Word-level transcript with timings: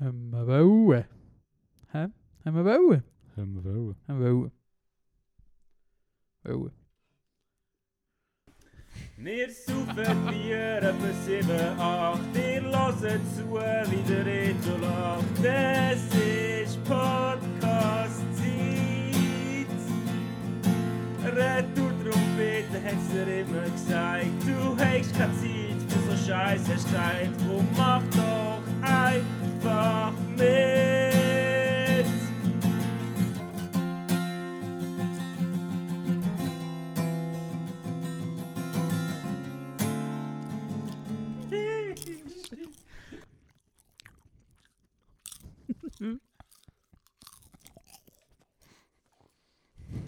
Haben 0.00 0.30
wir 0.30 0.46
wollen. 0.46 1.04
Hä? 1.92 2.08
Haben 2.46 2.56
wir 2.56 2.64
wollen? 2.64 3.04
Haben 3.36 3.54
wir 3.54 3.64
wollen. 3.64 3.96
Haben 4.08 4.20
wir 4.20 4.34
wollen. 4.34 4.52
Wollen. 6.42 6.72
Wir 9.18 9.50
saufen 9.50 10.26
Bier 10.30 10.78
etwa 10.78 11.12
7, 11.26 11.78
8. 11.78 12.20
Ihr 12.34 12.62
hört 12.62 12.96
zu, 13.36 13.44
wie 13.90 14.02
der 14.08 14.24
Reto 14.24 14.76
lacht. 14.80 15.44
Es 15.44 16.02
ist 16.14 16.82
Podcast-Zeit. 16.84 18.40
Retour-Trompete 21.26 22.82
hat's 22.82 23.08
dir 23.12 23.28
immer 23.40 23.68
gesagt. 23.68 24.40
Du 24.46 24.58
hast 24.78 25.12
keine 25.14 25.34
Zeit 25.34 25.80
für 25.88 26.00
so 26.10 26.16
Scheiße 26.26 26.78
Streit. 26.78 27.32
Drum 27.46 27.68
mach 27.76 28.02
doch 28.16 28.50
einfach 29.60 30.12
mit. 30.36 30.90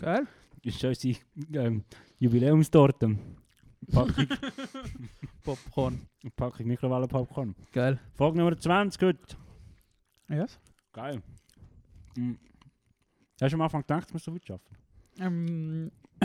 Geil? 0.00 0.26
Das 0.64 0.74
ist 0.74 0.84
unsere 0.84 1.16
ähm, 1.54 1.84
Jubiläumstorte. 2.18 3.16
Packung, 3.92 4.26
Popcorn. 5.44 6.06
Packung 6.34 6.66
Mikrowellen-Popcorn. 6.66 7.54
Geil. 7.72 8.00
Folge 8.14 8.38
Nummer 8.38 8.58
20 8.58 9.02
heute. 9.02 9.41
Yes? 10.28 10.58
Geil. 10.92 11.22
Mm. 12.16 12.32
Hast 13.40 13.52
du 13.52 13.56
am 13.56 13.62
Anfang 13.62 13.80
gedacht, 13.82 14.04
dass 14.08 14.14
wir 14.14 14.18
so 14.20 14.34
weit 14.34 14.46
schaffen? 14.46 14.76
Ähm, 15.18 15.90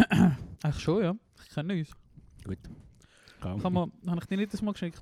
eigentlich 0.64 0.80
schon, 0.80 1.04
ja. 1.04 1.16
Ich 1.44 1.50
kenne 1.54 1.74
uns. 1.74 1.92
Gut. 2.44 2.60
Kaum. 3.42 3.58
Ich 3.58 3.64
habe 4.10 4.20
ich 4.22 4.26
dir 4.28 4.38
nicht 4.38 4.54
das 4.54 4.62
mal 4.62 4.74
geschickt? 4.74 5.02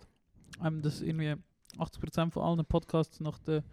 Ähm, 0.63 0.81
dass 0.81 1.01
irgendwie 1.01 1.35
80% 1.77 2.31
von 2.31 2.43
allen 2.43 2.65
Podcasts 2.65 3.19
nach 3.19 3.39
der 3.39 3.63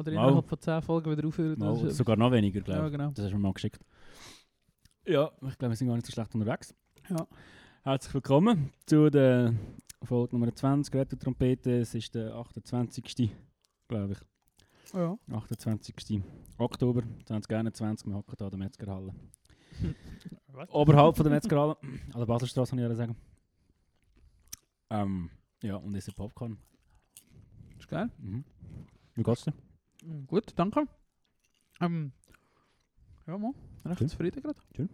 oder 0.00 0.12
innerhalb 0.12 0.48
von 0.48 0.58
10 0.58 0.82
Folgen 0.82 1.10
wieder 1.10 1.28
aufhören. 1.28 1.58
Mal, 1.58 1.78
Das 1.82 1.96
sogar 1.96 2.16
noch 2.16 2.32
weniger, 2.32 2.60
ja, 2.60 2.64
glaube 2.64 2.86
ich. 2.86 2.92
genau. 2.92 3.10
Das 3.10 3.24
hast 3.26 3.32
du 3.32 3.36
mir 3.36 3.42
mal 3.42 3.52
geschickt. 3.52 3.84
Ja, 5.06 5.30
ich 5.46 5.58
glaube, 5.58 5.72
wir 5.72 5.76
sind 5.76 5.88
gar 5.88 5.96
nicht 5.96 6.06
so 6.06 6.12
schlecht 6.12 6.34
unterwegs. 6.34 6.74
Ja. 7.10 7.26
Herzlich 7.82 8.14
willkommen 8.14 8.72
zu 8.86 9.10
der 9.10 9.54
Folge 10.02 10.34
Nummer 10.36 10.54
20, 10.54 10.94
Retro 10.94 11.16
Trompete. 11.16 11.80
Es 11.80 11.94
ist 11.94 12.14
der 12.14 12.34
28. 12.34 13.30
glaube 13.88 14.12
ich. 14.14 14.18
Ja. 14.92 15.18
28. 15.32 16.22
Oktober 16.58 17.02
2021. 17.26 18.06
Wir 18.08 18.14
hocken 18.14 18.34
hier 18.36 18.46
in 18.46 18.50
der 18.50 18.58
Metzgerhalle. 18.58 19.14
Oberhalb 20.70 21.16
von 21.16 21.24
der 21.24 21.32
Metzgerhalle. 21.34 21.76
An 21.82 22.18
der 22.18 22.26
Baselstraße, 22.26 22.76
kann 22.76 22.90
ich 22.90 22.96
sagen. 22.96 23.16
Ähm, 24.90 25.30
ja, 25.62 25.76
und 25.76 25.94
ist 25.94 26.14
Popcorn. 26.16 26.58
Ist 27.78 27.88
geil. 27.88 28.10
Mhm. 28.18 28.44
Wie 29.14 29.22
geht's 29.22 29.44
dir? 29.44 29.54
Mm, 30.04 30.26
Gut, 30.26 30.52
danke. 30.56 30.86
Ähm, 31.80 32.12
ja, 33.26 33.38
mal. 33.38 33.52
Recht 33.84 33.98
Schön. 33.98 34.08
zufrieden 34.08 34.42
gerade. 34.42 34.60
Schön. 34.74 34.88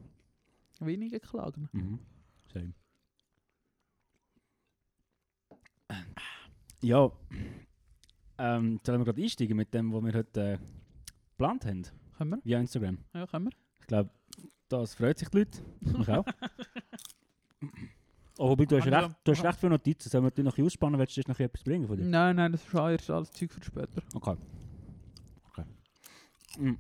Wenige 0.81 1.21
Klagen. 1.21 1.69
Mhm. 1.73 1.99
Same. 2.53 2.75
Ja, 6.83 7.11
ähm, 8.39 8.81
sollen 8.85 9.01
wir 9.01 9.05
gerade 9.05 9.23
einsteigen 9.23 9.57
mit 9.57 9.73
dem, 9.73 9.93
was 9.93 10.05
wir 10.05 10.13
heute 10.15 10.41
äh, 10.41 10.59
geplant 11.31 11.65
haben, 11.67 11.83
Können 12.19 12.31
wir? 12.31 12.41
via 12.45 12.61
Instagram. 12.61 12.99
Ja, 13.15 13.27
können 13.27 13.47
wir. 13.47 13.53
Ich 13.81 13.87
glaube, 13.87 14.11
das 14.69 14.95
freut 14.95 15.19
sich 15.19 15.29
die 15.29 15.39
Leute. 15.39 15.63
Mich 15.81 16.09
auch. 16.09 16.25
Oh, 18.39 18.51
wobei, 18.51 18.67
du 18.67 18.77
hast, 18.77 18.87
recht, 18.87 19.17
du 19.25 19.33
hast 19.33 19.45
recht 19.45 19.59
viele 19.59 19.71
Notizen. 19.71 20.11
Sollen 20.11 20.25
wir 20.25 20.31
die 20.31 20.43
noch 20.43 20.59
ausspannen? 20.59 21.01
Willst 21.01 21.17
du 21.17 21.23
noch 21.27 21.41
etwas 21.41 21.63
bringen 21.65 21.87
von 21.87 21.97
dir? 21.97 22.05
Nein, 22.05 22.37
nein, 22.37 22.53
das 22.53 22.63
ist 22.63 22.69
schon 22.69 22.91
erst 22.91 23.11
alles 23.11 23.31
Zeug 23.31 23.51
für 23.51 23.65
später. 23.65 24.03
Okay. 24.13 24.37
Okay. 25.49 25.65
Mm. 26.59 26.77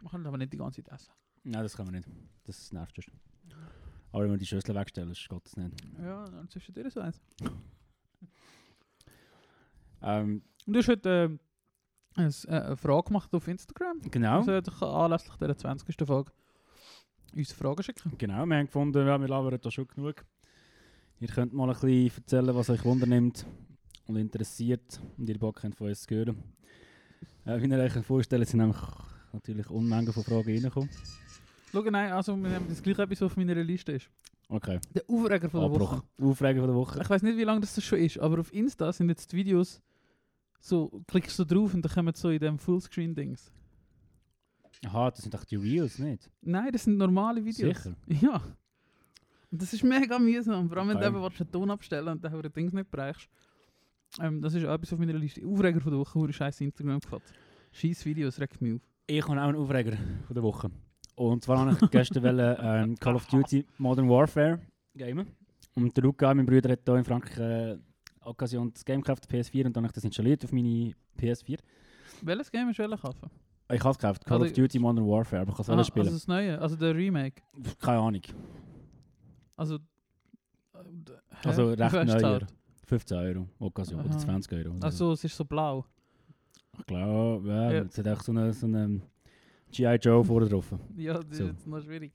Wir 0.00 0.10
können 0.10 0.26
aber 0.26 0.36
nicht 0.36 0.52
die 0.52 0.56
ganze 0.56 0.82
Zeit 0.82 0.92
essen. 0.92 1.12
Nein, 1.44 1.62
das 1.62 1.76
können 1.76 1.92
wir 1.92 1.98
nicht. 1.98 2.08
Das 2.44 2.72
nervt 2.72 3.00
schon. 3.00 3.14
Aber 4.10 4.24
wenn 4.24 4.32
wir 4.32 4.38
die 4.38 4.46
Schüssel 4.46 4.74
wegstellen, 4.74 5.12
ist 5.12 5.28
Gott 5.28 5.44
das 5.44 5.56
nicht. 5.56 5.76
Ja, 6.02 6.24
dann 6.24 6.48
zwischen 6.48 6.74
dir 6.74 6.90
so 6.90 7.00
eins. 7.00 7.20
Ähm, 10.02 10.42
Und 10.66 10.72
du 10.74 10.78
hast 10.78 10.88
heute 10.88 11.38
äh, 12.16 12.20
ein, 12.20 12.34
äh, 12.46 12.50
eine 12.50 12.76
Frage 12.76 13.04
gemacht 13.04 13.34
auf 13.34 13.48
Instagram. 13.48 14.00
genau. 14.10 14.38
Also 14.38 14.58
ich 14.58 14.64
kann 14.78 14.88
anlässlich 14.88 15.34
der 15.36 15.56
20. 15.56 15.96
Folge 16.06 16.32
uns 17.34 17.52
Fragen 17.52 17.82
schicken. 17.82 18.12
Genau, 18.18 18.44
wir 18.46 18.56
haben 18.56 18.66
gefunden, 18.66 19.06
ja, 19.06 19.20
wir 19.20 19.28
labern 19.28 19.58
da 19.60 19.70
schon 19.70 19.86
genug. 19.86 20.24
Ihr 21.20 21.28
könnt 21.28 21.52
mal 21.52 21.68
ein 21.68 21.78
bisschen 21.78 22.10
erzählen, 22.22 22.54
was 22.54 22.70
euch 22.70 22.84
wundernimmt 22.84 23.46
und 24.06 24.16
interessiert 24.16 25.00
und 25.16 25.28
ihr 25.28 25.38
Bock 25.38 25.62
habt 25.62 25.76
von 25.76 25.88
uns 25.88 26.02
zu 26.02 26.14
hören. 26.14 26.42
Äh, 27.44 27.60
wie 27.62 27.68
ihr 27.68 27.78
euch 27.78 27.92
vorstellen, 28.04 28.44
sind 28.44 28.58
nämlich 28.58 28.78
natürlich 29.32 29.70
Unmengen 29.70 30.12
von 30.12 30.24
Fragen 30.24 30.50
reingekommen. 30.50 30.90
Schau, 31.70 31.82
nein, 31.82 32.10
also 32.12 32.36
wir 32.36 32.50
haben 32.50 32.66
das 32.68 32.82
gleiche 32.82 33.02
etwas, 33.02 33.20
was 33.20 33.26
auf 33.30 33.36
meiner 33.36 33.54
Liste 33.54 33.92
ist. 33.92 34.10
Okay, 34.48 34.80
Der 34.92 35.04
Aufreger 35.08 35.48
von 35.48 35.60
der 35.60 35.70
Abbruch. 35.70 35.92
Woche. 35.92 36.02
Aufreger 36.20 36.60
von 36.60 36.68
der 36.68 36.76
Woche. 36.76 37.00
Ich 37.00 37.08
weiß 37.10 37.22
nicht, 37.22 37.38
wie 37.38 37.44
lange 37.44 37.60
das 37.60 37.80
schon 37.84 37.98
ist, 38.00 38.18
aber 38.18 38.40
auf 38.40 38.52
Insta 38.52 38.92
sind 38.92 39.08
jetzt 39.08 39.30
die 39.30 39.36
Videos 39.36 39.80
so, 40.60 41.02
klickst 41.08 41.38
du 41.38 41.44
drauf 41.44 41.74
und 41.74 41.82
dann 41.82 41.92
kommen 41.92 42.14
so 42.14 42.30
in 42.30 42.38
dem 42.38 42.58
Fullscreen-Dings. 42.58 43.50
Aha, 44.86 45.10
das 45.10 45.20
sind 45.22 45.34
doch 45.34 45.44
die 45.44 45.56
Reels, 45.56 45.98
nicht? 45.98 46.30
Nein, 46.40 46.70
das 46.72 46.84
sind 46.84 46.96
normale 46.96 47.44
Videos. 47.44 47.82
Sicher? 47.82 47.96
Ja. 48.06 48.40
Und 49.52 49.60
das 49.60 49.72
ist 49.72 49.82
mega 49.82 50.16
mühsam, 50.18 50.68
vor 50.68 50.78
allem 50.78 50.88
wenn 50.90 50.96
Okay. 50.98 51.10
du 51.10 51.16
eben 51.18 51.24
einen 51.24 51.50
Ton 51.52 51.70
abstellen 51.72 52.06
und 52.08 52.22
dann 52.24 52.40
das 52.40 52.52
Dings 52.52 52.72
nicht 52.72 52.88
bereichst. 52.90 53.28
Ähm, 54.20 54.40
das 54.40 54.54
ist 54.54 54.64
auch 54.64 54.74
etwas 54.74 54.92
auf 54.92 54.98
meiner 55.00 55.12
Liste. 55.14 55.44
Aufreger 55.44 55.80
von 55.80 55.90
der 55.90 56.00
Woche, 56.00 56.18
wurde 56.20 56.32
scheiß 56.32 56.60
Instagram 56.60 57.00
gefällt. 57.00 57.22
Scheiß 57.72 58.04
Videos, 58.04 58.38
regt 58.40 58.60
mich 58.60 58.74
auf. 58.74 58.80
Ich 59.08 59.22
habe 59.22 59.40
auch 59.40 59.48
einen 59.48 59.56
Aufreger 59.56 59.96
von 60.26 60.34
der 60.34 60.42
Woche. 60.44 60.70
Und 61.16 61.42
zwar 61.44 61.58
habe 61.58 61.76
ich 61.84 61.90
gestern 61.90 62.22
wollen, 62.22 62.56
ähm, 62.60 62.96
Call 62.96 63.16
of 63.16 63.26
Duty 63.26 63.66
Modern 63.78 64.08
Warfare 64.08 64.60
gamen. 64.96 65.26
Und 65.74 65.96
der 65.96 66.04
Luca, 66.04 66.32
mein 66.32 66.46
Bruder, 66.46 66.70
hat 66.70 66.80
hier 66.84 66.94
in 66.94 67.04
Frankreich 67.04 67.38
äh, 67.38 67.78
Occasion 68.24 68.72
das 68.72 68.84
Game 68.84 69.00
gekauft, 69.00 69.26
PS4, 69.30 69.66
und 69.66 69.76
dann 69.76 69.84
habe 69.84 69.90
ich 69.90 69.94
das 69.94 70.04
installiert 70.04 70.44
auf 70.44 70.52
meine 70.52 70.92
PS4. 71.18 71.58
Welches 72.22 72.50
Game 72.50 72.68
hast 72.68 72.78
du 72.78 72.88
kaufen? 72.96 73.30
Ich 73.72 73.80
habe 73.80 73.90
es 73.90 73.98
gekauft, 73.98 74.24
Call 74.24 74.40
Oder- 74.40 74.46
of 74.50 74.52
Duty 74.52 74.78
Modern 74.78 75.06
Warfare, 75.06 75.42
aber 75.42 75.50
ich 75.52 75.56
kann 75.56 75.62
es 75.62 75.70
Ah, 75.70 75.72
alles 75.74 75.86
spielen. 75.86 76.06
also 76.06 76.16
das 76.16 76.26
Neue, 76.28 76.60
also 76.60 76.76
der 76.76 76.94
Remake. 76.94 77.40
Keine 77.80 77.98
Ahnung. 78.00 78.22
Also, 79.56 79.76
äh, 79.76 79.78
d- 80.84 81.12
hä? 81.42 81.48
Also 81.48 81.68
recht 81.70 81.92
neuer. 81.92 82.04
gezahlt? 82.04 82.46
15 82.86 83.16
Euro, 83.18 83.48
Occasion, 83.60 84.00
oder 84.00 84.10
Aha. 84.10 84.18
20 84.18 84.52
Euro. 84.52 84.70
oder 84.70 84.78
so. 84.78 84.84
Also 84.86 85.12
es 85.12 85.24
ist 85.24 85.36
so 85.36 85.44
blau. 85.44 85.84
Ich 86.78 86.86
glaube, 86.86 87.48
ja, 87.48 87.72
Ja. 87.72 87.82
es 87.82 87.96
hat 87.98 88.08
auch 88.08 88.20
so 88.22 88.32
eine, 88.32 88.52
so 88.52 88.66
eine 88.66 89.00
G.I. 89.70 89.94
Joe 89.96 90.24
vorne 90.24 90.48
drauf. 90.48 90.72
Ja, 90.96 91.14
das 91.14 91.36
So. 91.38 91.44
ist 91.44 91.50
jetzt 91.50 91.66
noch 91.66 91.80
schwierig. 91.80 92.12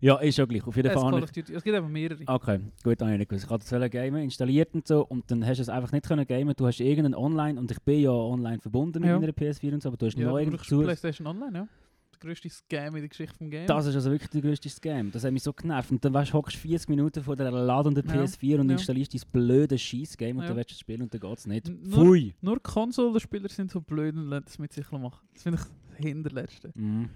Ja, 0.00 0.16
ist 0.18 0.36
schon 0.36 0.48
gleich. 0.48 0.66
Auf 0.66 0.74
jeden 0.76 0.90
Fall 0.92 1.10
Call 1.10 1.22
of 1.22 1.30
Duty. 1.30 1.52
es 1.54 1.62
gibt 1.62 1.76
aber 1.76 1.88
mehrere. 1.88 2.22
Okay, 2.26 2.60
gut, 2.82 3.00
habe 3.00 3.12
ich 3.12 3.18
nicht 3.18 3.28
gewusst. 3.28 3.44
Ich 3.50 3.68
das 3.80 3.90
gamen, 3.90 4.22
installiert 4.22 4.72
und 4.74 4.86
so, 4.86 5.04
und 5.06 5.30
dann 5.30 5.46
hast 5.46 5.58
du 5.58 5.62
es 5.62 5.68
einfach 5.68 5.92
nicht 5.92 6.06
können 6.06 6.26
gamen. 6.26 6.54
Du 6.56 6.66
hast 6.66 6.80
irgendeinen 6.80 7.14
online, 7.14 7.60
und 7.60 7.70
ich 7.70 7.78
bin 7.80 8.00
ja 8.00 8.10
online 8.10 8.60
verbunden 8.60 9.00
mit 9.00 9.08
Ja. 9.10 9.18
meiner 9.18 9.32
PS4 9.32 9.74
und 9.74 9.82
so, 9.82 9.88
aber 9.90 9.98
du 9.98 10.06
hast 10.06 10.16
ja, 10.16 10.24
noch 10.24 10.32
du 10.32 10.38
irgendwie 10.38 10.58
zu. 10.58 10.80
PlayStation 10.80 11.26
Online, 11.26 11.58
ja. 11.58 11.68
Der 12.12 12.28
grösste 12.28 12.50
Scam 12.50 12.96
in 12.96 13.02
der 13.02 13.08
Geschichte 13.08 13.34
vom 13.36 13.50
Game. 13.50 13.66
Das 13.66 13.86
ist 13.86 13.94
also 13.94 14.10
wirklich 14.10 14.28
der 14.30 14.40
grösste 14.42 14.68
Scam. 14.68 15.10
Das 15.10 15.24
hat 15.24 15.32
mich 15.32 15.42
so 15.42 15.52
genervt. 15.54 15.90
Und 15.90 16.04
dann 16.04 16.12
weißt, 16.12 16.32
hockst 16.34 16.56
du 16.56 16.60
40 16.68 16.88
Minuten 16.90 17.22
vor 17.22 17.34
der 17.36 17.50
ladenden 17.50 18.06
Ja, 18.08 18.14
PS4 18.14 18.58
und 18.60 18.68
ja. 18.68 18.76
installierst 18.76 19.14
dein 19.14 19.20
blödes 19.32 19.80
Scheiß-Game 19.80 20.36
und 20.36 20.42
Ja. 20.42 20.48
dann 20.48 20.56
willst 20.58 20.70
du 20.70 20.74
es 20.74 20.80
spielen 20.80 21.00
und 21.02 21.14
dann 21.14 21.20
geht 21.20 21.38
es 21.38 21.46
nicht. 21.46 21.68
Nur- 21.68 21.92
Pfui! 22.04 22.34
Nur 22.42 22.60
Konsolenspieler 22.62 23.48
sind 23.48 23.70
so 23.70 23.80
blöd 23.80 24.14
und 24.16 24.28
lassen 24.28 24.44
das 24.46 24.58
mit 24.58 24.72
sich 24.72 24.90
machen. 24.90 25.20
Das 25.32 25.42
finde 25.42 25.58
ich 25.60 25.64
das 25.64 25.98
Hinterletzte. 26.06 26.72
Mhm. 26.74 27.08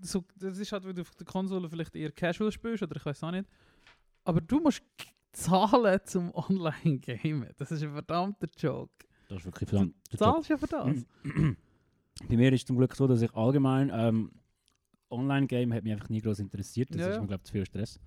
So, 0.00 0.24
das 0.36 0.58
ist 0.58 0.72
halt, 0.72 0.84
weil 0.84 0.94
du 0.94 1.02
auf 1.02 1.14
der 1.14 1.26
Konsole 1.26 1.68
vielleicht 1.68 1.94
eher 1.94 2.12
casual 2.12 2.50
spielst 2.50 2.82
oder 2.82 2.96
ich 2.96 3.04
weiß 3.04 3.22
auch 3.24 3.30
nicht. 3.30 3.48
Aber 4.24 4.40
du 4.40 4.60
musst 4.60 4.82
zahlen 5.32 6.00
zum 6.04 6.34
Online-Gamen. 6.34 7.50
Das 7.56 7.70
ist 7.70 7.82
ein 7.82 7.92
verdammter 7.92 8.48
Joke. 8.58 8.92
Das 9.28 9.38
ist 9.38 9.44
wirklich 9.46 9.68
Du 9.70 9.76
verdammt. 9.76 9.94
zahlst 10.16 10.48
ja 10.50 10.56
für 10.56 10.66
das. 10.66 11.04
Bei 12.28 12.36
mir 12.36 12.52
ist 12.52 12.62
es 12.62 12.66
zum 12.66 12.76
Glück 12.76 12.94
so, 12.96 13.06
dass 13.06 13.22
ich 13.22 13.32
allgemein 13.34 13.90
ähm, 13.94 14.30
Online-Game 15.10 15.72
hat 15.72 15.84
mich 15.84 15.92
einfach 15.92 16.08
nie 16.08 16.20
groß 16.20 16.38
interessiert. 16.40 16.90
Das 16.90 17.00
Ja, 17.00 17.08
ist 17.10 17.20
mir, 17.20 17.26
glaube 17.26 17.40
ich, 17.42 17.46
zu 17.46 17.52
viel 17.52 17.66
Stress. 17.66 18.00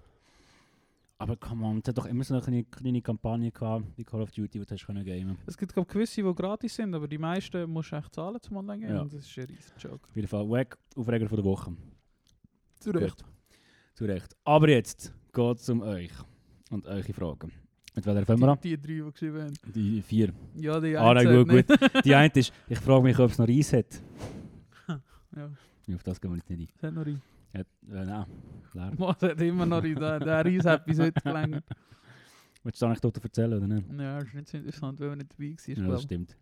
Aber 1.24 1.38
come 1.38 1.66
on, 1.66 1.78
es 1.80 1.88
hat 1.88 1.98
doch 1.98 2.06
immer 2.06 2.24
so 2.26 2.34
eine 2.34 2.42
kleine, 2.44 2.64
kleine 2.66 3.02
Kampagne 3.02 3.50
gehabt, 3.50 3.86
wie 3.96 4.04
Call 4.04 4.22
of 4.22 4.32
Duty, 4.32 4.60
wo 4.60 4.66
du 4.66 4.72
hast 4.74 4.86
können 4.86 5.06
gamen. 5.06 5.38
Es 5.46 5.58
gibt 5.58 5.74
glaub, 5.74 5.88
gewisse, 5.88 6.22
die 6.22 6.36
gratis 6.36 6.76
sind, 6.76 6.94
aber 6.94 7.08
die 7.08 7.18
meisten 7.18 7.70
musst 7.70 7.94
du 7.94 7.96
echt 7.96 8.14
zahlen 8.14 8.42
zum 8.42 8.58
Online-Gamen. 8.58 8.96
Ja. 8.96 9.02
Und 9.04 9.14
Das 9.14 9.26
ist 9.26 9.38
ein 9.38 9.46
riesen 9.46 9.72
Joke. 9.80 10.06
Auf 10.10 10.16
jeden 10.18 10.28
Fall, 10.28 10.50
wack, 10.50 10.78
Aufreger 10.98 11.30
von 11.30 11.38
der 11.38 11.46
Woche. 11.46 11.72
Zu 12.78 12.92
Recht. 12.92 13.24
Gut. 13.24 13.26
Zu 13.94 14.04
Recht. 14.06 14.36
Aber 14.44 14.68
jetzt 14.68 15.14
geht 15.32 15.58
es 15.58 15.70
um 15.70 15.82
euch 15.82 16.12
und 16.72 16.86
eure 16.88 17.14
Fragen. 17.14 17.54
Mit 17.96 18.06
welcher 18.06 18.26
fangen 18.26 18.42
wir 18.42 18.48
an? 18.50 18.58
Die, 18.62 18.76
die 18.76 18.82
drei, 18.82 19.06
die 19.06 19.12
geschrieben 19.14 19.42
haben. 19.44 19.54
Die 19.74 20.02
vier. 20.02 20.34
Ja, 20.56 20.80
die 20.82 20.98
Ah, 20.98 21.14
nein, 21.14 21.26
eine 21.28 21.46
gut, 21.46 21.54
nicht. 21.70 22.06
Die 22.06 22.16
eine 22.16 22.34
ist, 22.34 22.52
ich 22.68 22.80
frage 22.80 23.04
mich, 23.04 23.18
ob 23.18 23.32
es 23.32 23.38
noch 23.38 23.48
Reis 23.48 23.72
hat. 23.72 23.86
Ja, 25.36 25.50
Ja, 25.88 25.96
Auf 25.96 26.04
das 26.04 26.20
gehen 26.20 26.32
wir 26.32 26.38
jetzt 26.38 26.50
nicht 26.50 26.74
es 26.76 26.84
hat 26.84 26.94
noch 26.94 27.06
Reis. 27.06 27.16
Äh, 27.54 27.64
nein, 27.84 28.26
leer. 28.74 28.92
Was 28.98 29.22
hat 29.22 29.42
immer 29.42 29.66
noch 29.66 29.84
Reis? 29.84 29.96
Der, 29.96 30.20
der 30.20 30.46
Reis 30.46 30.82
bis 30.86 31.00
heute 31.00 31.22
gelangt. 31.22 31.64
Willst 32.64 32.82
du 32.82 32.86
die 32.86 32.90
Anekdote 32.90 33.22
erzählen, 33.24 33.54
oder 33.58 33.68
nicht? 33.68 33.86
Ja, 34.00 34.20
das 34.20 34.28
ist 34.30 34.34
nicht 34.36 34.48
so 34.50 34.58
interessant, 34.58 35.00
weil 35.00 35.10
wir 35.10 35.16
nicht 35.18 35.32
dabei 35.34 35.46
waren. 35.50 35.58
Ja, 35.68 35.74
glaub. 35.76 35.92
das 35.92 36.04
stimmt. 36.04 36.38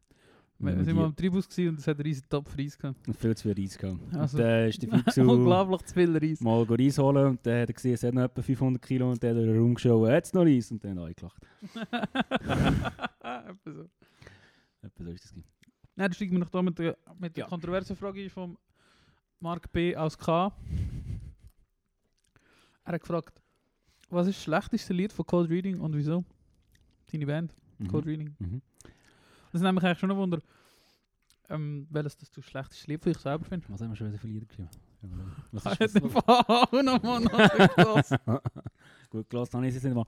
Wir 0.60 0.69
Ja, 0.74 0.78
sind 0.78 0.88
die- 0.90 0.94
mal 0.94 1.06
am 1.06 1.16
Tribus 1.16 1.48
und 1.58 1.80
es 1.80 1.88
hat 1.88 1.96
einen 1.98 2.04
riesen 2.06 2.30
Topf 2.30 2.56
Reis 2.56 2.78
gehabt. 2.78 3.08
Und 3.08 3.18
viel 3.18 3.36
zu 3.36 3.52
viel 3.52 3.63
Reis 3.63 3.75
gehabt. 3.78 4.00
Also- 4.16 4.38
und 4.38 4.44
dann 4.44 4.69
ist 4.69 4.84
der 4.84 4.90
Fixu 5.00 5.22
Unglaublich 5.22 5.81
zu 5.81 5.94
viel 5.96 6.16
Reis. 6.18 6.40
mal 6.42 6.62
Reis 6.69 6.98
holen 7.00 7.25
und 7.25 7.46
dann 7.48 7.62
hat 7.64 7.69
er 7.69 7.74
gesehen, 7.74 7.94
es 7.96 8.04
hat 8.04 8.14
noch 8.14 8.22
etwa 8.22 8.42
500 8.44 8.80
Kilo 8.84 9.10
und 9.10 9.24
dann 9.24 9.31
hat 9.31 9.38
er 9.38 9.44
in 9.44 9.50
den 9.54 9.57
Raum 9.60 9.74
geschaut, 9.74 10.10
hat 10.10 10.25
es 10.25 10.34
noch 10.34 10.44
Reis? 10.46 10.72
Und 10.72 10.84
dann 10.84 11.00
hat 11.00 11.07
er 11.07 11.14
gelacht. 11.16 11.48
Etwa 13.22 13.72
so. 13.72 13.90
Etwa 14.84 15.04
so 15.04 15.10
ist 15.12 15.24
das. 15.24 15.31
gewesen. 15.31 15.44
Nein, 15.96 16.06
dann 16.07 16.14
steigen 16.14 16.31
wir 16.34 16.40
noch 16.40 16.50
da 16.50 16.62
mit 16.62 16.78
der, 16.80 16.98
mit 17.19 17.36
der 17.36 17.44
Ja. 17.46 17.50
kontroversen 17.50 17.96
Frage 17.96 18.30
von 18.30 18.57
Mark 19.40 19.72
B. 19.72 19.96
aus 19.96 20.16
K. 20.18 20.52
Er 22.92 22.96
hat 22.96 23.02
gefragt, 23.04 23.42
was 24.10 24.28
ist 24.28 24.36
das 24.38 24.44
schlechteste 24.44 24.94
Lied 24.94 25.14
von 25.14 25.26
Cold 25.26 25.50
Reading 25.50 25.80
und 25.80 25.96
wieso? 25.96 26.26
Deine 27.10 27.26
Band, 27.26 27.54
Cold 27.90 28.04
Mhm. 28.06 28.12
Reading. 28.12 28.36
Mhm. 28.40 28.62
Das 29.52 29.62
ist 29.62 29.62
nämlich 29.62 29.84
eigentlich 29.86 30.00
schon 30.00 30.12
ein 30.12 30.18
Wunder, 30.18 30.40
ähm, 31.48 31.88
welches 31.90 32.18
das 32.18 32.30
du 32.32 32.42
schlechteste 32.42 32.92
Lied 32.92 33.02
von 33.02 33.14
dich 33.14 33.22
selber 33.22 33.46
findest. 33.46 33.72
Was 33.72 33.80
haben 33.82 33.92
wir 33.92 33.96
schon 33.96 34.08
wieder 34.10 34.20
für 34.20 34.28
Lieder 34.28 34.46
geschrieben? 34.46 34.70
Was 35.54 35.66
Ich 35.74 35.80
ist 35.80 35.96
das? 35.96 36.16
auch 36.16 36.72
nochmal 36.84 37.22
nachgelassen. 37.24 38.18
Gut 39.10 39.30
gelassen, 39.30 39.54
habe 39.56 39.68
ich 39.68 39.76
es 39.76 39.84
nicht 39.84 39.96
mal. 39.96 40.06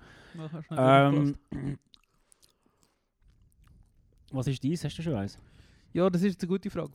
Ähm, 0.71 1.37
was 4.31 4.47
ist 4.47 4.61
dies? 4.61 4.83
Hast 4.83 4.97
du 4.97 5.01
schon 5.03 5.15
eins? 5.15 5.37
Ja, 5.93 6.09
das 6.09 6.21
ist 6.23 6.41
eine 6.41 6.47
gute 6.49 6.69
Frage. 6.69 6.93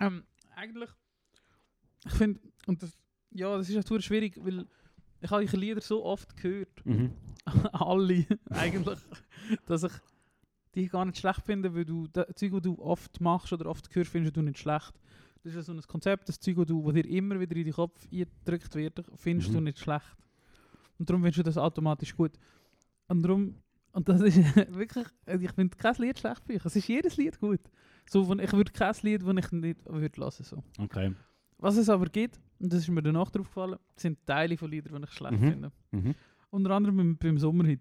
Ähm, 0.00 0.24
eigentlich, 0.54 0.88
ich 2.06 2.12
finde, 2.12 2.40
und 2.66 2.82
das, 2.82 2.96
ja, 3.30 3.56
das 3.56 3.68
ist 3.68 3.74
natürlich 3.76 4.04
schwierig, 4.06 4.36
weil 4.44 4.66
ich 5.26 5.30
habe 5.30 5.46
die 5.46 5.56
Lieder 5.56 5.80
so 5.80 6.04
oft 6.04 6.36
gehört, 6.36 6.84
Mhm. 6.84 7.12
alle 7.72 8.26
eigentlich, 8.50 8.98
dass 9.66 9.84
ich 9.84 9.92
die 10.74 10.88
gar 10.88 11.04
nicht 11.04 11.18
schlecht 11.18 11.42
finde, 11.44 11.74
weil 11.74 11.84
du 11.84 12.06
das 12.08 12.26
Zeug, 12.34 12.52
das 12.52 12.62
du 12.62 12.78
oft 12.80 13.20
machst 13.20 13.52
oder 13.52 13.66
oft 13.66 13.94
hörst, 13.94 14.10
findest 14.10 14.36
du 14.36 14.42
nicht 14.42 14.58
schlecht. 14.58 14.92
Das 15.44 15.54
ist 15.54 15.66
so 15.66 15.72
ein 15.72 15.80
Konzept, 15.82 16.28
das 16.28 16.40
Zeug, 16.40 16.56
das 16.56 16.66
dir 16.66 17.06
immer 17.08 17.38
wieder 17.38 17.54
in 17.56 17.64
den 17.64 17.72
Kopf 17.72 18.04
eingedrückt 18.12 18.74
wird, 18.74 19.00
findest 19.14 19.50
Mhm. 19.50 19.54
du 19.54 19.60
nicht 19.60 19.78
schlecht. 19.78 20.16
Und 20.98 21.08
darum 21.08 21.22
findest 21.22 21.38
du 21.38 21.42
das 21.44 21.56
automatisch 21.58 22.16
gut. 22.16 22.32
Und 23.08 23.22
darum, 23.22 23.54
und 23.92 24.08
das 24.08 24.20
ist 24.22 24.36
wirklich, 24.76 25.06
also 25.24 25.44
ich 25.44 25.52
finde 25.52 25.76
kein 25.76 25.94
Lied 25.98 26.18
schlecht 26.18 26.42
für 26.44 26.52
mich. 26.52 26.64
Es 26.64 26.74
ist 26.76 26.88
jedes 26.88 27.16
Lied 27.16 27.38
gut. 27.38 27.60
So, 28.10 28.24
von, 28.24 28.38
ich 28.40 28.52
würde 28.52 28.72
kein 28.72 28.94
Lied, 29.02 29.22
das 29.22 29.36
ich 29.46 29.52
nicht 29.52 29.78
würde 29.86 30.20
lassen 30.20 30.42
so. 30.44 30.62
Okay. 30.78 31.14
Was 31.58 31.76
es 31.76 31.88
aber 31.88 32.06
gibt, 32.06 32.40
und 32.60 32.72
das 32.72 32.80
ist 32.80 32.88
mir 32.88 33.02
danach 33.02 33.30
drauf 33.30 33.46
gefallen, 33.46 33.78
sind 33.96 34.18
Teile 34.26 34.56
von 34.56 34.70
Liedern, 34.70 35.00
die 35.00 35.04
ich 35.08 35.10
schlecht 35.12 35.40
Mhm. 35.40 35.50
finde. 35.50 35.72
Mhm. 35.92 36.14
Unter 36.50 36.70
anderem 36.72 36.96
beim, 36.96 37.16
beim 37.16 37.38
Sommerhit. 37.38 37.80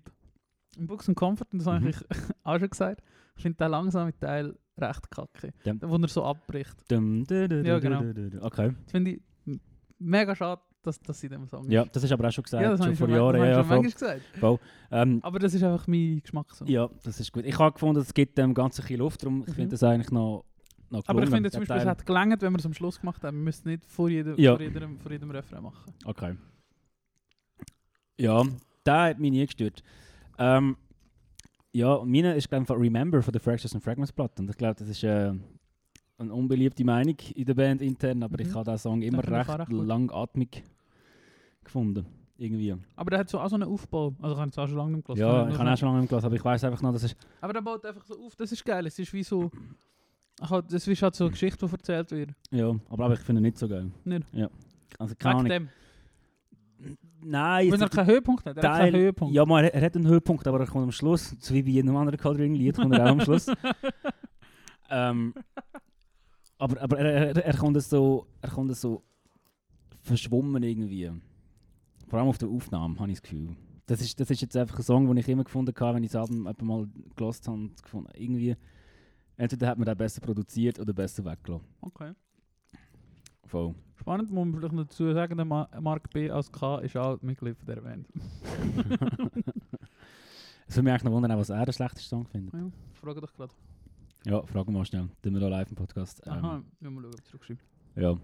Im 0.77 0.87
Books 0.87 1.07
and 1.07 1.17
Comfort, 1.17 1.47
und 1.51 1.59
das 1.59 1.67
habe 1.67 1.79
Mhm. 1.81 1.87
ich 1.87 1.97
auch 2.43 2.59
schon 2.59 2.69
gesagt, 2.69 3.01
ich 3.37 3.41
finde 3.43 3.57
den 3.57 3.71
langsamen 3.71 4.13
Teil 4.19 4.57
recht 4.77 5.09
kacke. 5.11 5.53
Dem- 5.65 5.79
Wo 5.81 5.95
er 5.95 6.07
so 6.07 6.23
abbricht. 6.23 6.75
Dum, 6.89 7.23
du, 7.25 7.47
du, 7.47 7.61
Ja, 7.65 7.79
genau. 7.79 8.01
Okay. 8.45 8.73
Das 8.83 8.91
finde 8.91 9.11
ich 9.11 9.21
mega 9.99 10.35
schade, 10.35 10.61
dass, 10.81 10.99
dass 10.99 11.19
sie 11.19 11.29
dem 11.29 11.47
Song 11.47 11.69
Ja, 11.69 11.85
das 11.85 12.03
ist 12.03 12.11
aber 12.11 12.27
auch 12.27 12.31
schon 12.31 12.43
gesagt, 12.43 12.61
ja 12.63 12.71
das 12.71 12.83
schon 12.83 12.91
ich 12.93 12.99
vor 12.99 13.07
Jahren. 13.09 13.37
Ja, 13.37 13.45
ja, 13.45 13.55
schon 13.63 13.65
voll. 13.65 13.81
gesagt. 13.83 14.21
Ähm, 14.91 15.19
Aber 15.23 15.39
das 15.39 15.53
ist 15.53 15.63
einfach 15.63 15.87
mein 15.87 16.19
Geschmack 16.21 16.53
so. 16.53 16.65
ja, 16.65 16.89
das 17.03 17.19
ist 17.19 17.31
gut. 17.31 17.45
Ich 17.45 17.57
habe 17.57 17.71
gefunden, 17.73 18.01
es 18.01 18.13
gibt 18.13 18.37
dem 18.37 18.53
Ganzen 18.53 18.81
bisschen 18.81 18.99
Luft, 18.99 19.23
darum 19.23 19.41
ich 19.41 19.47
Mhm. 19.47 19.53
finde 19.53 19.69
das 19.71 19.83
eigentlich 19.83 20.11
noch, 20.11 20.43
noch 20.95 21.07
Aber 21.07 21.23
ich 21.23 21.29
finde 21.29 21.51
zum 21.51 21.61
Beispiel, 21.61 21.77
es 21.77 21.85
hat 21.85 22.05
gelangt, 22.05 22.41
wenn 22.41 22.51
wir 22.53 22.59
es 22.59 22.65
am 22.65 22.73
Schluss 22.73 22.99
gemacht 22.99 23.23
haben. 23.23 23.37
Wir 23.37 23.43
müssen 23.43 23.67
nicht 23.69 23.85
vor 23.85 24.09
jedem, 24.09 24.35
Ja. 24.37 24.51
vor 24.55 24.61
jedem, 24.61 24.99
vor 24.99 25.11
jedem 25.11 25.31
Refrain 25.31 25.63
machen. 25.63 25.93
Okay. 26.05 26.35
Ja, 28.17 28.43
der 28.85 29.01
hat 29.01 29.19
mich 29.19 29.31
nie 29.31 29.45
gestört. 29.45 29.83
Ähm, 30.37 30.77
ja, 31.73 32.01
meine 32.05 32.35
ist 32.35 32.49
glaube 32.49 32.63
ich 32.63 32.69
Remember 32.79 33.21
von 33.21 33.31
der 33.31 33.41
Fractures 33.41 33.73
and 33.73 33.83
Fragments 33.83 34.11
Platte. 34.13 34.41
Und 34.41 34.49
ich 34.49 34.57
glaube, 34.57 34.75
das 34.75 34.87
ist 34.87 35.03
äh, 35.03 35.33
eine 36.17 36.33
unbeliebte 36.33 36.83
Meinung 36.85 37.17
in 37.35 37.45
der 37.45 37.53
Band 37.53 37.81
intern, 37.81 38.23
aber 38.23 38.39
ich 38.39 38.47
Mhm. 38.47 38.55
habe 38.55 38.71
den 38.71 38.77
Song 38.77 39.01
immer 39.01 39.21
ich 39.23 39.29
auch 39.29 39.33
recht, 39.33 39.59
recht 39.59 39.71
langatmig 39.71 40.63
gefunden. 41.63 42.05
Irgendwie. 42.37 42.75
Aber 42.97 43.09
der 43.09 43.19
hat 43.19 43.29
so 43.29 43.39
auch 43.39 43.47
so 43.47 43.55
einen 43.55 43.63
Aufbau. 43.63 44.13
Also 44.21 44.35
ich 44.35 44.39
habe 44.41 44.49
es 44.49 44.57
auch 44.57 44.67
schon 44.67 44.77
lange 44.77 44.91
nicht 44.97 45.05
gelassen. 45.05 45.21
ja, 45.21 45.47
ich 45.49 45.57
habe 45.57 45.71
auch 45.71 45.77
schon 45.77 45.87
lange 45.87 46.01
im 46.01 46.07
Glas, 46.07 46.23
aber 46.25 46.35
ich 46.35 46.43
weiß 46.43 46.63
einfach 46.65 46.81
noch, 46.81 46.91
dass 46.91 47.03
es. 47.03 47.15
Aber 47.39 47.53
der 47.53 47.61
baut 47.61 47.85
einfach 47.85 48.03
so 48.05 48.13
auf, 48.25 48.35
das 48.35 48.51
ist 48.51 48.63
geil. 48.65 48.85
Es 48.87 48.99
ist 48.99 49.13
wie 49.13 49.23
so. 49.23 49.49
Ach, 50.41 50.61
das 50.67 50.87
ist 50.87 51.01
halt 51.01 51.15
so 51.15 51.25
eine 51.25 51.31
Geschichte, 51.31 51.65
die 51.65 51.71
erzählt 51.71 52.11
wird. 52.11 52.31
Ja, 52.51 52.75
aber, 52.89 53.05
aber 53.05 53.13
ich 53.13 53.21
finde 53.21 53.41
nicht 53.41 53.57
so 53.57 53.67
geil. 53.67 53.91
Nicht? 54.03 54.25
Ja. 54.33 54.49
Also 54.99 55.15
keine 55.15 55.43
Wegen 55.45 55.51
Ahnung. 55.51 55.69
dem. 56.79 56.89
Nein, 57.21 57.71
Wenn 57.71 57.81
er 57.81 57.89
keinen 57.89 58.07
Höhepunkt 58.07 58.45
hat. 58.45 58.57
Er 58.57 58.63
hat 58.63 58.77
keinen 58.79 58.91
Teil, 58.91 59.01
Höhepunkt. 59.01 59.33
ja, 59.33 59.45
mal, 59.45 59.63
er, 59.63 59.73
er 59.73 59.81
hat 59.85 59.95
einen 59.95 60.07
Höhepunkt, 60.07 60.45
aber 60.47 60.59
er 60.59 60.67
kommt 60.67 60.83
am 60.83 60.91
Schluss, 60.91 61.35
so 61.39 61.53
wie 61.53 61.63
bei 61.63 61.69
jedem 61.69 61.95
anderen 61.95 62.19
Coloring-Lied, 62.19 62.75
kommt 62.75 62.93
er 62.93 63.05
auch 63.05 63.09
am 63.11 63.21
Schluss. 63.21 63.47
ähm, 64.89 65.33
aber 66.57 66.81
aber 66.81 66.99
er, 66.99 67.35
er, 67.35 67.45
er 67.45 67.57
kommt 67.57 67.81
so, 67.81 68.27
er 68.41 68.49
kommt 68.49 68.75
so 68.75 69.03
verschwommen 70.01 70.61
irgendwie. 70.63 71.11
Vor 72.07 72.19
allem 72.19 72.27
auf 72.27 72.37
der 72.37 72.49
Aufnahme, 72.49 72.99
habe 72.99 73.09
ich 73.09 73.19
das 73.19 73.23
Gefühl. 73.23 73.55
Das 73.87 74.01
ist, 74.01 74.19
das 74.19 74.29
ist 74.29 74.41
jetzt 74.41 74.55
einfach 74.57 74.77
ein 74.77 74.83
Song, 74.83 75.07
den 75.07 75.17
ich 75.17 75.27
immer 75.27 75.43
gefunden 75.43 75.73
habe, 75.79 75.95
wenn 75.95 76.03
ich 76.03 76.11
das 76.11 76.21
Album 76.29 76.45
etwa 76.47 76.65
mal 76.65 76.87
gelost 77.15 77.47
habe. 77.47 77.57
und 77.57 77.81
Gefunden. 77.81 78.09
Irgendwie, 78.15 78.55
entweder 79.37 79.67
hat 79.67 79.77
man 79.77 79.85
den 79.85 79.97
besser 79.97 80.21
produziert 80.21 80.79
oder 80.79 80.93
besser 80.93 81.23
weggelassen. 81.25 81.67
Okay. 81.81 82.13
Voll. 83.45 83.75
Spannend, 83.95 84.31
muss 84.31 84.45
man 84.45 84.55
vielleicht 84.59 84.77
dazu 84.77 85.13
sagen, 85.13 85.37
der 85.37 85.45
Ma 85.45 85.69
Mark 85.79 86.09
B. 86.11 86.29
aus 86.31 86.51
K. 86.51 86.79
ist 86.79 86.97
auch 86.97 87.21
Mitglied 87.21 87.57
von 87.57 87.65
dieser 87.65 87.81
Band. 87.81 88.07
Es 90.67 90.75
würde 90.75 90.83
mich 90.85 90.93
eigentlich 90.93 91.03
noch 91.03 91.11
wundern, 91.11 91.37
was 91.37 91.49
er 91.51 91.63
den 91.63 91.73
schlechtesten 91.73 92.09
Song 92.09 92.25
findet. 92.25 92.51
ja, 92.55 92.71
frage 92.93 93.21
doch 93.21 93.31
gerade. 93.31 93.53
Ja, 94.25 94.41
fragen 94.47 94.73
wir 94.73 94.79
mal 94.79 94.85
schnell. 94.85 95.07
Tun 95.21 95.33
wir 95.35 95.39
da 95.39 95.47
live 95.47 95.69
im 95.69 95.75
Podcast. 95.75 96.23
Ähm, 96.25 96.31
Aha, 96.33 96.63
wir 96.79 96.89
mal 96.89 97.01
schauen, 97.03 97.13
ob 97.13 97.19
ich 97.19 97.25
zurückschreibe. 97.25 97.59
Ja. 97.95 98.17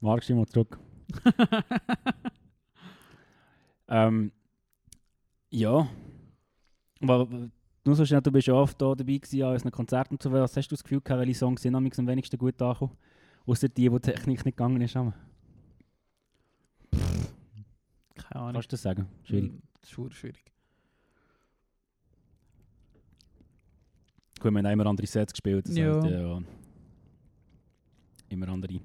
Marc, 0.00 0.22
schau 0.22 0.34
mal 0.34 0.46
zurück. 0.46 0.78
Ähm, 3.88 4.32
ja. 5.50 5.88
Aber 7.00 7.28
nur 7.88 7.96
so 7.96 8.04
schnell, 8.04 8.20
du 8.20 8.30
bist 8.30 8.46
ja 8.46 8.54
oft 8.54 8.80
da 8.80 8.94
dabei 8.94 9.16
gewesen 9.16 9.42
an 9.42 9.52
unseren 9.52 9.72
Konzerten 9.72 10.18
so. 10.22 10.30
Was 10.30 10.56
hast 10.56 10.68
du 10.68 10.74
das 10.74 10.82
Gefühl 10.84 11.00
gehabt, 11.00 11.20
welche 11.20 11.34
Songs 11.38 11.62
sind 11.62 11.74
am 11.74 11.84
wenigsten 11.84 12.38
gut 12.38 12.60
angekommen? 12.60 12.96
Außer 13.46 13.68
die, 13.68 13.90
wo 13.90 13.98
die 13.98 14.10
Technik 14.10 14.44
nicht 14.44 14.56
gegangen 14.56 14.80
ist. 14.82 14.94
Amma. 14.94 15.14
Keine 18.14 18.42
Ahnung. 18.42 18.52
Kannst 18.52 18.70
du 18.70 18.74
das 18.74 18.82
sagen? 18.82 19.08
Schwierig. 19.24 19.52
Ist 19.82 19.92
verdammt 19.92 20.14
schwierig. 20.14 20.44
Gut, 24.40 24.52
wir 24.52 24.58
haben 24.58 24.66
immer 24.66 24.86
andere 24.86 25.06
Sets 25.06 25.32
gespielt. 25.32 25.66
Das 25.66 25.76
Ja. 25.76 25.94
heisst, 25.94 26.10
ja. 26.10 26.42
Immer 28.28 28.48
andere 28.48 28.80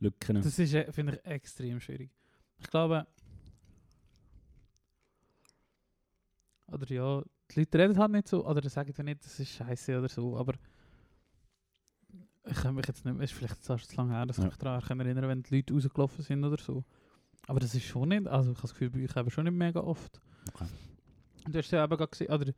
Lücken. 0.00 0.34
Das 0.42 0.58
ist, 0.58 0.74
äh, 0.74 0.92
finde 0.92 1.14
ich, 1.14 1.24
extrem 1.30 1.80
schwierig. 1.80 2.10
Ich 2.58 2.68
glaube. 2.68 3.06
Oder 6.66 6.86
ja, 6.92 7.22
die 7.50 7.60
Leute 7.60 7.78
reden 7.78 7.98
halt 7.98 8.12
nicht 8.12 8.28
so, 8.28 8.46
oder 8.46 8.68
sagen 8.68 8.92
ja 8.96 9.04
nicht, 9.04 9.24
das 9.24 9.38
ist 9.40 9.50
scheiße 9.50 9.98
oder 9.98 10.08
so, 10.08 10.36
aber. 10.36 10.54
Ich 12.48 12.56
kann 12.58 12.76
mich 12.76 12.86
jetzt 12.86 13.04
nicht 13.04 13.14
mehr, 13.14 13.24
es 13.24 13.32
ist 13.32 13.36
vielleicht 13.38 13.64
zu 13.64 13.76
lange 13.96 14.12
her, 14.14 14.24
dass 14.24 14.38
ich 14.38 14.44
Ja. 14.44 14.48
mich 14.50 14.56
daran 14.58 15.00
erinnern 15.00 15.28
wenn 15.28 15.42
die 15.42 15.56
Leute 15.56 15.74
rausgelaufen 15.74 16.22
sind 16.22 16.44
oder 16.44 16.62
so. 16.62 16.84
Aber 17.48 17.58
das 17.58 17.74
ist 17.74 17.84
schon 17.84 18.08
nicht, 18.10 18.28
also 18.28 18.52
ich 18.52 18.56
habe 18.58 18.62
das 18.68 18.72
Gefühl, 18.72 18.90
bei 18.90 19.02
euch 19.04 19.16
eben 19.16 19.30
schon 19.30 19.44
nicht 19.44 19.52
mega 19.54 19.80
oft. 19.80 20.20
Okay. 20.54 20.66
Und 21.44 21.54
du 21.54 21.58
hast 21.58 21.70
ja 21.72 21.82
eben 21.84 21.96
gerade 21.96 22.10
gesehen, 22.10 22.32
oder 22.32 22.52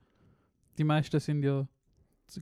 die 0.76 0.84
meisten 0.84 1.18
sind 1.20 1.42
ja 1.42 1.66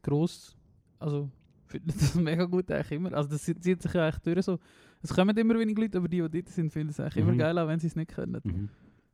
gross, 0.03 0.57
also 0.99 1.31
finden 1.67 1.89
das 1.97 2.15
mega 2.17 2.45
gut 2.47 2.69
eigentlich 2.71 2.93
immer. 2.93 3.13
Also 3.13 3.31
das 3.31 3.43
zieht 3.45 3.63
sich 3.83 3.93
ja 3.95 4.07
eigentlich 4.09 4.23
durch 4.35 4.45
so. 4.45 4.59
Es 5.03 5.15
kommen 5.15 5.37
immer 5.37 5.57
wenig 5.59 5.79
Leute, 5.79 5.99
aber 5.99 6.09
die, 6.09 6.21
die 6.29 6.43
dort 6.43 6.49
sind, 6.53 6.73
finden 6.73 6.91
es 6.91 6.99
eigentlich 6.99 7.17
Mhm. 7.25 7.31
immer 7.31 7.39
geil, 7.39 7.59
auch 7.61 7.69
wenn 7.69 7.79
sie 7.79 7.87
es 7.87 7.95
nicht 7.97 8.11
können. 8.11 8.41
Mhm. 8.43 8.69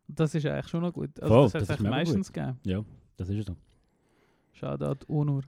Das 0.08 0.34
ist 0.34 0.46
eigentlich 0.46 0.68
schon 0.68 0.80
noch 0.82 0.92
gut. 0.92 1.20
Also 1.20 1.34
Voll, 1.34 1.44
das 1.44 1.54
hat 1.54 1.62
es 1.62 1.68
ist 1.68 1.74
eigentlich 1.76 1.90
meistens 1.90 2.32
gegeben. 2.32 2.58
Ja, 2.64 2.82
das 3.16 3.28
ist 3.28 3.38
es 3.40 3.46
so. 3.46 3.56
Shoutout 4.52 5.06
Onur. 5.08 5.42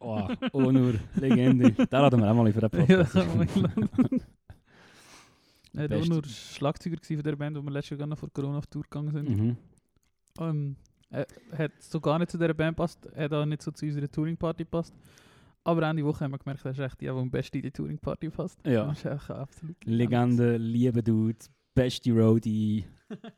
Oh, 0.00 0.28
Onur, 0.52 0.94
Legende. 1.16 1.70
Da 1.90 2.00
laden 2.00 2.20
wir 2.20 2.30
auch 2.30 2.34
mal 2.34 2.52
für 2.52 2.68
den 2.68 2.86
Ja, 2.88 3.02
Beste. 5.88 6.10
Onur 6.10 6.22
war 6.22 6.28
Schlagzeuger 6.30 7.22
der 7.22 7.36
Band, 7.36 7.56
wo 7.56 7.62
wir 7.62 7.70
letztes 7.70 7.98
Jahr 7.98 8.06
noch 8.08 8.18
vor 8.18 8.30
Corona 8.32 8.58
auf 8.58 8.66
Tour 8.66 8.82
gegangen 8.82 9.12
sind. 9.12 9.28
mhm. 10.38 10.76
Er 11.10 11.26
hat 11.56 11.72
so 11.80 12.00
gar 12.00 12.18
nicht 12.18 12.30
zu 12.30 12.38
dieser 12.38 12.52
Band 12.54 12.76
passt, 12.76 13.06
er 13.06 13.24
hat 13.24 13.32
auch 13.32 13.46
nicht 13.46 13.62
so 13.62 13.70
zu 13.70 13.86
unserer 13.86 14.08
Touring-Party 14.10 14.64
passt. 14.64 14.94
Aber 15.62 15.82
Ende 15.88 16.04
Woche 16.04 16.24
haben 16.24 16.32
wir 16.32 16.38
gemerkt, 16.38 16.64
er 16.64 16.70
ist 16.72 16.78
echt 16.78 17.00
die, 17.00 17.04
die 17.06 17.10
am 17.10 17.30
besten 17.30 17.56
in 17.58 17.62
die 17.64 17.70
Touring-Party 17.70 18.30
passt. 18.30 18.58
Ja. 18.66 18.86
Das 18.86 18.98
ist 18.98 19.06
einfach 19.06 19.36
absolut 19.38 19.76
Legende, 19.84 20.56
liebe 20.56 21.02
Dude, 21.02 21.38
beste 21.74 22.12
Roadie, 22.12 22.84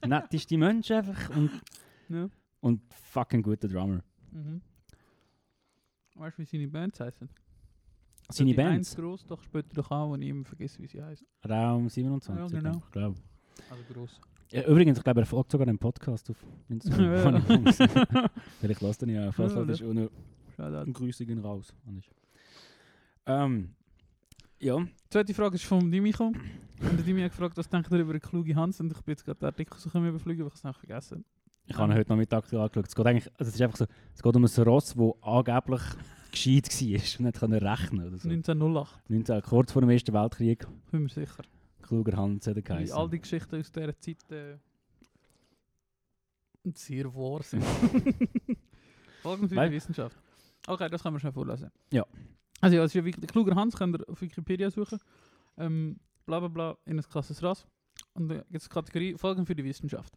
netteste 0.07 0.57
Mensch 0.59 0.91
einfach. 0.91 1.31
Und 1.31 1.51
Ja. 2.09 2.29
Und 2.61 2.81
fucking 2.93 3.43
guter 3.43 3.69
Drummer. 3.69 4.03
Mhm. 4.33 4.61
Weißt 6.15 6.39
du, 6.39 6.43
wie 6.43 6.47
seine 6.47 6.69
Bands 6.69 6.99
heißen? 7.01 7.29
Seine 8.31 8.55
Bands? 8.55 8.91
Eins 8.91 8.97
gross, 8.97 9.25
doch 9.25 9.43
später 9.43 9.69
doch 9.75 9.91
auch, 9.91 10.11
und 10.11 10.23
ich 10.23 10.29
immer 10.29 10.45
vergesse, 10.45 10.83
wie 10.83 10.87
sie 10.87 11.03
heißen. 11.03 11.27
Raum 11.49 11.89
27, 11.89 12.53
Ja, 12.53 12.61
genau. 12.61 12.83
ich 12.85 12.91
glaube. 12.91 13.17
Also 13.71 13.83
gross. 13.93 14.21
Ja, 14.51 14.67
übrigens, 14.67 14.99
ich 14.99 15.05
glaube, 15.05 15.21
er 15.21 15.27
folgt 15.27 15.53
sogar 15.53 15.67
einen 15.69 15.79
Podcast 15.79 16.31
auf 16.31 16.37
Instagram. 16.69 17.43
Ja. 17.79 18.31
Vielleicht 18.61 18.81
lasst 18.81 19.03
ihn 19.03 19.11
ja. 19.11 19.31
Falls 19.33 19.55
Ja, 19.55 19.65
das 19.65 19.81
ist, 19.81 20.59
ein 20.59 20.93
Grüße 20.93 21.25
gehen 21.27 21.39
raus. 21.39 21.73
Ähm, 23.27 23.75
ja, 24.59 24.79
Die 24.81 24.91
zweite 25.11 25.35
Frage 25.35 25.55
ist 25.57 25.65
von 25.65 25.91
Dimi 25.91 26.11
gekommen. 26.11 26.41
Und 26.81 26.97
der 26.97 27.05
Dimi 27.05 27.21
hat 27.23 27.31
gefragt, 27.31 27.57
was 27.57 27.69
denkt 27.69 27.91
ihr 27.93 27.99
über 28.01 28.11
eine 28.11 28.21
kluge 28.21 28.55
Hans? 28.57 28.81
Und 28.81 28.91
ich 28.91 29.01
bin 29.03 29.13
jetzt 29.13 29.25
gerade 29.25 29.39
den 29.39 29.47
Artikel 29.47 29.79
so 29.79 29.89
überfliegen, 29.91 30.43
aber 30.43 30.49
ich 30.55 30.55
habe 30.55 30.55
es 30.55 30.65
noch 30.65 30.79
vergessen. 30.79 31.25
Ich 31.69 31.77
habe 31.77 31.93
ihn 31.93 31.97
heute 31.99 32.09
Nachmittag 32.11 32.45
angeschaut. 32.53 32.87
Es 32.89 32.95
geht 32.95 33.07
eigentlich, 33.07 33.31
also 33.39 33.49
es 33.49 33.55
ist 33.55 33.61
einfach 33.63 33.77
so, 33.77 33.87
es 34.15 34.23
geht 34.23 34.37
um 34.37 34.45
ein 34.45 34.63
Ross, 34.65 34.95
das 34.95 35.23
angeblich 35.23 35.83
gescheit 36.33 36.67
war 36.69 37.19
und 37.19 37.21
nicht 37.27 37.39
können 37.39 37.67
rechnen 37.67 38.09
oder 38.09 38.19
so. 38.19 38.29
1908, 38.29 39.11
19, 39.11 39.43
kurz 39.43 39.73
vor 39.73 39.83
dem 39.83 39.91
Ersten 39.91 40.13
Weltkrieg, 40.15 40.67
bin 40.91 41.03
mir 41.03 41.09
sicher. 41.09 41.43
kluger 41.83 42.17
Hans 42.17 42.47
hat 42.47 42.57
er 42.57 42.63
geheißen. 42.63 42.97
all 42.97 43.09
die 43.11 43.21
Geschichten 43.21 43.61
aus 43.61 43.71
dieser 43.71 43.99
Zeit 44.01 44.31
äh, 44.31 44.57
sehr 46.75 47.15
wahr 47.15 47.43
sind. 47.43 47.65
Folgen 49.23 49.49
für 49.49 49.57
Weil- 49.57 49.71
die 49.71 49.77
Wissenschaft. 49.77 50.17
Okay, 50.67 50.89
das 50.91 51.03
kann 51.03 51.13
man 51.13 51.21
schnell 51.21 51.33
vorlesen. 51.33 51.71
Ja. 51.93 52.05
Also 52.61 52.77
ja, 52.77 52.83
es 52.83 52.91
ist 52.91 52.95
ja 52.95 53.05
wirklich, 53.05 53.21
der 53.21 53.29
kluger 53.31 53.55
Hans 53.55 53.77
könnt 53.77 53.97
ihr 53.97 54.09
auf 54.09 54.21
Wikipedia 54.21 54.71
suchen. 54.71 54.99
Ähm, 55.57 55.99
bla 56.27 56.41
bla 56.41 56.49
bla, 56.49 56.77
in 56.85 56.99
ein 56.99 57.05
klasses 57.05 57.43
Rass. 57.43 57.67
Und 58.15 58.29
da 58.29 58.35
gibt 58.37 58.57
es 58.57 58.69
Kategorie 58.69 59.17
Folgen 59.17 59.47
für 59.47 59.55
die 59.55 59.65
Wissenschaft. 59.65 60.13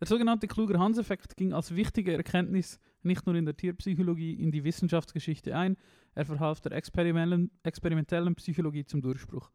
Der 0.00 0.06
sogenannte 0.06 0.46
kluger 0.46 0.78
Hans-Effekt 0.78 1.36
ging 1.36 1.52
als 1.52 1.74
wichtige 1.74 2.12
Erkenntnis 2.12 2.78
nicht 3.02 3.26
nur 3.26 3.34
in 3.34 3.44
der 3.44 3.56
Tierpsychologie 3.56 4.34
in 4.34 4.50
die 4.50 4.64
Wissenschaftsgeschichte 4.64 5.56
ein, 5.56 5.76
er 6.14 6.24
verhalf 6.24 6.60
der 6.60 6.72
experimentellen, 6.72 8.34
Psychologie 8.36 8.84
zum 8.84 9.02
Durchbruch. 9.02 9.50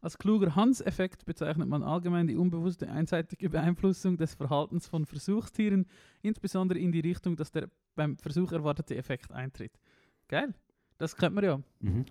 Als 0.00 0.18
kluger 0.18 0.54
Hans-Effekt 0.54 1.24
bezeichnet 1.24 1.68
man 1.68 1.82
allgemein 1.82 2.26
die 2.26 2.36
unbewusste 2.36 2.90
einseitige 2.90 3.48
Beeinflussung 3.48 4.18
des 4.18 4.34
Verhaltens 4.34 4.86
von 4.86 5.06
Versuchstieren, 5.06 5.86
insbesondere 6.20 6.78
in 6.78 6.92
die 6.92 7.00
Richtung, 7.00 7.36
dass 7.36 7.50
der 7.50 7.70
beim 7.94 8.18
Versuch 8.18 8.52
erwartete 8.52 8.96
Effekt 8.96 9.32
eintritt. 9.32 9.78
Geil, 10.28 10.54
das 10.98 11.16
kennt 11.16 11.34
man 11.34 11.44
ja. 11.44 11.60
Mhm. 11.80 12.04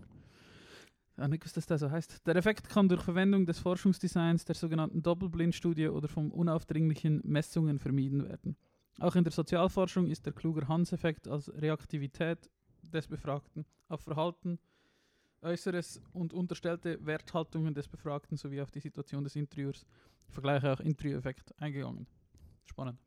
Ja, 1.17 1.27
nicht, 1.27 1.45
was 1.45 1.53
das 1.53 1.67
da 1.67 1.77
so 1.77 1.91
heißt. 1.91 2.25
Der 2.25 2.35
Effekt 2.35 2.69
kann 2.69 2.89
durch 2.89 3.01
Verwendung 3.01 3.45
des 3.45 3.59
Forschungsdesigns, 3.59 4.45
der 4.45 4.55
sogenannten 4.55 5.03
Doppelblindstudie 5.03 5.87
oder 5.87 6.07
von 6.07 6.31
unaufdringlichen 6.31 7.21
Messungen 7.23 7.77
vermieden 7.77 8.27
werden. 8.27 8.57
Auch 8.99 9.15
in 9.15 9.23
der 9.23 9.33
Sozialforschung 9.33 10.07
ist 10.07 10.25
der 10.25 10.33
Kluger-Hans-Effekt 10.33 11.27
als 11.27 11.53
Reaktivität 11.53 12.49
des 12.91 13.07
Befragten 13.07 13.65
auf 13.89 14.01
Verhalten, 14.01 14.59
Äußeres 15.41 16.01
und 16.13 16.33
unterstellte 16.33 17.05
Werthaltungen 17.05 17.73
des 17.73 17.87
Befragten 17.87 18.37
sowie 18.37 18.61
auf 18.61 18.71
die 18.71 18.79
Situation 18.79 19.23
des 19.23 19.35
Interviewers, 19.35 19.85
Vergleiche 20.29 20.71
auch 20.71 20.79
Interview-Effekt, 20.79 21.53
eingegangen. 21.59 22.07
Spannend. 22.65 22.97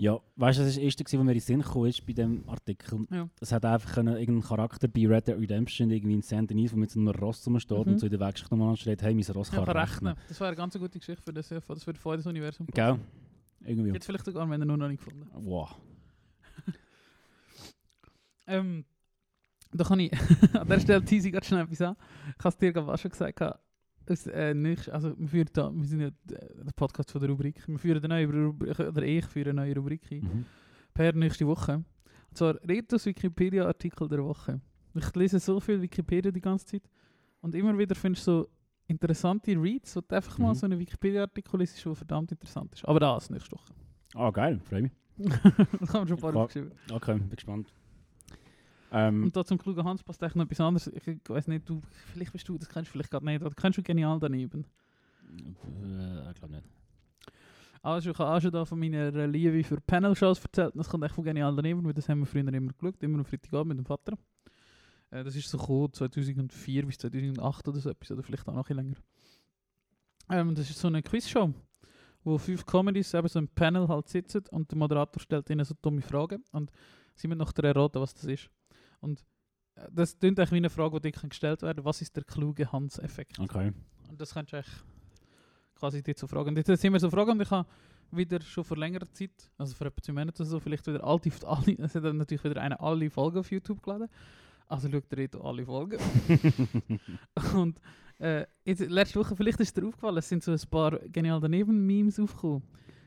Ja, 0.00 0.18
weißt 0.36 0.58
du, 0.58 0.62
das 0.62 0.70
ist 0.70 0.76
das 0.78 0.82
Erste, 0.84 1.04
was 1.04 1.12
mir 1.12 1.20
in 1.20 1.26
den 1.26 1.40
Sinn 1.40 1.60
kam, 1.62 1.84
ist 1.84 2.06
bei 2.06 2.14
dem 2.14 2.48
Artikel. 2.48 3.06
Ja. 3.10 3.28
Hat 3.50 3.64
einfach 3.66 3.92
können, 3.92 4.16
irgendein 4.16 4.48
Charakter 4.48 4.88
bei 4.88 5.06
Red 5.06 5.28
Dead 5.28 5.36
Redemption, 5.38 5.90
irgendwie 5.90 6.14
in 6.14 6.22
Saint 6.22 6.48
Denis, 6.48 6.70
der 6.70 6.78
mit 6.78 6.90
so 6.90 6.98
einem 7.00 7.08
Ross 7.08 7.46
rumsteht 7.46 7.86
Mhm. 7.86 7.92
und 7.92 7.98
so 7.98 8.06
in 8.06 8.12
der 8.12 8.20
Wegschicht 8.20 8.50
nochmal 8.50 8.70
ansteht, 8.70 9.02
hey, 9.02 9.12
mein 9.14 9.24
Ross 9.34 9.50
Ja, 9.50 9.56
kann 9.56 9.66
kann 9.66 9.76
rechnen. 9.76 10.06
rechnen. 10.08 10.24
Das 10.28 10.40
wäre 10.40 10.48
eine 10.48 10.56
ganz 10.56 10.78
gute 10.78 10.98
Geschichte 10.98 11.22
für 11.22 11.34
das, 11.34 11.48
für 11.48 11.60
das, 11.68 11.84
für 11.84 11.92
das 12.16 12.26
Universum. 12.26 12.66
Gell? 12.72 12.98
Irgendwie. 13.62 13.90
Jetzt 13.90 14.06
vielleicht 14.06 14.24
sogar, 14.24 14.48
wenn 14.48 14.62
er 14.62 14.64
noch 14.64 14.88
nicht 14.88 15.04
gefunden 15.04 15.28
Wow. 15.34 15.76
Ähm, 18.46 18.84
da 19.72 19.84
kann 19.84 20.00
ich 20.00 20.12
an 20.54 20.66
der 20.66 20.80
Stelle 20.80 21.04
tease 21.04 21.28
ich 21.28 21.32
gerade 21.34 21.46
schnell 21.46 21.62
etwas 21.64 21.80
an. 21.82 21.96
Ich 22.38 22.38
habe 22.44 22.48
es 22.48 22.56
dir 22.56 22.72
gerade 22.72 22.98
schon 22.98 23.10
gesagt. 23.10 23.40
Aus, 24.10 24.26
äh, 24.26 24.54
nicht, 24.54 24.88
also 24.90 25.14
wir, 25.18 25.28
führen 25.28 25.48
da, 25.52 25.70
wir 25.72 25.84
sind 25.86 26.00
ja 26.00 26.08
äh, 26.08 26.12
der 26.64 26.72
Podcast 26.74 27.10
von 27.10 27.20
der 27.20 27.30
Rubrik. 27.30 27.66
Wir 27.66 27.78
führen 27.78 27.98
eine 28.04 28.08
neue 28.26 28.46
Rubrik, 28.46 28.78
oder 28.78 29.02
ich 29.02 29.24
führe 29.26 29.50
eine 29.50 29.62
neue 29.62 29.74
Rubrik 29.76 30.02
ein. 30.10 30.18
Mhm. 30.22 30.44
Per 30.92 31.12
nächste 31.14 31.46
Woche. 31.46 31.74
Und 31.74 32.36
zwar 32.36 32.54
Retos 32.68 33.06
Wikipedia-Artikel 33.06 34.08
der 34.08 34.24
Woche. 34.24 34.60
Ich 34.94 35.14
lese 35.14 35.38
so 35.38 35.60
viel 35.60 35.80
Wikipedia 35.80 36.30
die 36.30 36.40
ganze 36.40 36.66
Zeit. 36.66 36.82
Und 37.40 37.54
immer 37.54 37.76
wieder 37.78 37.94
findest 37.94 38.26
du 38.26 38.32
so 38.42 38.48
interessante 38.88 39.52
Reads, 39.52 39.94
wo 39.96 40.00
du 40.00 40.16
einfach 40.16 40.36
mal 40.38 40.48
Mhm. 40.50 40.54
so 40.54 40.66
einen 40.66 40.78
Wikipedia-Artikel 40.78 41.60
liest, 41.60 41.84
der 41.84 41.94
verdammt 41.94 42.32
interessant 42.32 42.74
ist. 42.74 42.84
Aber 42.84 42.98
das 43.00 43.30
nächste 43.30 43.52
Woche. 43.52 43.72
Ah, 44.14 44.30
geil, 44.30 44.60
freue 44.68 44.82
mich. 44.82 44.92
das 45.18 45.94
haben 45.94 46.08
wir 46.08 46.08
schon 46.08 46.12
ein 46.16 46.20
paar 46.20 46.34
aufgeschrieben. 46.36 46.72
Okay, 46.92 47.18
bin 47.18 47.30
gespannt. 47.30 47.72
Ähm, 48.92 49.24
Und 49.24 49.36
da 49.36 49.44
zum 49.44 49.58
klugen 49.58 49.84
Hans 49.84 50.02
passt 50.02 50.22
echt 50.22 50.34
noch 50.36 50.44
etwas 50.44 50.60
anderes. 50.60 50.88
Ich, 50.88 51.06
ich 51.06 51.18
weiß 51.28 51.48
nicht, 51.48 51.68
du, 51.68 51.80
vielleicht 52.12 52.32
bist 52.32 52.48
du, 52.48 52.58
das 52.58 52.68
kennst 52.68 52.88
du 52.88 52.92
vielleicht 52.92 53.10
gerade 53.10 53.24
nicht, 53.24 53.42
oder 53.42 53.54
kennst 53.54 53.78
du 53.78 53.82
genial 53.82 54.18
daneben? 54.18 54.64
äh, 55.84 56.30
ich 56.30 56.34
glaube 56.34 56.54
nicht. 56.54 56.66
Also 57.82 58.10
ich 58.10 58.18
habe 58.18 58.30
auch 58.30 58.40
schon 58.40 58.50
da 58.50 58.64
von 58.64 58.78
meiner 58.78 59.26
Liebe 59.26 59.64
für 59.64 59.80
Panel-Shows 59.80 60.40
erzählt. 60.44 60.72
Das 60.74 60.88
kommt 60.88 61.04
echt 61.04 61.14
von 61.14 61.24
genial 61.24 61.54
daneben, 61.56 61.84
weil 61.84 61.94
das 61.94 62.08
haben 62.08 62.20
wir 62.20 62.26
früher 62.26 62.46
immer 62.46 62.72
geschaut, 62.72 63.02
immer 63.02 63.18
am 63.18 63.24
Freitagabend 63.24 63.68
mit 63.68 63.78
dem 63.78 63.86
Vater. 63.86 64.18
Äh, 65.10 65.24
das 65.24 65.34
ist 65.36 65.48
so 65.48 65.58
gekommen, 65.58 65.92
2004 65.92 66.86
bis 66.86 66.98
2008 66.98 67.68
oder 67.68 67.78
so 67.78 67.90
etwas, 67.90 68.10
oder 68.10 68.22
vielleicht 68.22 68.46
auch 68.48 68.54
noch 68.54 68.68
ein 68.68 68.76
länger. 68.76 68.96
Ähm, 70.28 70.54
das 70.54 70.68
ist 70.68 70.78
so 70.78 70.88
eine 70.88 71.02
Quizshow, 71.02 71.52
wo 72.22 72.38
fünf 72.38 72.66
Comedies 72.66 73.14
eben 73.14 73.28
so 73.28 73.38
im 73.38 73.48
Panel 73.48 73.88
halt 73.88 74.08
sitzen 74.08 74.42
und 74.50 74.70
der 74.70 74.78
Moderator 74.78 75.20
stellt 75.20 75.48
ihnen 75.50 75.64
so 75.64 75.74
dumme 75.80 76.02
Fragen 76.02 76.44
und 76.52 76.70
sie 77.14 77.28
müssen 77.28 77.38
nachher 77.38 77.64
erraten, 77.64 78.00
was 78.00 78.14
das 78.14 78.24
ist. 78.24 78.50
Und 79.00 79.24
äh, 79.74 79.88
das 79.90 80.18
klingt 80.18 80.38
eigentlich 80.38 80.52
wie 80.52 80.56
eine 80.56 80.70
Frage, 80.70 81.00
die 81.00 81.10
dir 81.12 81.28
gestellt 81.28 81.62
werden 81.62 81.84
Was 81.84 82.00
ist 82.00 82.14
der 82.16 82.24
kluge 82.24 82.70
Hans-Effekt? 82.70 83.38
Okay. 83.38 83.72
Und 84.08 84.20
das 84.20 84.34
kannst 84.34 84.52
du 84.52 84.58
echt 84.58 84.84
quasi 85.74 86.02
dir 86.02 86.14
so 86.16 86.26
fragen. 86.26 86.50
Und 86.50 86.56
jetzt 86.56 86.80
sind 86.80 86.92
wir 86.92 87.00
so 87.00 87.10
fragen 87.10 87.32
und 87.32 87.40
ich 87.40 87.50
habe 87.50 87.66
wieder 88.12 88.40
schon 88.40 88.64
vor 88.64 88.76
längerer 88.76 89.10
Zeit, 89.12 89.50
also 89.56 89.74
vor 89.74 89.86
etwa 89.86 90.02
zwei 90.02 90.12
Monaten 90.12 90.42
oder 90.42 90.50
so, 90.50 90.60
vielleicht 90.60 90.86
wieder 90.86 91.02
alte, 91.04 91.30
alle, 91.46 91.78
es 91.78 91.94
hat 91.94 92.02
natürlich 92.02 92.44
wieder 92.44 92.60
eine 92.60 92.78
alle 92.80 93.10
Folgen 93.10 93.38
auf 93.38 93.50
YouTube 93.50 93.82
geladen. 93.82 94.08
Also 94.66 94.88
schaut 94.88 95.04
ihr 95.10 95.28
dort 95.28 95.44
alle 95.44 95.64
Folgen. 95.64 95.98
und 97.54 97.80
äh, 98.18 98.46
jetzt, 98.64 98.88
letzte 98.88 99.18
Woche, 99.18 99.34
vielleicht 99.34 99.58
ist 99.60 99.76
dir 99.76 99.86
aufgefallen, 99.86 100.18
es 100.18 100.28
sind 100.28 100.44
so 100.44 100.52
ein 100.52 100.60
paar 100.70 100.98
genial 101.08 101.40
daneben 101.40 101.86
Memes 101.86 102.20
aufgekommen. 102.20 102.62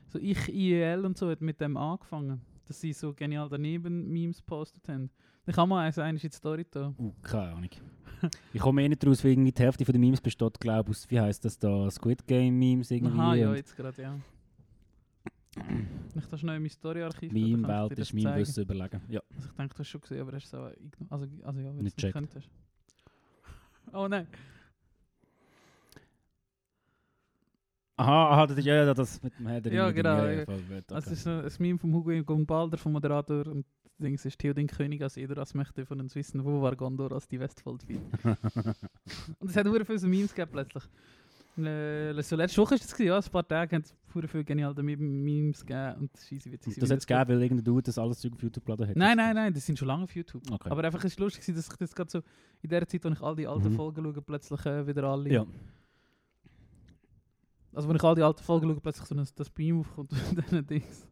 So 0.08 0.18
ich, 0.18 0.48
IEL 0.48 1.04
und 1.04 1.16
so 1.16 1.30
hat 1.30 1.40
mit 1.40 1.60
dem 1.60 1.76
angefangen, 1.76 2.40
dass 2.66 2.80
sie 2.80 2.92
so 2.92 3.14
genial 3.14 3.48
daneben 3.48 4.10
Memes 4.12 4.42
postet 4.42 4.88
haben. 4.88 5.10
Mal 5.46 5.86
eins, 5.86 5.98
eines 5.98 6.24
in 6.24 6.30
die 6.30 6.36
Story 6.36 6.66
da. 6.70 6.94
Uh, 6.98 7.12
keine 7.22 7.52
Ahnung. 7.52 7.70
ich 8.52 8.60
komme 8.60 8.82
eh 8.82 8.88
nicht 8.88 9.06
raus, 9.06 9.22
weil 9.22 9.32
irgendwie 9.32 9.52
die 9.52 9.62
Hälfte 9.62 9.84
den 9.84 10.00
Memes 10.00 10.20
besteht, 10.20 10.58
glaube 10.58 10.90
ich, 10.90 10.96
aus, 10.96 11.10
wie 11.10 11.20
heisst 11.20 11.44
das 11.44 11.58
da, 11.58 11.90
Squid 11.90 12.26
Game 12.26 12.58
Memes 12.58 12.90
irgendwie. 12.90 13.18
Aha, 13.18 13.34
ja, 13.34 13.54
jetzt 13.54 13.76
gerade, 13.76 14.00
ja. 14.00 14.18
Ich 16.16 16.26
das 16.26 16.40
schnell 16.40 16.56
in 16.56 16.62
mein 16.62 16.70
Story-Archiv. 16.70 17.32
Meme-Welt 17.32 17.98
ist 17.98 18.12
mein 18.12 18.36
Wissen 18.36 18.62
überlegen. 18.62 19.00
Ja. 19.08 19.20
Also 19.36 19.48
ich 19.48 19.54
denke, 19.54 19.74
du 19.74 19.78
hast 19.80 19.88
schon 19.88 20.00
gesehen, 20.00 20.20
aber 20.20 20.32
hast 20.32 20.46
es 20.46 20.54
auch 20.54 20.70
also, 21.10 21.26
also 21.44 21.60
ja, 21.60 21.66
wenn 21.66 21.84
Nicht 21.84 21.98
es 21.98 22.04
nicht 22.04 22.12
könntest. 22.12 22.48
Oh 23.92 24.08
nein. 24.08 24.26
Aha, 27.96 28.30
aha, 28.30 28.46
das 28.46 28.58
ist 28.58 28.64
ja, 28.64 28.92
das 28.92 29.22
mit 29.22 29.38
dem 29.38 29.46
Herr 29.46 29.60
der 29.60 29.72
Ja, 29.72 29.90
genau, 29.92 30.24
ja, 30.24 30.44
gut, 30.44 30.84
Das 30.88 31.04
okay. 31.04 31.12
ist 31.12 31.28
ein, 31.28 31.52
Meme 31.58 31.78
von 31.78 31.92
Hugo 31.92 32.10
Egon 32.10 32.44
Balder, 32.44 32.76
vom 32.76 32.92
Moderator. 32.92 33.46
Und 33.46 33.64
das 33.98 34.04
Ding 34.04 34.14
ist 34.14 34.38
Theodin 34.38 34.66
König 34.66 35.02
als 35.02 35.14
jeder 35.14 35.38
als 35.38 35.54
möchte 35.54 35.86
von 35.86 36.00
uns 36.00 36.14
wissen, 36.14 36.44
wo 36.44 36.60
war 36.62 36.74
Gondor, 36.74 37.12
als 37.12 37.28
die 37.28 37.38
Westfold 37.38 37.82
fiel. 37.84 38.00
und 39.38 39.50
es 39.50 39.56
hat 39.56 39.66
sehr 39.66 39.86
viele 39.86 39.98
so 39.98 40.08
Memes 40.08 40.34
gegeben 40.34 40.50
plötzlich. 40.52 40.84
Äh, 41.56 42.20
so 42.22 42.34
letzte 42.34 42.60
Woche 42.60 42.74
ist 42.74 42.82
das 42.82 42.92
gewesen, 42.92 43.08
ja, 43.08 43.16
ein 43.16 43.30
paar 43.30 43.46
Tage 43.46 43.76
haben 43.76 43.82
es 43.82 43.94
viele 44.28 44.44
geniale 44.44 44.82
Memes 44.82 45.64
gegeben 45.64 46.00
und 46.00 46.10
scheisse 46.18 46.50
witzig. 46.50 46.74
das 46.80 46.90
hat 46.90 46.98
es 46.98 47.06
gegeben, 47.06 47.28
weil 47.28 47.42
irgendein 47.42 47.64
Dude 47.64 47.82
das 47.82 47.96
alles 47.96 48.26
auf 48.26 48.42
YouTube 48.42 48.64
geladen 48.64 48.88
hat. 48.88 48.96
Nein, 48.96 49.16
nein, 49.16 49.36
nein, 49.36 49.54
das 49.54 49.64
sind 49.64 49.78
schon 49.78 49.86
lange 49.86 50.04
auf 50.04 50.16
YouTube. 50.16 50.42
Okay. 50.50 50.70
Aber 50.70 50.82
einfach 50.82 51.04
ist 51.04 51.12
es 51.12 51.18
lustig, 51.20 51.46
dass 51.54 51.68
ich 51.70 51.76
das 51.76 51.94
gerade 51.94 52.10
so 52.10 52.22
in 52.62 52.70
der 52.70 52.88
Zeit, 52.88 53.04
wo 53.04 53.08
ich 53.10 53.20
all 53.20 53.36
die 53.36 53.46
alten 53.46 53.70
Mhm. 53.70 53.76
Folgen 53.76 54.02
schaue, 54.02 54.22
plötzlich 54.22 54.66
äh, 54.66 54.84
wieder 54.86 55.04
alle. 55.04 55.30
Ja. 55.32 55.46
Also 57.72 57.88
wenn 57.88 57.96
ich 57.96 58.02
all 58.02 58.14
die 58.16 58.22
alten 58.22 58.42
Folgen 58.42 58.68
schaue, 58.68 58.80
plötzlich 58.80 59.06
so 59.06 59.14
ein, 59.14 59.28
das 59.36 59.50
Beam 59.50 59.78
aufkommt 59.78 60.12
und 60.12 60.52
dann 60.52 60.66
Dings. 60.66 61.06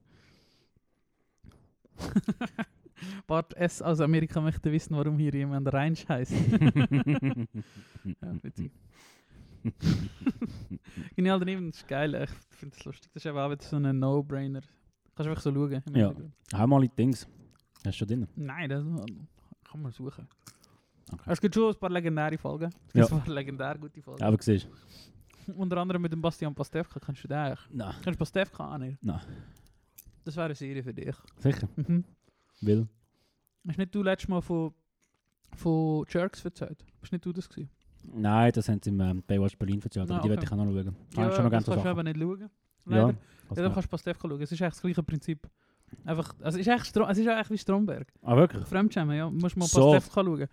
Bart 3.27 3.55
S. 3.57 3.83
aus 3.83 4.01
Amerika 4.01 4.41
möchte 4.41 4.71
wissen, 4.71 4.97
warum 4.97 5.19
hier 5.19 5.33
jemand 5.35 5.73
Reinsch 5.73 6.07
heißt. 6.09 6.33
ja, 8.05 8.43
witzig. 8.43 8.71
Genial 11.17 11.39
daneben, 11.39 11.71
das 11.71 11.79
ist 11.79 11.89
geil. 11.89 12.15
Ich 12.51 12.57
finde 12.57 12.77
es 12.79 12.85
lustig. 12.85 13.11
Das 13.13 13.23
ist 13.25 13.29
eben 13.29 13.39
auch 13.39 13.51
wieder 13.51 13.63
so 13.63 13.77
ein 13.77 13.99
No-Brainer. 13.99 14.61
Kannst 15.15 15.29
einfach 15.29 15.43
so 15.43 15.53
schauen. 15.53 15.83
Ja. 15.95 16.13
Hau 16.57 16.67
mal 16.67 16.81
die 16.81 16.89
Dings. 16.89 17.27
Hast 17.85 17.87
du 17.87 17.93
schon 17.93 18.09
drin? 18.09 18.29
Nein, 18.37 18.69
das 18.71 18.85
kann 19.65 19.83
man 19.83 19.93
suchen. 19.93 20.27
Okay. 21.13 21.23
Es 21.27 21.41
gibt 21.41 21.55
schon 21.55 21.73
ein 21.75 21.79
paar 21.79 21.91
legendäre 21.91 22.39
Folgen. 22.39 22.71
Es 22.89 22.95
Ja. 22.95 23.03
gibt 23.03 23.13
ein 23.13 23.25
paar 23.25 23.35
legendär 23.35 23.79
gute 23.79 24.01
Folgen. 24.03 24.23
Aber 24.23 24.37
siehst 24.41 24.69
Unter 25.57 25.77
anderem 25.79 26.01
mit 26.03 26.13
dem 26.13 26.23
Bastian 26.23 26.55
Pastewka. 26.55 27.01
Kennst 27.01 27.25
du 27.25 27.29
den 27.29 27.37
eigentlich? 27.37 27.61
Nein. 27.71 27.95
Kennst 28.03 28.19
du 28.19 28.19
Pastewka 28.19 28.75
auch 28.75 28.79
nicht? 28.79 29.03
Nein. 29.03 29.21
Das 30.25 30.37
wäre 30.37 30.47
eine 30.47 30.55
Serie 30.55 30.83
für 30.83 30.95
dich. 30.95 31.15
Sicher. 31.39 31.69
Mhm. 31.77 32.05
Will. 32.61 32.89
Hast 33.67 33.79
nicht 33.79 33.95
du 33.95 34.03
letztes 34.03 34.29
Mal 34.29 34.41
von, 34.41 34.73
von 35.57 36.05
Jerks 36.09 36.45
erzählt? 36.45 36.85
Bist 37.01 37.13
nicht 37.13 37.25
du 37.25 37.33
das 37.33 37.49
gewesen? 37.49 37.71
Nein, 38.15 38.51
das 38.53 38.69
haben 38.69 38.81
sie 38.83 38.91
im 38.91 39.01
ähm, 39.01 39.23
Baywatch 39.23 39.57
Berlin 39.57 39.81
erzählt, 39.83 40.11
aber 40.11 40.19
Ah, 40.19 40.23
die 40.23 40.29
okay. 40.29 40.31
werde 40.31 40.45
ich 40.45 40.53
auch 40.53 40.57
noch 40.57 40.65
schauen. 40.65 40.97
Ja, 41.15 41.23
Habe 41.23 41.31
ich 41.31 41.35
schon 41.37 41.45
noch 41.45 41.51
das 41.53 41.65
kannst 41.67 41.85
du 41.85 41.89
aber 41.89 42.03
nicht 42.03 42.19
schauen. 42.19 42.41
Ja, 42.41 42.49
Leider. 42.87 43.19
was 43.49 43.59
Ja, 43.59 43.63
dann 43.65 43.73
kannst 43.73 43.87
du 43.87 43.91
Pastewka 43.91 44.29
schauen. 44.29 44.41
Es 44.43 44.53
ist 44.53 44.61
eigentlich 44.63 44.73
das 44.75 44.83
gleiche 44.83 45.03
Prinzip. 45.03 45.49
Einfach, 46.05 46.35
also 46.41 46.59
es 46.59 46.67
ist 46.67 46.87
Stro 46.87 47.05
es 47.07 47.19
ist 47.19 47.29
eigentlich 47.29 47.51
wie 47.51 47.59
Stromberg. 47.59 48.13
Ah, 48.23 48.37
wirklich? 48.37 48.67
Fremdschämen, 48.67 49.17
ja. 49.17 49.31
Musst 49.31 49.57
mal 49.57 49.67
So. 49.69 49.93
Pastewka 49.93 50.25
schauen. 50.25 50.47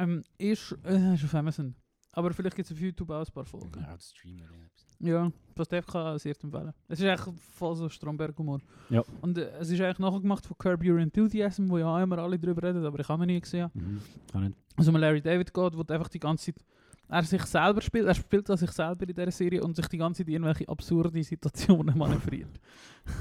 Ähm, 0.00 0.24
ist, 0.38 0.76
äh, 0.84 1.14
ist 1.14 1.24
auf 1.24 1.34
Amazon. 1.34 1.76
Aber 2.12 2.32
vielleicht 2.32 2.56
gibt 2.56 2.66
es 2.66 2.72
auf 2.72 2.80
YouTube 2.80 3.10
auch 3.10 3.24
ein 3.24 3.32
paar 3.32 3.44
Folgen. 3.44 3.80
Ja, 3.80 3.92
das 3.94 4.10
Streamen. 4.10 4.70
Oder 5.00 5.10
etwas. 5.10 5.32
Ja, 5.32 5.32
Pastewka 5.54 6.18
sehr 6.18 6.36
zu 6.36 6.46
empfehlen. 6.46 6.72
Es 6.88 7.00
ist 7.00 7.06
eigentlich 7.06 7.34
voll 7.52 7.76
so 7.76 7.88
Stromberg-Humor. 7.88 8.60
Ja. 8.90 9.02
Und 9.20 9.38
äh, 9.38 9.50
es 9.60 9.70
ist 9.70 9.80
eigentlich 9.80 9.98
nachgemacht 9.98 10.44
von 10.46 10.58
Curb 10.58 10.84
Your 10.84 10.98
Enthusiasm, 10.98 11.68
wo 11.68 11.78
ja 11.78 12.02
immer 12.02 12.18
alle 12.18 12.38
drüber 12.38 12.62
reden, 12.62 12.84
aber 12.84 12.98
ich 13.00 13.08
habe 13.08 13.20
noch 13.20 13.26
nie 13.26 13.40
gesehen. 13.40 13.70
Mhm. 13.74 14.00
Kann 14.32 14.44
nicht. 14.44 14.56
Also 14.76 14.90
um 14.90 14.96
Larry 14.96 15.22
David 15.22 15.54
geht, 15.54 15.76
wo 15.76 15.80
einfach 15.80 16.08
die 16.08 16.18
ganze 16.18 16.52
Zeit 16.52 16.64
er 17.08 17.22
sich 17.22 17.42
selber 17.42 17.80
spielt, 17.82 18.06
er 18.06 18.14
spielt 18.14 18.48
an 18.50 18.56
sich 18.56 18.70
selber 18.70 19.06
in 19.06 19.14
dieser 19.14 19.30
Serie 19.30 19.62
und 19.62 19.76
sich 19.76 19.86
die 19.88 19.98
ganze 19.98 20.22
Zeit 20.22 20.28
in 20.28 20.34
irgendwelche 20.34 20.68
absurde 20.68 21.22
Situationen 21.22 21.96
manövriert. 21.98 22.60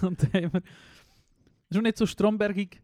und 0.02 0.22
haben 0.34 0.54
wir 0.54 0.62
schon 1.72 1.84
nicht 1.84 1.98
so 1.98 2.06
strombergig 2.06 2.80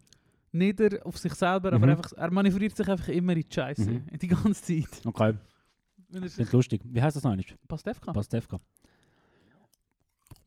nieder 0.52 1.06
auf 1.06 1.18
sich 1.18 1.34
selber, 1.36 1.74
aber 1.74 1.88
einfach, 1.88 2.12
er 2.14 2.32
manövriert 2.32 2.76
sich 2.76 2.88
einfach 2.88 3.08
immer 3.10 3.34
in 3.34 3.42
die 3.42 3.54
Scheiße. 3.54 3.90
Mhm. 4.12 4.20
Die 4.20 4.28
ganze 4.28 4.62
Zeit. 4.62 5.06
Okay, 5.06 5.34
klingt 6.12 6.52
lustig. 6.52 6.82
Wie 6.86 7.02
heißt 7.02 7.16
das 7.16 7.24
noch 7.24 7.32
eigentlich? 7.32 7.56
Pastewka. 7.68 8.14
Pastewka. 8.14 8.60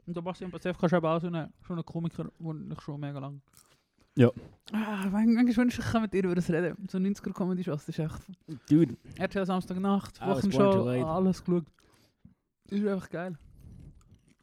Und 0.06 0.16
der 0.16 0.22
Bastian 0.22 0.50
Pastewka 0.50 0.86
ist 0.86 0.92
eben 0.92 1.06
auch 1.06 1.20
so 1.20 1.28
ein 1.28 1.52
so 1.66 1.72
eine 1.72 1.82
Komiker, 1.84 2.30
den 2.38 2.70
ich 2.72 2.80
schon 2.80 3.00
mega 3.00 3.18
lang... 3.18 3.40
Ja. 4.14 4.30
Ah, 4.72 5.08
manchmal 5.10 5.56
wünsche 5.56 5.80
ich, 5.80 6.00
mit 6.00 6.12
dir 6.12 6.24
über 6.24 6.34
das 6.34 6.50
reden. 6.50 6.76
So 6.88 6.98
90er-Comedy-Shows, 6.98 7.86
das 7.86 7.88
ist 7.88 7.98
echt... 7.98 8.20
Dude. 8.68 8.96
RTL 9.16 9.46
Samstagnacht, 9.46 10.20
Wochenshow, 10.20 10.86
alles 10.88 11.42
geschaut. 11.42 11.64
Das 12.66 12.78
ist 12.78 12.86
einfach 12.86 13.08
geil. 13.08 13.38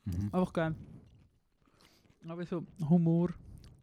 Mhm. 0.06 0.30
Einfach 0.32 0.54
geil. 0.54 0.76
Aber 2.28 2.46
so 2.46 2.66
Humor, 2.90 3.30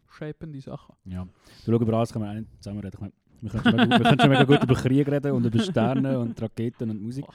shapende 0.08 0.60
Sachen. 0.60 0.94
Ja. 1.04 1.24
Du 1.64 1.72
schau, 1.72 1.80
über 1.80 1.92
alles 1.94 2.12
können 2.12 2.24
wir 2.24 2.30
auch 2.30 2.34
nicht 2.34 2.62
zusammen 2.62 2.80
reden. 2.80 2.94
Ich 2.94 3.00
meine, 3.00 3.12
Wir 3.52 3.60
können, 3.60 3.78
schon 3.78 3.88
mega, 3.88 3.98
wir 3.98 4.04
können 4.04 4.20
schon 4.20 4.30
mega 4.30 4.44
gut 4.44 4.62
über 4.62 4.74
Krieg 4.74 5.08
reden 5.08 5.32
und 5.32 5.46
über 5.46 5.58
Sterne 5.60 6.18
und 6.18 6.40
Raketen 6.40 6.90
und 6.90 7.02
Musik. 7.02 7.26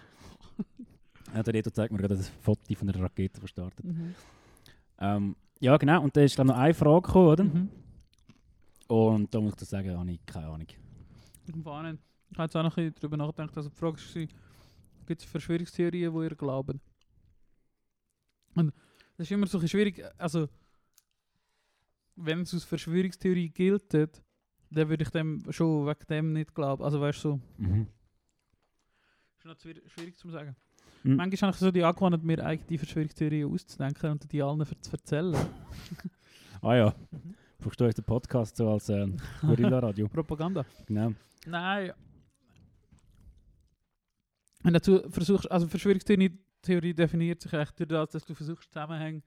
Ja, 1.34 1.42
der 1.42 1.54
Reto 1.54 1.70
zeigt 1.70 1.94
mir 1.94 1.98
gerade 1.98 2.18
das 2.18 2.28
Foto 2.28 2.76
von 2.76 2.90
einer 2.90 3.04
Rakete, 3.04 3.40
die 3.40 3.48
startet. 3.48 3.86
Mhm. 3.86 4.16
Ähm, 5.00 5.36
ja, 5.62 5.78
genau. 5.78 6.04
Und 6.04 6.18
da 6.18 6.22
ist 6.24 6.38
dann 6.38 6.48
noch 6.48 6.58
eine 6.58 6.74
Frage 6.74 7.04
gekommen, 7.04 7.28
oder? 7.28 7.44
Mhm. 7.46 7.70
Und 8.88 9.34
da 9.34 9.40
muss 9.40 9.54
ich 9.54 9.60
dir 9.60 9.66
sagen, 9.66 9.98
habe 9.98 10.12
ich 10.12 10.26
keine 10.26 10.48
Ahnung. 10.48 10.68
Ich 10.68 11.56
habe 11.56 11.98
jetzt 12.44 12.56
auch 12.58 12.64
noch 12.64 12.76
ein 12.76 12.92
bisschen 12.92 12.96
darüber 13.00 13.16
nachgedacht. 13.16 13.56
Also 13.56 13.70
die 13.70 13.76
Frage 13.78 13.98
war, 13.98 14.28
gibt 15.06 15.22
es 15.22 15.24
Verschwörungstheorien, 15.24 16.14
die 16.14 16.24
ihr 16.24 16.36
glaubt? 16.36 16.76
Und 18.56 18.74
das 19.18 19.28
ist 19.28 19.32
immer 19.32 19.48
so 19.48 19.66
schwierig. 19.66 20.04
Also, 20.18 20.50
wenn 22.16 22.42
es 22.42 22.54
als 22.54 22.66
Verschwörungstheorie 22.66 23.50
gilt, 23.50 23.94
dann 24.72 24.90
würde 24.90 25.04
ich 25.04 25.10
dem 25.10 25.44
schon 25.52 25.86
wegen 25.86 26.06
dem 26.10 26.34
nicht 26.34 26.56
glauben. 26.56 26.84
Also 26.84 27.00
weißt 27.00 27.24
du, 27.26 27.30
so, 27.30 27.40
Mhm. 27.58 27.88
ist 29.38 29.46
noch 29.46 29.60
schwierig, 29.60 29.84
schwierig 29.92 30.18
zu 30.18 30.30
sagen. 30.30 30.56
Mhm. 31.04 31.16
Manchmal 31.16 31.48
habe 31.50 31.56
ich 31.56 31.60
so 31.60 31.72
die 31.72 31.84
angewandt, 31.84 32.24
mir 32.24 32.44
eigene 32.46 32.78
Verschwörungstheorien 32.78 33.52
auszudenken 33.52 34.12
und 34.12 34.32
die 34.32 34.42
allen 34.42 34.66
ver- 34.66 34.82
zu 34.82 34.92
erzählen. 34.94 35.36
Ah 36.64 36.76
ja, 36.76 36.94
Mhm. 37.10 37.34
brauchst 37.58 37.80
du 37.80 37.86
unseren 37.86 38.06
Podcast 38.06 38.56
so 38.56 38.70
als 38.70 38.88
ähm, 38.90 39.18
Gorilla-Radio? 39.42 40.08
Propaganda. 40.14 40.64
genau. 40.86 41.14
Nein. 41.48 41.92
Und 44.64 44.74
dazu 44.74 45.02
versuchst, 45.10 45.50
also 45.52 45.68
Verschwörungstheorie 45.68 46.38
Theorie 46.62 46.94
definiert 46.94 47.42
sich 47.42 47.52
echt 47.54 47.80
durch 47.80 47.90
das, 47.90 48.10
dass 48.12 48.24
du 48.26 48.36
versuchst, 48.36 48.72
Zusammenhänge 48.72 49.24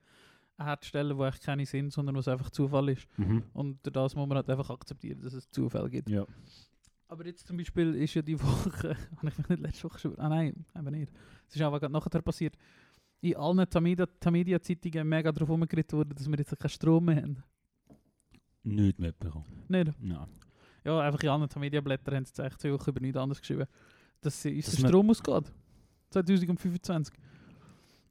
herzustellen, 0.57 1.17
die 1.17 1.23
echt 1.23 1.43
keine 1.43 1.65
sind, 1.65 1.91
sondern 1.91 2.15
was 2.15 2.27
einfach 2.27 2.49
Zufall 2.49 2.89
ist. 2.89 3.07
Mhm. 3.17 3.43
Und 3.53 3.79
das 3.83 4.15
muss 4.15 4.27
man 4.27 4.37
halt 4.37 4.49
einfach 4.49 4.69
akzeptieren, 4.69 5.21
dass 5.21 5.33
es 5.33 5.49
Zufall 5.49 5.89
gibt. 5.89 6.09
Ja. 6.09 6.25
Aber 7.07 7.25
jetzt 7.25 7.45
zum 7.47 7.57
Beispiel 7.57 7.93
ist 7.95 8.13
ja 8.15 8.21
die 8.21 8.41
Woche, 8.41 8.95
habe 9.17 9.27
ich 9.29 9.37
mich 9.37 9.49
nicht 9.49 9.59
letzte 9.61 9.83
Woche 9.83 9.99
schon, 9.99 10.17
ah 10.17 10.29
nein, 10.29 10.65
eben 10.75 10.91
nicht. 10.91 11.11
Es 11.47 11.55
ist 11.55 11.61
aber 11.61 11.79
gerade 11.79 11.93
nachher 11.93 12.21
passiert, 12.21 12.55
in 13.21 13.35
allen 13.35 13.59
Tamedia- 13.67 14.07
Tamedia-Zeitungen 14.19 15.07
mega 15.07 15.31
darauf 15.31 15.49
umgeritten 15.49 15.97
worden, 15.97 16.13
dass 16.15 16.27
wir 16.27 16.37
jetzt 16.37 16.57
keinen 16.57 16.69
Strom 16.69 17.05
mehr 17.05 17.17
haben. 17.17 17.43
Nichts 18.63 18.99
mitbekommen. 18.99 19.45
Nicht? 19.67 19.91
Nein. 19.99 20.27
Ja, 20.83 20.99
einfach 21.01 21.21
in 21.21 21.29
allen 21.29 21.49
Tamedia-Blättern 21.49 22.15
haben 22.15 22.25
sie 22.25 22.29
jetzt 22.31 22.39
echt 22.39 22.61
zwei 22.61 22.73
Wochen 22.73 22.89
über 22.89 22.99
nichts 22.99 23.17
anderes 23.17 23.39
geschrieben. 23.39 23.65
Dass 24.21 24.41
sie- 24.41 24.55
uns 24.55 24.65
Dass 24.65 24.75
der 24.75 24.83
man- 24.83 24.89
Strom 24.91 25.09
ausgeht. 25.09 25.51
2025. 26.11 27.13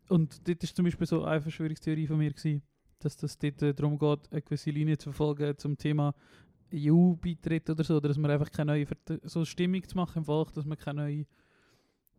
Und 0.08 0.46
dort 0.46 0.62
ist 0.62 0.76
zum 0.76 0.84
Beispiel 0.84 1.06
so 1.06 1.24
eine 1.24 1.40
Verschwörungstheorie 1.40 2.06
von 2.06 2.18
mir 2.18 2.30
gewesen, 2.32 2.62
dass 2.98 3.16
das 3.16 3.38
dort 3.38 3.62
äh, 3.62 3.74
darum 3.74 3.98
geht, 3.98 4.30
eine 4.32 4.42
gewisse 4.42 4.70
Linie 4.70 4.98
zu 4.98 5.10
verfolgen 5.12 5.56
zum 5.58 5.76
Thema 5.76 6.14
EU-Beitritt 6.72 7.70
oder 7.70 7.84
so, 7.84 7.96
oder 7.96 8.08
dass 8.08 8.18
man 8.18 8.30
einfach 8.30 8.50
keine 8.50 8.72
neue 8.72 8.86
Vert 8.86 9.20
so 9.24 9.44
Stimmung 9.44 9.82
zu 9.86 9.96
machen 9.96 10.18
im 10.18 10.24
Volk, 10.24 10.52
dass 10.52 10.64
man 10.64 10.76
keine 10.78 11.02
neue 11.02 11.26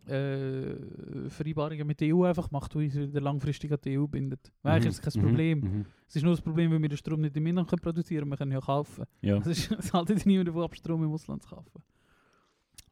äh, 0.07 1.29
Vereinbarungen 1.29 1.85
mit 1.87 1.99
der 1.99 2.15
EU 2.15 2.23
einfach 2.23 2.51
macht, 2.51 2.73
die 2.73 2.77
uns 2.85 2.95
wieder 2.95 3.21
langfristig 3.21 3.71
an 3.71 3.79
die 3.83 3.97
EU 3.97 4.05
bindet. 4.07 4.51
Weil 4.61 4.73
eigentlich 4.73 4.91
ist 4.91 5.05
es 5.05 5.13
kein 5.13 5.21
Mhm. 5.21 5.27
Problem. 5.27 5.59
Mhm. 5.59 5.85
Es 6.07 6.15
ist 6.15 6.23
nur 6.23 6.33
das 6.33 6.41
Problem, 6.41 6.71
wenn 6.71 6.81
wir 6.81 6.89
den 6.89 6.97
Strom 6.97 7.21
nicht 7.21 7.35
im 7.35 7.45
Inland 7.47 7.67
können 7.69 7.81
produzieren 7.81 8.29
wir 8.29 8.37
können 8.37 8.51
ja 8.51 8.59
kaufen. 8.61 9.05
Ja. 9.21 9.37
Es 9.37 9.47
ist 9.47 9.71
es 9.79 9.93
haltet 9.93 10.25
niemand 10.25 10.47
davon 10.49 10.63
ab, 10.63 10.75
Strom 10.75 11.03
im 11.03 11.11
Ausland 11.11 11.41
zu 11.43 11.49
kaufen. 11.49 11.81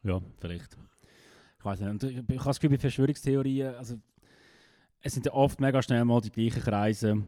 ja, 0.04 0.20
vielleicht. 0.40 0.76
Ich 1.60 1.66
weiß 1.66 1.80
nicht. 1.82 1.90
Und 1.92 2.04
ich, 2.04 2.18
ich 2.18 2.40
habe 2.40 2.46
das 2.46 2.60
Gefühl, 2.60 2.76
bei 2.76 2.80
Verschwörungstheorien, 2.82 3.76
also 3.76 3.96
es 5.04 5.14
sind 5.14 5.26
ja 5.26 5.34
oft 5.34 5.60
mega 5.60 5.82
schnell 5.82 6.04
mal 6.06 6.22
die 6.22 6.32
gleichen 6.32 6.62
Kreise, 6.64 7.28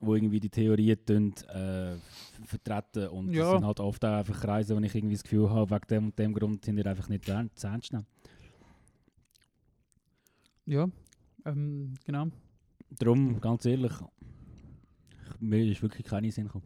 wo 0.00 0.14
irgendwie 0.14 0.40
die 0.40 0.48
Theorien 0.50 0.98
tun, 1.06 1.34
äh, 1.48 1.96
vertreten. 2.44 3.08
Und 3.08 3.32
Ja. 3.32 3.44
das 3.44 3.52
sind 3.52 3.64
halt 3.66 3.80
oft 3.80 4.04
auch 4.04 4.18
einfach 4.18 4.40
Kreise, 4.40 4.74
wo 4.76 4.80
ich 4.80 4.94
irgendwie 4.94 5.14
das 5.14 5.22
Gefühl 5.22 5.50
habe, 5.50 5.70
wegen 5.74 5.86
dem 5.88 6.04
und 6.06 6.18
dem 6.18 6.32
Grund 6.34 6.64
sind 6.64 6.76
die 6.76 6.84
einfach 6.86 7.08
nicht 7.08 7.24
zu 7.26 7.32
ernst 7.66 7.92
nehmen. 7.92 8.06
Ja, 10.64 10.88
ähm, 11.44 11.94
genau. 12.04 12.26
Darum, 12.90 13.40
ganz 13.40 13.64
ehrlich, 13.66 13.92
mir 15.38 15.64
ist 15.70 15.82
wirklich 15.82 16.06
keine 16.06 16.30
Sinn 16.32 16.44
gekommen. 16.46 16.64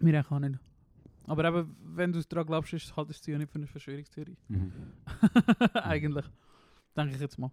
Mir 0.00 0.24
auch 0.28 0.38
nicht. 0.38 0.58
Aber 1.24 1.44
eben, 1.44 1.76
wenn 1.96 2.12
du 2.12 2.20
daran 2.24 2.46
glaubst, 2.46 2.72
ist, 2.72 2.94
haltest 2.96 3.26
du 3.26 3.30
ja 3.32 3.38
nicht 3.38 3.50
für 3.50 3.56
eine 3.58 3.66
Verschwörungstheorie. 3.66 4.36
Mhm. 4.48 4.72
Eigentlich. 5.74 6.26
Denke 6.96 7.14
ich 7.14 7.20
jetzt 7.20 7.38
mal. 7.38 7.50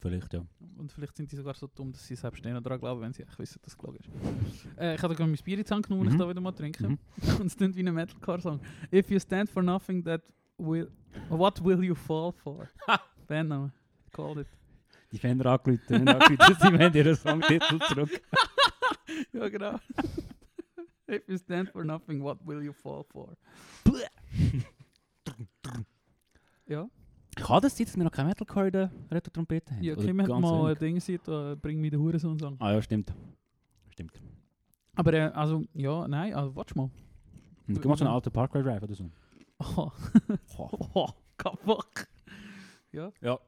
Vielleicht, 0.00 0.32
ja. 0.34 0.44
Und 0.76 0.92
vielleicht 0.92 1.16
sind 1.16 1.32
die 1.32 1.36
sogar 1.36 1.54
so 1.54 1.66
dumm, 1.66 1.90
dass 1.92 2.06
sie 2.06 2.14
selbst 2.14 2.44
nicht 2.44 2.66
daran 2.66 2.78
glauben, 2.78 3.00
wenn 3.00 3.12
sie 3.12 3.22
echt 3.22 3.38
wissen, 3.38 3.58
dass 3.62 3.72
es 3.72 3.78
gelogen 3.78 3.98
ist. 4.00 4.66
äh, 4.78 4.94
ich 4.96 5.02
habe 5.02 5.14
gerade 5.14 5.30
mein 5.30 5.38
Bier 5.42 5.58
in 5.58 5.64
die 5.64 5.70
Hand 5.70 5.86
genommen, 5.86 6.06
Mhm. 6.06 6.12
ich 6.12 6.18
da 6.18 6.28
wieder 6.28 6.40
mal 6.40 6.52
trinke. 6.52 6.88
Mhm. 6.88 6.98
Und 7.40 7.46
es 7.46 7.56
klingt 7.56 7.74
wie 7.76 7.86
ein 7.86 7.94
Metalcore-Song. 7.94 8.60
If 8.92 9.10
you 9.10 9.18
stand 9.18 9.48
for 9.48 9.62
nothing, 9.62 10.04
that 10.04 10.22
will... 10.58 10.90
What 11.30 11.64
will 11.64 11.82
you 11.82 11.94
fall 11.94 12.32
for? 12.32 12.68
Bandname. 13.28 13.72
Called 14.12 14.38
it. 14.38 14.46
Die 15.12 15.18
Fender 15.18 15.46
angerufen, 15.52 16.08
angerufen, 16.08 16.36
sie 16.60 16.66
haben 16.66 16.94
ihren 16.94 17.14
Songtitel 17.16 17.78
zurück. 17.88 18.10
ja, 19.32 19.48
genau. 19.48 19.78
If 21.08 21.28
you 21.28 21.38
stand 21.38 21.70
for 21.70 21.84
nothing, 21.84 22.20
what 22.22 22.44
will 22.44 22.62
you 22.62 22.72
fall 22.72 23.04
for? 23.04 23.36
ja, 26.66 26.88
Ich 27.36 27.48
habe 27.48 27.60
das 27.62 27.78
jetzt, 27.78 27.90
dass 27.90 27.96
wir 27.96 28.04
noch 28.04 28.12
kein 28.12 28.26
Metalcore 28.26 28.66
in 28.66 28.72
der 28.72 28.90
Retro-Trompete 29.10 29.74
haben. 29.74 29.82
ja 29.82 29.94
Kim 29.96 30.20
hat 30.22 30.28
mal 30.28 30.70
ein. 30.72 30.78
Ding 30.78 30.94
gesehen, 30.96 31.20
da 31.24 31.54
bring 31.60 31.80
mir 31.80 31.90
den 31.90 32.00
Hurensohn-Song. 32.00 32.56
Ah 32.60 32.72
ja, 32.72 32.82
stimmt. 32.82 33.12
Stimmt. 33.90 34.20
Aber 34.94 35.12
äh, 35.12 35.20
also, 35.34 35.62
ja, 35.74 36.06
nein, 36.06 36.34
also 36.34 36.54
warte 36.54 36.76
mal. 36.76 36.90
Und 37.66 37.82
du 37.84 37.88
machst 37.88 38.02
einen 38.02 38.10
alten 38.12 38.30
Parkway 38.30 38.62
Drive 38.62 38.82
oder 38.82 38.94
so. 38.94 39.10
Oh, 39.58 39.90
Oh. 40.58 40.70
oh 40.94 41.08
kaputt. 41.36 42.06
Ja. 42.92 43.10
Ja. 43.20 43.38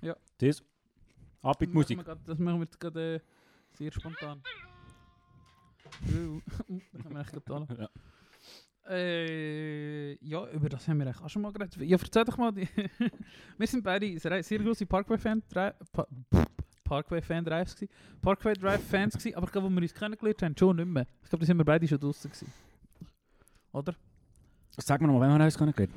Ja. 0.00 0.16
Das. 0.38 0.62
Ab 1.42 1.60
mit 1.60 1.70
Das 1.70 1.74
Musik. 1.74 1.96
machen 1.98 2.06
wir 2.06 2.14
grad- 2.14 2.28
Das 2.28 2.38
machen 2.38 2.56
wir 2.58 2.64
jetzt 2.64 2.80
gerade 2.80 3.14
äh, 3.16 3.20
sehr 3.76 3.92
spontan. 3.92 4.42
Uh, 6.08 6.40
das 6.92 7.04
haben 7.04 7.14
wir 7.14 7.20
echt 7.20 7.32
getan. 7.32 7.66
Ja. 7.78 7.88
Äh, 8.88 10.14
ja, 10.24 10.48
über 10.50 10.68
das 10.68 10.86
haben 10.86 10.98
wir 10.98 11.06
eigentlich 11.06 11.24
auch 11.24 11.28
schon 11.28 11.42
mal 11.42 11.52
geredet. 11.52 11.76
Ja, 11.78 11.96
erzähl 12.00 12.24
doch 12.24 12.36
mal. 12.38 12.52
Die 12.52 12.68
wir 13.58 13.66
sind 13.66 13.82
beide 13.82 14.18
sehr, 14.18 14.42
sehr 14.42 14.58
große 14.58 14.86
Parkway-Fan 14.86 15.42
pa 15.42 15.74
Parkway-Fan 16.84 17.44
Drives 17.44 17.74
gewesen. 17.74 17.92
Parkway 18.22 18.54
Drive-Fans 18.54 19.14
gewesen, 19.14 19.36
aber 19.36 19.46
ich 19.46 19.52
glaube, 19.52 19.66
wo 19.66 19.70
wir 19.74 19.82
uns 19.82 19.92
kennengelernt 19.92 20.42
haben, 20.42 20.56
schon 20.56 20.76
nicht 20.76 20.86
mehr. 20.86 21.06
Ich 21.22 21.28
glaube, 21.28 21.40
da 21.40 21.46
sind 21.46 21.58
wir 21.58 21.64
beide 21.64 21.88
schon 21.88 21.98
draußen 21.98 22.30
gewesen. 22.30 22.52
Oder? 23.72 23.94
Sag 24.78 25.00
mir 25.00 25.08
noch 25.08 25.14
mal, 25.14 25.20
wann 25.20 25.32
haben 25.32 25.38
wir 25.40 25.44
uns 25.46 25.58
kennengelernt? 25.58 25.92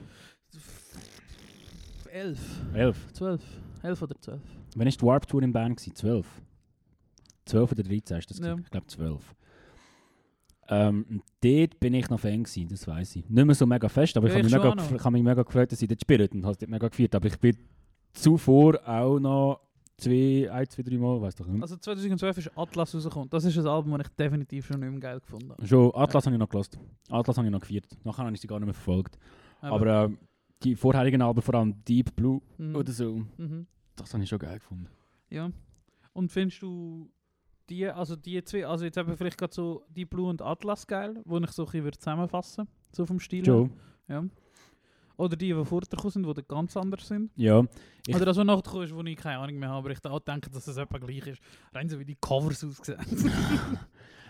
Elf, 2.12 2.40
Elf. 2.74 3.14
zwölf, 3.14 3.42
elf 3.84 4.02
oder 4.02 4.20
zwölf. 4.20 4.42
Wann 4.76 4.86
war 4.86 4.92
die 4.92 5.02
Warp 5.04 5.28
Tour 5.28 5.44
in 5.44 5.54
Bern? 5.54 5.76
Gewesen? 5.76 5.96
Zwölf. 5.96 6.42
Zwölf 7.46 7.72
oder 7.72 7.84
13 7.84 8.18
ist 8.18 8.32
das? 8.32 8.40
Ja. 8.40 8.58
Ich 8.58 8.72
glaube 8.72 8.88
zwölf. 8.88 9.36
Ähm, 10.72 11.22
dort 11.42 11.80
bin 11.80 11.94
ich 11.96 12.10
noch 12.10 12.20
Fan 12.20 12.44
gewesen, 12.44 12.68
das 12.70 12.88
weiß 12.88 13.16
ich. 13.18 13.30
Nicht 13.30 13.46
mehr 13.46 13.56
so 13.56 13.66
mega 13.66 13.90
fest, 13.90 14.16
aber 14.18 14.28
Ja, 14.28 14.34
ich 14.34 14.38
habe 14.38 14.48
ich 14.48 14.54
mich, 14.54 14.64
mega 14.64 14.96
ich 14.96 15.04
hab 15.04 15.12
mich 15.14 15.24
mega 15.24 15.44
gefreut, 15.44 15.72
dass 15.72 15.80
sie 15.80 15.88
dort 15.88 16.02
spielen 16.02 16.28
und 16.34 16.44
habe 16.44 16.52
es 16.52 16.58
dort 16.60 16.70
mega 16.70 16.88
gefeiert. 16.88 17.16
Aber 17.16 17.28
ich 17.28 17.40
bin 17.40 17.58
zuvor 18.14 18.80
auch 18.88 19.20
noch 19.20 19.62
zwei, 19.98 20.50
ein, 20.52 20.70
zwei, 20.70 20.84
drei 20.84 20.98
Mal, 20.98 21.22
weiß 21.22 21.36
doch 21.36 21.48
nicht. 21.48 21.62
Also 21.62 21.76
2012 21.78 22.38
ist 22.38 22.52
Atlas 22.56 22.94
rausgekommen. 22.94 23.30
Das 23.30 23.44
ist 23.46 23.58
ein 23.58 23.68
Album, 23.68 23.98
das 23.98 24.08
ich 24.08 24.16
definitiv 24.16 24.66
schon 24.68 24.80
nicht 24.80 24.92
mehr 24.92 25.00
geil 25.00 25.20
gefunden 25.20 25.52
habe. 25.52 25.68
Schon, 25.68 25.92
Atlas 25.96 26.26
habe 26.26 26.36
ich 26.36 26.40
noch 26.40 26.50
gelost. 26.50 26.78
Atlas 27.10 27.38
habe 27.38 27.48
ich 27.48 27.52
noch 27.52 27.62
gefeiert. 27.62 27.88
Nachher 28.04 28.24
habe 28.26 28.34
ich 28.34 28.42
sie 28.42 28.48
gar 28.48 28.60
nicht 28.60 28.68
mehr 28.68 28.74
verfolgt. 28.74 29.18
Aber 29.62 30.06
äh, 30.06 30.10
die 30.64 30.76
vorherigen 30.76 31.22
Alben, 31.22 31.42
vor 31.42 31.56
allem 31.56 31.84
Deep 31.84 32.16
Blue 32.16 32.42
mhm. 32.58 32.76
oder 32.76 32.92
so, 32.92 33.22
Mhm. 33.38 33.66
das 33.96 34.14
habe 34.14 34.24
ich 34.24 34.30
schon 34.30 34.40
geil 34.40 34.60
gefunden. 34.60 34.88
Ja. 35.30 35.52
Und 36.14 36.32
findest 36.32 36.62
du 36.62 37.10
die, 37.70 37.88
also 37.88 38.16
die 38.16 38.44
zwei, 38.44 38.66
also 38.66 38.86
jetzt 38.86 38.98
eben 38.98 39.16
vielleicht 39.16 39.38
gerade 39.38 39.54
so 39.54 39.86
die 39.90 40.06
Blue 40.06 40.30
und 40.30 40.42
Atlas 40.42 40.86
geil, 40.88 41.22
wo 41.26 41.38
ich 41.38 41.52
so 41.52 41.64
ein 41.64 41.66
bisschen 41.68 41.84
würde 41.84 41.98
zusammenfassen 41.98 42.68
so 42.92 43.06
vom 43.06 43.20
Stil. 43.20 43.46
Schon, 43.46 43.72
Ja. 44.08 44.24
Oder 45.18 45.36
die, 45.36 45.54
die 45.54 45.66
vorher 45.66 45.86
sind, 46.10 46.26
die 46.26 46.44
ganz 46.48 46.78
anders 46.78 47.06
sind. 47.08 47.30
ja. 47.36 47.64
Ich- 48.08 48.16
Oder 48.16 48.26
das, 48.26 48.38
was 48.38 48.46
nachgekommen 48.46 48.84
ist, 48.86 48.96
wo 48.96 49.02
ich 49.04 49.18
keine 49.18 49.40
Ahnung 49.40 49.60
mehr 49.60 49.68
habe, 49.70 49.80
aber 49.80 49.92
ich 49.92 50.06
auch 50.06 50.20
denke, 50.22 50.50
dass 50.50 50.66
es 50.68 50.78
etwa 50.78 50.98
gleich 50.98 51.28
ist. 51.28 51.42
Rein 51.74 51.90
so 51.90 52.00
wie 52.00 52.06
die 52.06 52.16
Covers 52.16 52.64
aussehen. 52.64 52.98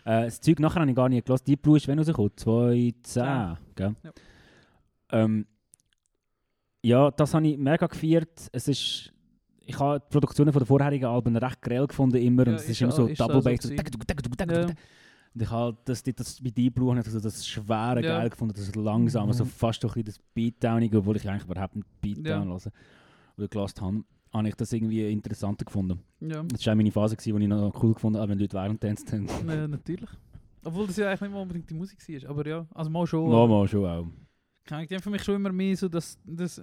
Äh, 0.05 0.25
das 0.25 0.39
Zeug 0.39 0.59
nachher 0.61 0.79
habe 0.79 0.89
ich 0.89 0.95
gar 0.95 1.09
nicht 1.09 1.25
gelassen. 1.25 1.43
Deep 1.45 1.61
Blue 1.61 1.75
ist 1.75 1.85
wann 1.89 1.99
rausgekommen? 1.99 2.31
2010, 2.37 3.57
gell? 3.75 3.95
Ja. 4.01 4.11
Ähm, 5.11 5.45
ja, 6.81 7.11
das 7.11 7.33
habe 7.33 7.45
ich 7.45 7.57
mega 7.57 7.85
gefeiert. 7.85 8.47
Es 8.53 8.69
ist... 8.69 9.11
Ich 9.69 9.77
habe 9.79 9.99
die 9.99 10.09
Produktionen 10.11 10.51
von 10.51 10.61
den 10.61 10.65
vorherigen 10.65 11.05
Alben 11.05 11.37
recht 11.37 11.61
grell 11.61 11.85
gefunden 11.85 12.17
immer 12.17 12.43
Ja, 12.47 12.53
und 12.53 12.59
es 12.59 12.67
ist 12.69 12.81
immer 12.81 12.91
so 12.91 13.05
ist 13.05 13.19
Double 13.19 13.35
so 13.35 13.41
Bass. 13.43 13.61
So. 13.61 14.73
Und 15.35 15.41
ich 15.43 15.51
habe 15.51 15.77
das, 15.85 16.01
das, 16.01 16.15
das 16.15 16.41
bei 16.41 16.49
Deep 16.49 16.73
Blue 16.73 16.99
ich 16.99 17.05
also 17.05 17.19
das 17.19 17.47
schwere 17.47 18.01
Ja. 18.01 18.17
geil 18.17 18.31
gefunden, 18.31 18.55
das 18.55 18.73
langsame, 18.73 19.31
so 19.31 19.45
Mhm. 19.45 19.49
fast 19.49 19.83
doch 19.83 19.95
ein 19.95 20.03
bisschen 20.03 20.21
das 20.23 20.33
Beatdownige, 20.33 20.97
obwohl 20.97 21.17
ich 21.17 21.29
eigentlich 21.29 21.43
überhaupt 21.43 21.75
nicht 21.75 21.87
Beatdown 22.01 22.25
Ja. 22.25 22.57
höre 22.57 22.71
oder 23.37 23.47
gelassen 23.47 23.81
habe, 23.81 24.03
habe 24.33 24.47
ich 24.49 24.55
das 24.55 24.73
irgendwie 24.73 25.11
interessanter 25.11 25.65
gefunden. 25.65 25.99
ja, 26.19 26.41
Das 26.47 26.65
war 26.65 26.73
auch 26.73 26.77
meine 26.77 26.91
Phase, 26.91 27.15
wo 27.15 27.37
ich 27.37 27.47
noch 27.47 27.83
cool 27.83 27.93
gefunden 27.93 28.19
habe, 28.19 28.31
wenn 28.31 28.39
Leute 28.39 28.57
während 28.57 28.81
tanzt 28.81 29.13
haben. 29.13 29.27
ja, 29.47 29.67
natürlich. 29.67 30.09
Obwohl 30.63 30.87
das 30.87 30.97
ja 30.97 31.09
eigentlich 31.09 31.21
nicht 31.21 31.31
mal 31.31 31.41
unbedingt 31.43 31.69
die 31.69 31.75
Musik 31.75 31.99
war. 32.09 32.29
Aber 32.31 32.47
ja, 32.47 32.65
also 32.73 32.89
mal 32.89 33.05
schon. 33.05 33.31
Ja, 33.31 33.45
mal 33.45 33.67
schon 33.67 33.85
auch. 33.85 34.07
Die 34.67 34.95
haben 34.95 35.01
für 35.01 35.09
mich 35.11 35.23
schon 35.23 35.35
immer 35.35 35.51
mehr 35.51 35.77
so 35.77 35.87
das, 35.87 36.17
das 36.25 36.59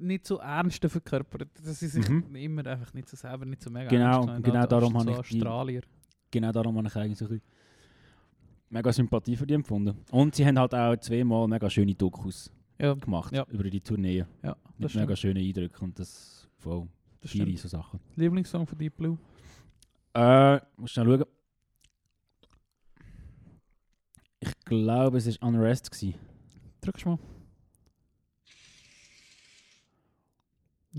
nicht 0.00 0.26
so 0.26 0.38
Ernste 0.38 0.88
verkörpert. 0.88 1.48
Das 1.62 1.82
ist 1.82 1.92
sich 1.92 2.08
Mhm. 2.08 2.34
immer 2.34 2.66
einfach 2.66 2.92
nicht 2.94 3.08
so 3.08 3.16
selber, 3.16 3.44
nicht 3.44 3.62
so 3.62 3.70
mega 3.70 3.88
Genau, 3.88 4.26
ernst 4.26 4.44
genau 4.44 4.66
darum 4.66 4.92
so 4.92 4.98
habe 5.00 5.10
ich 5.12 5.18
Australier. 5.18 5.82
Genau 6.30 6.52
darum 6.52 6.76
habe 6.78 6.88
ich 6.88 6.96
eigentlich 6.96 7.18
so 7.18 7.24
ein 7.26 7.28
bisschen 7.30 7.46
mega 8.70 8.92
Sympathie 8.92 9.36
für 9.36 9.46
die 9.46 9.54
empfunden. 9.54 9.96
Und 10.10 10.34
sie 10.34 10.46
haben 10.46 10.58
halt 10.58 10.74
auch 10.74 10.96
zweimal 10.96 11.48
mega 11.48 11.68
schöne 11.70 11.94
Dokus 11.94 12.50
Ja, 12.78 12.94
gemacht 12.94 13.32
Ja. 13.34 13.44
über 13.50 13.64
die 13.64 13.80
Tournee. 13.80 14.24
ja, 14.42 14.56
Mit 14.78 14.90
stimmt. 14.90 15.06
mega 15.06 15.16
schönen 15.16 15.42
Eindrücken 15.44 15.84
und 15.84 15.98
das 15.98 16.48
voll 16.58 16.86
Das 17.20 17.30
viele 17.30 17.56
so 17.56 17.68
Sachen. 17.68 17.98
Lieblingssong 18.16 18.66
von 18.66 18.78
Deep 18.78 18.96
Blue? 18.96 19.18
Äh, 20.14 20.60
muss 20.76 20.90
schnell 20.92 21.06
schauen. 21.06 21.24
Ich 24.40 24.52
glaube, 24.64 25.18
es 25.18 25.26
war 25.40 25.48
Unrest. 25.48 25.90
Gewesen. 25.90 26.14
Drückst 26.80 27.06
mal. 27.06 27.18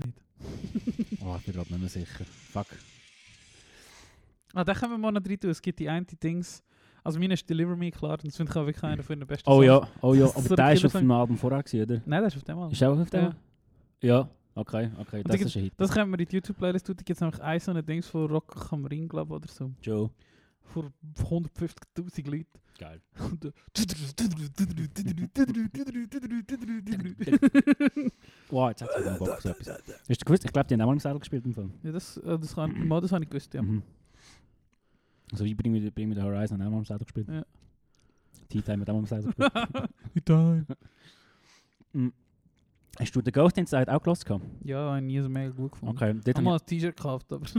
Nicht. 0.04 1.22
Oh, 1.22 1.36
ich 1.38 1.44
bin 1.44 1.54
gerade 1.54 1.70
nicht 1.70 1.80
mehr 1.80 1.88
sicher. 1.88 2.24
Fuck. 2.24 2.66
Ah, 4.54 4.64
da 4.64 4.74
können 4.74 4.92
wir 4.92 4.98
mal 4.98 5.12
noch 5.12 5.24
rein 5.24 5.38
tun. 5.38 5.50
Es 5.50 5.62
gibt 5.62 5.78
die 5.78 5.88
eine 5.88 6.04
Dings. 6.04 6.62
Also 7.02 7.18
meine 7.18 7.34
ist 7.34 7.48
Deliver 7.48 7.76
Me, 7.76 7.90
klar. 7.90 8.18
Das 8.18 8.36
finde 8.36 8.50
ich 8.50 8.56
auch 8.56 8.66
wirklich 8.66 8.84
einer 8.84 9.02
von 9.02 9.18
den 9.18 9.26
besten 9.26 9.48
Oh 9.48 9.62
ja, 9.62 9.86
oh 10.02 10.14
ja, 10.14 10.26
aber 10.34 10.56
der 10.56 10.72
ist 10.72 10.84
auf 10.84 10.92
dem 10.92 11.10
Album 11.10 11.38
vorher, 11.38 11.62
gewesen, 11.62 11.82
oder? 11.82 12.02
Nein, 12.04 12.22
das 12.22 12.34
ist 12.34 12.38
auf 12.38 12.44
dem 12.44 12.58
Album. 12.58 12.72
Ist 12.72 12.82
auch 12.82 12.98
auf 12.98 13.10
dem? 13.10 13.22
Ja. 13.22 13.34
Ja, 14.02 14.28
okay, 14.54 14.90
okay, 14.98 15.22
das 15.22 15.36
da 15.36 15.46
ist 15.46 15.56
ein 15.56 15.62
Hit. 15.62 15.74
Das 15.76 15.90
können 15.92 16.10
wir 16.10 16.18
in 16.18 16.26
die 16.26 16.36
YouTube-Playlist 16.36 16.86
tun. 16.86 16.96
Da 16.96 17.02
gibt 17.02 17.16
es 17.16 17.20
nämlich 17.20 17.40
ein 17.40 17.60
so 17.60 17.72
ein 17.72 17.86
Dings 17.86 18.06
von 18.06 18.26
Rock 18.30 18.72
am 18.72 18.84
Ring, 18.86 19.08
glaube 19.08 19.34
ich, 19.34 19.42
oder 19.42 19.52
so. 19.52 19.70
Joe. 19.82 20.10
Vor 20.72 20.92
150'000 21.18 22.30
Leuten. 22.30 22.46
Geil. 22.78 23.00
Und, 23.18 23.44
äh, 23.44 23.52
Wow, 28.48 28.70
jetzt 28.70 28.82
hat 28.82 28.90
es 28.96 29.18
Bock 29.18 29.28
auf 29.28 29.42
so 29.42 29.48
etwas. 29.50 29.68
Hast 30.08 30.20
du 30.22 30.24
gewusst? 30.24 30.44
Ich 30.44 30.52
glaube, 30.52 30.66
die 30.68 30.74
haben 30.74 30.80
auch 30.80 30.86
mal 30.86 30.92
im 30.94 30.98
Seil 31.00 31.18
gespielt 31.18 31.44
im 31.44 31.52
Film. 31.52 31.72
ja, 31.82 31.92
das, 31.92 32.16
äh, 32.18 32.38
das, 32.38 32.54
kann, 32.54 32.88
mal, 32.88 33.00
das 33.00 33.12
habe 33.12 33.24
ich 33.24 33.30
gewusst, 33.30 33.52
ja. 33.52 33.62
Mhm. 33.62 33.82
Also 35.32 35.44
wie 35.44 35.54
Bring 35.54 35.72
Me, 35.72 35.90
Bring 35.90 36.08
Me 36.08 36.14
the 36.14 36.22
Horizon 36.22 36.60
auch 36.62 36.70
mal 36.70 36.78
im 36.78 36.84
Seil 36.84 36.98
gespielt. 36.98 37.28
Ja. 37.28 37.44
Tea 38.48 38.62
Time 38.62 38.80
hat 38.80 38.90
auch 38.90 38.94
mal 38.94 39.00
im 39.00 39.06
Seil 39.06 39.22
gespielt. 39.22 39.52
Time. 40.24 40.66
Hast 42.98 43.16
du 43.16 43.22
den 43.22 43.32
Ghost 43.32 43.56
Inside 43.56 43.94
auch 43.94 44.02
gelassen? 44.02 44.24
gehabt? 44.26 44.44
Ja, 44.64 44.78
habe 44.90 44.98
ich 44.98 45.04
nie 45.04 45.20
so 45.20 45.28
mega 45.28 45.50
gut 45.50 45.72
gefunden. 45.72 45.96
Okay, 45.96 46.14
Ich 46.24 46.34
habe 46.34 46.42
mal 46.42 46.54
habe 46.54 46.62
ein 46.62 46.66
T-Shirt 46.66 46.96
gekauft, 46.96 47.32
aber... 47.32 47.46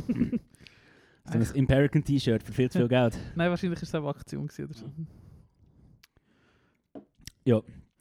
so 1.31 1.37
ein 1.37 1.55
Imperican 1.55 2.03
T-Shirt 2.03 2.43
für 2.43 2.51
viel 2.51 2.69
zu 2.69 2.79
viel 2.79 2.87
Geld. 2.87 3.17
Nein, 3.35 3.49
wahrscheinlich 3.49 3.79
war 3.79 3.83
es 3.83 3.95
eine 3.95 4.07
Aktion 4.07 4.49
oder 4.49 4.73
so. 4.73 4.85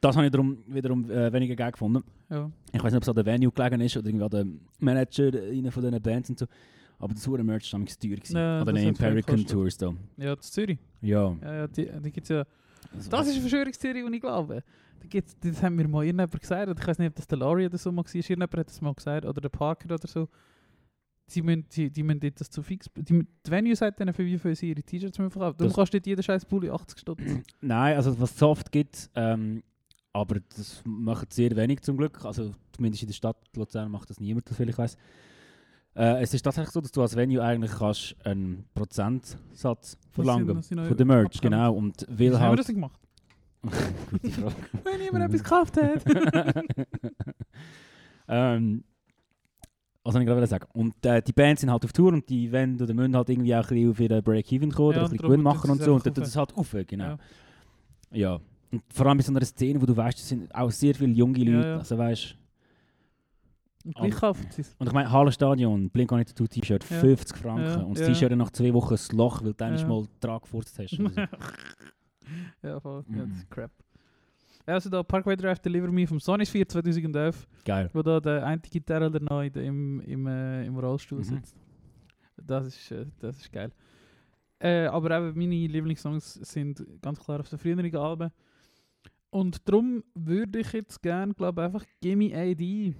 Das 0.01 0.17
habe 0.17 0.27
ich 0.27 0.33
darum 0.33 0.65
wiederum 0.67 1.11
äh, 1.11 1.31
weniger 1.33 1.55
geil 1.55 1.73
gefunden. 1.73 2.03
Ja. 2.31 2.51
Ich 2.73 2.83
weiß 2.83 2.93
nicht, 2.93 2.97
ob 2.97 3.03
es 3.03 3.09
an 3.09 3.15
der 3.17 3.27
Venue 3.27 3.53
gelegen 3.53 3.81
ist 3.83 3.97
oder 3.97 4.09
irgendwie 4.09 4.39
an 4.39 4.61
Manager 4.79 5.31
einer 5.35 5.71
von 5.71 5.83
diesen 5.83 6.03
Bands 6.03 6.31
und 6.31 6.39
so. 6.39 6.47
Aber 6.99 7.15
das 7.15 7.27
hure 7.27 7.43
Merch 7.45 7.73
war 7.73 7.81
teuer. 7.81 8.17
gewesen. 8.17 8.37
Ja, 8.37 8.61
an 8.61 8.67
den 8.67 8.77
Imperican. 8.77 9.47
Tours 9.47 9.77
da. 9.77 9.93
Ja, 10.17 10.37
das 10.37 10.53
Zürich. 10.53 10.79
Ja. 11.03 11.37
Ja, 11.43 11.55
ja, 11.55 11.67
die, 11.67 11.91
die 12.03 12.13
gibt's 12.13 12.29
ja... 12.29 12.45
Das, 12.93 13.09
Das 13.09 13.27
ist 13.27 13.33
eine 13.35 13.41
Verschwörungstheorie, 13.43 14.05
die 14.09 14.15
ich 14.17 14.21
glaube. 14.21 14.63
Da 15.01 15.07
gibt's, 15.09 15.37
das 15.41 15.63
haben 15.63 15.77
mir 15.77 15.89
mal 15.89 16.05
irgendjemand 16.05 16.41
gesagt, 16.41 16.69
oder 16.69 16.81
ich 16.81 16.87
weiß 16.87 16.99
nicht, 16.99 17.09
ob 17.09 17.15
das 17.17 17.27
der 17.27 17.39
Laurie 17.39 17.67
oder 17.67 17.79
so 17.79 17.91
mal 17.93 18.05
war, 18.05 18.15
irgendjemand 18.15 18.57
hat 18.57 18.69
das 18.69 18.81
mal 18.81 18.95
gesagt, 18.95 19.25
oder 19.27 19.41
der 19.41 19.49
Parker 19.49 19.95
oder 19.95 20.07
so. 20.09 20.29
Sie 21.31 21.43
müssen, 21.43 21.65
die, 21.75 21.91
die 21.91 22.03
müssen 22.03 22.21
dort 22.21 22.41
das 22.41 22.51
zu 22.51 22.63
fix... 22.63 22.89
Die, 22.97 23.03
die 23.25 23.51
Venue 23.51 23.77
sagt 23.77 24.01
denen, 24.01 24.13
für 24.13 24.25
wie 24.27 24.37
viel 24.39 24.55
sie 24.57 24.71
ihre 24.71 24.83
T-Shirts 24.83 25.17
verkaufen. 25.17 25.41
Darum 25.41 25.57
Das- 25.59 25.73
kostet 25.75 26.07
jeder 26.07 26.23
scheiß 26.23 26.45
Pulli 26.45 26.69
80 26.71 26.99
Stutz. 26.99 27.21
Nein, 27.61 27.97
also 27.97 28.19
was 28.21 28.33
es 28.33 28.39
soft 28.39 28.73
gibt, 28.73 29.09
ähm, 29.15 29.63
aber 30.13 30.41
das 30.57 30.83
macht 30.85 31.33
sehr 31.33 31.55
wenig 31.55 31.83
zum 31.83 31.97
Glück. 31.97 32.25
Also 32.25 32.53
zumindest 32.73 33.03
in 33.05 33.09
der 33.09 33.15
Stadt 33.15 33.37
Luzern 33.55 33.91
macht 33.91 34.11
das 34.11 34.19
niemand, 34.19 34.49
soviel 34.49 34.69
ich 34.71 34.79
weiß. 34.79 34.97
Äh, 35.95 36.23
es 36.23 36.35
ist 36.35 36.43
tatsächlich 36.43 36.73
so, 36.73 36.81
dass 36.81 36.91
du 36.93 37.03
als 37.03 37.15
Venue 37.15 37.43
eigentlich 37.43 37.73
kannst 37.73 38.17
einen 38.25 38.65
Prozentsatz 38.75 39.97
verlangen 40.11 40.63
von 40.63 40.97
der 40.97 41.07
Merch, 41.07 41.27
abkommen. 41.27 41.41
genau. 41.53 41.75
Und 41.75 42.07
Wie 42.09 42.19
will 42.19 42.35
haben 42.35 42.43
wir 42.43 42.49
halt... 42.49 42.59
das 42.61 42.67
gemacht? 42.67 43.01
Gute 44.11 44.31
Frage. 44.31 44.55
Wenn 44.85 45.01
jemand 45.03 45.25
etwas 45.27 45.43
gekauft 45.43 45.77
hat. 45.77 46.05
ähm, 48.29 48.85
was 50.11 50.15
soll 50.15 50.23
ich 50.23 50.29
gerade 50.29 50.47
sagen? 50.47 50.67
Und 50.73 50.95
äh, 51.07 51.23
die 51.23 51.33
Bands 51.33 51.61
sind 51.63 51.71
halt 51.71 51.85
auf 51.85 51.93
Tour 51.93 52.13
und 52.13 52.29
die 52.29 52.53
wollen 52.53 52.81
oder 52.81 52.93
müssen 52.95 53.17
halt 53.17 53.29
irgendwie 53.31 53.55
auch 53.55 53.63
ein 53.63 53.69
bisschen 53.69 53.91
auf 53.91 54.01
ihren 54.01 54.23
Break-Even 54.23 54.71
kommen 54.73 54.89
oder 54.89 54.97
Ja, 54.99 55.05
ein 55.05 55.11
bisschen 55.11 55.27
Gewinn 55.27 55.43
machen 55.43 55.71
und 55.71 55.83
so. 55.83 55.95
Und 55.95 56.05
dann 56.07 56.15
tut 56.15 56.25
es 56.25 56.37
halt 56.37 56.55
auf, 56.57 56.75
genau. 56.87 57.05
Ja. 57.05 57.19
Ja. 58.13 58.41
Und 58.73 58.83
vor 58.93 59.07
allem 59.07 59.19
bei 59.19 59.25
so 59.25 59.33
einer 59.33 59.45
Szene, 59.45 59.81
wo 59.83 59.87
du 59.87 59.97
weißt, 59.97 60.19
es 60.19 60.29
sind 60.29 60.55
auch 60.55 60.71
sehr 60.71 60.95
viele 60.95 61.13
junge 61.13 61.39
Leute. 61.39 61.69
ja. 61.69 61.77
Also 61.79 61.99
weißt 61.99 62.37
Und. 63.85 64.23
Und 64.79 64.87
ich 64.87 64.93
meine, 64.93 65.11
Hallenstadion, 65.11 65.89
Blink-182 65.91 66.49
T-Shirt, 66.49 66.85
Ja. 66.91 66.99
50 67.01 67.37
Franken. 67.39 67.85
Und 67.85 67.99
das. 67.99 68.07
T-Shirt 68.07 68.37
nach 68.37 68.51
zwei 68.51 68.73
Wochen 68.75 68.95
ein 68.95 69.17
Loch, 69.17 69.43
weil 69.43 69.55
du 69.55 69.65
Ja. 69.65 69.87
mal 69.89 70.05
Trag 70.21 70.43
gefurzt 70.43 70.79
hast. 70.79 70.99
oder 71.01 71.11
so. 71.11 71.21
ja, 72.69 72.81
voll. 72.81 73.05
Ja, 73.09 73.17
das 73.17 73.27
Mhm. 73.29 73.33
ist 73.33 73.51
crap. 73.51 73.71
Also 74.71 74.89
da 74.91 75.03
Parkway 75.03 75.37
Drive 75.37 75.59
Deliver 75.61 75.91
Me 75.91 76.07
vom 76.07 76.21
Sony 76.21 76.45
Sphere 76.47 76.67
2011, 76.67 77.47
Geil. 77.65 77.91
wo 77.93 78.03
da 78.03 78.21
der 78.21 78.47
eine 78.47 78.61
Gitarre 78.61 79.11
der 79.11 79.21
neu 79.23 79.47
im, 79.55 80.01
im, 80.01 80.27
äh, 80.27 80.65
im 80.67 80.79
Rollstuhl 80.79 81.19
Mhm. 81.19 81.25
sitzt. 81.25 81.57
Das 82.37 82.67
ist, 82.67 82.91
äh, 82.91 83.07
das 83.21 83.37
ist 83.39 83.53
geil. 83.53 83.71
Äh, 84.59 84.87
aber 84.87 85.11
eben 85.17 85.39
meine 85.39 85.67
Lieblingssongs 85.67 86.35
sind 86.35 86.85
ganz 87.01 87.19
klar 87.21 87.41
auf 87.41 87.49
den 87.49 87.59
früheren 87.59 87.95
Alben. 87.97 88.31
Und 89.31 89.67
darum 89.69 90.03
würde 90.15 90.59
ich 90.61 90.73
jetzt 90.73 91.01
gerne, 91.03 91.33
glaube 91.35 91.63
einfach 91.63 91.85
Gimme 92.01 92.35
AD 92.35 92.95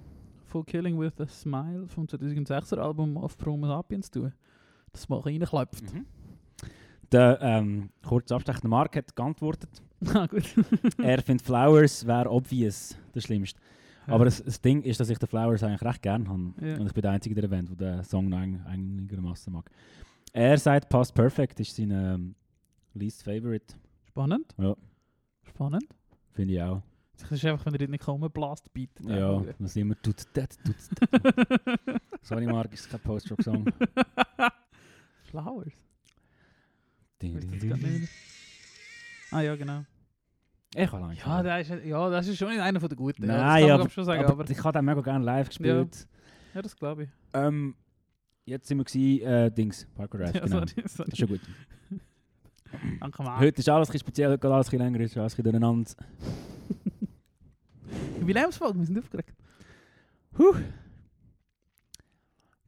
von 0.45 0.65
Killing 0.65 0.99
with 0.99 1.19
a 1.19 1.27
Smile 1.27 1.87
vom 1.87 2.05
2006er 2.05 2.77
Album 2.77 3.17
auf 3.17 3.37
Promo 3.37 3.67
Sapiens 3.67 4.09
tun. 4.09 4.33
Das 4.91 5.07
mal 5.09 5.19
reinklopft. 5.19 5.93
Mhm. 5.93 6.05
Der 7.11 7.39
ähm, 7.41 7.89
kurz 8.05 8.31
abstechende 8.31 8.67
Mark 8.67 8.95
hat 8.95 9.15
geantwortet. 9.15 9.69
Ah, 10.15 10.25
gut. 10.25 10.43
er 10.97 11.21
findet 11.21 11.45
Flowers 11.45 12.07
wäre 12.07 12.27
obvious 12.27 12.97
das 13.13 13.25
Schlimmste. 13.25 13.59
Aber 14.07 14.25
das, 14.25 14.43
das 14.43 14.59
Ding 14.59 14.81
ist, 14.81 14.99
dass 14.99 15.11
ich 15.11 15.19
den 15.19 15.27
Flowers 15.29 15.61
eigentlich 15.61 15.83
recht 15.83 16.01
gerne 16.01 16.27
habe. 16.27 16.53
Ja. 16.59 16.77
Und 16.79 16.87
ich 16.87 16.93
bin 16.93 17.03
der 17.03 17.11
Einzige 17.11 17.35
in 17.35 17.41
der 17.41 17.47
Band, 17.47 17.79
der 17.79 17.97
den 17.97 18.03
Song 18.03 18.33
einigermaßen 18.33 19.53
mag. 19.53 19.69
Er 20.33 20.57
sagt, 20.57 20.89
Past 20.89 21.13
Perfect 21.13 21.59
ist 21.59 21.75
sein 21.75 21.91
ähm, 21.91 22.35
least 22.95 23.23
favorite. 23.23 23.75
Spannend. 24.05 24.55
Ja. 24.57 24.75
Spannend. 25.43 25.85
Finde 26.31 26.53
ich 26.55 26.61
auch. 26.61 26.81
Das 27.19 27.31
ist 27.31 27.45
einfach, 27.45 27.65
wenn 27.67 27.75
er 27.75 27.87
nicht 27.87 28.07
rumblast, 28.07 28.73
bietet. 28.73 29.05
Ja, 29.07 29.43
was 29.59 29.75
immer 29.75 30.01
tut 30.01 30.23
das, 30.33 30.47
tut 30.63 30.75
das. 30.75 30.89
Sorry, 32.23 32.47
Mark, 32.47 32.73
ist 32.73 32.89
kein 32.89 32.99
Post-Rock-Song. 33.01 33.65
Flowers. 35.29 35.67
Ding, 35.67 35.73
Weißt 35.73 35.75
du 35.75 35.75
ding, 35.75 35.75
das 35.75 35.75
grad 35.75 35.75
ding. 35.75 35.75
nicht? 35.75 35.77
Ah 39.31 39.41
ja, 39.41 39.55
genau. 39.55 39.85
Ich 40.75 40.91
habe 40.91 41.01
lange 41.01 41.15
Ja, 41.15 41.43
das 41.43 41.69
ist, 41.69 41.85
ja, 41.85 42.09
das 42.09 42.27
ist 42.27 42.37
schon 42.37 42.49
einer 42.49 42.79
von 42.79 42.89
den 42.89 42.97
guten. 42.97 43.25
Nein, 43.25 43.63
ja, 43.63 43.69
kann 43.69 43.81
aber, 43.81 43.89
schon 43.89 44.05
sagen, 44.05 44.23
aber, 44.23 44.41
aber, 44.41 44.49
ich 44.49 44.63
habe 44.63 44.77
den 44.77 44.85
mega 44.85 45.01
gerne 45.01 45.25
live 45.25 45.49
gespielt. 45.49 46.07
ja, 46.53 46.61
das 46.61 46.75
glaube 46.75 47.03
ich. 47.03 47.09
Ähm, 47.33 47.75
jetzt 48.45 48.67
sind 48.67 48.77
wir 48.77 48.85
gewesen, 48.85 49.25
äh, 49.25 49.51
Dings, 49.51 49.85
Parkour 49.95 50.21
Drive, 50.21 50.35
Ja, 50.35 50.45
genau. 50.45 50.59
sorry, 50.59 50.67
sorry. 50.87 51.09
Das 51.09 51.13
ist 51.13 51.17
schon 51.17 51.27
gut. 51.27 51.41
Danke 53.01 53.23
mal. 53.23 53.39
Heute 53.39 53.59
ist 53.59 53.67
alles 53.67 53.89
ein 53.89 53.99
speziell, 53.99 54.31
heute 54.31 54.39
geht 54.39 54.51
alles 54.51 54.71
ein 54.71 54.79
länger, 54.79 54.99
ist 55.01 55.17
alles 55.17 55.37
ein 55.37 55.43
durcheinander. 55.43 55.91
Jubiläumsfolge, 58.19 58.79
wir 58.79 58.85
sind 58.85 58.99
aufgeregt. 58.99 59.33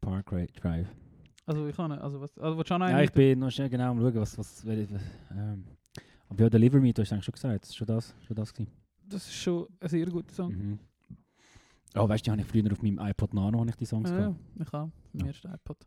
Parkour 0.02 0.46
Drive. 0.62 0.88
Also 1.46 1.68
ich 1.68 1.76
kann 1.76 1.92
nicht, 1.92 2.02
also 2.02 2.22
was, 2.22 2.38
also 2.38 2.60
auch 2.62 2.80
noch 2.80 2.90
Ja, 2.90 3.02
ich 3.02 3.12
bin 3.12 3.40
noch 3.40 3.52
schnell 3.52 3.70
genau 3.70 3.92
am 3.92 4.00
schauen, 4.00 4.16
was, 4.16 4.38
was, 4.38 4.66
wel- 4.66 4.88
ähm, 5.32 5.66
aber 6.30 6.44
ja, 6.44 6.50
Deliver 6.50 6.80
Me, 6.80 6.94
du 6.94 7.02
hast 7.02 7.12
eigentlich 7.12 7.26
schon 7.26 7.34
gesagt, 7.34 7.64
das 7.64 7.70
ist 7.70 7.76
schon 7.76 7.88
das, 7.88 8.16
schon 8.26 8.36
das 8.36 8.54
gewesen. 8.54 8.72
Das 9.10 9.26
ist 9.28 9.34
schon 9.36 9.68
ein 9.80 9.90
sehr 9.90 10.06
guter 10.06 10.34
Song. 10.34 10.52
Mhm. 10.54 10.80
Oh, 11.96 12.08
weißt 12.08 12.26
du, 12.26 12.32
habe 12.32 12.42
ich 12.42 12.48
früher 12.48 12.72
auf 12.72 12.82
meinem 12.82 12.98
iPod 13.00 13.34
Nano 13.34 13.60
habe 13.60 13.70
ich 13.70 13.76
die 13.76 13.86
Songs 13.86 14.10
Ja, 14.10 14.18
gehabt. 14.18 14.36
ja, 14.58 14.64
ich 14.66 14.72
habe 14.74 14.92
Ja. 15.14 15.24
mir 15.24 15.28
erst 15.28 15.46
iPod. 15.46 15.78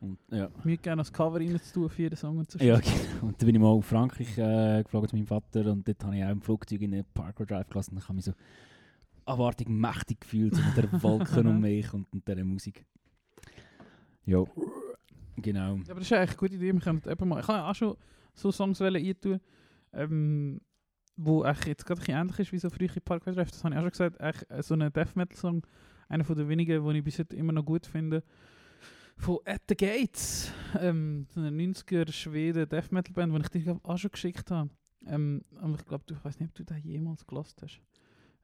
Und, 0.00 0.18
ja. 0.32 0.48
Mir 0.64 0.76
gerne 0.78 1.00
das 1.00 1.12
Cover 1.12 1.38
rein 1.38 1.60
zu 1.60 1.72
tun 1.74 1.88
für 1.88 2.02
jeden 2.02 2.16
Song 2.16 2.38
und 2.38 2.50
so. 2.50 2.58
Ja, 2.58 2.80
genau. 2.80 2.94
Und 3.26 3.40
dann 3.40 3.46
bin 3.46 3.54
ich 3.54 3.60
mal 3.60 3.68
auf 3.68 3.84
Frankreich 3.84 4.36
äh, 4.38 4.82
geflogen 4.82 5.08
zu 5.10 5.14
meinem 5.16 5.26
Vater 5.28 5.70
und 5.70 5.86
dort 5.86 6.02
habe 6.04 6.16
ich 6.16 6.24
auch 6.24 6.30
im 6.30 6.40
Flugzeug 6.42 6.80
in 6.80 6.90
den 6.90 7.04
Parkour 7.14 7.46
Drive 7.46 7.68
gelassen 7.68 7.92
und 7.92 7.98
ich 7.98 8.04
habe 8.08 8.16
mich 8.16 8.24
so 8.24 8.32
abartig 9.26 9.68
mächtig 9.68 10.20
gefühlt 10.20 10.56
so 10.56 10.62
mit 10.62 10.76
der 10.76 10.90
Wolken 11.02 11.46
um 11.46 11.60
mich 11.60 11.92
und, 11.94 12.12
und 12.12 12.26
dieser 12.26 12.42
Musik. 12.42 12.84
Ja, 14.24 14.44
genau. 15.36 15.76
Ja, 15.76 15.90
aber 15.90 16.00
das 16.00 16.02
ist 16.02 16.12
eigentlich 16.12 16.30
eine 16.30 16.36
gute 16.36 16.54
Idee. 16.54 16.72
Wir 16.72 16.80
können 16.80 17.02
eben 17.06 17.28
mal, 17.28 17.40
ich 17.40 17.48
habe 17.48 17.64
auch 17.64 17.74
schon 17.74 17.96
so 18.34 18.52
Songs 18.52 18.80
eintun, 18.80 19.40
ähm, 19.92 20.60
wo 21.16 21.42
eigentlich 21.42 21.66
jetzt 21.66 21.86
gerade 21.86 22.00
ein 22.00 22.04
bisschen 22.04 22.20
ähnlich 22.20 22.38
ist 22.38 22.52
wie 22.52 22.58
so 22.58 22.70
frühe 22.70 22.88
Parkway 22.88 23.34
Drive. 23.34 23.50
Das 23.50 23.64
habe 23.64 23.74
ich 23.74 23.78
auch 23.78 23.82
schon 23.82 23.90
gesagt. 23.90 24.20
Eigentlich 24.20 24.50
äh, 24.50 24.62
so 24.62 24.74
ein 24.74 24.92
Death 24.92 25.16
Metal 25.16 25.36
Song, 25.36 25.66
einer 26.08 26.24
von 26.24 26.36
den 26.36 26.48
wenigen, 26.48 26.84
den 26.84 26.96
ich 26.96 27.04
bis 27.04 27.18
heute 27.18 27.36
immer 27.36 27.52
noch 27.52 27.64
gut 27.64 27.86
finde. 27.86 28.22
Von 29.16 29.38
At 29.44 29.62
the 29.68 29.76
Gates, 29.76 30.50
ähm, 30.78 31.26
so 31.30 31.40
eine 31.40 31.50
90er 31.50 32.10
Schweden 32.10 32.68
Death 32.68 32.90
Metal 32.92 33.12
Band, 33.12 33.32
die 33.32 33.40
ich 33.40 33.48
dir 33.50 33.60
glaub, 33.60 33.84
auch 33.84 33.98
schon 33.98 34.10
geschickt 34.10 34.50
habe. 34.50 34.70
Ähm, 35.06 35.42
aber 35.60 35.74
ich 35.74 35.84
glaube, 35.84 36.04
ich 36.10 36.24
weiß 36.24 36.40
nicht, 36.40 36.50
ob 36.50 36.54
du 36.54 36.64
den 36.64 36.78
jemals 36.78 37.26
gelost 37.26 37.60
hast. 37.62 37.80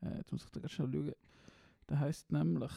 Äh, 0.02 0.18
jetzt 0.18 0.32
muss 0.32 0.44
ich 0.44 0.50
da 0.50 0.60
ganz 0.60 0.72
schnell 0.72 0.90
schauen. 0.92 1.14
Der 1.88 2.00
heißt 2.00 2.30
nämlich. 2.32 2.72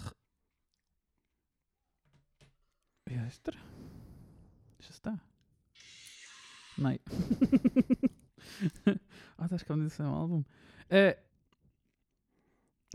Wie 3.12 3.20
heißt 3.20 3.46
der? 3.48 3.54
Ist 4.80 4.90
es 4.90 5.02
der? 5.02 5.20
Nein. 6.78 7.00
ah, 9.38 9.48
das 9.48 9.62
ist 9.62 9.68
gar 9.68 9.76
nicht 9.76 9.92
das 9.92 10.00
Album. 10.00 10.46
Äh. 10.88 11.16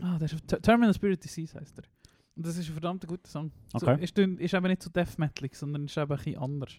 Ah, 0.01 0.17
das 0.19 0.31
ist 0.33 0.41
auf 0.41 0.47
Ter- 0.47 0.61
Terminal 0.61 0.93
Spirit 0.93 1.23
Disease 1.23 1.59
heißt 1.59 1.77
er. 1.77 1.83
Und 2.35 2.45
das 2.45 2.57
ist 2.57 2.67
ein 2.67 2.73
verdammt 2.73 3.05
guter 3.07 3.29
Song. 3.29 3.51
So, 3.73 3.77
Okay. 3.87 4.03
ist, 4.03 4.17
dünn- 4.17 4.37
ist 4.39 4.53
eben 4.53 4.67
nicht 4.67 4.81
so 4.83 4.89
Death 4.89 5.17
Metal, 5.19 5.49
sondern 5.53 5.85
ist 5.85 5.97
eben 5.97 6.11
ein 6.11 6.17
bisschen 6.17 6.37
anders. 6.41 6.73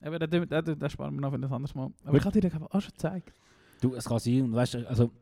Aber 0.00 0.18
den, 0.18 0.48
den, 0.48 0.64
den 0.78 0.90
sparen 0.90 1.14
wir 1.14 1.20
noch 1.20 1.30
für 1.30 1.36
ein 1.36 1.44
anderes 1.44 1.74
Mal. 1.74 1.92
Aber 2.04 2.16
ich 2.18 2.24
habe 2.24 2.40
dir 2.40 2.48
den 2.48 2.62
auch 2.62 2.80
schon 2.80 2.90
gezeigt. 2.92 3.34
Du, 3.80 3.94
es 3.94 4.04
kann 4.04 4.18
sein, 4.18 4.42
und 4.42 4.54
weißt 4.54 4.74
du, 4.74 4.88
also, 4.88 5.12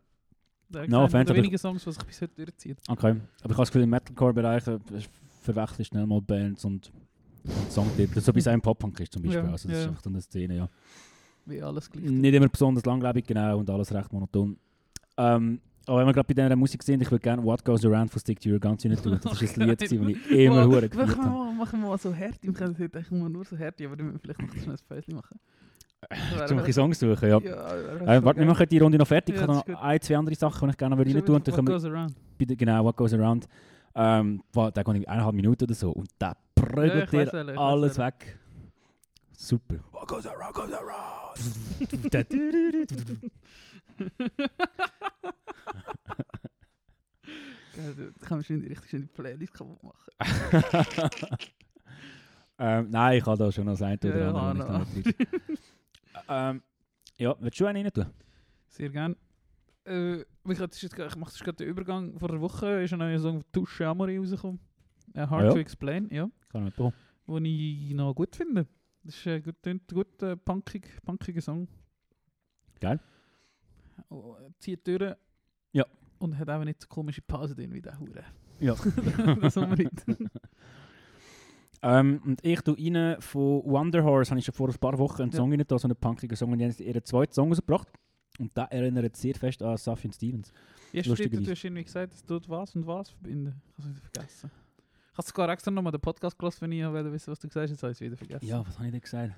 Der 0.70 0.88
No 0.88 1.04
offense, 1.04 1.34
wenigen 1.34 1.56
Songs, 1.58 1.84
die 1.84 1.92
sich 1.92 2.02
bis 2.04 2.20
heute 2.22 2.34
durchziehen. 2.44 2.76
okay. 2.88 3.10
Aber 3.10 3.18
ich 3.38 3.42
habe 3.44 3.54
das 3.56 3.68
Gefühl, 3.68 3.82
im 3.82 3.90
Metalcore-Bereich 3.90 4.66
äh, 4.66 4.78
verwechsel 5.42 5.80
ich 5.82 5.86
schnell 5.88 6.06
mal 6.06 6.20
Bands 6.20 6.64
und 6.66 6.92
Songtitel. 7.70 8.20
So 8.20 8.34
wie 8.34 8.38
es 8.38 8.48
auch 8.48 8.52
im 8.52 8.60
Pop-Punk 8.60 9.00
ist 9.00 9.12
zum 9.12 9.22
Beispiel. 9.22 9.42
Ja, 9.44 9.50
also, 9.50 9.68
das 9.68 9.76
ja. 9.76 9.82
ist 9.84 9.88
einfach 9.88 10.02
so 10.02 10.10
eine 10.10 10.20
Szene, 10.20 10.56
ja. 10.56 10.68
Wie 11.46 11.62
alles 11.62 11.90
gleich. 11.90 12.04
Nicht 12.04 12.34
immer 12.34 12.48
besonders 12.48 12.84
langlebig, 12.84 13.26
genau, 13.26 13.58
und 13.58 13.70
alles 13.70 13.92
recht 13.92 14.12
monoton. 14.12 14.56
Ähm, 15.16 15.60
aber 15.86 16.00
wenn 16.00 16.06
wir 16.06 16.12
gerade 16.12 16.26
bei 16.26 16.34
dieser 16.34 16.56
Musik 16.56 16.82
sind, 16.82 17.00
ich 17.00 17.10
würde 17.10 17.22
gerne 17.22 17.44
What 17.44 17.64
Goes 17.64 17.84
Around 17.84 18.10
von 18.10 18.20
Stick 18.20 18.40
to 18.40 18.48
Your 18.48 18.58
Guns 18.58 18.84
rein 18.84 18.96
tun. 18.96 19.20
Das 19.22 19.40
ist 19.40 19.56
ein 19.56 19.68
Lied, 19.68 19.80
das 19.80 19.92
ich 19.92 20.30
immer 20.30 20.66
Oh, 20.66 20.70
hure 20.70 20.80
machen 20.82 20.90
gefühlt 20.90 21.08
wir 21.08 21.24
habe. 21.24 21.30
mal, 21.30 21.52
machen 21.54 21.80
wir 21.80 21.88
mal 21.88 21.98
so 21.98 22.12
Härte. 22.12 22.38
Wir 22.42 22.52
können 22.52 22.76
heute 22.76 22.98
eigentlich 22.98 23.12
immer 23.12 23.28
nur 23.28 23.44
so 23.44 23.56
Härte, 23.56 23.86
aber 23.86 23.96
dann 23.96 24.06
müssen 24.06 24.20
wir 24.24 24.34
vielleicht 24.34 24.66
noch 24.66 24.72
ein 24.74 24.78
Päuschen 24.88 25.14
machen. 25.14 25.38
Das 26.36 26.48
Zum 26.48 26.58
ein 26.58 26.72
Songs 26.72 26.98
suchen, 26.98 27.28
ja. 27.28 27.38
Ja, 27.38 28.16
Äh, 28.16 28.24
warte, 28.24 28.40
wir 28.40 28.46
machen 28.46 28.66
die 28.68 28.78
Runde 28.78 28.98
noch 28.98 29.06
fertig. 29.06 29.36
Ja, 29.36 29.42
ich 29.42 29.48
habe 29.48 29.72
noch 29.72 29.80
ein, 29.80 30.00
zwei 30.00 30.16
andere 30.16 30.34
Sachen, 30.34 30.68
die 30.68 30.72
ich 30.72 30.76
gerne 30.76 30.96
rein 30.96 31.04
tun 31.04 31.14
würde. 31.28 31.52
What 31.56 31.66
goes 31.66 31.84
around? 31.84 32.14
bei 32.38 32.44
Genau, 32.44 32.84
What 32.84 32.96
Goes 32.96 33.14
Around. 33.14 33.46
Ähm, 33.98 34.42
wa- 34.52 34.70
der 34.70 34.84
geht 34.84 34.94
in 34.94 35.08
eineinhalb 35.08 35.34
Minuten 35.34 35.64
oder 35.64 35.74
so. 35.74 35.90
Und 35.90 36.10
der 36.20 36.36
prügelt 36.54 37.10
Ja, 37.12 37.24
dir 37.24 37.32
weiss 37.32 37.58
alles 37.58 37.98
weg. 37.98 38.38
Super. 39.32 39.76
What 39.92 40.06
goes 40.08 40.26
around, 40.26 40.54
goes 40.54 40.72
around. 40.72 41.38
Ja, 47.76 47.82
da 47.92 48.26
kann 48.26 48.38
man 48.38 48.44
schön 48.44 48.60
richtig 48.64 48.88
schön 48.90 49.02
die 49.02 49.06
Playlist 49.08 49.52
kaputt 49.52 49.82
machen. 49.82 50.10
ähm, 52.58 52.90
nein, 52.90 53.18
ich 53.18 53.26
habe 53.26 53.36
da 53.38 53.52
schon 53.52 53.66
noch 53.66 53.80
ein 53.80 53.98
oder 53.98 54.18
Ja, 54.18 54.32
andere. 54.34 54.72
ja, 54.72 54.78
nicht 54.94 55.14
ähm, 56.28 56.62
ja, 57.18 57.34
willst 57.38 57.60
du 57.60 57.66
einen 57.66 57.84
rein 57.84 57.92
tun? 57.92 58.06
Sehr 58.68 58.88
gerne. 58.90 59.16
Äh, 59.86 60.20
ich 60.20 60.26
mache 60.44 60.68
das 60.68 61.40
gerade 61.40 61.56
den 61.56 61.68
Übergang. 61.68 62.18
Vor 62.18 62.30
einer 62.30 62.40
Woche 62.40 62.82
ist 62.82 62.92
ein 62.92 62.98
neuer 62.98 63.18
Song 63.18 63.40
von 63.42 63.52
Touche 63.52 63.86
Amore 63.86 64.16
rausgekommen. 64.18 64.60
Äh, 65.14 65.20
Hard 65.26 65.32
Ah, 65.42 65.44
ja? 65.46 65.52
to 65.52 65.58
Explain, 65.58 66.08
ja. 66.10 66.28
Kann 66.50 66.62
ich 66.62 66.64
mitbekommen. 66.66 66.94
Den 67.28 67.44
ich 67.44 67.94
noch 67.94 68.14
gut 68.14 68.34
finde. 68.36 68.66
Das 69.02 69.14
ist 69.16 69.26
ein 69.26 69.42
gut, 69.42 69.56
gut 69.92 70.22
äh, 70.22 70.36
punkig, 70.36 70.88
punkiger 71.04 71.40
Song. 71.40 71.68
Geil. 72.80 73.00
Oh, 74.10 74.36
zieht 74.58 74.86
durch. 74.86 75.14
Ja. 75.72 75.84
Und 76.18 76.36
hat 76.38 76.48
auch 76.50 76.64
nicht 76.64 76.82
so 76.82 76.88
komische 76.88 77.22
Pause 77.22 77.54
drin 77.54 77.72
wie 77.72 77.80
der 77.82 77.98
Hure. 77.98 78.24
Ja. 78.60 78.74
das 79.40 79.56
nicht. 79.56 79.90
Ähm, 81.82 82.20
und 82.24 82.44
ich 82.44 82.60
tue 82.62 82.76
rein 82.76 83.20
von 83.20 83.62
Wonder 83.64 84.02
Horse, 84.02 84.30
habe 84.30 84.38
ich 84.38 84.46
schon 84.46 84.54
vor 84.54 84.68
ein 84.68 84.78
paar 84.78 84.98
Wochen 84.98 85.22
einen 85.22 85.30
Ja. 85.30 85.36
Song 85.36 85.52
rein, 85.52 85.62
da, 85.68 85.78
so 85.78 85.86
einen 85.86 85.96
punkigen 85.96 86.34
Song, 86.36 86.50
und 86.52 86.58
die 86.58 86.64
haben 86.64 86.74
ihren 86.78 87.04
zweiten 87.04 87.32
Song 87.32 87.48
rausgebracht. 87.50 87.88
Und 88.38 88.56
der 88.56 88.64
erinnert 88.72 89.16
sehr 89.16 89.34
fest 89.34 89.62
an 89.62 89.76
Safin 89.76 90.12
Stevens. 90.12 90.52
Ja, 90.92 91.02
stimmt, 91.02 91.46
du 91.46 91.50
hast 91.50 91.64
irgendwie 91.64 91.84
gesagt, 91.84 92.14
es 92.14 92.24
tut 92.24 92.48
was 92.48 92.74
und 92.74 92.86
was 92.86 93.10
verbinden. 93.10 93.60
Ich 93.78 93.84
habe 93.84 93.90
es 93.90 93.96
wieder 93.96 94.10
vergessen. 94.12 94.50
Ich 95.12 95.18
habe 95.18 95.28
sogar 95.28 95.48
extra 95.48 95.70
nochmal 95.70 95.92
den 95.92 96.00
Podcast 96.00 96.38
gelassen, 96.38 96.60
wenn 96.62 96.72
ich 96.72 96.84
wollte 96.84 97.12
wissen, 97.12 97.30
was 97.30 97.38
du 97.38 97.48
gesagt 97.48 97.64
hast. 97.64 97.70
Jetzt 97.70 97.82
habe 97.82 97.92
ich 97.92 97.96
es 97.96 98.00
wieder 98.02 98.16
vergessen. 98.16 98.46
Ja, 98.46 98.66
was 98.66 98.76
habe 98.76 98.86
ich 98.86 98.92
denn 98.92 99.00
gesagt? 99.00 99.34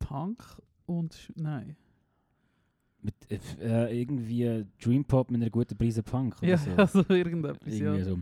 Punk 0.00 0.42
und... 0.86 1.14
Sch 1.14 1.32
Nein. 1.36 1.76
Mit, 3.02 3.14
äh, 3.30 3.38
äh, 3.60 4.00
irgendwie 4.00 4.66
Dream 4.82 5.04
Pop 5.04 5.30
mit 5.30 5.40
einer 5.40 5.50
guten 5.50 5.76
Prise 5.76 6.02
Punk 6.02 6.36
oder 6.38 6.48
Ja, 6.48 6.58
so. 6.58 6.70
also 6.76 7.04
irgendetwas, 7.08 7.58
irgendwie 7.66 7.98
ja. 7.98 8.04
so. 8.04 8.18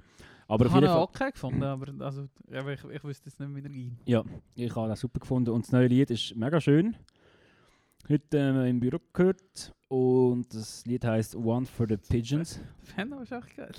Aber 0.46 0.66
ich 0.66 0.72
habe 0.72 0.84
ihn 0.84 0.90
Fall, 0.90 1.02
okay 1.02 1.30
gefunden, 1.30 1.62
aber 1.62 2.04
also, 2.04 2.28
ja, 2.50 2.68
ich, 2.68 2.84
ich 2.84 3.04
wüsste 3.04 3.30
jetzt 3.30 3.40
nicht, 3.40 3.54
wie 3.54 3.62
er 3.62 3.70
ging. 3.70 3.96
ja, 4.04 4.24
ich 4.54 4.76
habe 4.76 4.88
das 4.88 5.00
super 5.00 5.20
gefunden. 5.20 5.50
Und 5.50 5.64
das 5.64 5.72
neue 5.72 5.86
Lied 5.86 6.10
ist 6.10 6.36
mega 6.36 6.60
schön. 6.60 6.96
Heute 8.06 8.36
ähm, 8.36 8.66
im 8.66 8.80
Büro 8.80 8.98
gehört. 9.14 9.72
Und 9.88 10.52
das 10.54 10.84
Lied 10.84 11.04
heißt 11.06 11.36
One 11.36 11.64
for 11.64 11.86
the 11.88 11.96
Pigeons. 11.96 12.60
Fan 12.82 13.10
ist 13.12 13.32
echt 13.32 13.56
geil. 13.56 13.72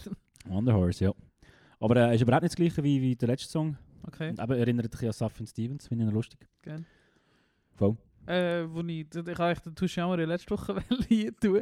Wonder 0.47 0.73
Horse, 0.73 1.05
ja. 1.05 1.13
Aber 1.79 1.95
er 1.97 2.11
äh, 2.11 2.15
ist 2.15 2.21
überhaupt 2.21 2.41
nicht 2.41 2.53
das 2.53 2.55
gleiche 2.55 2.83
wie, 2.83 3.01
wie 3.01 3.15
der 3.15 3.27
letzte 3.27 3.49
Song. 3.49 3.77
Okay, 4.07 4.29
eben 4.29 4.51
erinnert 4.51 4.91
dich 4.93 5.05
an 5.05 5.11
Safin 5.11 5.45
Stevens, 5.45 5.87
finde 5.87 6.05
ich 6.05 6.11
lustig. 6.11 6.39
geil. 6.63 6.83
Voll. 7.75 7.97
Äh, 8.27 8.65
wo 8.69 8.81
ich, 8.81 9.05
ich 9.13 9.15
habe 9.17 9.43
eigentlich 9.45 9.59
den 9.59 9.75
Tushamare 9.75 10.25
letzte 10.25 10.51
Woche 10.51 10.75
hier 11.07 11.35
tun. 11.35 11.61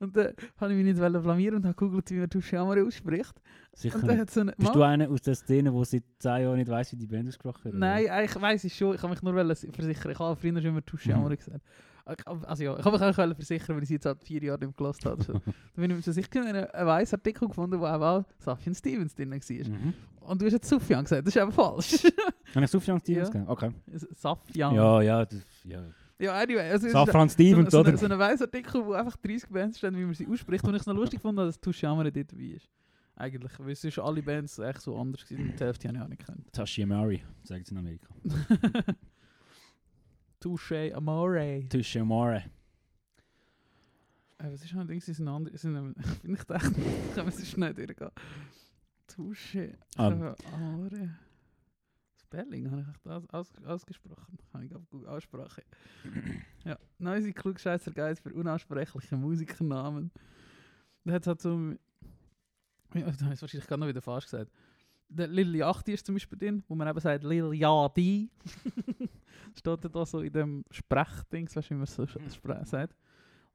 Und 0.00 0.16
dann 0.16 0.32
habe 0.58 0.72
ich 0.72 0.84
mich 0.84 0.94
nicht 0.94 0.98
blamieren 0.98 1.56
und 1.56 1.64
habe 1.64 1.74
gegoogelt, 1.74 2.10
wie 2.10 2.14
man 2.14 2.28
Tushamare 2.30 2.84
ausspricht. 2.84 3.34
Sicher 3.74 3.96
Und 3.96 4.02
dann 4.06 4.10
nicht. 4.16 4.20
hat 4.22 4.30
so 4.30 4.40
eine... 4.40 4.52
Bist 4.52 4.74
du 4.74 4.82
einer 4.82 5.08
aus 5.10 5.22
der 5.22 5.34
Szene, 5.34 5.70
der 5.72 5.84
seit 5.84 6.02
10 6.18 6.42
Jahren 6.42 6.56
nicht 6.56 6.70
weiss, 6.70 6.92
wie 6.92 6.96
die 6.96 7.06
Band 7.06 7.28
ausgesprochen 7.28 7.64
wird? 7.64 7.74
Nein, 7.76 8.08
eigentlich 8.08 8.42
weiss 8.42 8.64
ich 8.64 8.74
schon. 8.76 8.94
Ich 8.94 9.02
habe 9.02 9.12
mich 9.12 9.22
nur 9.22 9.32
versichern. 9.34 9.90
Ich 9.90 10.04
habe 10.04 10.36
früher 10.36 10.52
schon 10.60 10.64
immer 10.70 10.84
Tushamare 10.84 11.30
Mhm. 11.34 11.36
gesagt. 11.36 11.60
Ich- 12.18 12.26
Also 12.26 12.62
ja, 12.64 12.78
ich 12.78 12.84
habe 12.84 12.98
mich 12.98 13.06
auch 13.06 13.14
versichern, 13.36 13.76
weil 13.76 13.82
ich 13.82 13.88
sie 13.88 13.94
jetzt 13.94 14.04
seit 14.04 14.22
vier 14.22 14.42
Jahren 14.42 14.60
nicht 14.60 14.76
gehört 14.76 15.04
habe. 15.06 15.24
Dann 15.26 15.42
bin 15.74 15.90
ich 15.90 15.96
mir 15.96 16.02
so 16.02 16.12
sicher 16.12 16.40
einen, 16.44 16.64
einen 16.66 16.86
weißen 16.86 17.18
Artikel 17.18 17.48
gefunden, 17.48 17.80
wo 17.80 17.86
auch 17.86 18.24
Safian 18.38 18.74
Stevens 18.74 19.14
drin 19.14 19.30
war. 19.30 19.38
Mhm. 19.38 19.94
Und 20.20 20.40
du 20.40 20.46
hast 20.46 20.52
jetzt 20.52 20.68
Sufjan 20.68 21.04
gesagt, 21.04 21.26
das 21.26 21.34
ist 21.34 21.40
eben 21.42 21.52
falsch. 21.52 22.02
Habe 22.54 22.64
ich 22.64 22.70
Sufjan 22.70 23.00
Stevens 23.00 23.30
Ja. 23.32 23.44
Okay. 23.48 23.70
Safjan. 23.92 24.74
Ja, 24.74 25.02
ja, 25.02 25.24
das, 25.24 25.40
ja. 25.64 25.82
Ja, 26.18 26.34
anyway. 26.40 26.60
Also 26.70 26.76
es 26.76 26.84
ist 26.84 26.92
Safran 26.92 27.28
so, 27.28 27.34
Stevens, 27.34 27.72
so, 27.72 27.80
oder? 27.80 27.90
so, 27.96 28.06
so 28.06 28.12
ein 28.12 28.18
weißer 28.18 28.44
Artikel, 28.44 28.84
wo 28.86 28.92
einfach 28.92 29.16
30 29.16 29.48
Bands 29.50 29.78
stehen, 29.78 29.96
wie 29.96 30.04
man 30.04 30.14
sie 30.14 30.26
ausspricht. 30.28 30.64
Und 30.64 30.74
ich 30.74 30.80
es 30.80 30.86
noch 30.86 30.94
lustig 30.94 31.20
fand, 31.20 31.38
dass 31.38 31.60
Tushamare 31.60 32.12
dort 32.12 32.32
dabei 32.32 32.42
ist. 32.44 32.68
Eigentlich, 33.16 33.52
weil 33.58 33.74
sonst 33.74 33.98
alle 33.98 34.22
Bands 34.22 34.58
echt 34.58 34.80
so 34.80 34.96
anders 34.98 35.22
und 35.30 35.38
Die 35.58 35.64
Hälfte 35.64 35.88
habe 35.88 35.96
ich 35.98 36.02
auch 36.04 36.08
nicht 36.08 36.18
gekannt. 36.18 36.52
Tashi 36.52 36.82
Amari, 36.82 37.22
sagt 37.44 37.62
es 37.66 37.70
in 37.70 37.78
Amerika. 37.78 38.08
Touche 40.40 40.92
Amore. 40.94 41.64
Tashi 41.68 41.98
Amari. 42.00 42.42
Äh, 44.38 44.52
was 44.52 44.64
ist 44.64 44.74
noch 44.74 44.86
Ding? 44.86 45.00
Sie 45.00 45.12
sind 45.12 45.28
andere. 45.28 45.56
Sie 45.56 45.70
sind, 45.70 45.94
bin 46.22 46.34
ich 46.38 46.44
dachte, 46.44 46.72
können 47.14 47.26
wir 47.26 47.30
so 47.32 47.44
schnell 47.44 47.72
durchgehen. 47.74 48.10
Touche 49.06 49.78
Ah. 49.96 50.34
Amore. 50.52 51.16
Spelling, 52.34 52.70
habe 52.70 52.82
ich 52.82 52.88
echt 52.88 53.06
aus, 53.06 53.28
aus, 53.30 53.52
ausgesprochen. 53.64 54.38
Habe 54.52 54.64
ich 54.64 54.74
auf 54.74 54.88
Google 54.90 55.08
Aussprache. 55.08 55.62
ja, 56.64 56.78
Noisy 56.98 57.32
Klugscheißer 57.32 57.92
Guys 57.92 58.20
für 58.20 58.32
unaussprechliche 58.34 59.16
Musikernamen. 59.16 60.10
Da 61.04 61.12
hat 61.14 61.22
es 61.22 61.26
halt 61.28 61.40
so. 61.40 61.72
Ja, 62.94 63.06
das 63.06 63.22
habe 63.22 63.34
ich 63.34 63.42
wahrscheinlich 63.42 63.66
gerade 63.66 63.80
noch 63.80 63.88
wieder 63.88 64.02
falsch 64.02 64.24
gesagt. 64.24 64.52
Der 65.08 65.28
Lil 65.28 65.54
Yachty 65.56 65.92
ist 65.92 66.06
zum 66.06 66.14
Beispiel 66.14 66.38
drin, 66.38 66.62
wo 66.68 66.74
man 66.74 66.88
eben 66.88 66.98
sagt 67.00 67.24
Lil 67.24 67.52
Yachty. 67.54 68.30
Steht 69.58 69.94
da 69.94 70.06
so 70.06 70.20
in 70.20 70.32
dem 70.32 70.64
Sprechdings, 70.70 71.54
weißt 71.54 71.70
du, 71.70 71.74
wie 71.74 71.78
man 71.78 71.86
so 71.86 72.04
spre- 72.04 72.64
sagt. 72.64 72.96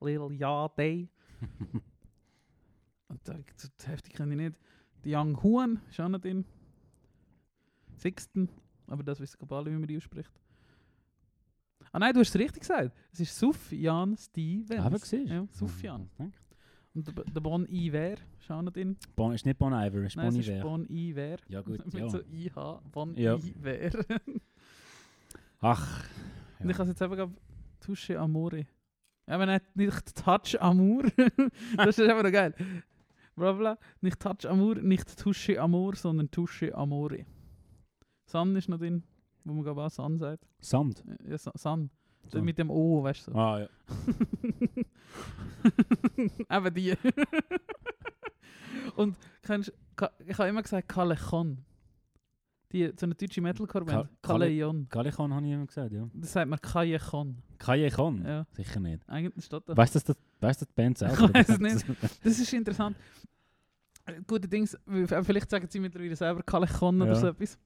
Lil 0.01 0.31
Yachty. 0.33 1.09
Und 3.07 3.19
da, 3.27 3.33
das, 3.55 3.71
das 3.77 3.87
heftig 3.87 4.13
kenne 4.13 4.33
ich 4.35 4.39
nicht. 4.39 4.59
Die 5.03 5.15
Young 5.15 5.41
Huan 5.41 5.81
ist 5.89 5.99
auch 5.99 6.09
noch 6.09 6.19
drin. 6.19 6.45
Sixten, 7.95 8.49
aber 8.89 9.03
das 9.03 9.19
wissen 9.19 9.37
alle, 9.49 9.71
wie 9.71 9.77
man 9.77 9.87
die 9.87 9.97
ausspricht. 9.97 10.31
Ah 11.91 11.99
nein, 11.99 12.13
du 12.13 12.19
hast 12.19 12.29
es 12.29 12.39
richtig 12.39 12.61
gesagt. 12.61 12.95
Es 13.11 13.19
ist 13.19 13.37
Sufjan 13.37 14.15
Stevens. 14.15 14.79
Aber 14.79 14.97
siehst? 14.99 15.31
Ja, 15.31 15.47
Sufjan. 15.51 16.09
Ja. 16.19 16.29
Und 16.93 17.07
der, 17.07 17.23
der 17.23 17.41
Bon 17.41 17.65
Iver 17.67 18.15
auch 18.49 18.61
noch 18.61 18.71
drin. 18.71 18.97
Bon, 19.15 19.33
ist 19.33 19.45
nicht 19.45 19.57
Bon 19.57 19.73
Iver, 19.73 20.03
ist 20.03 20.15
Nein, 20.15 20.29
Bon 20.29 20.39
es 20.39 20.47
ist 20.47 20.53
Iver. 20.53 20.61
Bon 20.61 20.85
Iver. 20.89 21.37
Ja 21.47 21.61
gut, 21.61 21.85
Mit 21.93 21.93
ja. 21.93 22.09
so 22.09 22.19
IH. 22.19 22.81
Bon 22.91 23.15
Ja. 23.15 23.35
Iver. 23.35 24.05
Ach. 25.61 26.05
Und 26.59 26.69
ich 26.69 26.77
habe 26.77 26.89
jetzt 26.89 27.01
eben 27.01 27.15
gerade 27.15 27.33
Touche 27.79 28.19
Amore. 28.19 28.65
Ja, 29.27 29.35
aber 29.35 29.45
nicht, 29.45 29.75
nicht 29.75 30.15
Touch 30.15 30.59
Amour. 30.59 31.03
das 31.77 31.97
ist 31.97 32.09
einfach 32.09 32.23
noch 32.23 32.31
geil. 32.31 32.53
Bla 33.35 33.51
bla. 33.53 33.77
Nicht 34.01 34.19
Touch 34.19 34.45
Amour, 34.45 34.75
nicht 34.75 35.17
Touche 35.17 35.61
Amor, 35.61 35.95
sondern 35.95 36.31
Touche 36.31 36.73
Amore. 36.75 37.25
San 38.29 38.55
ist 38.55 38.69
noch 38.69 38.77
drin, 38.77 39.03
wo 39.43 39.53
man 39.53 39.63
glaube 39.63 39.81
auch 39.83 39.89
San 39.89 40.17
sagt. 40.19 40.45
Sand. 40.59 41.03
Ja, 41.27 41.37
Sa- 41.37 41.51
San. 41.55 41.89
San. 42.27 42.43
Mit 42.43 42.57
dem 42.59 42.69
O, 42.69 43.01
weißt 43.03 43.27
du. 43.27 43.31
So. 43.31 43.37
Ah 43.37 43.59
ja. 43.61 43.67
Eben 46.57 46.73
die. 46.75 46.93
Und 48.95 49.15
kennst, 49.41 49.73
ich 50.27 50.37
habe 50.37 50.49
immer 50.49 50.61
gesagt 50.61 50.87
Kalechon. 50.87 51.57
Die, 52.71 52.91
so 52.95 53.07
eine 53.07 53.15
deutsche 53.15 53.41
Metalcore-Band. 53.41 53.97
Ka- 53.97 54.09
Kale- 54.21 54.39
Kalejon. 54.45 54.87
Gallikan 54.89 55.33
habe 55.33 55.43
ich 55.47 55.51
immer 55.53 55.65
gesagt, 55.65 55.91
ja. 55.91 56.07
Das 56.13 56.33
sagt 56.33 56.47
man 56.49 56.61
Kajechon. 56.61 57.41
Kajekon? 57.57 58.23
Ja, 58.23 58.45
Sicher 58.51 58.79
nicht. 58.79 59.01
eigentlich 59.09 59.45
steht 59.45 59.63
da. 59.67 59.75
Weißt 59.75 59.95
du, 59.95 59.99
dass 59.99 60.03
das, 60.03 60.17
weißt 60.39 60.61
du, 60.61 60.65
dass 60.65 60.69
die 60.69 60.75
Band 60.75 60.97
selber? 60.99 61.23
Ich 61.29 61.33
weiss 61.33 61.49
es 61.49 61.59
nicht. 61.59 61.85
Das 62.23 62.37
ist 62.39 62.53
interessant. 62.53 62.95
Äh, 64.05 64.21
Gute 64.27 64.47
Dings, 64.47 64.77
vielleicht 64.85 65.49
sagen 65.49 65.65
sie 65.67 65.79
mittlerweile 65.79 66.15
selber 66.15 66.43
Kalechon 66.43 67.01
oder 67.01 67.13
Ja. 67.13 67.19
so 67.19 67.27
etwas. 67.29 67.57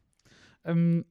Ähm, 0.65 1.05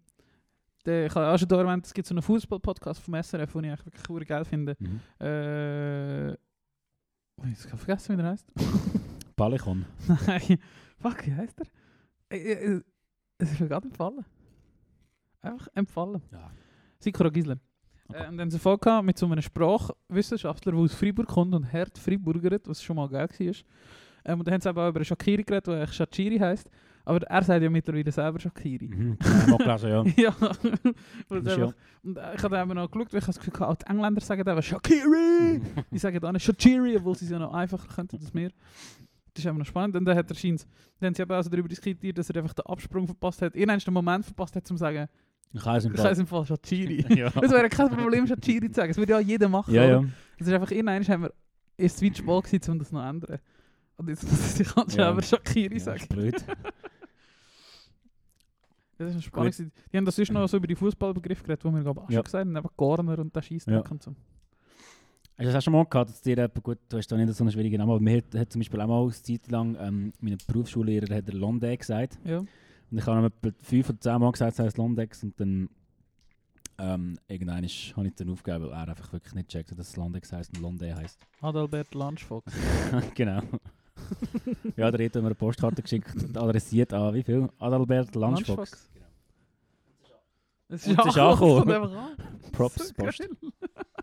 der, 0.84 1.06
ich 1.06 1.14
habe 1.14 1.28
auch 1.28 1.38
schon 1.38 1.48
da 1.48 1.58
erwähnt, 1.60 1.86
es 1.86 1.94
gibt 1.94 2.08
so 2.08 2.14
einen 2.14 2.22
Fußball-Podcast 2.22 3.00
vom 3.00 3.14
SRF, 3.14 3.52
den 3.52 3.64
ich 3.64 3.70
eigentlich 3.70 3.86
wirklich 3.86 4.02
cool 4.08 4.24
geil 4.24 4.44
finde. 4.44 4.76
Mhm. 4.78 5.00
Äh, 5.20 6.32
oh, 7.36 7.46
jetzt 7.46 7.66
habe 7.66 7.76
ich 7.76 7.80
vergessen, 7.80 8.12
wie 8.12 8.22
der 8.22 8.30
heißt. 8.30 8.46
Ballikon. 9.36 9.84
Nein, 10.26 10.58
fuck, 10.98 11.26
wie 11.26 11.34
heißt 11.34 11.58
der? 11.58 11.66
Äh, 12.30 12.52
äh, 12.52 12.76
äh, 12.76 12.82
Es 13.38 13.52
ist 13.52 13.60
mir 13.60 13.68
gerade 13.68 13.86
empfallen. 13.86 14.24
Einfach 15.40 15.68
empfallen. 15.74 16.22
Ja. 16.30 16.50
Sikora 16.98 17.28
Gisler. 17.28 17.58
Okay. 18.08 18.24
Äh, 18.24 18.28
und 18.28 18.36
dann 18.38 18.50
sie 18.50 18.58
Folge 18.58 18.80
gehabt 18.80 19.06
mit 19.06 19.18
so 19.18 19.26
einem 19.26 19.42
Sprachwissenschaftler, 19.42 20.72
der 20.72 20.80
aus 20.80 20.94
Freiburg 20.94 21.28
kommt 21.28 21.54
und 21.54 21.72
hart 21.72 21.98
Freiburgert, 21.98 22.68
was 22.68 22.82
schon 22.82 22.96
mal 22.96 23.08
geil 23.08 23.28
war. 23.28 23.54
Ähm, 24.24 24.38
und 24.38 24.46
dann 24.46 24.54
haben 24.54 24.60
sie 24.60 24.68
eben 24.68 24.78
auch 24.78 24.88
über 24.88 24.98
einen 24.98 25.04
Shakiri 25.04 25.42
geredet, 25.42 25.66
der 25.66 25.74
eigentlich 25.80 25.92
Shachiri 25.92 26.38
heisst. 26.38 26.70
Aber 27.04 27.20
er 27.22 27.42
sagt 27.42 27.62
ja 27.62 27.70
mittlerweile 27.70 28.12
selber 28.12 28.38
Shakiri. 28.38 28.88
Mhm. 28.88 29.18
Gelesen, 29.58 29.88
ja. 29.90 30.04
ja. 30.16 30.36
und, 31.28 31.44
Das 31.46 31.54
einfach, 31.54 31.74
und 32.02 32.18
ich 32.36 32.42
habe 32.42 32.56
dann 32.56 32.68
eben 32.70 32.74
noch 32.78 32.90
geschaut, 32.90 33.12
weil 33.12 33.18
ich 33.20 33.26
das 33.26 33.38
Gefühl 33.40 33.62
auch 33.64 33.74
die 33.74 33.86
Engländer 33.86 34.20
sagen 34.20 34.48
eben 34.48 34.62
Shakiri! 34.62 35.60
Die 35.90 35.98
sagen 35.98 36.20
dann 36.20 36.38
Shachiri, 36.38 36.96
obwohl 36.96 37.16
sie 37.16 37.24
es 37.24 37.30
ja 37.30 37.38
noch 37.38 37.52
einfacher 37.52 37.88
könnten 37.92 38.16
als 38.16 38.32
wir. 38.32 38.50
Das 39.34 39.44
ist 39.44 39.46
eben 39.46 39.58
noch 39.58 39.66
spannend. 39.66 39.96
Und 39.96 40.04
dann 40.04 40.16
hat 40.16 40.30
er 40.30 40.36
scheint, 40.36 40.66
dann 41.00 41.08
haben 41.08 41.14
sie 41.14 41.22
eben 41.22 41.32
also 41.32 41.50
darüber 41.50 41.68
diskutiert, 41.68 42.18
dass 42.18 42.30
er 42.30 42.36
einfach 42.36 42.52
den 42.54 42.66
Absprung 42.66 43.06
verpasst 43.06 43.42
hat. 43.42 43.56
Irgendwann 43.56 43.78
den 43.78 43.94
Moment 43.94 44.24
verpasst 44.24 44.54
hat, 44.54 44.70
um 44.70 44.76
zu 44.76 44.80
sagen, 44.80 45.08
Ich 45.52 45.64
weiß 45.64 45.86
ich 45.86 45.98
heiße 45.98 46.20
im 46.20 46.26
Fall 46.26 46.46
Shachiri. 46.46 47.04
Ja. 47.16 47.28
Es 47.40 47.50
wäre 47.50 47.68
kein 47.68 47.88
Problem, 47.90 48.26
Shachiri 48.26 48.68
zu 48.70 48.74
sagen. 48.76 48.90
Das 48.90 48.96
würde 48.98 49.12
ja 49.14 49.20
jeder 49.20 49.48
machen. 49.48 49.74
Ja, 49.74 49.84
ja. 49.84 50.04
Es 50.38 50.46
ist 50.46 50.52
einfach 50.52 50.70
irgendwann 50.70 51.02
haben 51.08 51.22
wir 51.22 51.32
ist 51.78 52.00
es 52.02 52.12
zu 52.14 52.22
ball 52.22 52.42
gewesen, 52.42 52.70
um 52.72 52.78
das 52.78 52.92
noch 52.92 53.02
zu 53.02 53.08
ändern. 53.08 53.38
Und 53.96 54.08
jetzt 54.08 54.30
muss 54.30 54.60
ich 54.60 54.76
halt 54.76 54.88
Ja. 54.94 55.06
selber 55.06 55.22
Shakiri 55.22 55.78
Ja, 55.78 55.80
sagen. 55.80 56.32
Das 59.06 59.14
ist 59.16 59.24
spannend. 59.24 59.52
gewesen. 59.52 59.72
Die 59.92 59.96
haben 59.96 60.04
das 60.04 60.16
sonst 60.16 60.32
noch 60.32 60.46
so 60.48 60.56
über 60.56 60.66
die 60.66 60.74
Fußballbegriff 60.76 61.42
geredet, 61.42 61.64
wo 61.64 61.70
wir 61.72 61.80
glaube 61.82 62.00
ich 62.00 62.04
auch 62.06 62.10
Ja. 62.10 62.16
schon 62.16 62.24
gesagt 62.24 62.54
haben, 62.56 62.66
Corner 62.76 63.18
und 63.18 63.34
der 63.34 63.42
schießt 63.42 63.68
Ja. 63.68 63.80
und 63.88 64.02
so. 64.02 64.10
Hast 65.34 65.38
du 65.38 65.44
das 65.44 65.54
auch 65.56 65.62
schon 65.62 65.72
mal 65.72 65.84
gehabt, 65.84 66.10
dass 66.10 66.20
dir 66.20 66.36
jemand, 66.36 66.62
gut, 66.62 66.78
du 66.88 66.98
hast 66.98 67.08
da 67.10 67.16
nicht 67.16 67.32
so 67.34 67.42
einen 67.42 67.50
schwierigen 67.52 67.78
Namen, 67.78 67.90
aber 67.90 68.00
mir 68.00 68.18
hat, 68.18 68.34
hat 68.34 68.52
zum 68.52 68.60
Beispiel 68.60 68.80
auch 68.80 68.86
mal 68.86 69.02
eine 69.02 69.10
Zeit 69.12 69.50
lang, 69.50 69.76
ähm, 69.80 70.12
mein 70.20 70.36
Berufsschullehrer 70.46 71.14
hat 71.16 71.26
der 71.26 71.34
Londex 71.34 71.86
gesagt. 71.86 72.18
Ja. 72.24 72.38
Und 72.38 72.48
ich 72.98 73.06
habe 73.06 73.20
ihm 73.20 73.24
etwa 73.24 73.50
fünf 73.62 73.88
oder 73.88 74.00
zehn 74.00 74.20
Mal 74.20 74.30
gesagt, 74.32 74.52
es 74.52 74.58
heisst 74.58 74.76
Londex. 74.76 75.24
Und 75.24 75.40
dann 75.40 75.68
ähm, 76.78 77.18
irgendwann 77.28 77.56
habe 77.56 77.66
ich 77.66 77.94
dann 78.16 78.28
aufgegeben, 78.28 78.64
weil 78.64 78.72
er 78.72 78.88
einfach 78.88 79.12
wirklich 79.12 79.34
nicht 79.34 79.48
checkt, 79.48 79.70
dass 79.72 79.88
es 79.88 79.96
Londex 79.96 80.32
heisst 80.32 80.54
und 80.54 80.62
Londe 80.62 80.94
heisst. 80.94 81.18
Adalbert 81.40 81.94
Lunchfox. 81.94 82.52
genau. 83.14 83.40
ja, 84.76 84.90
der 84.90 85.06
hat 85.06 85.14
mir 85.14 85.20
eine 85.26 85.34
Postkarte 85.34 85.82
geschickt 85.82 86.14
und 86.22 86.36
adressiert 86.36 86.92
an 86.92 87.14
wie 87.14 87.22
viel? 87.22 87.48
Adalbert 87.58 88.14
Lunchbox. 88.14 88.88
Es 90.68 90.86
es 90.86 90.86
ist 90.86 91.18
angekommen. 91.18 92.08
Props, 92.52 92.88
So 92.88 92.94
Post. 92.94 93.28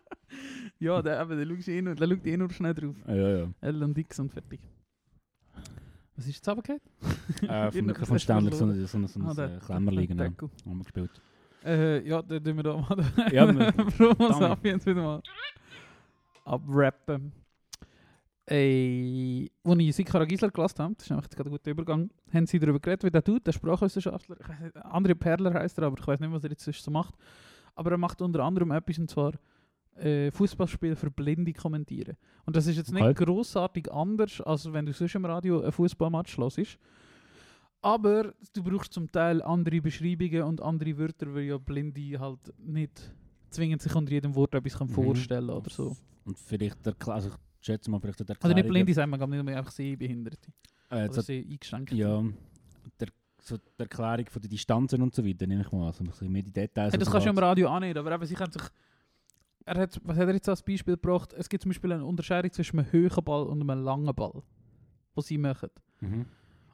ja, 0.79 1.01
der, 1.01 1.21
eben, 1.21 1.37
der 1.37 1.45
schaut 1.55 1.67
eh 1.67 1.81
nur, 1.81 1.95
der 1.95 2.07
schaut 2.07 2.25
eh 2.25 2.37
nur 2.37 2.49
schnell 2.51 2.73
drauf. 2.73 2.95
Ja, 3.07 3.15
ja. 3.15 3.47
L 3.61 3.83
und 3.83 3.97
X 3.97 4.19
und 4.19 4.31
fertig. 4.31 4.59
Was 6.15 6.27
ist 6.27 6.35
jetzt 6.35 6.47
runtergefallen? 6.49 6.81
Äh, 7.41 7.71
vom 7.71 7.85
Mikrofonständer, 7.85 8.51
so 8.55 8.65
ein 8.65 8.85
so, 8.87 8.97
eine- 8.97 9.07
so, 9.07 9.19
Ah, 9.21 9.33
der- 9.33 9.55
äh, 9.55 9.59
Klemmer 9.59 9.91
liegen, 9.91 10.17
ja. 10.19 10.25
Haben 10.25 10.41
wir 10.63 10.83
gespielt. 10.83 11.11
Äh, 11.63 12.07
ja, 12.07 12.21
dann 12.21 12.43
tun 12.43 12.55
wir 12.57 12.63
da 12.63 12.77
mal 12.77 13.05
Ja, 13.31 13.47
wir- 13.57 13.71
Promo. 13.71 14.33
Sapiens 14.33 14.85
wieder 14.85 15.01
mal 15.01 15.21
abrappen. 16.45 17.31
Ey, 18.51 19.51
als 19.63 19.79
ich 19.79 19.95
Sikara 19.95 20.25
Gisler 20.25 20.49
gelassen 20.49 20.79
habe, 20.83 20.95
das 20.95 21.03
ist 21.09 21.29
gerade 21.35 21.49
ein 21.49 21.51
guter 21.51 21.69
Übergang, 21.69 22.09
haben 22.33 22.47
sie 22.47 22.57
darüber 22.57 22.79
geredet, 22.79 23.03
wie 23.03 23.11
der 23.11 23.23
tut, 23.23 23.45
der 23.45 23.51
Sprachwissenschaftler. 23.51 24.37
Nicht, 24.61 24.75
André 24.75 25.13
Perler 25.13 25.53
heißt 25.53 25.77
er, 25.77 25.83
aber 25.85 25.99
ich 25.99 26.07
weiß 26.07 26.19
nicht, 26.19 26.31
was 26.31 26.43
er 26.43 26.49
jetzt 26.49 26.65
so 26.65 26.89
macht. 26.91 27.13
Aber 27.75 27.91
er 27.91 27.97
macht 27.99 28.21
unter 28.23 28.43
anderem 28.43 28.71
etwas, 28.71 28.97
und 28.97 29.07
zwar 29.09 29.33
äh, 29.97 30.31
Fußballspiele 30.31 30.95
für 30.95 31.11
Blinde 31.11 31.53
kommentieren. 31.53 32.17
Und 32.45 32.55
das 32.55 32.65
ist 32.65 32.77
jetzt 32.77 32.91
nicht 32.91 33.03
Okay. 33.03 33.23
grossartig 33.23 33.91
anders, 33.91 34.41
als 34.41 34.71
wenn 34.73 34.85
du 34.87 34.93
sonst 34.93 35.13
im 35.13 35.25
Radio 35.25 35.61
ein 35.61 35.71
Fußballmatch 35.71 36.37
hörst. 36.39 36.79
Aber 37.81 38.33
du 38.53 38.63
brauchst 38.63 38.93
zum 38.93 39.11
Teil 39.11 39.43
andere 39.43 39.79
Beschreibungen 39.79 40.41
und 40.43 40.59
andere 40.61 40.97
Wörter, 40.97 41.33
weil 41.35 41.43
ja 41.43 41.57
Blinde 41.59 42.19
halt 42.19 42.39
nicht 42.57 43.13
zwingend 43.51 43.81
sich 43.83 43.93
unter 43.95 44.11
jedem 44.11 44.33
Wort 44.35 44.55
etwas 44.55 44.79
Mhm. 44.79 44.89
vorstellen 44.89 45.49
oder 45.51 45.69
so. 45.69 45.95
Und 46.25 46.37
vielleicht, 46.39 46.83
der, 46.85 46.95
also 47.07 47.29
schätze 47.61 47.91
mal, 47.91 47.99
vielleicht 47.99 48.19
der 48.27 48.35
Also 48.41 48.55
nicht 48.55 48.67
Blinde 48.67 48.93
sagen 48.93 49.11
wir 49.11 49.17
gar 49.17 49.27
nicht 49.27 49.43
mehr, 49.43 49.57
einfach 49.57 49.71
Sehbehinderte. 49.71 50.51
Äh, 50.89 50.95
Oder 50.95 51.05
jetzt, 51.05 51.25
Seheingeschränkte. 51.25 51.95
ja, 51.95 52.23
der, 52.99 53.07
so 53.41 53.57
die 53.57 53.63
Erklärung 53.77 54.25
von 54.27 54.41
den 54.41 54.49
Distanzen 54.49 55.01
und 55.01 55.13
so 55.13 55.25
weiter, 55.25 55.45
nehme 55.47 55.61
ich 55.61 55.71
mal. 55.71 55.87
Also 55.87 56.03
ein 56.03 56.07
bisschen 56.07 56.31
mehr 56.31 56.43
die 56.43 56.51
Details. 56.51 56.93
Ja, 56.93 56.99
das 56.99 57.11
kannst 57.11 57.25
du 57.25 57.29
im 57.29 57.35
man 57.35 57.43
Radio 57.43 57.67
auch 57.67 57.79
nicht, 57.79 57.97
aber 57.97 58.11
eben, 58.11 58.25
sie 58.25 58.35
können 58.35 58.51
sich... 58.51 58.63
Er 59.65 59.81
hat, 59.81 60.01
was 60.03 60.17
hat 60.17 60.27
er 60.27 60.33
jetzt 60.33 60.49
als 60.49 60.63
Beispiel 60.63 60.95
gebracht? 60.95 61.33
Es 61.33 61.47
gibt 61.47 61.61
zum 61.61 61.69
Beispiel 61.69 61.91
eine 61.91 62.05
Unterscheidung 62.05 62.51
zwischen 62.51 62.79
einem 62.79 62.91
hohen 62.91 63.23
Ball 63.23 63.43
und 63.43 63.61
einem 63.61 63.83
langen 63.83 64.15
Ball, 64.15 64.41
was 65.13 65.27
sie 65.27 65.37
machen. 65.37 65.69
Mhm. 65.99 66.25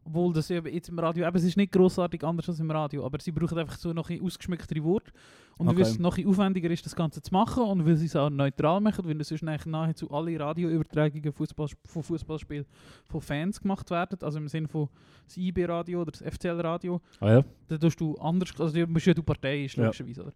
Obwohl 0.08 0.32
das 0.34 0.52
eben 0.52 0.72
jetzt 0.72 0.88
im 0.90 1.00
Radio, 1.00 1.26
eben, 1.28 1.36
es 1.36 1.44
ist 1.44 1.58
nicht 1.58 1.72
grossartig 1.72 2.24
anders 2.24 2.48
als 2.48 2.60
im 2.60 2.70
Radio, 2.70 3.04
aber 3.04 3.20
sie 3.20 3.32
brauchen 3.32 3.58
einfach 3.58 3.76
so 3.78 3.92
noch 3.92 4.08
ein 4.12 4.22
ausgeschmücktere 4.22 4.84
Worte. 4.84 5.12
Und 5.58 5.68
Okay. 5.68 5.78
weil 5.78 5.84
es 5.84 5.98
noch 5.98 6.16
ein 6.18 6.28
aufwendiger 6.28 6.70
ist, 6.70 6.86
das 6.86 6.96
Ganze 6.96 7.22
zu 7.24 7.34
machen 7.34 7.64
und 7.64 7.86
weil 7.88 7.96
sie 7.96 8.06
es 8.06 8.16
auch 8.16 8.30
neutral 8.30 8.80
machen, 8.82 9.04
weil 9.04 9.24
sonst 9.24 9.42
eigentlich 9.44 9.66
nahezu 9.66 10.12
alle 10.12 10.40
Radioübertragungen 10.40 11.34
Fußball, 11.34 11.70
von 11.86 12.04
Fußballspielen 12.04 12.66
von 13.06 13.20
Fans 13.22 13.60
gemacht 13.60 13.90
werden, 13.90 14.20
also 14.22 14.38
im 14.38 14.48
Sinne 14.48 14.68
von 14.68 14.90
das 15.26 15.38
IB-Radio 15.38 16.02
oder 16.02 16.12
das 16.12 16.22
FCL-Radio, 16.22 17.02
Ah 17.20 17.32
ja? 17.38 17.46
dann 17.68 17.80
tust 17.80 18.00
du 18.00 18.16
anders, 18.18 18.52
also 18.60 18.74
du 18.78 18.86
musst 18.86 19.08
ja 19.08 19.14
du 19.16 19.24
Partei 19.24 19.66
ist, 19.66 19.76
Ja. 19.76 19.86
logischerweise, 19.86 20.22
oder? 20.24 20.34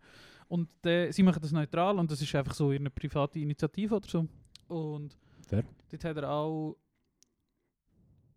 Und 0.47 0.67
äh, 0.85 1.11
sie 1.11 1.21
machen 1.21 1.39
das 1.43 1.51
neutral 1.51 1.99
und 1.99 2.09
das 2.09 2.19
ist 2.23 2.33
einfach 2.33 2.55
so 2.55 2.69
eine 2.69 2.89
private 2.89 3.37
Initiative 3.39 3.97
oder 3.97 4.07
so. 4.07 4.25
Und 4.67 5.15
Fair. 5.47 5.63
dort 5.91 6.03
hat 6.05 6.17
er 6.17 6.31
auch 6.31 6.75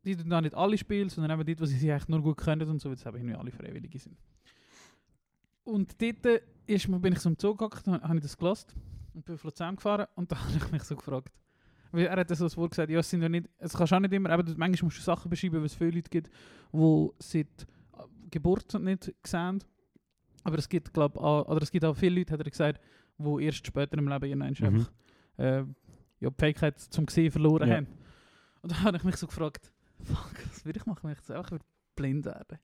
die 0.05 0.17
tun 0.17 0.33
auch 0.33 0.41
nicht 0.41 0.55
alle 0.55 0.77
Spiele, 0.79 1.09
sondern 1.11 1.39
eben 1.39 1.47
dort, 1.47 1.61
wo 1.61 1.65
sie 1.67 1.77
sich 1.79 1.91
eigentlich 1.91 2.09
nur 2.09 2.23
gut 2.23 2.37
können 2.39 2.69
und 2.69 2.81
so, 2.81 2.91
es 2.91 3.05
eben 3.07 3.17
irgendwie 3.17 3.35
alle 3.37 3.53
Freiwillige 3.53 3.99
sind. 3.99 4.17
Und 5.65 6.01
dort 6.03 6.43
ist, 6.67 7.03
bin 7.03 7.13
ich 7.13 7.21
so 7.21 7.29
im 7.29 7.39
Zug 7.39 7.59
gehockt, 7.59 7.87
habe 7.87 8.03
hab 8.07 8.15
ich 8.17 8.23
das 8.23 8.37
gelassen 8.37 8.69
und 9.15 9.25
bin 9.25 9.35
auf 9.35 9.45
Luzern 9.45 9.77
gefahren 9.77 10.07
und 10.17 10.31
da 10.31 10.37
habe 10.45 10.57
ich 10.57 10.73
mich 10.73 10.83
so 10.83 10.97
gefragt. 10.97 11.33
Weil 11.93 12.07
er 12.07 12.17
hat 12.19 12.29
so 12.31 12.45
das 12.45 12.57
Wort 12.57 12.71
gesagt, 12.71 12.91
ja, 12.91 12.99
es 13.01 13.11
sind 13.11 13.23
ja 13.23 13.29
nicht, 13.29 13.49
es 13.59 13.75
kannst 13.75 13.93
auch 13.93 14.01
nicht 14.01 14.13
immer, 14.15 14.31
eben, 14.31 14.55
manchmal 14.57 14.87
musst 14.87 14.99
du 14.99 15.03
Sachen 15.03 15.29
beschreiben, 15.29 15.57
weil 15.59 15.67
es 15.67 15.75
viele 15.75 15.91
Leute 15.91 16.09
gibt, 16.11 16.31
die 16.73 17.09
seit 17.19 17.47
äh, 17.47 18.03
Geburt 18.31 18.73
nicht 18.81 19.15
sehen 19.25 19.63
Aber 20.43 20.59
es 20.59 20.69
gibt, 20.69 20.93
glaube 20.95 21.19
oder 21.21 21.63
es 21.63 21.71
gibt 21.71 21.85
auch 21.85 21.95
viele 21.97 22.19
Leute, 22.21 22.33
hat 22.33 22.41
er 22.41 22.51
gesagt, 22.51 22.81
die 23.19 23.45
erst 23.45 23.67
später 23.67 23.99
im 23.99 24.09
Leben 24.09 24.25
ihren 24.25 24.39
Mhm. 24.39 24.67
einfach 24.67 24.93
äh, 25.39 25.65
ja, 26.21 26.31
die 26.31 26.35
Fähigkeit 26.39 26.79
zum 26.81 27.07
Sehen 27.09 27.31
verloren 27.31 27.69
Ja. 27.69 27.77
haben. 27.77 27.87
Und 28.63 28.73
da 28.73 28.81
habe 28.83 28.97
ich 28.97 29.05
mich 29.05 29.17
so 29.17 29.27
gefragt, 29.27 29.72
fuck, 30.05 30.35
was 30.49 30.65
würde 30.65 30.79
ich 30.79 30.87
machen, 30.87 31.05
wenn 31.05 31.13
ich 31.13 31.19
jetzt 31.19 31.31
einfach 31.31 31.59
blind 31.97 32.25
werde? 32.25 32.59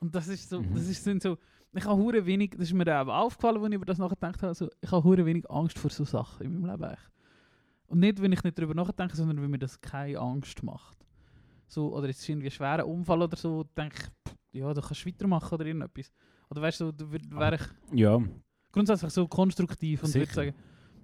Und 0.00 0.14
das 0.14 0.28
ist 0.28 0.48
so, 0.48 0.60
Mhm. 0.60 0.74
das 0.74 0.88
ist 0.88 1.04
sind 1.04 1.22
so, 1.22 1.38
ich 1.72 1.84
habe 1.84 2.00
hure 2.02 2.24
wenig, 2.24 2.50
das 2.52 2.62
ist 2.68 2.72
mir 2.72 2.86
auch 3.02 3.06
aufgefallen, 3.08 3.58
als 3.62 3.68
ich 3.68 3.74
über 3.74 3.84
das 3.84 3.98
nachgedacht 3.98 4.42
habe, 4.42 4.54
so, 4.54 4.68
ich 4.80 4.90
habe 4.90 5.04
hure 5.04 5.24
wenig 5.26 5.48
Angst 5.50 5.78
vor 5.78 5.90
so 5.90 6.04
Sachen 6.04 6.46
in 6.46 6.52
meinem 6.60 6.70
Leben 6.70 6.84
eigentlich. 6.84 7.00
Und 7.86 7.98
nicht, 8.00 8.22
wenn 8.22 8.32
ich 8.32 8.42
nicht 8.42 8.56
darüber 8.58 8.74
nachdenke, 8.74 9.16
sondern 9.16 9.42
wenn 9.42 9.50
mir 9.50 9.58
das 9.58 9.80
keine 9.80 10.18
Angst 10.18 10.62
macht. 10.62 10.96
So, 11.66 11.94
oder 11.94 12.08
es 12.08 12.18
ist 12.20 12.28
irgendwie 12.28 12.48
ein 12.48 12.52
schwerer 12.52 12.86
Unfall 12.86 13.22
oder 13.22 13.36
so, 13.36 13.64
denke 13.76 13.96
ich, 13.98 14.04
pff, 14.32 14.36
ja, 14.52 14.72
du 14.72 14.80
kannst 14.80 15.06
weitermachen 15.06 15.54
oder 15.54 15.66
irgendetwas. 15.66 16.12
Oder 16.48 16.62
weißt 16.62 16.80
du, 16.80 16.92
da 16.92 17.10
wär- 17.12 17.20
wäre 17.30 17.54
ich 17.56 17.98
Ja, 18.00 18.18
grundsätzlich 18.72 19.12
so 19.12 19.28
konstruktiv 19.28 20.02
und 20.02 20.14
würde 20.14 20.32
sagen, 20.32 20.54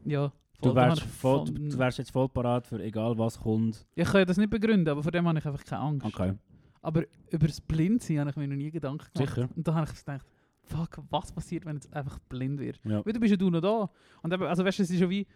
ja, 0.04 0.32
du 0.60 0.74
wärst, 0.74 1.02
voll, 1.02 1.44
du, 1.44 1.52
du 1.52 1.78
wärst 1.78 1.98
jetzt 1.98 2.10
voll 2.10 2.28
parat 2.28 2.66
für 2.66 2.82
egal 2.82 3.16
was 3.18 3.38
kommt. 3.38 3.86
Ich 3.94 4.06
kann 4.06 4.20
ja 4.20 4.24
das 4.24 4.36
nicht 4.36 4.50
begründen, 4.50 4.88
aber 4.88 5.02
vor 5.02 5.12
dem 5.12 5.26
habe 5.26 5.38
ich 5.38 5.46
einfach 5.46 5.64
keine 5.64 5.82
Angst. 5.82 6.06
Okay. 6.06 6.34
Aber 6.82 7.02
über 7.30 7.46
das 7.46 7.60
Blindsein 7.60 8.20
habe 8.20 8.30
ich 8.30 8.36
mir 8.36 8.48
noch 8.48 8.56
nie 8.56 8.70
Gedanken 8.70 9.06
gemacht. 9.12 9.34
Sicher. 9.34 9.48
Und 9.56 9.66
da 9.66 9.74
habe 9.74 9.90
ich 9.92 9.98
gedacht, 9.98 10.26
fuck, 10.62 10.98
was 11.10 11.32
passiert, 11.32 11.64
wenn 11.64 11.76
jetzt 11.76 11.92
einfach 11.92 12.18
blind 12.28 12.60
wird? 12.60 12.80
Ja. 12.84 13.04
Weil 13.04 13.12
du 13.12 13.20
bist 13.20 13.30
ja 13.30 13.36
du 13.36 13.50
noch 13.50 13.60
da. 13.60 13.90
Und 14.22 14.32
eben, 14.32 14.44
also 14.44 14.64
weißt 14.64 14.78
du, 14.78 14.82
es 14.82 14.90
ist 14.90 15.00
ja 15.00 15.08
wie, 15.10 15.26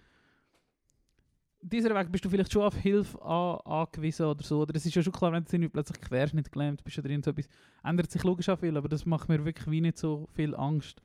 dieser 1.63 1.95
Weg 1.95 2.11
bist 2.11 2.25
du 2.25 2.31
vielleicht 2.31 2.53
schon 2.53 2.63
auf 2.63 2.77
Hilfe 2.77 3.21
an, 3.23 3.59
angewiesen 3.65 4.27
oder 4.27 4.43
so. 4.43 4.61
Oder 4.61 4.75
es 4.77 4.87
ist 4.87 4.95
ja 4.95 5.03
schon 5.03 5.13
klar, 5.13 5.33
wenn 5.33 5.45
du 5.45 5.69
plötzlich 5.69 6.01
Querschnitt 6.01 6.51
gelähmt 6.51 6.83
bist 6.85 6.99
oder 6.99 7.11
irgend 7.11 7.25
so 7.25 7.31
etwas, 7.31 7.49
ändert 7.85 8.11
sich 8.11 8.23
logisch 8.23 8.49
auch 8.49 8.59
viel, 8.59 8.77
aber 8.77 8.89
das 8.89 9.05
macht 9.07 9.29
mir 9.29 9.45
wirklich 9.45 9.71
wie 9.71 9.81
nicht 9.81 9.99
so 9.99 10.29
viel 10.33 10.55
Angst. 10.55 11.03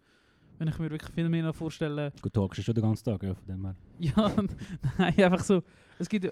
Wenn 0.58 0.68
ich 0.68 0.80
mir 0.80 0.90
wirklich 0.90 1.12
viel 1.12 1.28
mehr 1.30 1.44
noch 1.44 1.56
vorstelle, 1.56 2.14
Gut, 2.22 2.36
du 2.36 2.44
ja 2.58 2.64
schon 2.64 2.76
den 2.76 2.84
ganzen 2.84 3.04
Tag, 3.04 3.24
ja, 3.24 3.34
von 3.34 3.46
dem 3.46 3.66
her. 3.66 3.76
ja, 4.00 4.36
nein, 4.98 5.24
einfach 5.24 5.44
so. 5.44 5.64
Es 6.00 6.08
gibt 6.08 6.32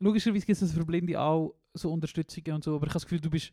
logischerweise 0.00 0.46
gibt 0.46 0.60
es 0.60 0.72
für 0.72 0.84
Blinde 0.84 1.20
auch 1.20 1.54
so 1.74 1.92
Unterstützungen 1.92 2.56
und 2.56 2.64
so, 2.64 2.74
aber 2.74 2.86
ich 2.86 2.90
habe 2.90 2.94
das 2.94 3.04
Gefühl, 3.04 3.20
du 3.20 3.30
bist, 3.30 3.52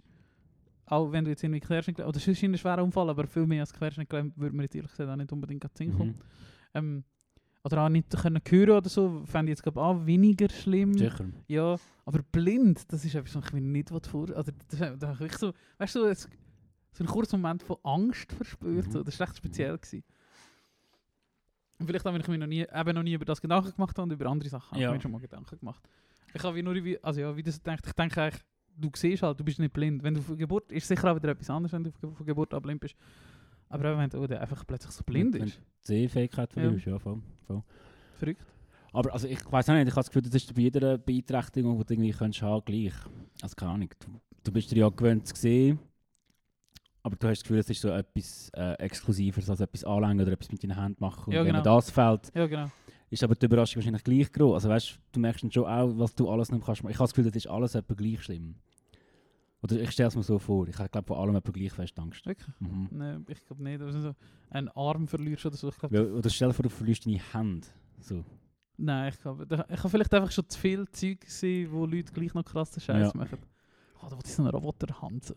auch 0.86 1.12
wenn 1.12 1.24
du 1.24 1.32
jetzt 1.32 1.44
irgendwie 1.44 1.60
Querschnitt 1.60 2.00
oder 2.00 2.18
es 2.18 2.28
ist 2.28 2.44
ein 2.44 2.58
schwerer 2.58 2.84
Unfall, 2.84 3.10
aber 3.10 3.28
viel 3.28 3.46
mehr 3.46 3.62
als 3.62 3.74
Querschnitt 3.74 4.12
würde 4.12 4.56
mir 4.56 4.64
jetzt 4.64 4.76
ehrlich 4.76 4.92
gesagt 4.92 5.10
auch 5.10 5.16
nicht 5.16 5.32
unbedingt 5.32 5.62
gerade 5.62 5.74
in 5.84 5.90
den 5.90 5.92
Sinn 5.92 5.98
kommen. 5.98 6.12
Mhm. 6.12 6.16
Ähm, 6.74 7.04
oder 7.64 7.82
auch 7.82 7.90
nicht 7.90 8.12
können 8.12 8.42
hören 8.48 8.78
oder 8.78 8.90
so, 8.90 9.24
fände 9.26 9.52
ich 9.52 9.58
jetzt 9.58 9.64
glaube 9.64 9.82
auch 9.82 10.06
weniger 10.06 10.48
schlimm. 10.50 10.94
Sicher. 10.96 11.26
Ja, 11.48 11.78
aber 12.06 12.20
blind, 12.32 12.92
das 12.92 13.04
ist 13.04 13.16
etwas, 13.16 13.36
was 13.36 13.46
ich 13.48 13.54
mir 13.54 13.62
nicht 13.62 13.90
vor... 14.06 14.30
Also, 14.36 14.52
das, 14.70 14.80
ich 14.80 15.02
wirklich 15.02 15.38
so, 15.38 15.52
weißt 15.80 15.96
du, 15.96 16.14
so, 16.14 16.28
so 16.96 17.04
einen 17.04 17.12
kurzen 17.12 17.42
Moment 17.42 17.62
von 17.64 17.78
Angst 17.84 18.32
verspürt. 18.32 18.88
Mhm. 18.88 18.92
So. 18.92 19.04
Das 19.04 19.20
war 19.20 19.28
recht 19.28 19.38
speziell. 19.38 19.78
Gewesen. 19.78 20.04
Und 21.78 21.88
vielleicht 21.88 22.06
habe 22.06 22.18
ich 22.18 22.28
mir 22.28 22.38
noch 22.38 22.48
nie, 22.48 22.62
eben 22.62 22.96
noch 22.96 23.04
nie 23.04 23.14
über 23.14 23.26
das 23.26 23.42
Gedanken 23.42 23.72
gemacht 23.74 24.00
und 24.00 24.12
über 24.12 24.28
andere 24.28 24.50
Sachen 24.50 24.72
habe 24.72 24.82
Ja. 24.82 24.90
ich 24.92 24.96
mir 24.96 25.02
schon 25.02 25.12
mal 25.12 25.20
Gedanken 25.20 25.60
gemacht. 25.60 25.84
Ich 26.34 26.42
habe 26.44 26.56
wie 26.56 26.64
nur, 26.64 26.74
wie, 26.76 26.98
also 27.04 27.20
ja, 27.22 27.36
wie 27.36 27.44
das 27.44 27.62
denkt, 27.62 27.86
ich 27.86 27.94
denke 27.94 28.22
eigentlich, 28.22 28.42
du 28.78 28.90
siehst 28.96 29.24
halt, 29.24 29.40
du 29.40 29.44
bist 29.44 29.60
nicht 29.60 29.74
blind. 29.74 30.02
Wenn 30.04 30.14
du 30.14 30.22
von 30.22 30.38
Geburt, 30.38 30.72
ist 30.72 30.88
sicher 30.88 31.12
auch 31.12 31.16
wieder 31.16 31.30
etwas 31.30 31.50
anderes, 31.50 31.74
wenn 31.74 31.84
du 31.84 31.92
von 31.92 32.26
Geburt 32.26 32.54
an 32.54 32.62
blind 32.62 32.80
bist. 32.80 32.96
Aber 33.68 33.94
auch 33.94 33.98
wenn 33.98 34.10
du 34.10 34.40
einfach 34.40 34.66
plötzlich 34.66 34.92
so 34.92 35.04
blind 35.04 35.34
Wenn- 35.34 35.44
ist. 35.44 35.60
Die 35.84 35.88
Sehfähigkeit 35.88 36.54
Ja. 36.56 36.62
verlierst, 36.62 36.86
ja, 36.86 36.98
voll. 37.00 37.22
voll. 37.46 37.64
Verrückt. 38.18 38.46
Aber 38.94 39.12
also 39.12 39.28
ich 39.28 39.40
weiß 39.52 39.68
nicht, 39.68 39.76
ich 39.82 39.86
habe 39.92 39.96
das 39.96 40.08
Gefühl, 40.08 40.22
das 40.22 40.34
ist 40.36 40.54
bei 40.56 40.62
jeder 40.62 40.98
Beeinträchtigung, 40.98 41.78
die 41.78 41.84
du 41.86 41.94
irgendwie 41.94 42.12
kannst 42.12 42.42
haben, 42.42 42.64
gleich. 42.64 42.94
Also 43.42 43.54
keine 43.56 43.72
Ahnung, 43.74 43.90
du, 44.00 44.22
du 44.46 44.52
bist 44.54 44.72
dir 44.72 44.78
ja 44.78 44.90
gewöhnt 44.90 45.28
zu 45.28 45.36
sehen, 45.36 45.80
aber 47.06 47.16
du 47.18 47.28
hast 47.28 47.40
das 47.40 47.44
Gefühl, 47.44 47.60
es 47.60 47.70
ist 47.70 47.82
so 47.82 47.90
etwas 47.90 48.50
äh, 48.56 48.74
Exklusiveres, 48.80 49.50
als 49.50 49.60
etwas 49.60 49.84
anlängen 49.84 50.22
oder 50.22 50.32
etwas 50.32 50.52
mit 50.52 50.64
deinen 50.64 50.80
Händen 50.82 50.98
machen. 51.00 51.26
Und 51.28 51.34
Ja, 51.34 51.42
wenn 51.42 51.48
genau. 51.54 51.60
dir 51.64 51.64
das 51.76 51.92
fällt, 51.92 52.32
Ja, 52.34 52.48
genau. 52.48 52.72
ist 53.12 53.24
aber 53.24 53.36
die 53.36 53.46
Überraschung 53.46 53.78
wahrscheinlich 53.78 54.04
gleich 54.04 54.32
groß. 54.32 54.56
Also 54.56 54.70
weißt 54.70 55.00
du, 55.12 55.20
merkst 55.20 55.44
dann 55.44 55.52
schon 55.52 55.66
auch, 55.66 55.92
was 55.98 56.16
du 56.16 56.30
alles 56.30 56.52
nicht 56.52 56.66
kannst 56.66 56.84
machen. 56.84 56.92
Ich 56.92 56.98
habe 56.98 57.04
das 57.08 57.14
Gefühl, 57.14 57.32
das 57.32 57.36
ist 57.36 57.48
alles 57.48 57.76
etwa 57.76 57.94
gleich 57.94 58.24
schlimm. 58.24 58.56
Oder 59.62 59.80
ich 59.80 59.92
stelle 59.92 60.10
es 60.10 60.16
mir 60.16 60.24
so 60.24 60.38
vor, 60.40 60.68
ich 60.68 60.76
glaube 60.76 61.04
von 61.08 61.18
allem 61.18 61.36
etwa 61.36 61.52
gleich 61.52 61.72
fest 61.74 61.98
Angst. 62.00 62.26
Wirklich? 62.26 62.56
Mhm. 62.60 62.88
Nein, 62.92 63.26
ich 63.30 63.44
glaube 63.46 63.64
nicht. 63.64 63.82
Also 63.82 64.00
so 64.02 64.16
einen 64.50 64.68
Arm 64.70 65.08
verlierst 65.08 65.46
oder 65.46 65.56
so. 65.58 65.70
Ich 65.70 65.78
glaube, 65.78 65.96
Weil, 65.96 66.12
oder 66.12 66.30
stell 66.30 66.50
dir 66.50 66.54
vor, 66.54 66.64
du 66.64 66.70
verlierst 66.70 67.06
deine 67.06 67.20
Hände. 67.34 67.68
So. 68.00 68.24
Nein, 68.78 69.10
ich 69.14 69.20
glaube, 69.22 69.46
ich 69.70 69.78
habe 69.80 69.90
vielleicht 69.90 70.14
einfach 70.14 70.32
schon 70.32 70.50
zu 70.50 70.60
viel 70.60 70.88
Zeug 70.90 71.22
gesehen, 71.22 71.72
wo 71.72 71.86
Leute 71.86 72.12
gleich 72.12 72.34
noch 72.34 72.44
krasse 72.44 72.80
Scheiße 72.80 73.12
Ja. 73.16 73.18
machen. 73.24 73.38
Oh, 74.02 74.08
da 74.10 74.12
wollte 74.12 74.28
ich 74.28 74.34
so 74.34 74.42
eine 74.44 74.52
Roboterhand. 74.52 75.24
So. 75.26 75.34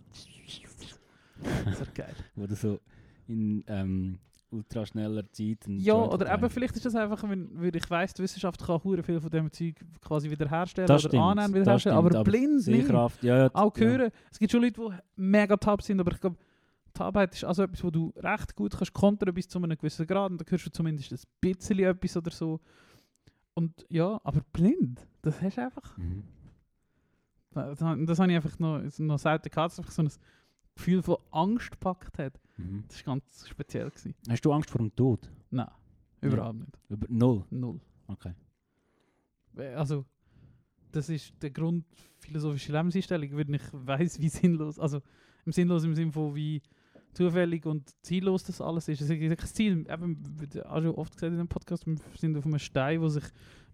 Das 1.64 1.80
wäre 1.80 1.90
geil. 1.94 2.14
Wo 2.34 2.46
du 2.46 2.54
so 2.54 2.78
in 3.26 3.64
ähm, 3.66 4.18
ultraschneller 4.50 5.30
Zeit... 5.32 5.58
Ja, 5.66 5.94
oder 5.94 6.32
eben 6.32 6.50
vielleicht 6.50 6.76
ist 6.76 6.86
das 6.86 6.94
einfach, 6.94 7.28
wenn, 7.28 7.50
weil 7.52 7.74
ich 7.74 7.88
weiss, 7.90 8.14
die 8.14 8.22
Wissenschaft 8.22 8.64
kann 8.64 8.82
hure 8.82 9.02
viel 9.02 9.20
von 9.20 9.30
diesem 9.30 9.52
Zeug 9.52 9.74
quasi 10.00 10.30
wiederherstellen 10.30 10.88
Das 10.88 11.04
oder 11.04 11.10
stimmt, 11.10 11.22
annehmen, 11.22 11.54
wiederherstellen, 11.54 11.98
stimmt, 11.98 12.14
aber, 12.14 12.20
aber 12.20 12.30
blind 12.30 12.66
nicht. 12.66 12.86
Sehkraft, 12.86 13.22
ja, 13.22 13.36
ja. 13.36 13.50
Auch 13.52 13.76
ja. 13.76 13.86
hören. 13.86 14.10
Es 14.30 14.38
gibt 14.38 14.52
schon 14.52 14.62
Leute, 14.62 14.80
die 14.80 14.96
mega 15.16 15.56
taub 15.56 15.82
sind, 15.82 16.00
aber 16.00 16.12
ich 16.12 16.20
glaube, 16.20 16.36
Taubheit 16.94 17.34
ist 17.34 17.44
also 17.44 17.62
etwas, 17.62 17.84
wo 17.84 17.90
du 17.90 18.12
recht 18.16 18.56
gut 18.56 18.76
kannst 18.76 18.92
kontern 18.92 19.34
bis 19.34 19.48
zu 19.48 19.58
einem 19.58 19.76
gewissen 19.76 20.06
Grad 20.06 20.30
und 20.30 20.40
da 20.40 20.44
hörst 20.48 20.66
du 20.66 20.70
zumindest 20.70 21.12
ein 21.12 21.18
bisschen 21.40 21.78
etwas 21.80 22.16
oder 22.16 22.30
so. 22.30 22.60
Und 23.54 23.86
ja, 23.88 24.20
aber 24.24 24.40
blind, 24.52 25.06
das 25.22 25.40
hast 25.42 25.58
du 25.58 25.62
einfach. 25.62 25.96
Mhm. 25.96 26.24
Das, 27.52 27.78
das 27.78 28.18
habe 28.18 28.30
ich 28.30 28.36
einfach 28.36 28.58
noch, 28.58 28.80
noch 28.98 29.18
selten 29.18 29.50
gehabt, 29.50 29.78
einfach 29.78 29.92
so 29.92 30.02
ein 30.02 30.10
Gefühl 30.78 31.02
von 31.02 31.16
Angst 31.32 31.72
gepackt 31.72 32.18
hat. 32.18 32.40
Mhm. 32.56 32.84
Das 32.88 33.04
war 33.06 33.14
ganz 33.14 33.48
speziell. 33.48 33.90
Gewesen. 33.90 34.14
Hast 34.28 34.44
du 34.44 34.52
Angst 34.52 34.70
vor 34.70 34.78
dem 34.78 34.94
Tod? 34.94 35.28
Nein, 35.50 35.68
überhaupt 36.20 36.60
nicht. 36.60 36.78
Über 36.88 37.06
null? 37.10 37.44
Null. 37.50 37.80
Okay. 38.06 38.32
Also, 39.74 40.04
das 40.92 41.08
ist 41.08 41.34
der 41.42 41.50
Grund 41.50 41.84
philosophische 42.18 42.72
Lebenseinstellung, 42.72 43.36
weil 43.36 43.54
ich 43.54 43.62
weiß, 43.72 44.20
wie 44.20 44.28
sinnlos, 44.28 44.78
also 44.78 45.02
im 45.44 45.52
sinnlos 45.52 45.84
im 45.84 45.94
Sinne 45.94 46.12
von 46.12 46.34
wie 46.34 46.62
zufällig 47.12 47.66
und 47.66 47.92
ziellos 48.02 48.44
das 48.44 48.60
alles 48.60 48.86
ist. 48.88 49.00
Es 49.00 49.10
ist 49.10 49.18
kein 49.18 49.48
Ziel. 49.48 49.84
Eben, 49.90 50.40
wird 50.40 50.64
auch 50.64 50.80
schon 50.80 50.94
oft 50.94 51.14
gesagt 51.14 51.32
in 51.32 51.38
dem 51.38 51.48
Podcast, 51.48 51.86
wir 51.86 51.96
sind 52.16 52.36
auf 52.36 52.46
einem 52.46 52.58
Stein, 52.60 53.00
der 53.00 53.10
sich 53.10 53.24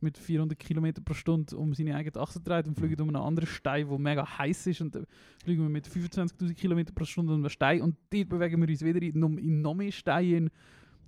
mit 0.01 0.19
400 0.19 0.59
km 0.59 0.93
pro 1.05 1.15
Stunde 1.15 1.57
um 1.57 1.75
seine 1.75 1.97
eigene 1.97 2.21
Achse 2.21 2.41
dreht 2.41 2.67
und 2.67 2.79
fliegen 2.79 3.01
um 3.01 3.09
einen 3.09 3.17
anderen 3.17 3.47
Stein, 3.47 3.89
der 3.89 3.99
mega 3.99 4.39
heiß 4.39 4.67
ist 4.67 4.81
und 4.81 4.95
dann 4.95 5.07
fliegen 5.43 5.63
wir 5.63 5.71
mit 5.71 5.89
25'000 5.89 6.55
km 6.55 6.95
pro 6.95 7.05
Stunde 7.05 7.33
um 7.33 7.41
einen 7.41 7.51
Stein 7.51 7.83
und 7.83 7.97
dort 8.11 8.29
bewegen 8.29 8.61
wir 8.61 8.69
uns 8.69 8.85
wieder 8.85 9.03
in, 9.03 9.39
in 9.39 9.63
noch 9.63 9.75
mehr 9.75 9.93
Steine 9.93 10.51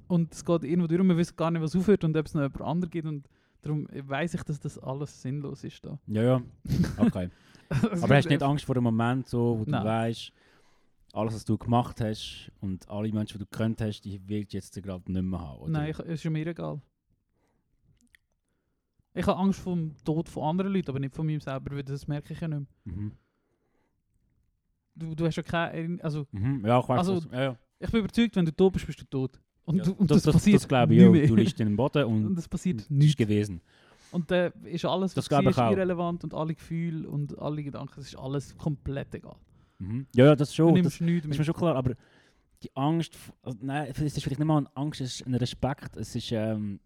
und 0.08 0.32
es 0.32 0.44
geht 0.44 0.64
irgendwo 0.64 0.86
durch 0.86 1.00
und 1.00 1.08
wir 1.08 1.16
wissen 1.16 1.36
gar 1.36 1.50
nicht, 1.50 1.62
was 1.62 1.76
aufhört 1.76 2.04
und 2.04 2.16
ob 2.16 2.26
es 2.26 2.34
noch 2.34 2.42
jemand 2.42 2.62
anderes 2.62 2.90
gibt 2.90 3.06
und 3.06 3.28
darum 3.62 3.86
weiß 3.90 4.34
ich, 4.34 4.42
dass 4.42 4.60
das 4.60 4.78
alles 4.78 5.20
sinnlos 5.20 5.64
ist 5.64 5.84
da. 5.84 5.98
Ja, 6.06 6.22
ja. 6.22 6.42
Okay. 6.96 7.28
Aber 7.68 8.16
hast 8.16 8.26
du 8.26 8.28
nicht 8.30 8.42
Angst 8.42 8.64
vor 8.64 8.76
dem 8.76 8.84
Moment, 8.84 9.26
so, 9.26 9.58
wo 9.58 9.64
du 9.64 9.70
Nein. 9.72 9.84
weißt, 9.84 10.32
alles, 11.12 11.34
was 11.34 11.44
du 11.44 11.56
gemacht 11.56 12.00
hast 12.00 12.52
und 12.60 12.88
alle 12.88 13.10
Menschen, 13.12 13.38
die 13.38 13.44
du 13.44 13.50
gekannt 13.50 13.80
hast, 13.80 14.02
die 14.02 14.20
willst 14.26 14.52
du 14.52 14.56
jetzt 14.58 14.82
gerade 14.82 15.10
nicht 15.10 15.22
mehr 15.22 15.40
haben? 15.40 15.60
Oder? 15.62 15.70
Nein, 15.70 15.90
ich, 15.90 15.98
es 16.00 16.24
ist 16.24 16.30
mir 16.30 16.46
egal. 16.46 16.80
Ich 19.16 19.26
habe 19.26 19.38
Angst 19.40 19.60
vor 19.60 19.74
dem 19.74 19.94
Tod 20.04 20.28
von 20.28 20.44
anderen 20.44 20.72
Leuten, 20.72 20.90
aber 20.90 21.00
nicht 21.00 21.14
von 21.14 21.26
mir 21.26 21.40
selber, 21.40 21.74
weil 21.74 21.82
das 21.82 22.06
merke 22.06 22.32
ich 22.32 22.40
ja 22.40 22.48
nicht 22.48 22.66
mehr. 22.84 22.94
Mhm. 22.94 23.12
Du, 24.94 25.14
du 25.14 25.26
hast 25.26 25.36
ja 25.36 25.42
keine... 25.42 26.02
Also, 26.02 26.26
Mhm. 26.32 26.64
Ja, 26.66 26.80
ich 26.80 26.88
weiß 26.88 26.98
Also. 26.98 27.28
Ja, 27.30 27.42
ja. 27.42 27.56
ich 27.80 27.90
bin 27.90 28.00
überzeugt, 28.00 28.36
wenn 28.36 28.44
du 28.44 28.52
tot 28.52 28.72
bist, 28.72 28.86
bist 28.86 29.00
du 29.00 29.04
tot. 29.04 29.40
Und, 29.64 29.76
Ja, 29.78 29.84
du, 29.84 29.92
und 29.92 30.10
das, 30.10 30.18
das, 30.18 30.24
das, 30.24 30.34
passiert 30.34 30.56
das 30.56 30.68
glaube 30.68 30.94
ich 30.94 31.04
auch. 31.04 31.12
Du 31.28 31.34
liegst 31.36 31.58
in 31.60 31.68
den 31.68 31.76
Boden 31.76 32.04
und 32.06 32.26
und 32.26 32.38
es 32.38 32.48
passiert 32.48 32.80
ist 32.82 32.90
nichts. 32.90 33.16
gewesen. 33.16 33.60
Und 34.12 34.30
dann 34.30 34.52
ist 34.64 34.84
alles, 34.84 35.12
Das 35.14 35.30
was 35.30 35.58
auch. 35.58 35.70
irrelevant 35.72 36.22
und 36.24 36.32
alle 36.32 36.54
Gefühle 36.54 37.08
und 37.08 37.36
alle 37.38 37.62
Gedanken, 37.62 38.00
es 38.00 38.08
ist 38.08 38.16
alles 38.18 38.56
komplett 38.56 39.14
egal. 39.14 39.36
Mhm. 39.78 40.06
Ja, 40.14 40.26
ja, 40.26 40.36
das 40.36 40.50
Du 40.50 40.54
schon. 40.56 40.74
Das, 40.74 40.82
nimmst 40.82 41.00
nichts 41.00 41.22
Das 41.26 41.32
ist 41.32 41.38
mir 41.38 41.44
schon 41.44 41.54
klar, 41.54 41.74
aber 41.74 41.94
die 42.62 42.70
Angst, 42.74 43.14
also, 43.42 43.58
nein, 43.60 43.88
es 43.90 43.98
ist 44.00 44.22
vielleicht 44.22 44.38
nicht 44.38 44.46
mal 44.46 44.58
eine 44.58 44.76
Angst, 44.76 45.00
es 45.00 45.16
ist 45.20 45.26
ein 45.26 45.34
Respekt, 45.34 45.96
es 45.96 46.14
ist 46.14 46.30
ähm, 46.32 46.80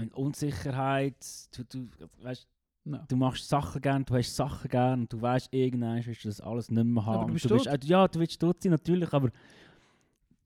eine 0.00 0.10
Unsicherheit. 0.14 1.16
Du, 1.56 1.64
du, 1.64 1.88
weißt, 2.22 2.46
Nein. 2.84 3.04
du 3.08 3.16
machst 3.16 3.48
Sachen 3.48 3.80
gern, 3.82 4.04
du 4.04 4.14
hast 4.14 4.34
Sachen 4.34 4.68
gern 4.68 5.00
und 5.02 5.12
du 5.12 5.20
weißt, 5.20 5.52
irgendwann 5.52 6.04
wirst 6.04 6.24
du 6.24 6.28
das 6.28 6.40
alles 6.40 6.70
nicht 6.70 6.84
mehr 6.84 7.04
haben. 7.04 7.14
Aber 7.16 7.26
du 7.26 7.32
bist 7.34 7.48
willst, 7.50 7.66
tot. 7.66 7.84
äh, 7.84 7.86
ja, 7.86 8.08
du 8.08 8.18
willst 8.20 8.40
tot 8.40 8.62
sein, 8.62 8.70
natürlich, 8.72 9.12
aber 9.12 9.30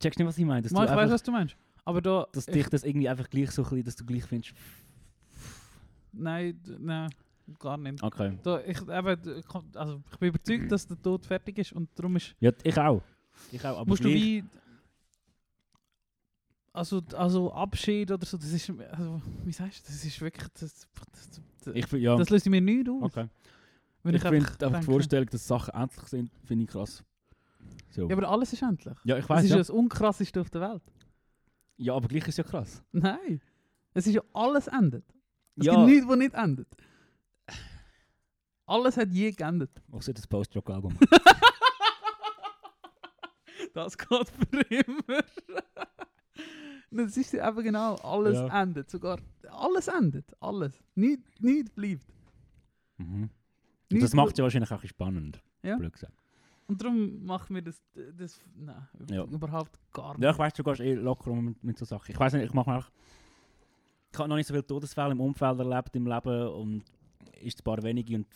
checkst 0.01 0.19
nicht, 0.19 0.27
was 0.27 0.37
ich 0.37 0.45
meine? 0.45 0.61
Dass, 0.61 0.71
Mal, 0.71 0.85
du 0.85 0.91
ich 0.91 0.97
weiß, 0.97 1.11
was 1.11 1.23
du 1.23 1.31
meinst. 1.31 1.55
Aber 1.85 2.01
da... 2.01 2.27
dass 2.31 2.47
ich- 2.47 2.53
dich 2.53 2.67
das 2.69 2.83
irgendwie 2.83 3.07
einfach 3.09 3.29
gleich 3.29 3.51
so 3.51 3.63
ein 3.63 3.83
dass 3.83 3.95
du 3.95 4.05
gleich 4.05 4.23
findest, 4.23 4.53
Nein, 6.11 6.59
nein, 6.79 7.09
gar 7.59 7.77
nicht. 7.77 8.01
okay. 8.01 8.37
Da, 8.41 8.61
ich, 8.61 8.81
eben, 8.81 9.43
also, 9.75 10.01
ich 10.11 10.17
bin 10.17 10.29
überzeugt, 10.29 10.71
dass 10.71 10.87
der 10.87 11.01
Tod 11.01 11.25
fertig 11.25 11.57
ist 11.57 11.73
und 11.73 11.89
darum 11.95 12.15
ist, 12.15 12.35
Ja, 12.39 12.51
ich 12.63 12.77
auch. 12.79 13.01
Ich 13.51 13.59
auch, 13.65 13.77
aber 13.79 13.85
musst 13.85 14.03
du 14.03 14.07
wie... 14.09 14.43
Also, 16.75 17.01
also 17.15 17.53
Abschied 17.53 18.11
oder 18.11 18.25
so, 18.25 18.37
das 18.37 18.51
ist... 18.51 18.69
Also, 18.91 19.21
wie 19.45 19.51
sagst 19.51 19.87
du, 19.87 19.91
das 19.91 20.03
ist 20.03 20.19
wirklich... 20.21 20.47
Das, 20.59 20.87
das, 21.11 21.41
das, 21.63 21.75
ich, 21.75 21.91
ja, 21.93 22.15
das 22.17 22.29
löst 22.29 22.45
mir 22.47 22.61
nichts 22.61 22.89
aus. 22.89 23.03
okay. 23.03 23.27
Wenn 24.03 24.15
Ich 24.15 24.23
ich, 24.23 24.29
finde 24.29 24.65
einfach 24.65 24.79
die 24.81 24.85
Vorstellung, 24.85 25.27
dass 25.29 25.47
Sachen 25.47 25.73
endlich 25.73 26.05
sind, 26.07 26.31
finde 26.43 26.63
ich 26.65 26.69
krass. 26.69 27.03
So. 27.89 28.07
Ja, 28.09 28.15
aber 28.15 28.29
alles 28.29 28.53
ist 28.53 28.61
endlich. 28.61 28.95
Ja, 29.03 29.15
ich 29.17 29.25
Das 29.25 29.29
weiß 29.29 29.43
ist 29.45 29.51
ja. 29.51 29.57
das 29.57 29.69
Unkrasseste 29.69 30.41
auf 30.41 30.49
der 30.49 30.61
Welt. 30.61 30.83
Ja, 31.77 31.95
aber 31.95 32.07
gleich 32.07 32.27
ist 32.27 32.37
ja 32.37 32.43
krass. 32.43 32.83
Nein. 32.91 33.41
Es 33.93 34.05
ist 34.05 34.13
ja 34.13 34.21
alles 34.33 34.67
endet. 34.67 35.05
Es 35.55 35.65
Ja. 35.65 35.75
gibt 35.75 35.85
nichts, 35.87 36.07
was 36.07 36.17
nicht 36.17 36.33
endet. 36.35 36.67
Alles 38.67 38.97
hat 38.97 39.09
je 39.11 39.31
geendet. 39.31 39.71
Ist 39.97 40.17
das 40.17 40.27
Post-Rock-Album? 40.27 40.97
Das 43.73 43.97
geht 43.97 44.29
für 44.29 44.61
immer. 44.61 45.19
Das 46.95 47.17
ist 47.17 47.33
eben 47.33 47.63
genau, 47.63 47.95
alles 47.95 48.35
Ja. 48.35 48.61
endet. 48.63 48.89
Sogar 48.89 49.19
alles 49.49 49.87
endet. 49.87 50.25
Alles. 50.41 50.73
Nichts 50.95 51.29
nicht 51.39 51.73
bleibt. 51.75 52.05
mhm. 52.97 53.23
Und 53.23 53.29
Nichts 53.91 54.05
das 54.09 54.13
macht 54.15 54.27
bleibt. 54.27 54.37
ja 54.39 54.43
wahrscheinlich 54.43 54.71
auch 54.71 54.83
spannend. 54.85 55.41
Ja. 55.63 55.77
blöd 55.77 55.93
gesagt. 55.93 56.13
Und 56.67 56.81
darum 56.81 57.23
macht 57.23 57.51
mir 57.51 57.61
das, 57.61 57.79
das 58.17 58.39
nein, 58.55 58.87
Ja. 59.09 59.23
überhaupt 59.23 59.77
gar 59.91 60.13
nicht. 60.13 60.23
Ja, 60.23 60.31
ich 60.31 60.37
weiss, 60.39 60.53
du 60.53 60.63
gehst 60.63 60.81
eh 60.81 60.93
locker 60.95 61.29
um 61.31 61.45
mit, 61.45 61.63
mit 61.63 61.77
so 61.77 61.85
Sachen. 61.85 62.11
Ich 62.11 62.19
weiß 62.19 62.33
nicht, 62.33 62.45
ich 62.45 62.53
mache 62.53 62.71
auch... 62.71 62.85
Ich 64.11 64.17
habe 64.19 64.29
noch 64.29 64.35
nicht 64.35 64.47
so 64.47 64.53
viele 64.53 64.65
Todesfälle 64.65 65.11
im 65.11 65.19
Umfeld 65.21 65.59
erlebt 65.59 65.95
im 65.95 66.07
Leben 66.07 66.47
und 66.47 66.83
ist 67.41 67.59
ein 67.59 67.63
paar 67.63 67.83
wenige 67.83 68.15
und 68.15 68.27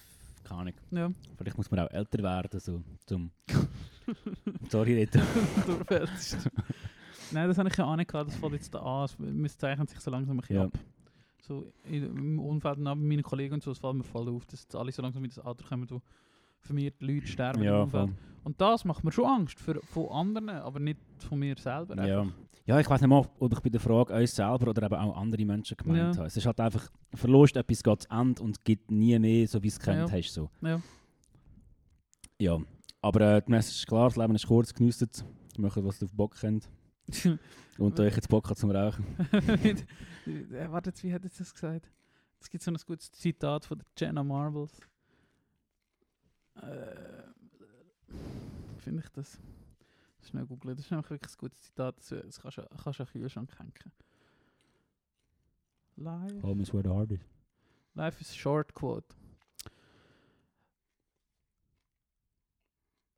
keine 0.43 0.59
Ahnung. 0.61 0.73
Ja, 0.91 1.11
Vielleicht 1.37 1.57
muss 1.57 1.71
man 1.71 1.79
auch 1.79 1.91
älter 1.91 2.21
werden, 2.21 2.59
so 2.59 2.83
zum... 3.05 3.31
Sorry, 4.69 4.93
Rita. 4.95 5.21
Nein, 7.31 7.47
das 7.47 7.57
habe 7.57 7.69
ich 7.69 7.77
ja 7.77 7.85
auch 7.85 7.95
nicht 7.95 8.09
gehabt. 8.11 8.29
Das 8.29 8.35
fällt 8.37 8.53
jetzt 8.53 8.73
da 8.73 8.79
an. 8.79 9.05
Es- 9.45 9.57
zeichnet 9.57 9.89
sich 9.89 9.99
so 9.99 10.09
langsam 10.11 10.37
ein 10.37 10.41
bisschen 10.41 10.55
Ja. 10.55 10.63
ab. 10.65 10.71
So 11.41 11.71
in, 11.85 12.03
im 12.03 12.39
Umfeld 12.39 12.83
bei 12.83 12.95
meinen 12.95 13.23
Kollegen 13.23 13.55
und 13.55 13.63
so, 13.63 13.71
es 13.71 13.79
fällt 13.79 13.95
mir 13.95 14.03
voll 14.03 14.29
auf, 14.29 14.45
dass 14.45 14.67
alle 14.75 14.91
so 14.91 15.01
langsam 15.01 15.23
in 15.23 15.29
das 15.29 15.39
Alter 15.39 15.63
kommen, 15.67 15.89
wo 15.89 16.01
vermehrt 16.61 17.01
Leute 17.01 17.27
sterben 17.27 17.59
im 17.59 17.65
Ja, 17.65 17.83
Umfeld. 17.83 18.09
voll. 18.09 18.17
Und 18.43 18.59
das 18.61 18.83
macht 18.85 19.03
mir 19.03 19.11
schon 19.11 19.25
Angst 19.25 19.59
für, 19.59 19.79
von 19.83 20.09
anderen, 20.09 20.49
aber 20.49 20.79
nicht 20.79 20.99
von 21.17 21.39
mir 21.39 21.55
selber. 21.57 21.95
Ja. 22.05 22.21
einfach. 22.21 22.35
ja, 22.65 22.79
ich 22.79 22.89
weiß 22.89 23.01
nicht 23.01 23.09
mal, 23.09 23.27
ob 23.39 23.53
ich 23.53 23.59
bei 23.61 23.69
der 23.69 23.79
Frage 23.79 24.13
uns 24.13 24.35
selber 24.35 24.69
oder 24.69 24.83
eben 24.83 24.95
auch 24.95 25.15
andere 25.17 25.45
Menschen 25.45 25.77
gemeint 25.77 26.13
Ja. 26.15 26.17
habe. 26.19 26.27
Es 26.27 26.37
ist 26.37 26.45
halt 26.45 26.59
einfach, 26.59 26.89
Verlust, 27.13 27.55
etwas 27.57 27.81
geht 27.83 28.01
zu 28.03 28.09
Ende 28.11 28.41
und 28.43 28.63
gibt 28.63 28.91
nie 28.91 29.17
mehr, 29.19 29.47
so 29.47 29.61
wie 29.63 29.67
es 29.67 29.79
kennt 29.79 30.09
Ja. 30.09 30.17
hast. 30.17 30.33
So. 30.33 30.49
Ja. 30.61 30.81
Ja, 32.39 32.57
aber 33.01 33.21
äh, 33.37 33.41
die 33.41 33.51
Message 33.51 33.79
ist 33.79 33.87
klar, 33.87 34.07
das 34.09 34.15
Leben 34.17 34.35
ist 34.35 34.47
kurz, 34.47 34.73
genießt 34.73 35.01
es, 35.01 35.25
macht 35.57 35.83
was 35.83 36.01
ihr 36.01 36.05
auf 36.05 36.13
Bock 36.13 36.35
kennt 36.39 36.69
und 37.77 37.99
euch 37.99 38.15
jetzt 38.15 38.29
Bock 38.29 38.49
hat 38.49 38.57
zum 38.57 38.71
Rauchen. 38.71 39.05
Äh, 40.27 40.69
Warte, 40.69 40.93
wie 41.01 41.11
hat 41.11 41.23
jetzt 41.23 41.39
das 41.39 41.51
gesagt? 41.51 41.89
Es 42.39 42.49
gibt 42.51 42.63
so 42.63 42.69
ein 42.69 42.77
gutes 42.85 43.11
Zitat 43.11 43.65
von 43.65 43.79
der 43.79 43.87
Jenna 43.97 44.23
Marbles. 44.23 44.79
Äh, 46.55 47.23
Finde 48.77 49.01
ich 49.03 49.09
das? 49.09 49.39
Schnell 50.21 50.45
googeln. 50.45 50.75
Das 50.75 50.85
ist 50.85 50.91
nämlich 50.91 51.09
wirklich 51.09 51.33
ein 51.33 51.37
gutes 51.39 51.61
Zitat. 51.61 51.97
Das, 51.97 52.09
das 52.09 52.39
kannst 52.39 52.57
du 52.57 52.61
kannst 52.83 52.99
du 52.99 53.03
an 53.03 53.09
den 53.11 53.21
Kühlschrank 53.21 53.59
hängen. 53.59 53.73
Life, 55.95 56.41
Home 56.43 56.61
is 56.61 56.73
where 56.73 56.83
the 56.83 56.89
heart 56.89 57.11
is. 57.11 57.19
life 57.95 58.21
is 58.21 58.35
short 58.35 58.73
quote. 58.73 59.15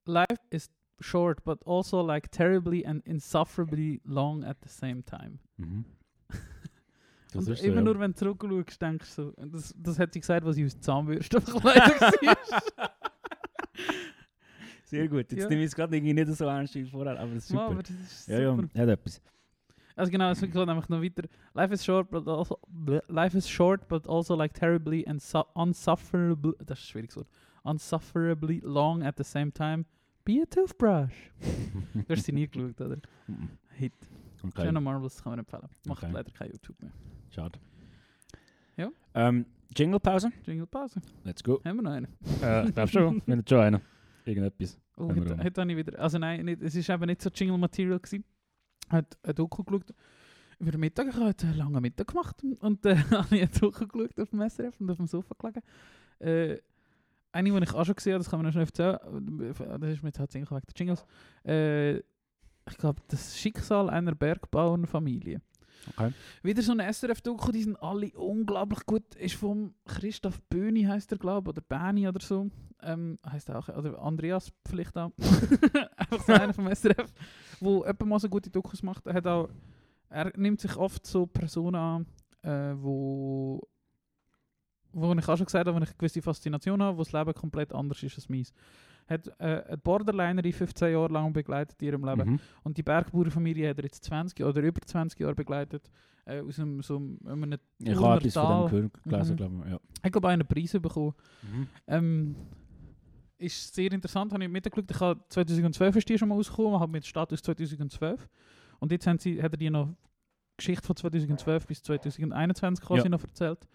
Life 0.06 0.40
is 0.50 0.70
short, 1.02 1.44
but 1.44 1.60
also 1.66 2.02
like 2.02 2.30
terribly 2.32 2.86
and 2.86 3.02
insufferably 3.06 4.02
long 4.06 4.44
at 4.44 4.58
the 4.64 4.70
same 4.70 5.04
time. 5.04 5.40
Mhm. 5.58 5.86
Das 7.34 7.48
ist 7.48 7.60
so, 7.62 7.66
immer 7.66 7.78
ja. 7.78 7.82
nur, 7.82 8.00
wenn 8.00 8.12
du 8.12 8.18
zurückschaust, 8.18 8.82
denkst 8.82 9.16
du 9.16 9.24
so, 9.24 9.34
das, 9.48 9.74
das 9.78 9.98
hat 10.00 10.12
sie 10.12 10.20
gesagt, 10.20 10.46
was 10.46 10.58
ich 10.58 10.66
aus 10.66 10.78
Zahnbürste 10.82 11.38
war. 11.64 12.38
Sehr 14.84 15.08
gut, 15.08 15.32
jetzt 15.32 15.44
Ja. 15.44 15.48
nehme 15.48 15.62
ich 15.62 15.68
es 15.68 15.76
gerade 15.76 15.96
irgendwie 15.96 16.14
nicht 16.14 16.28
so 16.36 16.44
ernst 16.46 16.76
wie 16.76 16.84
vorher, 16.84 17.18
aber 17.18 17.34
das 17.36 17.44
ist 17.44 17.48
super. 17.48 17.62
aber 17.68 17.84
das 17.84 17.92
ist 17.92 18.28
ja, 18.28 18.40
ja, 18.42 18.54
super. 18.56 18.68
hat 18.78 18.90
etwas. 18.90 19.22
Also 19.96 20.12
genau, 20.12 20.32
es 20.32 20.42
geht 20.42 20.54
nämlich 20.54 20.90
noch 20.90 21.02
weiter. 21.02 21.24
Life 21.54 21.74
is 21.74 21.86
short, 21.86 22.10
but 22.12 22.28
also 22.28 22.58
bleh, 22.68 23.00
life 23.08 23.38
is 23.38 23.48
short, 23.50 23.88
but 23.88 24.08
also 24.10 24.36
like 24.36 24.54
terribly 24.54 25.06
and 25.08 25.22
su 25.22 25.42
unsufferably. 25.54 26.54
Das 26.66 26.80
ist 26.80 26.86
ein 26.86 26.90
schwieriges 26.90 27.16
Wort. 27.16 27.28
Unsufferably 27.64 28.60
long 28.64 29.04
at 29.04 29.16
the 29.18 29.24
same 29.24 29.54
time. 29.54 29.86
Be 30.24 30.42
a 30.44 30.46
toothbrush. 30.46 31.32
du 31.94 32.04
hast 32.10 32.24
sie 32.26 32.32
nie 32.32 32.48
geschaut, 32.48 32.80
oder? 32.82 32.98
Hit. 33.78 33.94
Okay. 34.44 34.64
Schöner 34.66 34.82
Marbles 34.82 35.22
kann 35.22 35.32
man 35.34 35.40
empfehlen. 35.40 35.68
Macht 35.86 36.04
Okay. 36.04 36.12
leider 36.14 36.32
kein 36.32 36.52
YouTube 36.52 36.82
mehr. 36.82 36.92
Schade. 37.30 37.60
Ja. 38.78 38.90
Ähm, 39.14 39.46
Jingle-Pause? 39.76 40.32
Jingle 40.46 40.66
Pause. 40.68 41.02
Let's 41.24 41.44
go. 41.44 41.62
Haben 41.64 41.78
wir 41.78 41.84
noch 41.84 41.92
einen? 41.92 42.08
Äh, 42.42 42.68
ich 42.68 42.74
glaube 42.74 42.88
schon. 42.92 43.22
Wir 43.26 43.36
haben 43.36 43.44
schon 43.48 43.60
einen. 43.60 43.82
Irgendetwas. 44.26 44.80
Oh, 44.98 45.10
heute, 45.10 45.38
heute 45.38 45.62
habe 45.62 45.72
ich 45.72 45.78
wieder. 45.78 46.00
Also 46.00 46.18
nein, 46.18 46.46
nicht, 46.46 46.62
es 46.62 46.76
ist 46.76 46.90
eben 46.90 47.06
nicht 47.06 47.22
so 47.22 47.30
Jingle 47.30 47.58
Material 47.58 48.00
gewesen. 48.00 48.24
Hat 48.90 49.18
ein 49.24 49.36
Doku 49.36 49.64
geschaut 49.64 49.94
über 50.60 50.78
Mittag. 50.78 51.08
Ich 51.08 51.16
habe 51.16 51.34
einen 51.44 51.58
langen 51.58 51.82
Mittag 51.82 52.08
gemacht 52.08 52.44
und 52.60 52.86
äh, 52.86 52.96
habe 53.12 53.36
ich 53.36 53.42
ein 53.44 53.50
Doku 53.60 53.88
geschaut 53.88 54.20
auf 54.20 54.30
dem 54.30 54.48
SRF 54.50 54.80
und 54.80 54.90
auf 54.92 54.98
dem 54.98 55.08
Sofa 55.08 55.36
gelegen. 55.40 55.62
Äh, 56.20 56.60
eine, 57.32 57.52
die 57.52 57.64
ich 57.64 57.74
auch 57.74 57.86
schon 57.86 57.96
gesehen 57.96 58.14
habe, 58.14 58.24
das 58.24 58.30
kann 58.30 58.40
man 58.40 58.46
noch 58.46 58.52
schnell 58.52 58.66
erzählen. 58.66 59.80
Das 59.80 59.90
ist 59.92 60.04
mir 60.04 60.10
jetzt 60.10 60.20
halt 60.20 60.34
wegen 60.34 60.46
der 60.46 60.62
Jingles. 60.76 61.06
Äh, 61.46 61.98
ich 61.98 62.78
glaube, 62.78 63.02
das 63.08 63.38
Schicksal 63.38 63.90
einer 63.90 64.16
Bergbauernfamilie. 64.16 65.42
Okay. 65.90 66.14
Wieder 66.44 66.62
so 66.62 66.74
ein 66.74 66.94
SRF-Doku, 66.94 67.52
die 67.52 67.64
sind 67.64 67.82
alle 67.82 68.12
unglaublich 68.12 68.86
gut. 68.86 69.16
Ist 69.16 69.36
vom 69.36 69.74
Christoph 69.86 70.42
Böhni, 70.44 70.84
heißt 70.84 71.12
er, 71.12 71.18
glaube 71.18 71.50
ich, 71.52 71.58
oder 71.58 71.62
Bäni 71.68 72.08
oder 72.08 72.22
so. 72.22 72.50
Ähm, 72.84 73.20
heißt 73.28 73.50
er 73.50 73.60
auch, 73.60 73.70
oder 73.70 74.00
Andreas 74.02 74.52
vielleicht 74.68 74.98
auch. 74.98 75.12
Einfach 75.98 76.26
so 76.26 76.34
einer 76.34 76.54
vom 76.54 76.74
SRF, 76.74 77.12
wo 77.60 77.84
etwa 77.84 78.06
mal 78.06 78.20
so 78.20 78.30
gute 78.30 78.50
Dokus 78.50 78.84
macht. 78.84 79.08
Er, 79.08 79.14
hat 79.16 79.28
auch, 79.28 79.50
er 80.10 80.32
nimmt 80.38 80.62
sich 80.62 80.76
oft 80.78 81.06
so 81.06 81.26
Personen 81.26 81.76
an, 81.76 82.06
äh, 82.44 82.76
wo, 82.76 83.62
wo 84.94 85.14
ich 85.14 85.28
auch 85.28 85.38
schon 85.38 85.46
gesagt 85.46 85.68
habe, 85.68 85.78
wo 85.78 85.82
ich 85.84 85.90
eine 85.90 85.98
gewisse 85.98 86.22
Faszination 86.22 86.82
habe, 86.82 86.98
wo 86.98 87.04
das 87.04 87.12
Leben 87.14 87.34
komplett 87.34 87.74
anders 87.74 88.02
ist 88.04 88.16
als 88.16 88.30
meins. 88.30 88.54
Hat 89.08 89.28
äh, 89.40 89.64
eine 89.68 89.78
Borderlinerin 89.78 90.54
15 90.54 90.92
Jahre 90.94 91.12
lang 91.12 91.34
begleitet 91.34 91.82
in 91.82 91.88
ihrem 91.88 92.06
Leben. 92.06 92.32
Mhm. 92.34 92.40
Und 92.64 92.78
die 92.78 92.84
Bergbauernfamilie 92.84 93.70
hat 93.70 93.78
er 93.78 93.84
jetzt 93.86 94.04
20 94.06 94.44
oder 94.46 94.62
über 94.62 94.82
20 94.82 95.20
Jahre 95.20 95.36
begleitet. 95.36 95.90
Äh, 96.26 96.42
aus 96.42 96.60
einem, 96.60 96.82
so 96.82 96.98
einem, 96.98 97.58
Ich 97.80 97.96
habe 97.96 98.18
etwas 98.18 98.34
von 98.34 98.70
dem 98.70 98.92
gelesen, 99.04 99.34
Mhm. 99.34 99.38
glaube 99.38 99.64
ich. 99.66 99.72
Ja. 99.72 99.80
Ich 100.06 100.12
glaube, 100.12 100.28
einen 100.30 100.48
Preis 100.48 100.72
bekommen. 100.74 101.14
Mhm. 101.42 101.68
Ähm, 101.88 102.36
ist 103.38 103.74
sehr 103.74 103.92
interessant, 103.92 104.32
habe 104.34 104.44
ich 104.44 104.50
mitgeschaut. 104.50 104.90
Ich 104.92 105.00
habe 105.00 105.20
2012 105.30 105.96
ist 105.96 106.10
die 106.10 106.18
schon 106.18 106.30
mal 106.30 106.36
rausgekommen, 106.36 106.80
habe 106.80 106.92
mit 106.92 107.06
Status 107.06 107.42
2012. 107.42 108.30
Und 108.80 108.92
jetzt 108.92 109.08
haben 109.08 109.18
sie, 109.18 109.42
hat 109.42 109.52
er 109.54 109.58
die 109.58 109.70
noch 109.70 109.90
Geschichte 110.58 110.86
von 110.86 110.96
2012 110.96 111.66
bis 111.66 111.82
2021 111.82 112.86
quasi 112.86 113.04
Ja. 113.04 113.10
noch 113.10 113.24
erzählt. 113.24 113.68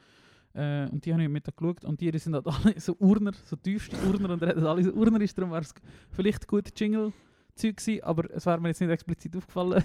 Äh, 0.56 0.88
und 0.90 1.04
die 1.04 1.12
habe 1.12 1.22
ich 1.22 1.28
mitgeschaut. 1.28 1.84
Und 1.84 2.00
die 2.00 2.18
sind 2.18 2.34
halt 2.34 2.46
alle 2.64 2.80
so 2.80 2.96
Urner, 2.98 3.32
so 3.44 3.56
tiefste 3.56 3.96
Urner. 4.08 4.30
Und 4.30 4.42
das 4.42 4.64
alle 4.64 4.82
so 4.82 4.92
Urner 4.92 5.20
ist, 5.20 5.36
darum 5.36 5.52
wäre 5.52 5.62
es 5.62 5.74
vielleicht 6.10 6.46
gut 6.48 6.68
Jingle. 6.78 7.12
Zeug 7.54 7.78
gewesen, 7.78 8.02
aber 8.04 8.30
es 8.34 8.44
wäre 8.44 8.60
mir 8.60 8.68
jetzt 8.68 8.82
nicht 8.82 8.90
explizit 8.90 9.34
aufgefallen. 9.34 9.82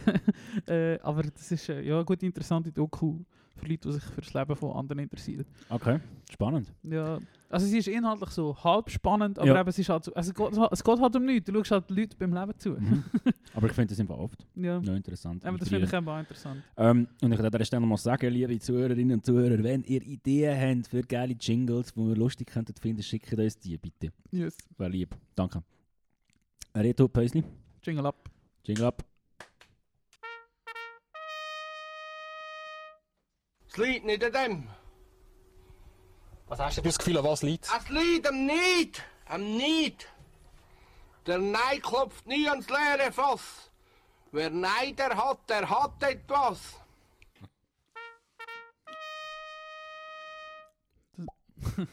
äh, 0.68 1.00
aber 1.04 1.24
das 1.24 1.52
ist 1.52 1.70
äh, 1.70 1.82
ja 1.82 1.96
eine 1.96 2.06
gute, 2.06 2.26
interessante 2.26 2.70
Doku 2.70 3.20
für 3.62 3.68
Leute, 3.70 3.88
die 3.88 3.94
sich 3.94 4.04
für 4.04 4.22
das 4.22 4.34
Leben 4.34 4.56
von 4.56 4.72
anderen 4.76 5.00
interessieren. 5.00 5.46
Okay, 5.70 6.00
spannend. 6.32 6.74
Ja, 6.84 7.20
also 7.50 7.66
sie 7.66 7.78
ist 7.78 7.88
inhaltlich 7.88 8.30
so 8.32 8.56
halb 8.64 8.90
spannend, 8.90 9.38
aber 9.40 9.48
Ja. 9.48 9.60
eben, 9.60 9.70
es 9.70 9.78
ist 9.80 9.90
halt 9.90 10.04
so, 10.06 10.14
also 10.14 10.32
es 10.32 10.36
geht, 10.36 10.70
es 10.72 10.84
geht 10.84 11.00
halt 11.00 11.16
um 11.16 11.26
nichts, 11.26 11.46
du 11.52 11.54
schaust 11.64 11.72
halt 11.72 11.90
Leute 11.92 12.16
beim 12.18 12.34
Leben 12.34 12.58
zu. 12.58 12.70
Mhm. 12.72 13.04
Aber 13.54 13.68
ich 13.68 13.74
finde 13.74 13.90
das 13.90 14.00
einfach 14.00 14.18
oft 14.18 14.46
Ja, 14.56 14.80
noch 14.80 14.96
interessant. 14.96 15.46
aber 15.46 15.58
das 15.58 15.70
finde 15.70 15.86
ich 15.86 15.94
auch 15.94 16.20
interessant. 16.20 16.64
Ähm, 16.78 17.08
und 17.22 17.32
ich 17.32 17.38
würde 17.38 17.48
an 17.48 17.52
dieser 17.52 17.66
Stelle 17.66 17.82
noch 17.82 17.88
mal 17.90 17.98
sagen, 17.98 18.32
liebe 18.32 18.58
Zuhörerinnen 18.60 19.16
und 19.18 19.26
Zuhörer, 19.26 19.62
wenn 19.64 19.84
ihr 19.84 20.02
Ideen 20.02 20.78
habt 20.80 20.88
für 20.88 21.02
geile 21.02 21.34
Jingles, 21.40 21.94
die 21.94 22.00
wir 22.00 22.16
lustig 22.16 22.48
könnten 22.48 22.74
finden, 22.76 23.04
schickt 23.04 23.34
uns 23.34 23.58
die 23.60 23.78
bitte. 23.78 24.12
Yes. 24.32 24.58
Wäre 24.78 24.90
lieb. 24.90 25.16
Danke. 25.36 25.62
Reto 26.76 27.08
Päusli, 27.10 27.44
Jingle 27.84 28.06
up. 28.06 28.30
Jingle 28.64 28.86
ab. 28.86 29.04
Es 33.72 33.78
liegt 33.78 34.06
nicht 34.06 34.22
an 34.22 34.34
dem. 34.34 34.68
Was 36.48 36.60
hast 36.60 36.78
du 36.78 36.82
das 36.82 36.98
Gefühl, 36.98 37.18
an 37.18 37.24
was 37.24 37.42
liegt 37.42 37.66
Es 37.66 37.90
liegt 37.90 38.28
am 38.28 38.46
Neid. 38.46 39.02
Am 39.28 39.58
Neid. 39.58 40.10
Der 41.26 41.38
Neid 41.38 41.82
klopft 41.82 42.28
nie 42.28 42.50
ans 42.50 42.68
leere 42.68 43.14
Fass. 43.14 43.72
Wer 44.34 44.50
Neider 44.50 45.16
hat, 45.16 45.50
der 45.50 45.70
hat 45.70 46.04
etwas. 46.04 46.60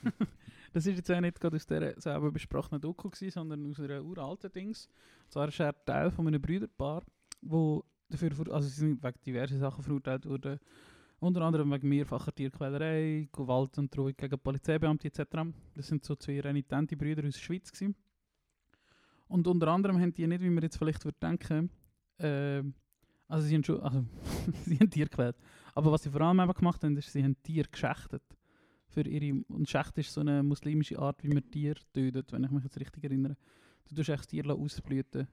Das 0.75 0.85
ist 0.85 0.97
jetzt 0.97 1.11
auch 1.11 1.21
nicht 1.21 1.41
gerade 1.41 1.57
aus 1.57 1.67
dieser 1.67 1.99
selber 1.99 2.31
besprochenen 2.31 2.81
Doku 2.81 3.09
gewesen, 3.09 3.31
sondern 3.33 3.69
aus 3.71 3.81
einer 3.81 4.05
uralten 4.05 4.53
Dings. 4.53 4.87
Und 5.25 5.33
zwar 5.33 5.49
ist 5.49 5.59
er 5.59 5.75
Teil 5.85 6.11
von 6.11 6.27
einem 6.27 6.43
Brüderpaar, 6.43 7.03
wo 7.41 7.85
dafür, 8.11 8.31
also 8.53 8.69
sie 8.69 8.81
sind 8.81 9.03
wegen 9.03 9.21
diversen 9.25 9.59
Sachen 9.59 9.83
verurteilt 9.83 10.27
worden. 10.27 10.61
Unter 11.21 11.43
anderem 11.43 11.73
wegen 11.73 11.89
mehrfacher 11.89 12.33
Tierquälerei, 12.33 13.29
Gewalt 13.33 13.77
und 13.79 13.95
Drohung 13.95 14.15
gegen 14.17 14.39
Polizeibeamte 14.39 15.09
etc. 15.09 15.51
Das 15.75 15.89
sind 15.89 16.05
so 16.05 16.15
zwei 16.15 16.41
renitente 16.41 16.97
Brüder 16.97 17.27
aus 17.27 17.35
der 17.35 17.41
Schweiz 17.41 17.73
gewesen. 17.73 17.97
Und 19.27 19.47
unter 19.47 19.69
anderem 19.69 20.01
haben 20.01 20.15
die 20.15 20.27
nicht, 20.27 20.43
wie 20.43 20.51
man 20.51 20.63
jetzt 20.63 20.77
vielleicht 20.77 21.05
würde 21.05 21.19
denken, 21.21 21.71
äh, 22.19 22.63
also 23.27 23.47
sie 23.47 23.55
haben 23.55 23.65
schon, 23.65 23.81
also 23.81 24.05
sie 24.65 24.79
haben 24.79 24.91
Tiere 24.91 25.11
gewählt. 25.11 25.37
Aber 25.75 25.93
was 25.93 26.05
sie 26.05 26.11
vor 26.11 26.21
allem 26.21 26.53
gemacht 26.53 26.83
haben, 26.85 26.97
ist, 26.97 27.13
sie 27.13 27.23
haben 27.23 27.37
Tiere 27.43 27.69
geschächtet. 27.69 28.23
Für 28.87 29.03
ihre, 29.03 29.43
und 29.49 29.69
Schächt 29.69 29.99
ist 29.99 30.13
so 30.13 30.23
eine 30.23 30.43
muslimische 30.43 30.99
Art, 30.99 31.23
wie 31.23 31.29
man 31.29 31.51
Tiere 31.51 31.81
tötet, 31.93 32.33
wenn 32.33 32.45
ich 32.45 32.51
mich 32.51 32.65
jetzt 32.65 32.81
richtig 32.81 33.05
erinnere. 33.05 33.37
Du 33.89 33.95
tust 33.95 34.09
echt 34.09 34.21
das 34.21 34.27
Tier 34.29 34.47
ausblüten. 34.51 35.29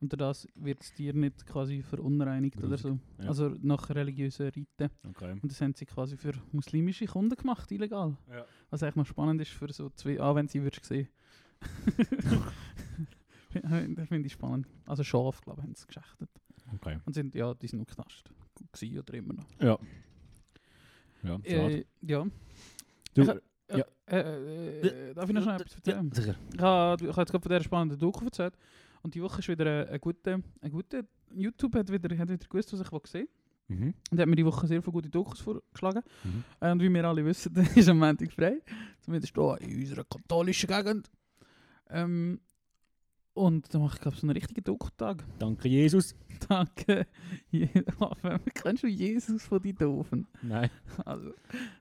Und 0.00 0.18
das 0.18 0.48
wird 0.54 0.80
das 0.80 0.94
Tier 0.94 1.12
nicht 1.12 1.44
quasi 1.46 1.82
verunreinigt 1.82 2.56
oder 2.56 2.68
Grusig, 2.68 2.82
so. 2.82 2.98
ja. 3.22 3.28
Also 3.28 3.54
nach 3.60 3.90
religiösen 3.90 4.48
Riten. 4.48 4.88
Okay. 5.08 5.32
Und 5.32 5.50
das 5.50 5.60
haben 5.60 5.74
sie 5.74 5.84
quasi 5.84 6.16
für 6.16 6.32
muslimische 6.52 7.04
Kunden 7.06 7.36
gemacht, 7.36 7.70
illegal. 7.70 8.16
Ja. 8.30 8.46
Was 8.70 8.82
eigentlich 8.82 8.96
noch 8.96 9.06
spannend 9.06 9.42
ist 9.42 9.50
für 9.50 9.70
so 9.72 9.90
zwei, 9.90 10.18
ah, 10.18 10.34
wenn 10.34 10.48
sie 10.48 10.62
würdest 10.62 10.86
sehen. 10.86 11.08
das 13.52 14.08
finde 14.08 14.26
ich 14.26 14.32
spannend. 14.32 14.66
Also 14.86 15.04
Schaf, 15.04 15.40
glaube 15.42 15.60
ich, 15.60 15.66
haben 15.66 15.74
sie 15.74 15.86
geschächtet. 15.86 16.30
Okay. 16.74 16.98
Und 17.04 17.12
sind, 17.12 17.34
ja, 17.34 17.52
die 17.52 17.66
sind 17.66 17.80
noch 17.80 17.86
Knast. 17.86 18.30
Gewesen 18.72 18.98
oder 18.98 19.14
immer 19.14 19.34
noch. 19.34 19.46
Ja. 19.60 19.78
Ja. 21.22 21.38
Äh, 21.42 21.84
ja. 22.00 22.26
Du- 23.14 23.22
ich, 23.22 23.28
ja. 23.76 23.84
Äh, 24.06 24.18
äh, 24.18 25.10
äh, 25.10 25.14
darf 25.14 25.28
ich 25.28 25.34
noch 25.34 25.42
schnell 25.42 25.60
etwas 25.60 25.74
erzählen? 25.76 26.10
Sicher. 26.12 26.34
Ich 26.54 26.60
habe 26.60 27.04
ich 27.04 27.10
habe 27.10 27.20
jetzt 27.20 27.30
gerade 27.30 27.42
von 27.42 27.50
dieser 27.50 27.62
spannenden 27.64 27.98
Doku 27.98 28.24
erzählt. 28.24 28.54
Und 29.02 29.14
die 29.14 29.22
Woche 29.22 29.40
ist 29.40 29.48
wieder 29.48 29.88
ein, 29.88 30.00
guter, 30.00 30.40
ein 30.60 30.70
guter 30.70 31.02
YouTube 31.34 31.74
hat 31.74 31.90
wieder, 31.90 32.16
hat 32.18 32.28
wieder 32.28 32.46
gewusst, 32.48 32.72
was 32.72 32.80
ich 32.80 32.92
will 32.92 33.00
sehen 33.06 33.28
Mhm. 33.70 33.94
Und 34.10 34.20
hat 34.20 34.26
mir 34.26 34.36
die 34.36 34.44
Woche 34.44 34.66
sehr 34.66 34.82
viele 34.82 34.92
gute 34.92 35.08
Dokus 35.08 35.40
vorgeschlagen. 35.40 36.02
Mhm. 36.24 36.44
Äh, 36.60 36.72
Und 36.72 36.82
wie 36.82 36.92
wir 36.92 37.04
alle 37.04 37.24
wissen, 37.24 37.54
ist 37.76 37.88
am 37.88 37.98
Montag 38.00 38.32
frei. 38.32 38.60
Zumindest 39.00 39.32
hier 39.32 39.58
in 39.60 39.80
unserer 39.80 40.04
katholischen 40.04 40.68
Gegend. 40.68 41.10
Ähm, 41.88 42.40
und 43.32 43.72
da 43.72 43.78
mache 43.78 43.94
ich, 43.94 44.00
glaube 44.00 44.14
ich, 44.16 44.20
so 44.20 44.26
einen 44.26 44.36
richtigen 44.36 44.64
Dokutag. 44.64 45.24
Danke, 45.38 45.68
Jesus. 45.68 46.16
Danke. 46.48 47.06
Je 47.50 47.68
Kennst 48.54 48.82
du 48.82 48.88
Jesus 48.88 49.44
von 49.44 49.62
die 49.62 49.72
Doofen? 49.72 50.26
Nein, 50.42 50.68
Also, 51.04 51.32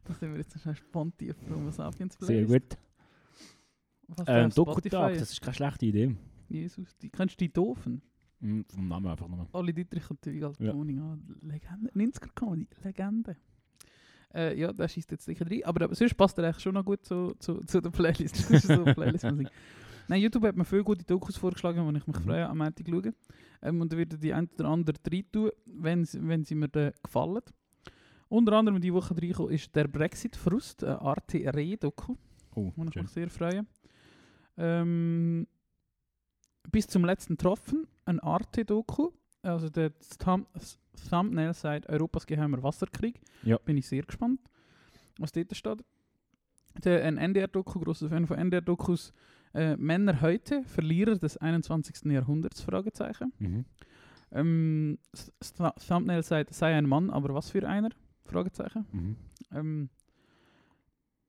das 0.03 0.19
sind 0.19 0.31
wir 0.31 0.37
jetzt 0.37 0.59
schnell 0.59 0.75
spontan 0.75 1.33
für 1.33 1.55
Homo 1.55 1.71
Sapiens 1.71 2.15
sehr 2.19 2.45
gut. 2.45 2.77
Was 4.09 4.25
Ähm, 4.27 4.49
Dokutag, 4.51 5.13
das 5.17 5.31
ist 5.31 5.41
keine 5.41 5.55
schlechte 5.55 5.85
Idee. 5.87 6.15
Jesus, 6.49 6.95
die, 6.97 7.09
kennst 7.09 7.39
du 7.39 7.45
die 7.45 7.53
Doofen? 7.53 8.01
Mhm, 8.41 8.65
vom 8.73 8.87
Namen 8.87 9.07
einfach 9.07 9.27
nochmal. 9.27 9.47
Alle 9.53 9.73
Dietrich 9.73 10.09
und 10.09 10.23
die 10.25 10.43
alte 10.43 10.63
Ja. 10.63 10.73
Wohnung 10.73 10.99
an. 10.99 11.35
Legende. 11.41 11.91
90er 11.93 12.29
Comedy, 12.33 12.67
Legende. 12.83 13.35
Äh, 14.33 14.57
ja, 14.59 14.71
der 14.71 14.87
schießt 14.87 15.11
jetzt 15.11 15.25
sicher 15.25 15.49
rein. 15.49 15.63
Aber, 15.65 15.83
aber 15.85 15.95
sonst 15.95 16.15
passt 16.15 16.37
er 16.37 16.45
eigentlich 16.45 16.59
schon 16.63 16.73
noch 16.75 16.85
gut 16.85 17.03
zu, 17.05 17.33
zu, 17.39 17.59
zu 17.65 17.81
der 17.81 17.89
Playlist. 17.89 18.37
Das 18.39 18.49
ist 18.51 18.67
so 18.67 18.83
Playlist-Musik. 18.83 19.49
Nein, 20.07 20.21
YouTube 20.21 20.43
hat 20.43 20.55
mir 20.55 20.65
viele 20.65 20.83
gute 20.83 21.03
Dokus 21.03 21.35
vorgeschlagen, 21.37 21.77
die 21.93 21.97
ich 21.99 22.07
mich 22.07 22.15
Mhm. 22.17 22.21
freue, 22.23 22.47
am 22.47 22.57
Montag 22.59 22.87
schauen. 22.87 23.13
Ähm, 23.61 23.81
und 23.81 23.91
da 23.91 23.97
werde 23.97 24.15
ich 24.15 24.21
die 24.21 24.33
ein 24.33 24.47
oder 24.57 24.69
andere 24.69 24.95
rein 25.11 25.23
tun, 25.31 25.49
wenn, 25.65 26.05
sie- 26.05 26.25
wenn 26.27 26.43
sie 26.43 26.55
mir 26.55 26.67
dann 26.69 26.93
gefallen. 27.03 27.41
Unter 28.29 28.53
anderem 28.53 28.79
die 28.79 28.93
Woche 28.93 29.15
reingekommen 29.17 29.51
ist 29.51 29.75
der 29.75 29.87
Brexit-Frust, 29.87 30.83
eine 30.83 31.01
Arte 31.01 31.39
Re-Doku, 31.53 32.15
Oh, 32.55 32.71
wo 32.75 32.83
ich 32.85 32.95
mich 32.95 33.09
sehr 33.09 33.29
freue. 33.29 33.65
Ähm, 34.57 35.47
bis 36.69 36.87
zum 36.87 37.05
letzten 37.05 37.37
Tropfen, 37.37 37.87
ein 38.05 38.19
Arte-Doku. 38.19 39.11
Also 39.41 39.69
der 39.69 39.91
Thumb 40.17 40.47
Thumbnail 41.09 41.53
sagt 41.53 41.87
Europas 41.87 42.25
geheimer 42.25 42.61
Wasserkrieg. 42.61 43.21
Ja. 43.43 43.57
Bin 43.57 43.77
ich 43.77 43.87
sehr 43.87 44.03
gespannt, 44.03 44.41
was 45.17 45.31
dort 45.31 45.55
steht. 45.55 45.83
Der, 46.83 47.03
ein 47.05 47.17
NDR-Doku, 47.17 47.79
grosser 47.79 48.09
Fan 48.09 48.27
von 48.27 48.37
NDR-Dokus. 48.37 49.13
Äh, 49.53 49.75
Männer 49.77 50.21
heute, 50.21 50.63
Verlierer 50.63 51.15
des 51.15 51.37
21. 51.37 52.11
Jahrhunderts? 52.11 52.61
Fragezeichen. 52.61 53.33
Mhm. 53.39 53.65
Ähm, 54.31 54.99
Thumbnail 55.87 56.21
sagt, 56.21 56.53
sei 56.53 56.75
ein 56.75 56.87
Mann, 56.87 57.09
aber 57.09 57.33
was 57.33 57.49
für 57.49 57.67
einer? 57.67 57.89
Fragezeichen. 58.25 58.85
Mhm. 58.91 59.15
Ähm, 59.51 59.89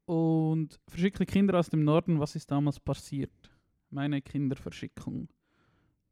und 0.04 0.78
verschickte 0.88 1.24
Kinder 1.24 1.58
aus 1.58 1.70
dem 1.70 1.84
Norden, 1.84 2.20
was 2.20 2.36
ist 2.36 2.50
damals 2.50 2.78
passiert? 2.80 3.30
Meine 3.90 4.22
Kinderverschickung. 4.22 5.28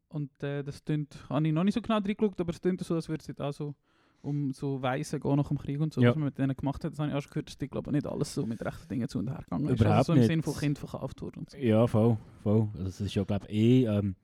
Und 0.08 0.42
äh, 0.42 0.62
das 0.62 0.82
tönt, 0.84 1.16
habe 1.28 1.46
ich 1.46 1.52
noch 1.52 1.64
nicht 1.64 1.74
so 1.74 1.82
genau 1.82 1.96
reingeschaut, 1.98 2.40
aber 2.40 2.50
es 2.50 2.60
tönt 2.60 2.80
so, 2.80 2.94
als 2.94 3.08
würde 3.08 3.24
es 3.26 3.40
auch 3.40 3.52
so 3.52 3.74
um 4.20 4.52
so 4.52 4.82
Weisen 4.82 5.20
gehen 5.20 5.36
nach 5.36 5.48
dem 5.48 5.58
Krieg 5.58 5.80
und 5.80 5.94
so, 5.94 6.00
Ja. 6.00 6.08
was 6.10 6.16
man 6.16 6.24
mit 6.24 6.38
denen 6.38 6.56
gemacht 6.56 6.82
hat. 6.84 6.92
Das 6.92 6.98
habe 6.98 7.10
ich 7.10 7.14
auch 7.14 7.22
schon 7.22 7.30
gehört, 7.30 7.48
dass 7.48 7.58
die, 7.58 7.68
glaube 7.68 7.90
ich, 7.90 7.94
nicht 7.94 8.06
alles 8.06 8.34
so 8.34 8.44
mit 8.46 8.60
rechten 8.64 8.88
Dingen 8.88 9.08
zu 9.08 9.18
und 9.20 9.30
her 9.30 9.42
gegangen 9.44 9.68
ist. 9.68 9.80
Überhaupt 9.80 9.96
also 9.98 10.14
so 10.14 10.20
im. 10.20 10.26
Sinne 10.26 10.42
von 10.42 10.54
Kind 10.56 10.78
verkauft 10.78 11.22
wurde 11.22 11.38
und 11.40 11.50
so. 11.50 11.56
Ja, 11.58 11.86
voll, 11.86 12.16
voll. 12.42 12.68
Also 12.72 12.84
das 12.84 13.00
ist 13.00 13.14
ja, 13.14 13.24
glaube 13.24 13.46
ich, 13.48 13.54
eh... 13.54 13.86
Ähm, 13.86 14.16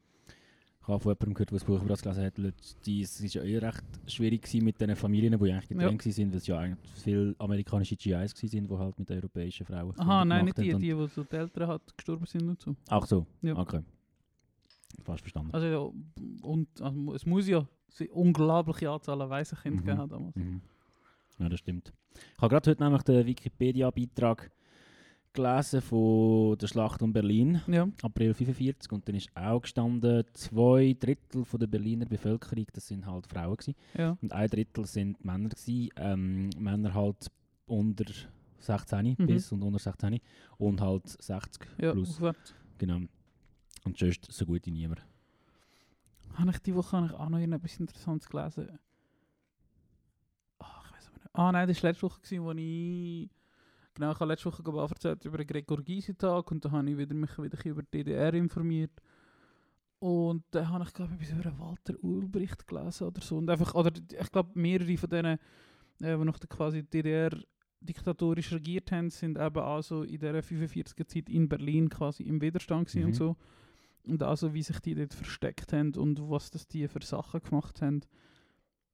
ich 0.85 0.89
habe 0.89 1.01
von 1.01 1.13
jemandem 1.13 1.35
gehört, 1.35 1.51
der 1.51 1.57
das 1.59 1.65
Buch 1.65 1.81
über 1.81 1.89
das 1.89 2.03
gelesen 2.03 2.25
hat, 2.25 2.37
Leute, 2.39 2.57
die, 2.85 3.01
es 3.01 3.19
ist 3.19 3.35
ja 3.35 3.43
eh 3.43 3.57
recht 3.57 3.83
schwierig 4.07 4.43
gewesen 4.43 4.65
mit 4.65 4.79
den 4.81 4.95
Familien, 4.95 5.33
die 5.39 5.51
eigentlich 5.53 5.69
getrennt 5.69 6.05
waren, 6.07 6.31
weil 6.33 6.37
es 6.39 6.47
ja 6.47 6.59
eigentlich 6.59 6.91
viele 7.03 7.35
amerikanische 7.39 7.97
GIs 7.97 8.13
waren, 8.35 8.67
die 8.69 8.77
halt 8.77 8.99
mit 8.99 9.11
europäischen 9.11 9.65
Frauen 9.65 9.99
Aha, 9.99 10.25
nein, 10.27 10.45
nicht 10.45 10.59
die, 10.59 10.73
haben 10.75 10.81
die, 10.81 10.93
die 10.93 11.07
so 11.09 11.25
die 11.25 11.37
Eltern 11.37 11.69
hat, 11.69 11.97
gestorben 11.97 12.27
sind 12.27 12.49
und 12.49 12.61
so. 12.61 12.77
Ach 12.89 13.07
so, 13.07 13.27
Ja. 13.41 13.57
okay. 13.57 13.81
Fast 15.03 15.21
verstanden. 15.23 15.51
Also 15.53 15.67
ja, 15.67 15.91
und 16.43 16.69
also, 16.81 17.15
es 17.15 17.25
muss 17.27 17.49
ja 17.49 17.67
eine 17.99 18.09
unglaubliche 18.11 18.91
Anzahl 18.91 19.21
an 19.23 19.31
Waisenkinder 19.31 19.77
Mhm. 19.81 19.85
gegeben 19.85 19.99
haben 19.99 20.11
damals. 20.11 20.37
Mhm. 20.37 20.61
Ja, 21.39 21.49
das 21.49 21.59
stimmt. 21.61 21.93
Ich 22.37 22.43
habe 22.43 22.51
gerade 22.51 22.71
heute 22.71 22.83
nämlich 22.83 23.03
den 23.03 23.27
Wikipedia-Beitrag 23.27 24.51
gelesen 25.35 25.83
von 25.83 26.57
der 26.59 26.67
Schlacht 26.67 27.03
um 27.03 27.13
Berlin, 27.13 27.61
Ja. 27.67 27.87
April 28.03 28.33
45, 28.33 28.91
und 28.93 29.07
dann 29.09 29.15
ist 29.17 29.31
auch 29.37 29.61
gestanden, 29.61 30.25
zwei 30.33 30.97
Drittel 30.99 31.45
von 31.45 31.61
der 31.61 31.67
Berliner 31.67 32.07
Bevölkerung, 32.07 32.67
das 32.73 32.87
sind 32.89 33.05
halt 33.07 33.27
Frauen 33.27 33.57
gewesen, 33.57 33.75
Ja. 33.97 34.17
und 34.23 34.33
ein 34.33 34.49
Drittel 34.49 34.87
sind 34.87 35.23
Männer 35.25 35.51
gewesen, 35.51 35.91
ähm, 35.97 36.51
Männer 36.59 36.95
halt 36.95 37.31
unter 37.67 38.05
16 38.61 39.17
Mhm. 39.19 39.27
bis 39.27 39.53
und 39.53 39.63
unter 39.63 39.79
16 39.79 40.21
und 40.59 40.81
halt 40.81 41.07
60 41.09 41.67
Ja, 41.79 41.93
plus, 41.93 42.11
aufwärts. 42.17 42.55
genau. 42.79 43.01
Und 43.85 43.99
sonst 43.99 44.33
so 44.33 44.47
gut 44.47 44.65
wie 44.65 44.71
niemand. 44.71 45.05
Habe 46.35 46.51
ich 46.51 46.59
die 46.61 46.75
Woche 46.75 47.05
ich 47.07 47.13
auch 47.13 47.29
noch 47.29 47.39
irgendetwas 47.39 47.79
Interessantes 47.79 48.29
gelesen? 48.29 48.79
Ah, 50.59 50.83
ich 50.87 50.93
weiß 50.97 51.11
nicht. 51.13 51.29
Ah 51.35 51.53
nein, 51.53 51.69
das 51.69 51.83
war 51.83 51.91
letzte 51.91 52.03
Woche, 52.05 52.21
gewesen, 52.21 52.45
wo 52.45 52.53
ich... 52.53 53.31
Genau, 53.95 54.11
ich 54.13 54.19
habe 54.21 54.33
letzte 54.33 54.47
Woche 54.47 54.93
erzählt 54.93 55.25
über 55.25 55.39
den 55.39 55.47
Gregor 55.47 55.83
Gysi-Tag 55.83 56.51
und 56.51 56.65
da 56.65 56.71
habe 56.73 56.91
ich 56.91 56.97
wieder, 56.99 57.15
mich 57.15 57.39
wieder 57.39 57.65
über 57.65 57.83
die 57.83 57.99
DDR 58.03 58.35
informiert. 58.35 59.01
Und 60.01 60.45
dann 60.51 60.69
habe 60.69 60.85
ich 60.85 60.93
glaube 60.93 61.17
ich 61.21 61.31
über 61.31 61.59
Walter 61.59 61.95
Ulbricht 62.03 62.67
gelesen 62.67 63.07
oder 63.07 63.21
so. 63.23 63.37
Und 63.39 63.49
einfach, 63.49 63.75
oder 63.75 63.93
ich 63.97 64.33
glaube 64.33 64.51
mehrere 64.55 64.97
von 64.99 65.09
denen, 65.11 65.39
äh, 66.01 66.19
die 66.19 66.25
noch 66.25 66.41
quasi 66.41 66.83
DDR 66.83 67.31
diktatorisch 67.81 68.53
regiert 68.53 68.91
haben, 68.93 69.11
sind 69.11 69.39
eben 69.39 69.59
auch 69.63 69.83
so 69.83 70.03
in 70.03 70.19
dieser 70.19 70.39
45er 70.43 71.07
Zeit 71.07 71.29
in 71.29 71.49
Berlin 71.49 71.89
quasi 71.89 72.25
im 72.25 72.41
Widerstand 72.41 72.93
Mhm. 72.95 73.05
und 73.05 73.13
so. 73.15 73.37
Und 74.07 74.23
also 74.23 74.53
wie 74.53 74.63
sich 74.63 74.81
die 74.81 74.95
dort 74.95 75.15
versteckt 75.15 75.73
haben 75.73 75.95
und 75.95 76.21
was 76.29 76.51
das 76.51 76.67
die 76.67 76.89
für 76.89 77.03
Sachen 77.03 77.41
gemacht 77.43 77.81
haben. 77.81 78.01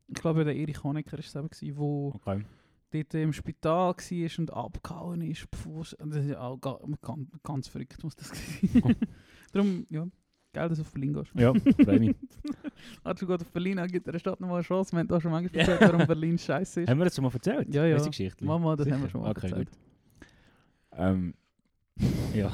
Ich 0.08 0.14
glaube, 0.14 0.44
der 0.44 0.56
Erich 0.56 0.82
Honecker 0.84 1.12
war 1.12 1.18
es 1.20 1.34
eben, 1.34 1.48
gewesen, 1.48 1.76
wo 1.76 2.12
Okay. 2.16 2.44
Dort 2.90 3.14
im 3.14 3.32
Spital 3.32 3.94
war 3.94 4.38
und 4.38 4.52
abgehauen 4.52 5.20
ist. 5.22 5.46
es- 5.80 5.96
Das 5.98 6.16
ist 6.24 6.30
ja 6.30 6.40
auch 6.40 6.60
ga- 6.60 6.78
ganz, 7.02 7.28
ganz 7.42 7.68
verrückt, 7.68 8.02
muss 8.02 8.16
das 8.16 8.28
sein. 8.28 8.96
Darum, 9.52 9.86
ja, 9.90 10.06
geil, 10.52 10.68
dass 10.68 10.78
du 10.78 10.82
auf 10.82 10.92
Berlin 10.92 11.12
gehst. 11.14 11.30
Ja, 11.34 11.52
freue 11.84 11.98
mich. 12.00 12.16
Hast 13.04 13.22
du 13.22 13.26
gerade 13.26 13.44
auf 13.44 13.50
Berlin, 13.52 13.80
gibt 13.90 14.06
der 14.06 14.18
Stadt 14.18 14.40
noch 14.40 14.48
mal 14.48 14.54
eine 14.56 14.62
Chance. 14.64 14.92
Wir 14.92 15.00
haben 15.00 15.08
da 15.08 15.20
schon 15.20 15.30
manchmal 15.30 15.60
erzählt, 15.68 15.80
warum 15.92 16.06
Berlin 16.06 16.38
scheiße 16.38 16.82
ist. 16.82 16.88
Haben 16.90 16.98
wir 16.98 17.04
das 17.04 17.14
schon 17.14 17.24
mal 17.24 17.32
erzählt? 17.32 17.74
Ja, 17.74 17.84
ja. 17.84 17.94
Unsere 17.94 18.10
Geschichte? 18.10 18.44
Mama, 18.44 18.76
das 18.76 18.86
haben 18.86 18.92
wir 18.92 18.98
Sicher? 19.00 19.10
schon 19.10 19.20
mal 19.22 19.30
okay, 19.30 19.46
erzählt. 19.48 19.70
Gut. 19.70 19.78
Ähm, 20.92 21.34
ja. 22.34 22.52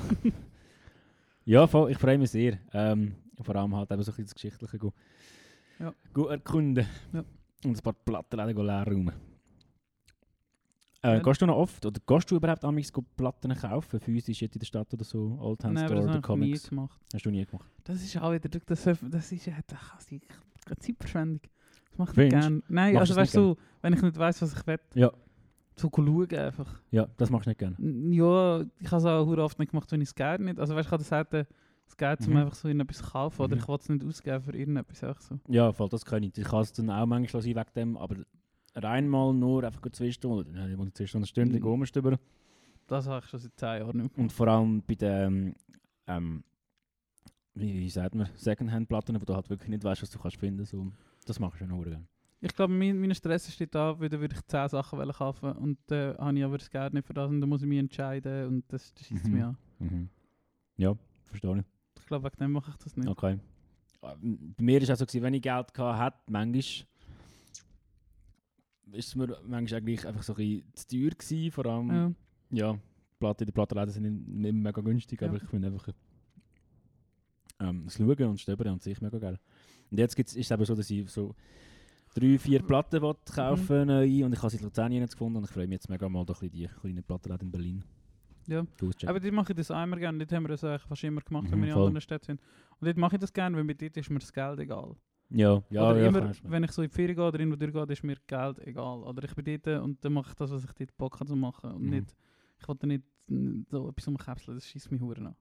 ja, 1.45 1.66
voll, 1.66 1.91
ich 1.91 1.99
freue 1.99 2.18
mich 2.18 2.30
sehr. 2.30 2.59
Ähm, 2.72 3.14
vor 3.43 3.55
allem 3.57 3.74
halt 3.76 3.91
eben 3.91 4.03
so 4.03 4.11
ein 4.11 4.14
bisschen 4.16 4.24
das 4.24 4.34
Geschichtliche 4.34 4.78
go, 4.78 4.93
Ja. 5.78 5.95
go 6.12 6.26
erkunden. 6.26 6.87
Ja. 7.12 7.24
Und 7.64 7.76
ein 7.76 7.82
paar 7.82 7.93
Plattenläden 7.93 8.55
go 8.55 8.62
leer 8.62 8.84
räumen. 8.87 9.12
Äh, 11.14 11.20
gehst 11.20 11.40
du 11.42 11.46
noch 11.46 11.57
oft, 11.57 11.84
oder 11.86 12.00
gehst 12.07 12.30
du 12.30 12.36
überhaupt 12.36 12.64
amigs 12.64 12.90
Platten 13.16 13.54
kaufen, 13.54 14.00
physisch 14.00 14.42
jetzt 14.42 14.57
in 14.57 14.61
der 14.61 14.66
Stadt 14.66 14.92
oder 14.92 15.04
so, 15.04 15.38
Oldtown 15.40 15.74
Nein, 15.74 15.86
Store 15.86 16.00
oder 16.00 16.09
ich 16.09 16.14
nie 16.16 16.20
Comics? 16.22 16.68
gemacht. 16.68 17.00
Hast 17.14 17.24
du 17.26 17.30
nie 17.30 17.44
gemacht? 17.44 17.70
Das 17.84 18.02
ist 18.02 18.16
auch 18.20 18.32
wieder, 18.32 18.48
das, 18.48 18.84
das 18.84 19.32
ist 19.32 19.46
ja 19.46 19.54
Zeitverschwendung. 20.80 21.40
Das 21.90 21.98
mache 21.98 22.22
ich 22.24 22.30
gerne. 22.30 22.62
Nein, 22.68 22.94
Machst 22.94 23.11
also 23.11 23.16
weißt 23.20 23.34
du, 23.36 23.40
so, 23.40 23.57
wenn 23.82 23.92
ich 23.92 24.02
nicht 24.02 24.18
weiss, 24.18 24.42
was 24.42 24.52
ich 24.52 24.66
will, 24.66 24.78
Ja. 24.94 25.11
so 25.76 25.90
schauen 25.94 26.34
einfach. 26.34 26.80
Ja, 26.90 27.07
das 27.16 27.30
machst 27.30 27.46
du 27.46 27.50
nicht 27.50 27.59
gerne. 27.59 27.76
Ja, 28.14 28.61
ich 28.80 28.90
habe 28.90 28.96
es 28.96 29.04
auch 29.04 29.26
oft 29.38 29.59
nicht 29.59 29.70
gemacht, 29.70 29.90
wenn 29.92 30.00
ich 30.00 30.09
es 30.09 30.14
gerne 30.14 30.44
nicht. 30.44 30.59
Also 30.59 30.74
weißt 30.74 30.90
du, 30.90 30.96
ich 30.96 31.11
habe 31.12 31.46
das 31.86 31.96
Geld, 31.96 32.20
um 32.26 32.30
Mhm. 32.32 32.36
einfach 32.38 32.54
so 32.57 32.66
irgendetwas 32.68 32.98
zu 32.98 33.04
kaufen 33.04 33.42
oder 33.42 33.54
Mhm. 33.54 33.62
ich 33.62 33.68
will 33.68 33.76
es 33.76 33.88
nicht 33.88 34.04
ausgeben 34.04 34.42
für 34.42 34.57
irgendetwas. 34.57 35.24
So. 35.28 35.38
Ja, 35.48 35.72
voll, 35.72 35.88
das 35.88 36.04
kann 36.04 36.22
ich. 36.24 36.36
Ich 36.36 36.44
kann 36.44 36.62
es 36.62 36.72
dann 36.72 36.90
auch 36.90 37.07
manchmal 37.07 37.42
sein 37.42 37.54
wegen 37.54 37.70
dem, 37.76 37.96
aber 37.96 38.16
rein 38.77 39.09
mal 39.09 39.33
nur 39.33 39.64
einfach 39.64 39.83
zwei 39.93 40.11
Stunden, 40.12 40.55
ja, 40.55 40.66
zwei 40.93 41.07
Stunden, 41.07 41.24
eine 41.24 41.27
Stunde 41.27 41.59
Mhm. 41.59 41.64
rumstöbern. 41.64 42.16
Das 42.87 43.07
habe 43.09 43.24
ich 43.24 43.31
schon 43.31 43.41
seit 43.41 43.59
10 43.59 43.81
Jahren 43.81 43.97
nicht 44.03 44.16
Und 44.16 44.33
vor 44.33 44.47
allem 44.49 44.83
bei 44.87 44.95
den 44.95 45.55
ähm, 46.07 46.45
wie, 47.55 47.81
wie 47.81 47.91
sagt 47.91 48.14
man, 48.14 48.29
Secondhand-Platten, 48.37 49.20
wo 49.20 49.24
du 49.24 49.35
halt 49.35 49.49
wirklich 49.51 49.70
nicht 49.70 49.83
weißt, 49.83 50.03
was 50.03 50.11
du 50.11 50.18
kannst 50.18 50.37
finden. 50.37 50.64
So, 50.64 50.93
das 51.24 51.41
mache 51.41 51.55
ich 51.55 51.59
schon 51.61 51.68
noch 51.68 51.83
gerne. 51.83 52.07
Ich 52.43 52.55
glaube, 52.55 52.72
mein, 52.74 53.01
mein 53.01 53.14
Stress 53.14 53.51
steht 53.53 53.74
da, 53.74 53.99
weil 53.99 54.11
würde 54.11 54.37
ich 54.37 54.47
10 54.47 54.68
Sachen 54.68 54.99
wollen 54.99 55.11
kaufen 55.11 55.53
und 55.53 55.79
dann 55.87 56.14
äh, 56.14 56.18
habe 56.18 56.39
ich 56.39 56.45
aber 56.45 56.59
das 56.59 56.70
Geld 56.70 56.93
nicht 56.93 57.07
für 57.07 57.14
das 57.14 57.29
und 57.31 57.41
dann 57.41 57.49
muss 57.49 57.62
ich 57.62 57.68
mich 57.68 57.79
entscheiden 57.79 58.47
und 58.47 58.64
das, 58.68 58.93
das 58.95 59.07
schießt 59.07 59.27
Mhm. 59.27 59.33
mich 59.33 59.43
an. 59.43 59.57
Mhm. 59.79 60.09
Ja, 60.77 60.95
verstehe 61.24 61.59
ich. 61.59 61.64
Ich 61.99 62.07
glaube, 62.07 62.24
wegen 62.27 62.37
dem 62.37 62.53
mache 62.53 62.70
ich 62.70 62.77
das 62.77 62.95
nicht. 62.97 63.09
Okay. 63.09 63.39
Ah, 64.03 64.14
Bei 64.20 64.62
mir 64.62 64.81
war 64.83 64.89
es 64.91 65.03
auch 65.03 65.09
so, 65.09 65.22
wenn 65.22 65.35
ich 65.35 65.43
Geld 65.43 65.66
hatte, 65.79 66.18
manchmal 66.29 66.62
ist 68.93 69.09
es 69.09 69.16
mir 69.16 69.26
manchmal 69.47 69.78
eigentlich 69.80 70.07
einfach 70.07 70.22
so 70.22 70.32
ein 70.34 70.37
bisschen 70.37 70.64
zu 70.74 70.89
teuer 70.89 71.11
gewesen, 71.11 71.51
vor 71.53 71.66
allem, 71.66 71.91
Ja. 71.91 72.12
ja, 72.51 72.72
die 72.74 73.18
Platten, 73.18 73.47
die 73.47 73.53
Plattenläden 73.53 73.93
sind 73.93 74.03
nicht, 74.03 74.28
nicht 74.28 74.55
mega 74.55 74.80
günstig, 74.80 75.20
Ja. 75.20 75.28
aber 75.28 75.37
ich 75.39 75.45
finde 75.45 75.68
einfach 75.68 75.89
ähm, 77.61 77.84
das 77.84 77.97
Schauen 77.97 78.22
und 78.24 78.41
Stöbern 78.41 78.68
an 78.68 78.80
sich 78.80 79.01
mega 79.01 79.18
geil. 79.18 79.39
Und 79.91 79.99
jetzt 79.99 80.16
gibt's, 80.16 80.34
ist 80.37 80.47
es 80.47 80.51
eben 80.51 80.64
so, 80.64 80.74
dass 80.74 80.91
ich 80.91 81.09
so 81.11 81.34
drei, 82.14 82.39
vier 82.39 82.62
Platten 82.62 83.01
kaufen 83.01 83.87
neu 83.89 84.24
und 84.24 84.32
ich 84.32 84.39
habe 84.43 84.51
sie 84.51 84.59
in 84.59 84.64
Luzern 84.64 84.93
jetzt 84.93 85.12
gefunden 85.12 85.39
und 85.39 85.45
ich 85.45 85.51
freue 85.51 85.66
mich 85.66 85.74
jetzt 85.76 85.89
mega 85.89 86.09
mal 86.09 86.24
ein 86.28 86.51
die 86.51 86.66
kleinen 86.80 87.03
Plattenläden 87.05 87.49
in 87.49 87.53
Berlin. 87.53 87.84
Ja. 88.49 88.64
Aber 89.07 89.18
dort 89.20 89.32
mache 89.32 89.53
ich 89.53 89.57
das 89.57 89.70
auch 89.72 89.82
immer 89.82 89.97
gerne. 89.97 90.18
Dort 90.18 90.32
haben 90.32 90.45
wir 90.45 90.49
das 90.51 90.62
eigentlich 90.62 90.82
fast 90.82 91.03
immer 91.03 91.20
gemacht, 91.20 91.51
wenn 91.51 91.59
Mhm, 91.59 91.64
wir 91.64 91.72
in 91.72 91.78
anderen 91.78 92.01
Städten 92.01 92.24
sind. 92.26 92.41
Und 92.78 92.87
dort 92.87 92.97
mache 92.97 93.16
ich 93.16 93.20
das 93.20 93.32
gerne, 93.32 93.57
weil 93.57 93.64
mit 93.64 93.82
dort 93.82 93.97
ist 93.97 94.09
mir 94.09 94.20
das 94.20 94.32
Geld 94.32 94.61
egal. 94.61 94.95
Ja, 95.31 95.62
ja, 95.70 95.91
oder 95.91 96.01
ja, 96.01 96.07
immer, 96.09 96.33
wenn 96.45 96.64
ich 96.64 96.72
so 96.72 96.83
in 96.83 96.89
die 96.89 96.95
Ferien 96.95 97.16
gehe 97.16 97.27
oder 97.27 97.39
irgendwo 97.41 97.57
durchgehe, 97.57 97.93
ist 97.93 98.05
mir 98.05 98.16
Geld 98.27 98.59
egal. 98.61 99.03
Oder 99.03 99.24
ich 99.24 99.35
bin 99.35 99.61
dort 99.62 99.83
und 99.83 100.05
dann 100.05 100.12
mache 100.12 100.31
ich 100.31 100.35
das, 100.37 100.51
was 100.51 100.64
ich 100.64 100.72
dort 100.72 100.97
Bock 100.97 101.14
habe 101.20 101.27
zu 101.29 101.37
machen. 101.37 101.72
Und 101.72 101.83
Mhm. 101.83 101.91
nicht, 101.91 102.16
ich 102.61 102.68
wollte 102.68 102.87
nicht 102.87 103.05
so 103.70 103.89
etwas 103.89 104.07
umkapseln, 104.09 104.57
das 104.57 104.66
schießt 104.66 104.91
mich 104.93 105.01
Huren 105.01 105.27
an. 105.29 105.37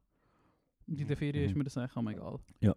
Und 0.88 1.00
in 1.00 1.08
der 1.08 1.18
Ferien 1.18 1.46
ist 1.46 1.52
Mhm. 1.52 1.60
mir 1.60 1.64
das 1.66 1.78
eigentlich 1.78 1.96
auch 1.98 2.10
egal. 2.10 2.40
Ja. 2.62 2.76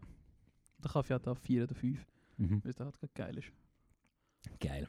Da 0.80 0.88
kann 0.90 1.02
ich 1.02 1.08
ja 1.08 1.18
da 1.18 1.34
vier 1.34 1.64
oder 1.64 1.74
fünf, 1.74 2.06
Mhm. 2.36 2.62
weil 2.62 2.70
es 2.70 2.78
halt 2.80 2.98
gerade 2.98 3.12
geil 3.14 3.38
ist. 3.38 3.52
Geil. 4.60 4.86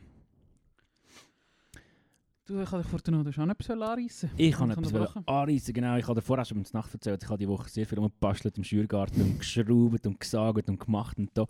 Du, 2.46 2.60
ich 2.60 2.72
habe 2.72 2.82
dich 2.82 2.90
vorhin 2.90 3.24
noch, 3.24 3.32
auch 3.32 3.38
noch 3.46 3.54
etwas 3.54 3.70
anreissen. 3.70 4.32
Ich 4.36 4.56
kann 4.56 4.72
etwas 4.72 4.94
anreissen, 5.28 5.74
genau. 5.74 5.98
Ich 5.98 6.08
habe 6.08 6.20
dir 6.20 6.26
vorher 6.26 6.46
schon 6.46 6.58
in 6.58 6.64
der 6.64 6.74
Nacht 6.74 6.92
erzählt, 6.94 7.22
ich 7.24 7.30
habe 7.30 7.38
die 7.38 7.48
Woche 7.48 7.70
sehr 7.70 7.86
viel 7.86 8.00
umgebastelt 8.00 8.58
im 8.58 8.64
Schürgarten 8.64 9.22
und 9.22 9.38
geschraubt 9.40 10.08
und 10.08 10.20
gesagt 10.20 10.68
und 10.70 10.80
gemacht 10.80 11.18
und 11.20 11.30
da. 11.38 11.46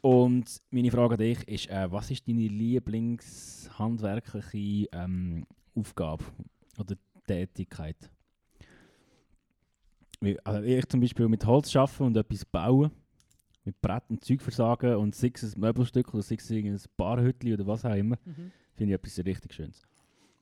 Und 0.00 0.60
meine 0.70 0.90
Frage 0.90 1.14
an 1.14 1.18
dich 1.20 1.46
ist, 1.48 1.68
äh, 1.70 1.90
was 1.90 2.10
ist 2.10 2.26
deine 2.28 2.46
lieblingshandwerkliche 2.48 4.88
ähm, 4.92 5.46
Aufgabe 5.74 6.24
oder 6.78 6.94
Tätigkeit? 7.26 7.96
Wie- 10.20 10.38
Also 10.44 10.62
ich 10.62 10.86
zum 10.88 11.00
Beispiel 11.00 11.28
mit 11.28 11.44
Holz 11.46 11.74
arbeiten 11.76 12.04
und 12.04 12.16
etwas 12.16 12.44
bauen, 12.44 12.90
mit 13.64 13.80
Brett 13.80 14.04
und 14.08 14.24
Zeug 14.24 14.40
versagen 14.42 14.96
und 14.96 15.14
sei 15.14 15.30
es 15.34 15.54
ein 15.54 15.60
Möbelstück 15.60 16.12
oder 16.14 16.22
sei 16.22 16.36
es 16.36 16.50
ein 16.50 16.80
Barhütli 16.96 17.54
oder 17.54 17.66
was 17.66 17.84
auch 17.84 17.94
immer, 17.94 18.16
Mhm. 18.24 18.50
finde 18.74 18.94
ich 18.94 19.00
etwas 19.00 19.18
richtig 19.24 19.52
Schönes. 19.54 19.82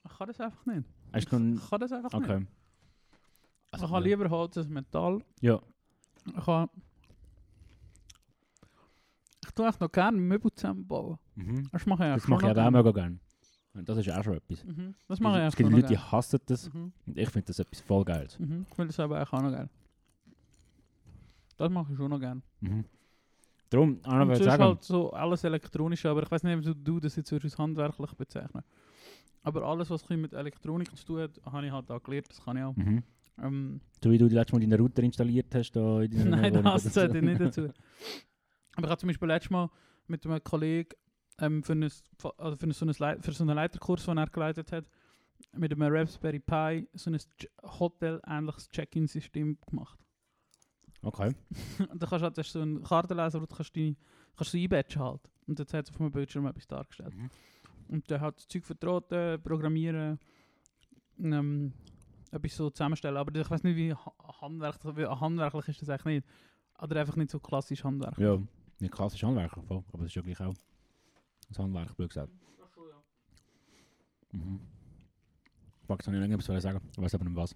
Ich 0.04 0.16
kann 0.16 0.28
das 0.28 0.40
einfach 0.40 0.64
nicht. 0.66 0.84
Hast 1.12 1.32
du 1.32 1.54
Ich 1.54 1.68
kann 1.70 1.80
das 1.80 1.92
einfach 1.92 2.18
nicht. 2.18 2.30
Okay. 2.30 2.46
ich 3.74 3.82
habe 3.82 4.04
lieber 4.04 4.30
Holz 4.30 4.56
als 4.58 4.68
Metall. 4.68 5.22
Ja. 5.40 5.60
Ich 6.26 6.46
habe... 6.46 6.70
Ich 9.56 9.62
tue 9.62 9.68
echt 9.70 9.80
noch 9.80 9.90
gerne 9.90 10.18
Möbel 10.18 10.52
zusammenbauen. 10.52 11.16
Mhm. 11.34 11.70
Das 11.72 11.86
mache 11.86 12.04
ich 12.04 12.12
Das 12.12 12.24
eigentlich 12.24 12.28
mache 12.28 12.40
ich 12.42 12.48
schon 12.48 12.58
auch 12.58 12.70
noch 12.70 12.84
mega 12.84 12.90
gerne. 12.92 13.18
Und 13.72 13.88
das 13.88 13.96
ist 13.96 14.10
auch 14.10 14.22
schon 14.22 14.34
etwas. 14.34 14.64
Mhm. 14.64 14.94
Das 15.08 15.18
mache 15.18 15.32
ich 15.32 15.38
es 15.38 15.42
eigentlich 15.44 15.56
gibt 15.56 15.66
schon 15.66 15.70
noch 15.70 15.76
Leute, 15.78 15.88
die 15.88 15.94
gerne. 15.94 16.12
hassen 16.12 16.40
das. 16.44 16.74
Mhm. 16.74 16.92
Und 17.06 17.18
ich 17.18 17.30
finde 17.30 17.46
das 17.46 17.58
etwas 17.58 17.80
voll 17.80 18.04
Geiles. 18.04 18.38
Mhm. 18.38 18.66
Ich 18.70 18.76
will 18.76 18.86
das 18.86 19.00
aber 19.00 19.22
auch 19.22 19.32
noch 19.32 19.50
gerne. 19.50 19.70
Das 21.56 21.70
mache 21.70 21.90
ich 21.90 21.96
schon 21.96 22.10
noch 22.10 22.20
gerne. 22.20 22.42
Mhm. 22.60 22.84
Darum, 23.70 23.98
Anna 24.02 24.22
Und 24.22 24.28
würde 24.28 24.44
sonst 24.44 24.50
sagen, 24.50 24.62
halt 24.62 24.84
so 24.84 25.10
alles 25.12 25.42
elektronisch, 25.44 26.04
aber 26.04 26.22
ich 26.22 26.30
weiß 26.30 26.42
nicht, 26.42 26.68
ob 26.68 26.84
du 26.84 27.00
das 27.00 27.16
jetzt 27.16 27.32
als 27.32 27.56
handwerklich 27.56 28.12
bezeichnen. 28.12 28.62
Aber 29.42 29.62
alles, 29.62 29.88
was 29.88 30.02
ein 30.02 30.06
bisschen 30.08 30.20
mit 30.20 30.34
Elektronik 30.34 30.94
zu 30.94 31.06
tun 31.06 31.20
hat, 31.20 31.40
habe 31.50 31.64
ich 31.64 31.72
halt 31.72 31.90
auch 31.90 32.02
gelernt, 32.02 32.28
das 32.28 32.44
kann 32.44 32.58
ich 32.58 32.62
auch. 32.62 32.76
mhm. 32.76 33.02
Ähm, 33.42 33.80
so 34.02 34.10
wie 34.10 34.18
du 34.18 34.28
die 34.28 34.34
letzte 34.34 34.54
Mal 34.54 34.60
deinen 34.60 34.78
Router 34.80 35.02
installiert 35.02 35.54
hast, 35.54 35.72
da 35.72 36.02
in 36.02 36.10
deiner 36.10 36.36
Nein, 36.42 36.52
Wohnung 36.52 36.64
das 36.64 36.92
zählt 36.92 37.22
nicht 37.22 37.40
dazu. 37.40 37.70
Aber 38.76 38.86
ich 38.86 38.90
habe 38.90 39.00
zum 39.00 39.08
Beispiel 39.08 39.28
letztes 39.28 39.50
Mal 39.50 39.70
mit 40.06 40.24
einem 40.24 40.42
Kollegen 40.44 40.90
ähm, 41.38 41.62
für, 41.62 41.72
ein, 41.72 41.82
also 41.82 42.56
für, 42.56 42.72
so 42.72 42.84
einen 42.84 42.94
Leit- 42.98 43.24
für 43.24 43.32
so 43.32 43.44
einen 43.44 43.54
Leiterkurs, 43.56 44.04
den 44.04 44.18
er 44.18 44.26
geleitet 44.28 44.72
hat, 44.72 44.86
mit 45.52 45.72
einem 45.72 45.82
Raspberry 45.94 46.38
Pi 46.38 46.88
so 46.94 47.10
ein 47.10 47.16
Ch- 47.16 47.48
Hotel-ähnliches 47.62 48.68
Check-in-System 48.70 49.58
gemacht. 49.68 49.98
Okay. 51.02 51.34
Und 51.90 52.02
da 52.02 52.06
kannst 52.06 52.22
du 52.22 52.24
halt, 52.24 52.38
das 52.38 52.46
ist 52.46 52.52
so 52.52 52.62
ein 52.62 52.82
Kartenleser, 52.82 53.40
wo 53.40 53.46
du 53.46 53.54
kannst, 53.54 53.74
die, 53.76 53.96
kannst 54.36 54.54
du 54.54 54.58
einbatchen 54.58 55.02
halt. 55.02 55.20
Und 55.46 55.58
jetzt 55.58 55.74
hat 55.74 55.84
es 55.84 55.90
auf 55.90 55.98
meinem 56.00 56.12
Bildschirm 56.12 56.46
etwas 56.46 56.66
dargestellt. 56.66 57.14
Mhm. 57.14 57.30
Und 57.88 58.10
dann 58.10 58.20
hat 58.20 58.36
das 58.38 58.48
Zeug 58.48 58.64
vertraten, 58.64 59.40
programmieren, 59.42 60.18
ähm, 61.18 61.72
etwas 62.32 62.56
so 62.56 62.70
zusammenstellen. 62.70 63.16
Aber 63.16 63.38
ich 63.38 63.48
weiß 63.48 63.62
nicht, 63.62 63.76
wie 63.76 63.94
ha- 63.94 64.14
handwerklich, 64.40 64.96
wie 64.96 65.06
handwerklich 65.06 65.68
ist 65.68 65.82
das 65.82 65.90
eigentlich 65.90 66.16
nicht. 66.24 66.26
Oder 66.82 67.00
einfach 67.00 67.16
nicht 67.16 67.30
so 67.30 67.38
klassisch 67.38 67.84
handwerklich. 67.84 68.26
Ja, 68.26 68.38
nicht 68.80 68.92
klassisch 68.92 69.22
Handwerker, 69.22 69.62
aber 69.68 69.84
das 69.98 70.06
ist 70.06 70.14
ja 70.14 70.22
gleich 70.22 70.40
auch 70.40 70.54
ein 71.50 71.56
Handwerk, 71.58 71.96
blöd 71.96 72.10
gesagt. 72.10 72.32
Mhm. 74.32 74.60
Fuck, 75.86 76.00
jetzt 76.00 76.06
habe 76.06 76.16
ich 76.16 76.22
noch 76.22 76.28
irgendwas 76.28 76.62
sagen. 76.62 76.80
Ich 76.90 76.98
weiß 77.00 77.14
aber 77.14 77.24
nicht 77.24 77.36
was. 77.36 77.54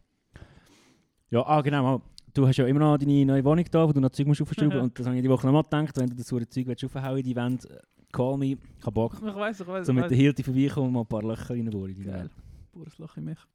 Ja, 1.30 1.44
ah 1.46 1.60
genau, 1.60 1.82
mal. 1.82 2.02
du 2.32 2.46
hast 2.46 2.56
ja 2.56 2.66
immer 2.66 2.80
noch 2.80 2.98
deine 2.98 3.24
neue 3.24 3.44
Wohnung 3.44 3.64
da, 3.70 3.88
wo 3.88 3.92
du 3.92 4.00
noch 4.00 4.10
Zeug 4.10 4.26
musst 4.26 4.40
aufschrauben 4.42 4.80
und 4.80 4.98
das 4.98 5.06
habe 5.06 5.16
ich 5.16 5.22
die 5.22 5.28
Woche 5.28 5.46
noch 5.46 5.52
mal 5.52 5.62
gedacht, 5.62 5.96
wenn 5.96 6.08
du 6.08 6.16
das 6.16 6.26
so 6.26 6.38
Zeug 6.40 6.66
willst 6.66 6.84
aufhauen 6.84 7.22
die 7.22 7.36
Wand, 7.36 7.64
äh, 7.66 7.80
call 8.12 8.36
me, 8.36 8.46
ich 8.46 8.58
habe 8.82 8.92
Bock. 8.92 9.14
Ich 9.14 9.22
weiß, 9.22 9.60
ich 9.60 9.66
weiß. 9.66 9.86
So 9.86 9.92
ich 9.92 9.98
mit 9.98 10.10
der 10.10 10.16
Hilti 10.16 10.42
vorbeikommen 10.42 10.88
und 10.88 10.92
mal 10.92 11.00
ein 11.00 11.06
paar 11.06 11.22
Löcher 11.22 11.50
reinbohren 11.50 11.90
in 11.90 11.96
die 11.96 12.04
Geil. 12.04 12.20
Wand. 12.20 12.32
Pures 12.72 12.98
Loch 12.98 13.16
in 13.16 13.24
mich. 13.24 13.38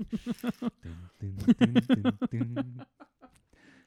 Dun, 1.20 1.36
dun, 1.58 2.18
dun, 2.30 2.84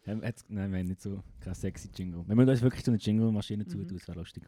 jetzt, 0.06 0.50
nein, 0.50 0.72
wir 0.72 0.80
haben 0.80 0.88
nicht 0.88 1.02
so 1.02 1.24
kein 1.40 1.54
sexy 1.56 1.90
Jingle. 1.96 2.28
Wir 2.28 2.36
müssen 2.36 2.50
uns 2.50 2.62
wirklich 2.62 2.84
so 2.84 2.92
eine 2.92 3.00
Jingle-Maschine 3.00 3.64
Mhm. 3.64 3.70
zutun, 3.70 3.98
das 3.98 4.08
wäre 4.08 4.18
lustig. 4.20 4.44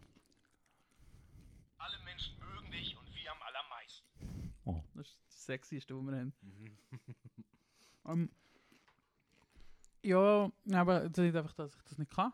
Alle 1.78 1.96
Menschen 2.04 2.34
mögen 2.40 2.72
dich 2.72 2.96
und 2.98 3.06
wir 3.16 3.32
am 3.32 3.38
allermeisten. 3.42 4.54
Das 4.96 5.08
ist 5.08 5.20
das 5.28 5.46
Sexieste, 5.46 5.96
was 5.96 6.06
wir 6.06 6.18
haben. 6.20 6.34
Ähm, 8.08 8.30
ja, 10.04 10.52
aber 10.74 11.10
das 11.10 11.26
ist 11.26 11.36
einfach, 11.36 11.54
dass 11.54 11.76
ich 11.76 11.82
das 11.84 11.98
nicht 11.98 12.12
kann. 12.12 12.32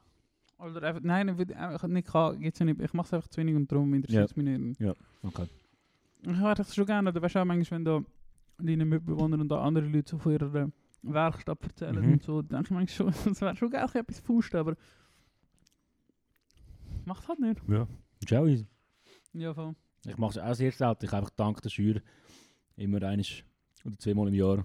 Oder 0.58 0.84
einfach, 0.84 1.02
nein, 1.02 1.30
einfach 1.30 1.88
nicht 1.88 2.08
kann, 2.08 2.40
geht's 2.40 2.60
ja 2.60 2.66
nicht. 2.66 2.80
Ich 2.82 2.94
mache 2.94 3.08
es 3.08 3.14
einfach 3.14 3.28
zu 3.30 3.40
wenig 3.40 3.56
und 3.56 3.72
darum 3.72 3.94
interessiert 3.94 4.30
es 4.30 4.36
mich 4.36 4.46
nicht. 4.46 4.82
Okay. 5.24 5.48
Ich 6.24 6.28
hätte 6.38 6.56
das 6.56 6.76
schon 6.76 6.86
gerne, 6.86 7.10
oder 7.10 7.22
weißt 7.22 7.36
du 7.36 7.40
auch 7.40 7.46
manchmal, 7.46 7.78
wenn 7.80 7.86
da 7.86 8.02
deine 8.60 8.86
Mitbewohner 8.86 9.40
und 9.40 9.50
da 9.50 9.62
andere 9.64 9.88
Leute 9.88 10.12
so 10.12 10.18
von 10.20 10.34
ihrer 10.34 10.70
Werkstatt 11.04 11.64
erzählen 11.64 12.06
Mhm. 12.06 12.14
und 12.14 12.24
so, 12.24 12.42
denke 12.42 12.66
ich 12.66 12.72
manchmal 12.72 13.14
schon, 13.14 13.14
das 13.34 13.42
wäre 13.42 13.56
schon 13.56 13.70
geil, 13.72 13.88
etwas 13.94 14.20
Faust, 14.20 14.54
aber 14.56 14.76
macht 17.06 17.28
halt 17.28 17.40
nicht. 17.40 17.62
Ja. 17.68 17.88
Ist 18.22 18.34
auch 18.34 18.46
easy. 18.48 18.68
Ja, 19.34 19.54
voll. 19.54 19.76
Ich 20.06 20.18
mache 20.18 20.32
es 20.32 20.38
auch 20.38 20.54
sehr 20.54 20.72
selten. 20.72 21.06
Ich 21.06 21.12
habe 21.12 21.20
einfach 21.24 21.36
dank 21.36 21.62
der 21.62 21.70
Schür 21.70 22.02
immer 22.76 23.02
einisch 23.04 23.46
oder 23.86 23.98
zweimal 23.98 24.28
im 24.28 24.34
Jahr 24.34 24.58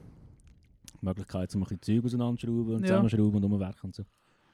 die 1.01 1.05
Möglichkeit, 1.05 1.55
um 1.55 1.63
ein 1.63 1.65
bisschen 1.65 1.83
Zeug 1.83 2.05
auseinanderschrauben 2.05 2.75
und 2.75 2.81
Ja. 2.83 2.87
zusammenschrauben 2.89 3.35
und 3.37 3.45
umwerken 3.45 3.81
und 3.87 3.95
so. 3.95 4.05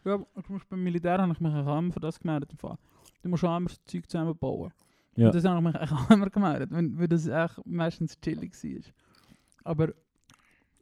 Ja, 0.05 0.17
zum 0.19 0.27
Beispiel 0.35 0.59
beim 0.71 0.83
Militär 0.83 1.19
habe 1.19 1.33
ich 1.33 1.41
mich 1.41 1.53
auch 1.55 1.79
immer 1.79 1.93
für 1.93 2.01
das 2.01 2.19
gemeldet. 2.19 2.51
im 2.53 2.59
Fall. 2.59 2.77
Du 3.23 3.29
musst 3.29 3.45
auch 3.45 3.57
immer 3.57 3.69
das 3.69 3.85
Zeug 3.85 4.09
zusammenbauen. 4.11 4.73
Ja. 5.15 5.27
Und 5.27 5.35
das 5.35 5.45
habe 5.45 5.59
ich 5.69 5.75
mich 5.81 5.91
auch 5.93 6.11
immer 6.11 6.31
gemeldet, 6.31 6.71
weil 6.73 7.09
das 7.09 7.27
echt 7.27 7.67
meistens 7.67 8.19
chillig 8.21 8.53
war. 8.65 8.93
Aber, 9.65 9.95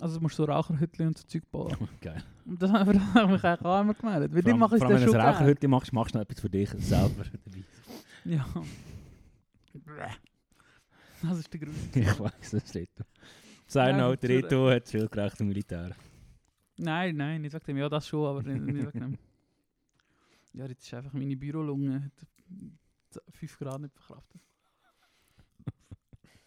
also 0.00 0.16
du 0.16 0.22
musst 0.22 0.36
so 0.36 0.44
Raucherhütchen 0.44 1.08
und 1.08 1.18
so 1.18 1.24
Zeug 1.26 1.50
bauen. 1.50 1.76
Geil. 2.00 2.22
Und 2.46 2.62
das 2.62 2.72
habe 2.72 2.92
ich 2.92 2.98
mich 3.14 3.14
eigentlich 3.14 3.44
auch 3.44 3.80
immer 3.80 3.94
gemeldet. 3.94 4.34
Weil 4.34 4.46
allem, 4.46 4.58
mache 4.58 4.76
ich 4.76 4.82
das 4.82 4.90
wenn 4.90 4.98
schon 4.98 5.12
du 5.12 5.20
ein. 5.20 5.26
Raucherhütte 5.26 5.68
machst, 5.68 5.92
machst 5.92 6.14
du 6.14 6.18
noch 6.18 6.24
etwas 6.24 6.40
für 6.40 6.50
dich 6.50 6.70
selber 6.78 7.24
dabei. 7.24 7.64
Ja. 8.24 8.46
Das 11.22 11.38
ist 11.38 11.52
der 11.52 11.60
Grund. 11.60 11.96
ich 11.96 12.20
weiß, 12.20 12.50
das 12.50 12.68
steht 12.68 12.90
da. 12.96 13.04
Ja, 13.72 13.82
Alter 13.82 13.98
natürlich. 13.98 14.44
Rito 14.44 14.70
hat 14.70 14.88
viel 14.88 15.08
gerecht 15.08 15.40
im 15.40 15.48
Militär. 15.48 15.94
Nein, 16.76 17.16
nein, 17.16 17.42
nicht 17.42 17.52
wegen 17.52 17.64
dem. 17.66 17.76
Ja, 17.76 17.88
das 17.88 18.08
schon, 18.08 18.26
aber 18.26 18.42
nicht, 18.42 18.62
nicht 18.62 18.86
wegen 18.86 19.00
dem. 19.00 19.18
Ja, 20.54 20.66
jetzt 20.66 20.84
ist 20.84 20.94
einfach 20.94 21.12
meine 21.12 21.36
Bürolunge 21.36 22.04
hat 22.04 23.22
5 23.34 23.58
Grad 23.58 23.80
nicht 23.80 23.94
verkraftet. 23.94 24.40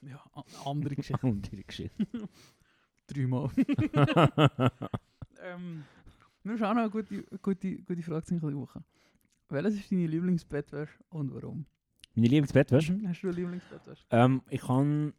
Ja, 0.01 0.22
andere 0.66 0.95
Geschichte. 0.95 1.26
Und 1.26 1.49
die 1.49 1.64
Geschichte. 1.64 2.06
Dreimal. 3.08 3.49
ähm, 5.43 5.84
wir 6.43 6.58
schauen 6.58 6.76
noch 6.76 6.84
eine 6.84 6.89
gute, 6.89 7.24
gute, 7.41 7.78
gute 7.84 8.04
Frage 8.04 8.26
zu 8.26 8.34
dieser 8.36 8.54
Woche. 8.54 8.84
Welches 9.49 9.76
ist 9.76 9.91
deine 9.91 10.08
Lieblingsbettwäsche 10.08 10.93
und 11.10 11.34
warum? 11.34 11.66
Meine 12.16 12.28
Lieblingsbettwäsche? 12.28 12.93
Mhm. 12.93 13.08
Hast 13.08 13.22
du 13.22 13.28
eine 13.28 13.36
Lieblingsbettwäsche? 13.38 14.04
Ähm, 14.10 14.41
ich 14.49 14.62
kann 14.62 15.14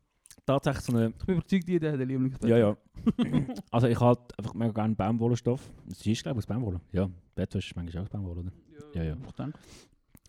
tatsächlich 0.44 0.84
so 0.84 0.92
eine... 0.92 1.08
Ich 1.18 1.26
bin 1.26 1.36
überzeugt, 1.36 1.68
jeder 1.68 1.92
hat 1.92 2.00
ein 2.00 2.08
Lieblingsbett. 2.08 2.50
Ja, 2.50 2.58
ja. 2.58 2.76
also 3.70 3.86
ich 3.86 3.98
habe 4.00 4.20
einfach 4.38 4.54
mega 4.54 4.72
gerne 4.72 4.94
Baumwollenstoff. 4.94 5.72
Das 5.86 6.04
ist 6.04 6.22
glaube 6.22 6.40
ich 6.40 6.44
aus 6.44 6.46
Baumwolle. 6.46 6.80
Ja, 6.92 7.08
Bettwäsche 7.34 7.70
ist 7.70 7.76
manchmal 7.76 8.02
auch 8.02 8.06
aus 8.06 8.10
Baumwolle, 8.10 8.40
oder? 8.40 8.52
Ja, 8.94 9.02
ja. 9.02 9.16
Ich 9.26 9.32
denke. 9.32 9.58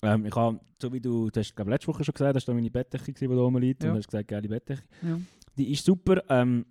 Ähm, 0.01 0.26
ich 0.26 0.36
habe, 0.36 0.60
so 0.82 0.93
wie 0.93 1.01
du, 1.01 1.30
du 1.30 1.39
hast 1.39 1.56
glaube 1.56 1.72
letzte 1.72 1.88
Woche 1.88 2.03
schon 2.03 2.14
gesagt, 2.14 2.36
das 2.36 2.47
war 2.47 2.56
meine 2.56 2.70
Bettdecke, 2.70 3.12
gewesen, 3.12 3.30
die 3.30 3.36
da 3.36 3.41
oben 3.41 3.58
liegt. 3.58 3.84
Ja. 3.84 3.89
Und 3.89 3.95
du 3.95 3.99
hast 3.99 4.08
gesagt, 4.08 4.28
geile 4.28 4.47
Bettdecke. 4.47 4.84
Ja. 5.01 5.20
Die 5.58 5.72
ist 5.72 5.86
super, 5.86 6.22
ähm, 6.30 6.66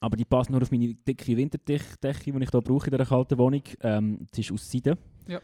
aber 0.00 0.16
die 0.16 0.24
passt 0.24 0.50
nur 0.50 0.60
auf 0.62 0.70
meine 0.70 0.94
dicke 0.94 1.36
Winterdecke, 1.36 1.84
die 2.02 2.10
ich 2.42 2.50
hier 2.50 2.60
brauche 2.60 2.86
in 2.86 2.90
dieser 2.96 3.06
kalten 3.06 3.38
Wohnung. 3.38 3.62
Ähm, 3.80 4.26
die 4.34 4.40
ist 4.40 4.52
aus 4.52 4.70
Seide. 4.70 4.96
Ja. 5.26 5.40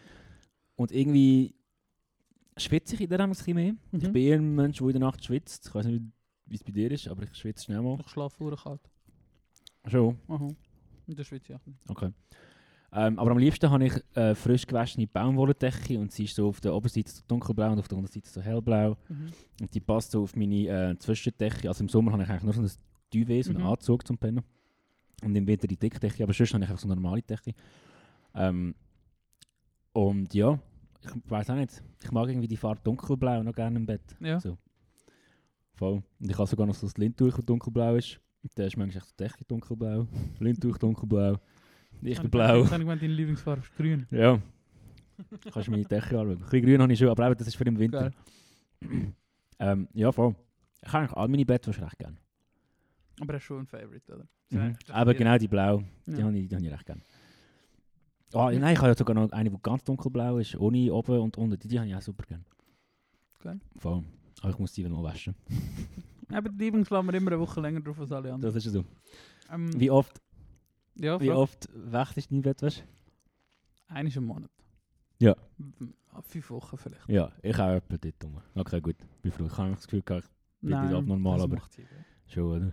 Und 0.76 0.92
irgendwie 0.92 1.54
schwitze 2.56 2.94
ich 2.94 3.00
in 3.02 3.08
der 3.08 3.20
ein 3.20 3.30
bisschen 3.30 3.54
mehr. 3.54 3.74
Ich 3.92 4.02
Mhm. 4.02 4.12
bin 4.12 4.22
eher 4.22 4.36
ein 4.38 4.54
Mensch, 4.54 4.78
der 4.78 4.86
in 4.88 4.92
der 4.92 5.00
Nacht 5.00 5.24
schwitzt. 5.24 5.66
Ich 5.66 5.74
weiß 5.74 5.86
nicht, 5.86 6.02
wie 6.46 6.56
es 6.56 6.62
bei 6.64 6.72
dir 6.72 6.90
ist, 6.90 7.08
aber 7.08 7.22
ich 7.24 7.34
schwitze 7.34 7.64
schnell 7.64 7.80
mal. 7.82 7.98
Ich 8.00 8.08
schlafe 8.08 8.36
vor 8.36 8.56
kalt. 8.56 8.80
Schon, 9.86 10.18
Aha. 10.28 10.48
Und 11.06 11.18
das 11.18 11.26
schwitze 11.26 11.52
ich 11.52 11.58
auch 11.58 11.66
nicht. 11.66 11.78
okay. 11.88 12.12
Ähm, 12.94 13.18
aber 13.18 13.30
am 13.30 13.38
liebsten 13.38 13.70
habe 13.70 13.86
ich 13.86 13.94
äh, 14.16 14.34
frisch 14.34 14.66
gewaschene 14.66 15.06
Baumwolldecke 15.06 15.98
und 15.98 16.12
sie 16.12 16.24
ist 16.24 16.36
so 16.36 16.48
auf 16.48 16.60
der 16.60 16.74
Oberseite 16.74 17.10
so 17.10 17.22
dunkelblau 17.26 17.72
und 17.72 17.78
auf 17.78 17.88
der 17.88 17.96
Unterseite 17.96 18.28
so 18.28 18.42
hellblau. 18.42 18.98
Mhm. 19.08 19.32
Und 19.62 19.74
die 19.74 19.80
passt 19.80 20.10
so 20.10 20.22
auf 20.24 20.36
meine 20.36 20.90
äh, 20.90 20.98
Zwischendecke. 20.98 21.68
Also 21.68 21.84
im 21.84 21.88
Sommer 21.88 22.12
habe 22.12 22.22
ich 22.24 22.28
eigentlich 22.28 22.42
nur 22.44 22.52
so 22.52 22.60
ein 22.60 22.70
Duvet, 23.12 23.44
so 23.44 23.50
einen 23.50 23.60
Mhm. 23.60 23.66
Anzug 23.68 24.06
zum 24.06 24.18
Pennen. 24.18 24.42
Und 25.24 25.34
im 25.36 25.46
Winter 25.46 25.66
die 25.68 25.76
Dickdecke, 25.76 26.22
aber 26.24 26.32
sonst 26.32 26.52
habe 26.54 26.64
ich 26.64 26.70
einfach 26.70 26.80
so 26.82 26.88
eine 26.88 26.96
normale 27.00 27.22
Decke. 27.22 27.52
Ähm, 28.34 28.74
und 29.92 30.32
ja, 30.34 30.58
ich 31.02 31.10
weiß 31.30 31.50
auch 31.50 31.54
nicht. 31.56 31.82
Ich 32.02 32.10
mag 32.10 32.28
irgendwie 32.28 32.48
die 32.48 32.56
Farbe 32.56 32.80
dunkelblau 32.82 33.42
noch 33.42 33.54
gerne 33.54 33.78
im 33.78 33.86
Bett. 33.86 34.02
Ja. 34.20 34.40
So. 34.40 34.56
Voll. 35.74 36.02
Und 36.20 36.30
ich 36.30 36.36
habe 36.36 36.48
sogar 36.48 36.66
noch 36.66 36.74
so 36.74 36.86
das 36.86 36.96
Lindtuch, 36.96 37.36
das 37.36 37.44
dunkelblau 37.44 37.96
ist. 37.96 38.20
Da 38.56 38.64
ist 38.64 38.76
manchmal 38.76 39.02
echt 39.02 39.12
die 39.12 39.24
Decke 39.24 39.44
dunkelblau. 39.44 40.06
Lindtuch 40.40 40.78
dunkelblau. 40.78 41.38
Ich 42.00 42.20
bin 42.20 42.30
blau. 42.30 42.64
Ich 42.64 42.70
habe 42.70 42.80
gemeint, 42.80 43.02
deine 43.02 43.12
Lieblingsfarbe 43.12 43.62
ist 43.62 43.76
grün. 43.76 44.06
Ja. 44.10 44.40
Kannst 45.52 45.68
du 45.68 45.70
meine 45.70 45.84
Decke 45.84 46.18
anschauen. 46.18 46.30
Ein 46.30 46.38
bisschen 46.40 46.62
grün 46.62 46.82
habe 46.82 46.92
ich 46.92 46.98
schon, 46.98 47.08
aber 47.08 47.26
eben, 47.26 47.36
das 47.38 47.46
ist 47.46 47.54
für 47.54 47.64
den 47.64 47.78
Winter. 47.78 48.10
Ähm, 49.60 49.88
ja, 49.94 50.10
voll. 50.10 50.34
Ich 50.84 50.88
habe 50.92 50.98
eigentlich 51.04 51.16
all 51.16 51.28
meine 51.28 51.44
Bettwäsche 51.46 51.82
recht 51.82 51.98
gerne. 51.98 52.16
Aber 53.22 53.32
er 53.34 53.36
ist 53.38 53.44
schon 53.44 53.60
ein 53.60 53.66
Favorite, 53.66 54.12
oder? 54.12 54.26
Mhm. 54.50 54.76
Ja, 54.86 54.94
Aber 54.94 55.14
genau 55.14 55.38
die 55.38 55.48
blau, 55.48 55.82
die 56.06 56.12
Ja. 56.18 56.24
habe 56.24 56.38
ich, 56.38 56.48
die 56.48 56.54
habe 56.56 56.64
ich 56.66 56.72
recht 56.72 56.86
gerne. 56.86 57.02
Oh, 58.34 58.50
nein, 58.50 58.72
ich 58.72 58.78
habe 58.78 58.88
ja 58.88 58.94
sogar 58.96 59.14
noch 59.14 59.30
eine, 59.30 59.50
die 59.50 59.56
ganz 59.62 59.84
dunkelblau 59.84 60.38
ist, 60.38 60.56
ohne 60.56 60.92
oben 60.92 61.20
und 61.20 61.36
unten. 61.36 61.58
Die, 61.58 61.68
die 61.68 61.78
habe 61.78 61.88
ich 61.88 61.94
auch 61.94 62.02
super 62.02 62.24
gerne. 62.26 62.44
Geil. 63.40 63.60
Voll. 63.76 64.02
Aber 64.40 64.50
ich 64.50 64.58
muss 64.58 64.72
die 64.72 64.84
wieder 64.84 64.94
mal 64.94 65.02
waschen. 65.04 65.34
Aber 66.30 66.48
die 66.50 66.64
Lieblingsfarbe 66.64 67.08
wir 67.12 67.14
immer 67.18 67.32
eine 67.32 67.40
Woche 67.40 67.60
länger 67.60 67.80
drauf 67.80 68.00
als 68.00 68.10
alle 68.10 68.32
anderen. 68.32 68.52
Das 68.54 68.56
ist 68.56 68.64
ja 68.64 68.70
so. 68.80 68.84
Ähm, 69.50 69.70
Wie 69.78 69.90
oft, 69.90 70.20
ja, 70.96 71.20
wie 71.20 71.30
oft 71.30 71.68
wechselst 71.74 72.30
du 72.30 72.34
deine 72.34 72.42
Bettwäsche? 72.42 72.82
Einmal 73.88 74.12
im 74.16 74.24
Monat. 74.24 74.50
Ja. 75.18 75.36
Ah, 76.10 76.22
Fünf 76.22 76.50
Wochen 76.50 76.76
vielleicht. 76.78 77.08
Ja, 77.08 77.30
ich 77.42 77.58
auch 77.58 77.68
etwa 77.76 77.96
dort 77.98 78.24
rum. 78.24 78.40
Okay, 78.54 78.80
gut. 78.80 78.96
Bin 79.20 79.30
froh. 79.32 79.46
Ich 79.46 79.56
habe 79.58 79.70
das 79.72 79.84
Gefühl, 79.86 80.02
gehabt, 80.02 80.28
Bin 80.62 80.70
nicht 80.70 80.94
abnormal, 80.94 81.40
aber- 81.40 81.58
schon, 82.26 82.44
oder? 82.44 82.72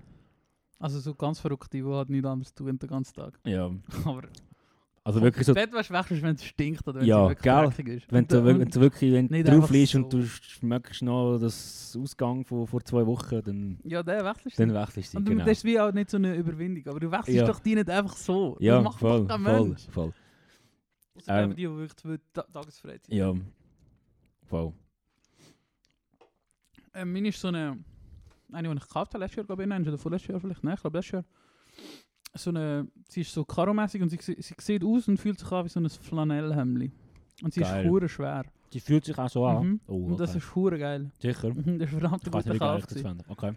Also 0.79 0.99
so 0.99 1.13
ganz 1.13 1.39
verrückte, 1.39 1.77
die 1.77 1.83
halt 1.83 2.09
nichts 2.09 2.25
anderes 2.27 2.53
tun 2.53 2.77
den 2.79 2.89
ganzen 2.89 3.13
Tag. 3.13 3.37
Ja. 3.45 3.69
Aber 4.05 4.21
Also 5.03 5.21
wirklich 5.21 5.45
so, 5.45 5.53
Das 5.53 5.63
Bettwäsche 5.65 5.93
wechselst, 5.93 6.23
wenn 6.23 6.35
es 6.35 6.43
stinkt 6.45 6.87
oder 6.87 7.01
wenn 7.01 7.07
Ja, 7.07 7.23
es 7.23 7.29
wirklich 7.43 7.75
gell? 7.85 7.97
ist. 7.97 8.11
wenn 8.11 8.27
du, 8.27 8.45
wenn 8.45 8.69
du 8.69 8.79
wirklich 8.79 9.11
wenn 9.13 9.27
du 9.27 9.43
drauf 9.43 9.69
liegst 9.71 9.93
so. 9.93 9.99
und 9.99 10.13
du 10.13 10.23
schmeckst 10.25 11.01
noch 11.01 11.37
das 11.37 11.97
Ausgang 11.99 12.45
von 12.45 12.65
vor 12.67 12.81
zwei 12.85 13.05
Wochen, 13.05 13.41
dann, 13.43 13.79
Ja, 13.83 14.01
der 14.03 14.23
wechselst 14.23 14.57
dann 14.59 14.69
du. 14.69 14.75
wechselst 14.75 15.13
du 15.13 15.17
Und 15.17 15.25
genau. 15.25 15.43
das 15.45 15.57
ist 15.57 15.63
wie 15.65 15.79
auch 15.79 15.91
nicht 15.91 16.09
so 16.09 16.17
eine 16.17 16.35
Überwindung. 16.35 16.87
Aber 16.87 16.99
du 16.99 17.11
wechselst 17.11 17.39
Ja. 17.39 17.45
doch 17.47 17.59
die 17.59 17.75
nicht 17.75 17.89
einfach 17.89 18.15
so. 18.15 18.55
Ja, 18.61 18.75
das 18.75 18.83
macht 18.85 18.99
voll, 18.99 19.25
doch 19.27 19.39
voll, 19.39 19.67
Mensch. 19.67 19.87
voll. 19.89 20.13
Ausser 21.15 21.43
Ähm, 21.43 21.49
die, 21.49 21.55
die 21.57 21.69
wirklich 21.69 21.95
zwei 21.97 22.17
Ta 22.31 22.43
Tagesfreizeit 22.43 23.13
Ja, 23.13 23.33
voll. 24.45 24.71
Äh, 26.93 27.05
meine 27.05 27.27
ist 27.29 27.39
so 27.41 27.49
eine, 27.49 27.77
eine, 28.51 28.69
die 28.69 28.75
ich 28.75 28.81
gekauft 28.87 29.13
habe 29.13 29.23
letztes 29.23 29.37
Jahr, 29.37 29.45
glaube 29.45 29.63
ich, 29.63 29.87
oder 29.87 29.97
vorletztes 29.97 30.29
Jahr 30.29 30.39
vielleicht, 30.39 30.63
nein, 30.63 30.75
ich 30.75 30.81
glaube 30.81 30.97
letztes 30.97 31.11
Jahr. 31.11 31.25
So 32.35 32.49
eine, 32.51 32.87
sie 33.07 33.21
ist 33.21 33.33
so 33.33 33.43
karomässig 33.43 34.01
und 34.01 34.09
sie, 34.09 34.19
sie, 34.21 34.35
sie 34.39 34.53
sieht 34.59 34.83
aus 34.83 35.07
und 35.07 35.17
fühlt 35.17 35.39
sich 35.39 35.51
an 35.51 35.65
wie 35.65 35.69
so 35.69 35.79
ein 35.79 35.89
Flanellhemdli. 35.89 36.91
Und 37.41 37.53
sie 37.53 37.61
Geil. 37.61 37.85
ist 37.85 37.89
hure 37.89 38.09
schwer. 38.09 38.43
Die 38.73 38.79
fühlt 38.79 39.05
sich 39.05 39.17
auch 39.17 39.29
so 39.29 39.45
an. 39.45 39.65
Mhm. 39.67 39.79
Oh, 39.87 39.95
Und 40.07 40.19
das 40.19 40.31
okay. 40.31 40.39
ist 40.39 40.55
hure 40.55 40.77
geil. 40.77 41.11
Sicher. 41.19 41.53
Mhm, 41.53 41.79
Das 41.79 41.87
ist 41.91 41.97
verdammt 41.99 42.21
Ich 42.25 42.31
guter 42.31 42.57
Kauf. 42.57 42.83
Okay. 43.29 43.53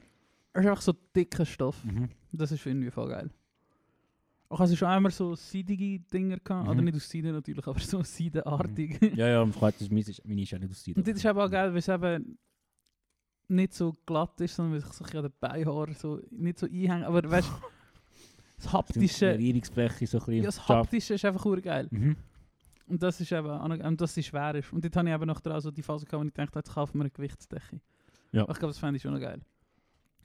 Es 0.54 0.60
ist 0.64 0.66
einfach 0.70 0.82
so 0.82 0.94
dicker 1.14 1.44
Stoff. 1.44 1.84
Mhm. 1.84 2.08
Das 2.32 2.50
ist 2.52 2.64
irgendwie 2.64 2.90
voll 2.90 3.08
geil. 3.08 3.30
Auch 4.48 4.60
also 4.60 4.76
schon 4.76 4.88
einmal 4.88 5.10
so 5.12 5.34
seidige 5.34 5.98
Dinger 6.00 6.38
gehabt, 6.38 6.64
Mhm. 6.64 6.70
oder 6.70 6.82
nicht 6.82 6.96
aus 6.96 7.10
Seide 7.10 7.32
natürlich, 7.32 7.66
aber 7.66 7.80
so 7.80 8.02
seidenartig. 8.02 9.00
Ja, 9.16 9.28
ja, 9.28 9.44
ich 9.44 9.60
weiß, 9.60 9.90
meine 9.90 10.00
ist, 10.02 10.20
auch 10.54 10.58
nicht 10.58 10.70
aus 10.70 10.84
Seide. 10.84 10.98
Und 10.98 11.06
das 11.08 11.16
ist 11.16 11.24
eben 11.24 11.38
auch 11.38 11.50
geil, 11.50 11.70
weil 11.70 11.78
es 11.78 11.88
eben 11.88 12.38
nicht 13.48 13.74
so 13.74 13.94
glatt 14.06 14.40
ist, 14.40 14.56
sondern 14.56 14.80
sich 14.80 14.92
so 14.92 15.04
an 15.04 15.22
den 15.22 15.32
Beinhaaren 15.40 15.94
so 15.94 16.20
nicht 16.30 16.58
so 16.58 16.66
einhängen. 16.66 17.04
Aber 17.04 17.28
weißt 17.30 17.48
du, 17.48 17.52
das 18.56 18.72
haptische, 18.72 19.38
Rierungsfläche 19.38 20.06
so 20.06 20.20
ein 20.20 20.34
ja, 20.34 20.42
das 20.44 20.68
haptische 20.68 21.14
ist 21.14 21.24
einfach 21.24 21.44
ur 21.44 21.60
geil. 21.60 21.88
Mhm. 21.90 22.16
Und 22.88 23.02
das 23.02 23.20
ist 23.20 23.32
eben, 23.32 23.48
und 23.48 24.00
dass 24.00 24.14
sie 24.14 24.22
schwer 24.22 24.54
ist. 24.54 24.72
Und 24.72 24.84
dort 24.84 24.96
habe 24.96 25.08
ich 25.08 25.14
eben 25.14 25.26
noch 25.26 25.40
so 25.60 25.70
die 25.70 25.82
Phase 25.82 26.04
gehabt, 26.04 26.22
wo 26.22 26.26
ich 26.26 26.34
dachte, 26.34 26.58
jetzt 26.58 26.74
kaufen 26.74 26.98
wir 26.98 27.02
eine 27.02 27.10
Gewichtsdecke. 27.10 27.80
Ja. 28.32 28.42
Ich 28.42 28.58
glaube, 28.58 28.68
das 28.68 28.78
fände 28.78 28.96
ich 28.96 29.02
schon 29.02 29.12
noch 29.12 29.20
geil. 29.20 29.40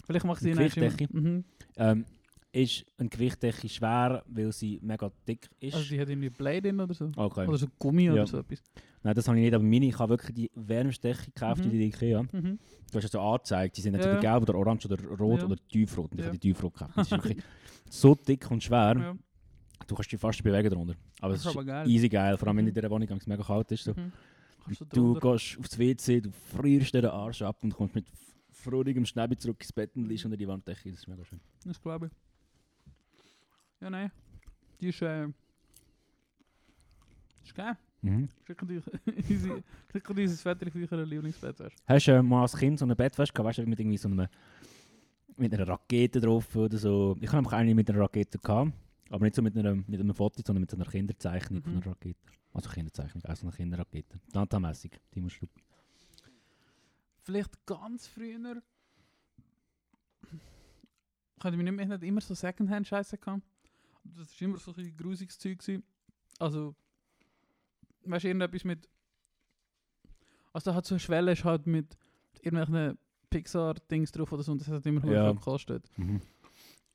Vielleicht 0.06 0.26
mache 0.26 0.38
ich 0.38 0.44
sie 0.44 0.54
nächstes 0.54 0.98
Mal-? 1.00 1.22
Mhm. 1.22 1.44
Ähm, 1.78 2.06
ist 2.52 2.86
eine 2.98 3.10
Gewichtdecke 3.10 3.68
schwer, 3.70 4.24
weil 4.28 4.52
sie 4.52 4.80
mega 4.82 5.12
dick 5.28 5.50
ist? 5.60 5.76
Also 5.76 5.90
die 5.90 6.00
hat 6.00 6.10
irgendwie 6.10 6.30
Blade 6.30 6.62
drin 6.64 6.80
oder 6.80 6.94
so. 6.94 7.12
okay. 7.16 7.48
Oder 7.48 7.58
so 7.58 7.68
Gummi 7.78 8.06
Ja. 8.06 8.14
oder 8.14 8.28
so 8.28 8.38
etwas. 8.40 8.64
Nein, 9.04 9.14
das 9.16 9.28
habe 9.28 9.38
ich 9.38 9.44
nicht, 9.44 9.54
aber 9.54 9.64
meine, 9.64 9.86
ich 9.86 10.00
habe 10.00 10.10
wirklich 10.10 10.34
die 10.36 10.52
wärmste 10.56 11.10
Decke 11.10 11.26
gekauft, 11.26 11.64
Mhm. 11.64 11.70
die 11.70 11.78
die 11.78 11.86
Ikea. 11.88 12.24
Mhm. 12.24 12.60
Du 12.92 12.96
hast 12.98 13.04
ja 13.04 13.10
so 13.10 13.20
angezeigt, 13.22 13.78
die 13.78 13.82
sind 13.82 13.94
entweder 13.94 14.16
Ja. 14.16 14.20
gelb 14.34 14.44
oder 14.50 14.56
orange 14.58 14.86
oder 14.86 15.02
rot 15.18 15.40
Ja. 15.40 15.46
oder 15.46 15.56
tiefrot. 15.70 16.12
Und 16.12 16.18
ich 16.18 16.20
Ja. 16.26 16.26
habe 16.28 16.38
die 16.40 16.48
tiefrot 16.54 16.74
gekauft. 16.74 16.94
Das 16.98 17.08
ist 17.08 17.12
wirklich 17.12 17.44
so 17.90 18.16
dick 18.16 18.50
und 18.50 18.64
schwer, 18.64 19.16
du 19.86 19.96
kannst 19.96 20.12
dich 20.12 20.20
fast 20.20 20.42
bewegen 20.44 20.70
darunter. 20.70 20.96
Aber 21.22 21.34
es 21.36 21.42
ist 21.42 21.48
aber 21.48 21.64
geil. 21.64 21.88
easy 21.90 22.10
geil, 22.10 22.38
vor 22.38 22.48
allem 22.48 22.58
wenn 22.58 22.66
Mhm. 22.66 22.70
in 22.70 22.74
dieser 22.76 22.90
Wohnung 22.90 23.08
es 23.10 23.28
mega 23.28 23.44
kalt 23.44 23.72
ist. 23.72 23.84
So. 23.84 23.94
Mhm. 23.94 24.12
Du 24.90 25.14
du 25.14 25.20
gehst 25.20 25.58
aufs 25.60 25.78
WC, 25.80 26.22
du 26.22 26.32
frierst 26.32 26.94
den 26.94 27.06
Arsch 27.06 27.42
ab 27.42 27.58
und 27.64 27.74
kommst 27.74 27.96
mit 27.96 28.06
freudigem 28.52 29.06
Schnäbi 29.06 29.38
zurück 29.38 29.58
ins 29.62 29.72
Bett 29.72 29.96
und 29.96 30.06
liegst 30.10 30.26
unter 30.26 30.36
die 30.36 30.48
Wanddecke. 30.48 30.90
Das 30.90 31.00
ist 31.00 31.08
mega 31.08 31.24
schön. 31.24 31.40
Das 31.64 31.80
glaube 31.82 32.08
ich. 32.08 32.12
Ja, 33.82 33.90
nein. 33.90 34.12
Die 34.82 34.90
ist, 34.90 35.02
äh... 35.02 35.28
Ist 37.44 37.56
geil. 37.56 37.78
Mhm. 38.02 38.30
Schicken 38.46 38.68
die 38.68 38.78
unsere- 39.34 39.64
schicken 39.92 40.16
die 40.16 40.22
unser 40.24 40.38
Vetter 40.38 40.72
für 40.72 40.92
euer 40.92 41.06
Lieblingsbett. 41.06 41.60
weißt 41.60 41.76
Hast 41.88 42.08
du 42.08 42.12
äh, 42.12 42.22
mal 42.22 42.42
als 42.44 42.56
Kind 42.56 42.78
so 42.80 42.86
eine 42.86 42.96
Bettwäsche 42.96 43.34
gehabt, 43.34 43.48
weißt 43.50 43.60
du, 43.60 43.66
mit 43.66 43.80
irgendwie 43.80 43.98
so 43.98 44.08
einem, 44.08 44.28
mit 45.36 45.54
einer 45.54 45.68
Rakete 45.68 46.20
drauf 46.20 46.56
oder 46.56 46.78
so? 46.78 47.16
Ich 47.20 47.32
habe 47.32 47.38
eine 47.56 47.74
mit 47.76 47.90
einer 47.90 48.00
Rakete 48.02 48.38
gehabt, 48.38 48.72
aber 49.10 49.26
nicht 49.26 49.36
so 49.36 49.42
mit, 49.42 49.58
einer, 49.58 49.76
mit 49.76 50.00
einem 50.00 50.14
Foto, 50.14 50.42
sondern 50.46 50.62
mit 50.62 50.72
so 50.72 50.78
einer 50.78 50.86
Kinderzeichnung 50.86 51.62
von 51.64 51.72
Mhm. 51.74 51.78
einer 51.82 51.88
Rakete. 51.92 52.20
Also 52.54 52.70
Kinderzeichnung, 52.70 53.24
auch 53.26 53.36
so 53.36 53.48
eine 53.48 53.56
Kinderrakete. 53.56 54.20
Danta-mässig, 54.32 54.92
die 55.14 55.22
musst 55.22 55.42
du. 55.42 55.48
Vielleicht 57.24 57.66
ganz 57.66 58.08
früher... 58.08 58.62
Ich 61.40 61.44
hatte 61.44 61.56
mich 61.58 61.66
nicht 61.66 61.76
mehr 61.76 61.86
nicht 61.86 62.04
immer 62.04 62.22
so 62.22 62.34
Secondhand-Scheiße 62.34 63.18
gehabt. 63.18 63.44
Das 64.16 64.42
war 64.42 64.48
immer 64.48 64.58
so 64.58 64.74
ein 64.76 64.98
grusiges 64.98 65.38
Zeug. 65.38 65.60
Gewesen. 65.60 65.84
Also... 66.40 66.76
Weißt 68.04 68.24
du, 68.24 68.28
irgendetwas 68.30 68.64
mit... 68.64 68.88
Also 70.54 70.72
da 70.72 70.76
hat 70.76 70.86
so 70.86 70.96
eine 70.96 71.00
Schwelle 71.00 71.34
ist 71.34 71.44
halt 71.44 71.68
mit 71.68 71.98
irgendwelchen 72.42 72.98
Pixar-Dings 73.30 74.12
drauf 74.12 74.32
oder 74.32 74.44
so 74.44 74.54
und 74.54 74.62
das 74.62 74.70
hat 74.70 74.86
immer 74.86 75.06
Ja. 75.06 75.26
ja. 75.26 75.32
gekostet. 75.32 75.90
Mhm. 75.98 76.22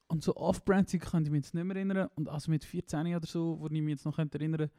Und 0.08 0.22
so 0.22 0.36
Off-Brand-Zeug 0.36 1.02
kann 1.02 1.24
ich 1.24 1.30
mich 1.30 1.44
jetzt 1.44 1.54
nicht 1.54 1.64
mehr 1.64 1.76
erinnern. 1.76 2.08
Und 2.16 2.28
also 2.28 2.50
mit 2.50 2.64
14 2.64 3.14
oder 3.14 3.26
so, 3.26 3.58
wo 3.60 3.66
ich 3.66 3.72
mich 3.72 3.90
jetzt 3.90 4.04
noch 4.04 4.16
könnte 4.16 4.38
erinnern 4.38 4.70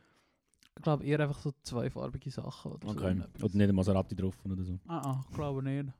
ich 0.75 0.81
glaube 0.81 1.05
eher 1.05 1.19
einfach 1.19 1.39
so 1.39 1.51
zweifarbige 1.61 2.31
Sachen 2.31 2.71
oder 2.71 2.87
so. 2.87 2.93
Okay. 2.93 3.07
irgendetwas. 3.07 3.43
Oder 3.43 3.57
nicht 3.57 3.69
ein 3.69 3.75
Maserati 3.75 4.15
drauf 4.15 4.37
oder 4.43 4.63
so. 4.63 4.79
Ah, 4.87 4.99
ah, 4.99 5.25
ich 5.29 5.35
glaube 5.35 5.63
nicht. 5.63 5.93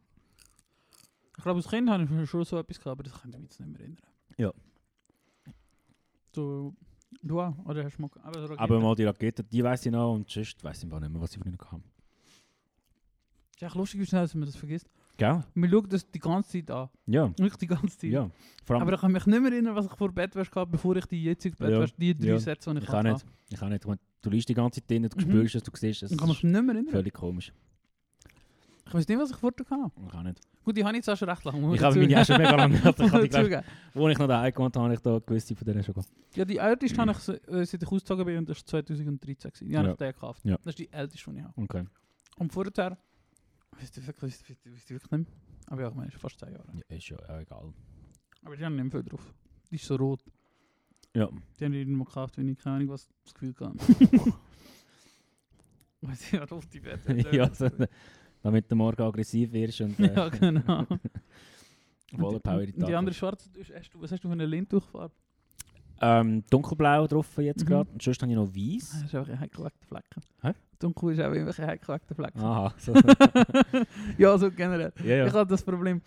Ich 1.37 1.43
glaube, 1.43 1.57
als 1.57 1.67
Kind 1.67 1.89
habe 1.89 2.03
ich 2.03 2.29
schon 2.29 2.43
so 2.43 2.57
etwas 2.57 2.79
gehabt, 2.79 2.99
aber 2.99 3.03
das 3.03 3.13
kann 3.13 3.31
ich 3.31 3.37
mich 3.37 3.43
jetzt 3.49 3.59
nicht 3.59 3.71
mehr 3.71 3.79
erinnern. 3.79 4.01
Ja. 4.37 4.53
Du 6.35 7.39
auch? 7.39 7.53
Oder 7.65 7.85
hast 7.85 7.97
du 7.97 8.01
mal... 8.01 8.09
Aber, 8.23 8.47
so 8.47 8.57
Aber 8.57 8.79
mal 8.79 8.95
die 8.95 9.03
Rakete, 9.03 9.43
die 9.43 9.63
weiß 9.63 9.85
ich 9.85 9.91
noch 9.91 10.13
und 10.13 10.29
sonst 10.29 10.63
weiß 10.63 10.83
ich 10.83 10.89
gar 10.89 10.99
nicht 10.99 11.11
mehr, 11.11 11.21
was 11.21 11.31
ich 11.31 11.37
von 11.37 11.47
ihnen. 11.47 11.57
Es 13.51 13.57
ist 13.57 13.61
echt 13.63 13.75
lustig, 13.75 13.99
wie 14.01 14.05
schnell 14.05 14.23
dass 14.23 14.33
man 14.35 14.45
das 14.45 14.55
vergisst. 14.55 14.89
Gell? 15.15 15.43
Wir 15.53 15.69
schauen 15.69 15.89
das 15.89 16.09
die 16.09 16.19
ganze 16.19 16.51
Zeit 16.51 16.71
an. 16.71 16.89
Ja. 17.05 17.27
Wirklich 17.37 17.57
die 17.57 17.67
ganze 17.67 17.97
Zeit. 17.97 18.09
Ja. 18.09 18.31
Vor 18.65 18.75
allem, 18.75 18.81
Aber 18.83 18.93
ich 18.93 18.99
kann 19.01 19.11
mich 19.11 19.25
nicht 19.27 19.41
mehr 19.41 19.51
erinnern, 19.51 19.75
was 19.75 19.85
ich 19.85 19.91
vor 19.95 20.11
Bettwäsche 20.11 20.49
gehabt 20.49 20.71
bevor 20.71 20.95
ich 20.95 21.05
die 21.05 21.23
jetzige 21.23 21.55
Ja. 21.59 21.69
Bettwäsche, 21.69 21.93
die 21.99 22.17
drei 22.17 22.27
Ja. 22.29 22.39
Sätze, 22.39 22.71
die 22.73 22.77
ich, 22.79 22.83
ich 22.83 22.89
auch 22.89 23.03
nicht. 23.03 23.25
Ich 23.51 23.61
auch 23.61 23.69
nicht. 23.69 23.85
Du 24.21 24.29
liest 24.31 24.49
die 24.49 24.53
ganze 24.55 24.81
Zeit 24.81 24.89
drin, 24.89 25.03
du 25.03 25.15
Mhm. 25.15 25.21
spürst 25.21 25.55
es, 25.55 25.63
du 25.63 25.71
siehst 25.75 26.01
es. 26.03 26.11
Ich 26.11 26.17
kann 26.17 26.27
mich 26.29 26.41
nicht 26.43 26.51
mehr 26.51 26.73
erinnern. 26.73 26.91
völlig 26.91 27.13
komisch. 27.13 27.53
Ich 28.87 28.93
weiß 28.93 29.07
nicht, 29.07 29.19
was 29.19 29.29
ich 29.31 29.37
vorher 29.37 29.55
hatte. 29.69 29.91
Ich 30.07 30.13
auch 30.13 30.23
nicht. 30.23 30.39
Gut, 30.63 30.77
die 30.77 30.83
habe 30.83 30.93
ich 30.93 30.97
jetzt 31.05 31.09
auch 31.09 31.17
schon 31.17 31.29
recht 31.29 31.43
lange. 31.43 31.75
Ich 31.75 31.81
habe 31.81 31.99
meine 31.99 32.21
auch 32.21 32.25
schon 32.25 32.37
mega 32.37 32.55
lange 32.55 32.79
gehabt. 32.79 32.99
Ich 32.99 33.11
die, 33.11 33.27
glaub, 33.49 33.63
wo 33.93 34.07
ich 34.09 34.17
noch 34.17 34.27
daheim 34.27 34.53
gewohnt 34.53 34.75
habe, 34.75 34.85
habe 34.85 34.93
ich 34.93 34.99
da 35.01 35.19
gewisse 35.19 35.55
von 35.55 35.65
denen 35.65 35.83
schon 35.83 35.93
gehabt. 35.93 36.09
Ja, 36.35 36.45
die 36.45 36.57
älteste 36.57 36.97
habe 36.97 37.11
ich, 37.11 37.29
äh, 37.53 37.65
seit 37.65 37.83
ich 37.83 37.91
ausgezogen 37.91 38.25
bin, 38.25 38.37
und 38.37 38.49
das 38.49 38.59
war 38.59 38.65
2013. 38.83 39.51
gewesen. 39.51 39.67
Die 39.69 39.77
habe 39.77 39.87
Ja. 39.87 39.91
ich 39.93 39.97
den 39.97 40.11
gekauft. 40.13 40.45
Ja. 40.45 40.55
Das 40.57 40.67
ist 40.67 40.79
die 40.79 40.91
älteste, 40.91 41.31
die 41.31 41.37
ich 41.37 41.43
habe. 41.43 41.53
Okay. 41.61 41.83
Und 42.37 42.53
vorher, 42.53 42.97
wisst 43.79 43.97
ihr 43.97 44.07
wirklich, 44.07 44.33
wisst 44.47 44.89
ihr 44.89 44.95
wirklich 44.95 45.11
nicht 45.11 45.11
mehr? 45.11 45.25
Aber 45.67 45.81
ja, 45.81 45.89
ich 45.89 45.95
meine, 45.95 46.07
ist 46.09 46.17
fast 46.17 46.39
10 46.39 46.51
Jahre. 46.53 46.65
Ja, 46.89 46.95
ist 46.95 47.09
ja 47.09 47.17
auch 47.17 47.39
egal. 47.39 47.73
Aber 48.45 48.55
die 48.57 48.65
haben 48.65 48.75
nicht 48.75 48.91
mehr 48.93 49.01
viel 49.01 49.09
drauf. 49.09 49.33
Die 49.69 49.75
ist 49.75 49.85
so 49.85 49.95
rot. 49.95 50.23
Ja. 51.15 51.27
Die 51.59 51.65
habe 51.65 51.75
ich 51.77 51.85
nicht 51.87 51.95
mehr 51.97 52.05
gekauft, 52.05 52.37
wenn 52.37 52.47
ich 52.49 52.57
keine 52.57 52.77
Ahnung 52.77 52.89
was 52.89 53.07
das 53.23 53.33
Gefühl 53.33 53.53
hatte. 53.59 53.77
Weil 56.01 56.15
sie 56.15 56.35
ja 56.35 56.43
rot 56.45 56.65
die 56.73 56.83
werden. 56.83 57.25
ja, 57.31 57.53
so, 57.53 57.69
damit 58.43 58.69
du 58.71 58.75
morgen 58.75 59.01
aggressiv 59.01 59.51
wirst 59.51 59.81
und 59.81 59.99
äh, 59.99 60.13
ja, 60.13 60.29
genau. 60.29 60.85
voller 62.19 62.39
Power 62.39 62.61
in 62.61 62.73
die 62.73 62.79
Tag 62.81 62.93
andere 62.93 63.15
schwarze, 63.15 63.49
hast 63.75 63.93
du, 63.93 64.01
was 64.01 64.11
hast 64.11 64.23
du 64.23 64.27
für 64.27 64.33
eine 64.33 64.45
Lindtuchfarbe? 64.45 65.13
Ähm, 66.01 66.43
dunkelblau 66.49 67.07
drauf 67.07 67.27
jetzt 67.37 67.63
Mhm. 67.63 67.67
gerade. 67.67 67.89
Und 67.91 68.01
sonst 68.01 68.21
habe 68.21 68.31
ich 68.31 68.35
noch 68.37 68.47
Ah, 68.47 68.55
weiß. 68.55 68.89
Das 68.89 69.03
ist 69.03 69.15
einfach 69.15 69.31
ein 69.33 69.39
heikelweckter 69.39 69.85
Flecken. 69.87 70.21
Hä? 70.41 70.51
Dunkel 70.79 71.13
ist 71.13 71.19
auch 71.21 71.31
immer 71.31 71.57
ein 71.57 71.67
heikelweckter 71.67 72.15
Flecken. 72.15 72.39
Aha. 72.41 72.73
So. 72.77 72.93
ja, 74.17 74.37
so 74.37 74.51
generell. 74.51 74.91
ja, 75.03 75.15
ja. 75.15 75.27
Ich 75.27 75.33
habe 75.33 75.49
das 75.49 75.63
Problem. 75.63 76.01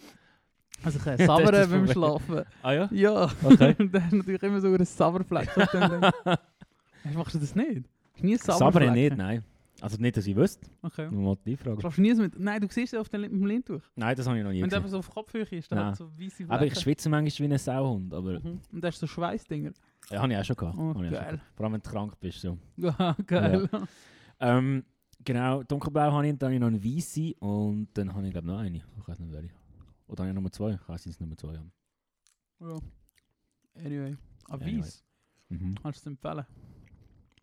Also 0.82 0.98
ich 0.98 1.04
kann 1.04 1.14
ist 1.18 1.24
sabbern 1.26 1.70
beim. 1.70 1.88
Schlafen. 1.88 2.42
Ah 2.62 2.72
ja? 2.72 2.88
Ja. 2.92 3.30
Okay. 3.42 3.74
Und 3.78 3.94
dann 3.94 4.02
hast 4.04 4.12
natürlich 4.12 4.42
immer 4.42 4.60
so 4.60 4.66
einen 4.68 4.84
Sabberfleck. 4.84 5.48
Machst 7.14 7.34
du 7.34 7.38
das 7.38 7.54
nicht? 7.54 7.84
Du 8.18 8.26
nie? 8.26 8.36
Sabere 8.36 8.90
nicht, 8.90 9.16
nein. 9.16 9.42
Also 9.80 9.98
nicht, 9.98 10.16
dass 10.16 10.26
ich 10.26 10.34
wüsste. 10.34 10.68
Okay. 10.82 11.10
Nur 11.10 11.22
mal 11.22 11.36
die 11.44 11.56
Frage. 11.56 11.80
Schlafst 11.80 11.98
du 11.98 12.02
nie 12.02 12.14
mit... 12.14 12.38
Nein, 12.38 12.60
du 12.62 12.66
siehst 12.70 12.94
es 12.94 12.98
auf 12.98 13.08
dem 13.10 13.20
Lin- 13.22 13.30
dem 13.32 13.44
Lindtuch. 13.46 13.82
Nein, 13.94 14.16
das 14.16 14.26
habe 14.26 14.38
ich 14.38 14.42
noch 14.44 14.50
nie 14.50 14.62
Wenn 14.62 14.70
du 14.70 14.76
gesehen. 14.76 14.76
einfach 14.78 14.90
so 14.90 14.98
auf 14.98 15.10
Kopfhöhe 15.10 15.42
ist, 15.42 15.70
dann 15.70 15.78
Nein. 15.78 15.86
hat 15.88 15.96
so 15.96 16.10
weiße 16.18 16.36
Flecken. 16.36 16.50
Aber 16.50 16.66
ich 16.66 16.78
schwitze 16.80 17.08
manchmal 17.10 17.48
wie 17.48 17.52
ein 17.52 17.58
Sauhund. 17.58 18.14
Aber 18.14 18.40
Mhm. 18.40 18.60
Und 18.72 18.84
hast 18.84 19.02
du 19.02 19.06
so 19.06 19.12
Schweißdinger. 19.12 19.72
ja, 20.10 20.22
habe 20.22 20.32
ich 20.32 20.38
auch 20.38 20.44
schon 20.44 20.56
gehabt. 20.56 20.78
Oh, 20.78 20.94
geil. 20.94 21.10
gehabt. 21.10 21.40
Vor 21.54 21.64
allem, 21.64 21.72
wenn 21.74 21.82
du 21.82 21.90
krank 21.90 22.18
bist. 22.20 22.40
So. 22.40 22.58
Ja, 22.76 23.16
geil. 23.26 23.68
Ähm, 24.40 24.84
genau, 25.24 25.62
dunkelblau 25.62 26.10
habe 26.12 26.26
ich, 26.26 26.38
dann 26.38 26.46
habe 26.48 26.54
ich 26.54 26.60
noch 26.60 26.68
eine 26.68 26.82
weiße 26.82 27.34
und 27.40 27.88
dann 27.94 28.14
habe 28.14 28.26
ich 28.26 28.32
glaube 28.32 28.46
noch 28.46 28.58
eine. 28.58 28.78
Ich 28.78 29.08
weiß 29.08 29.18
nicht 29.18 29.32
welche. 29.32 29.50
Oder 30.06 30.22
habe 30.22 30.30
ich 30.30 30.34
Nummer 30.34 30.52
zwei? 30.52 30.72
Ich 30.72 30.88
weiß 30.88 31.04
nicht, 31.06 31.20
Nummer 31.20 31.36
zwei 31.36 31.56
haben. 31.58 31.72
Ja. 32.60 32.78
Anyway. 33.84 34.16
Aber 34.48 34.64
Anyway. 34.64 34.80
weiß. 34.80 35.04
Mhm. 35.50 35.74
Kannst 35.82 35.98
du 36.06 36.10
es 36.10 36.14
empfehlen? 36.14 36.46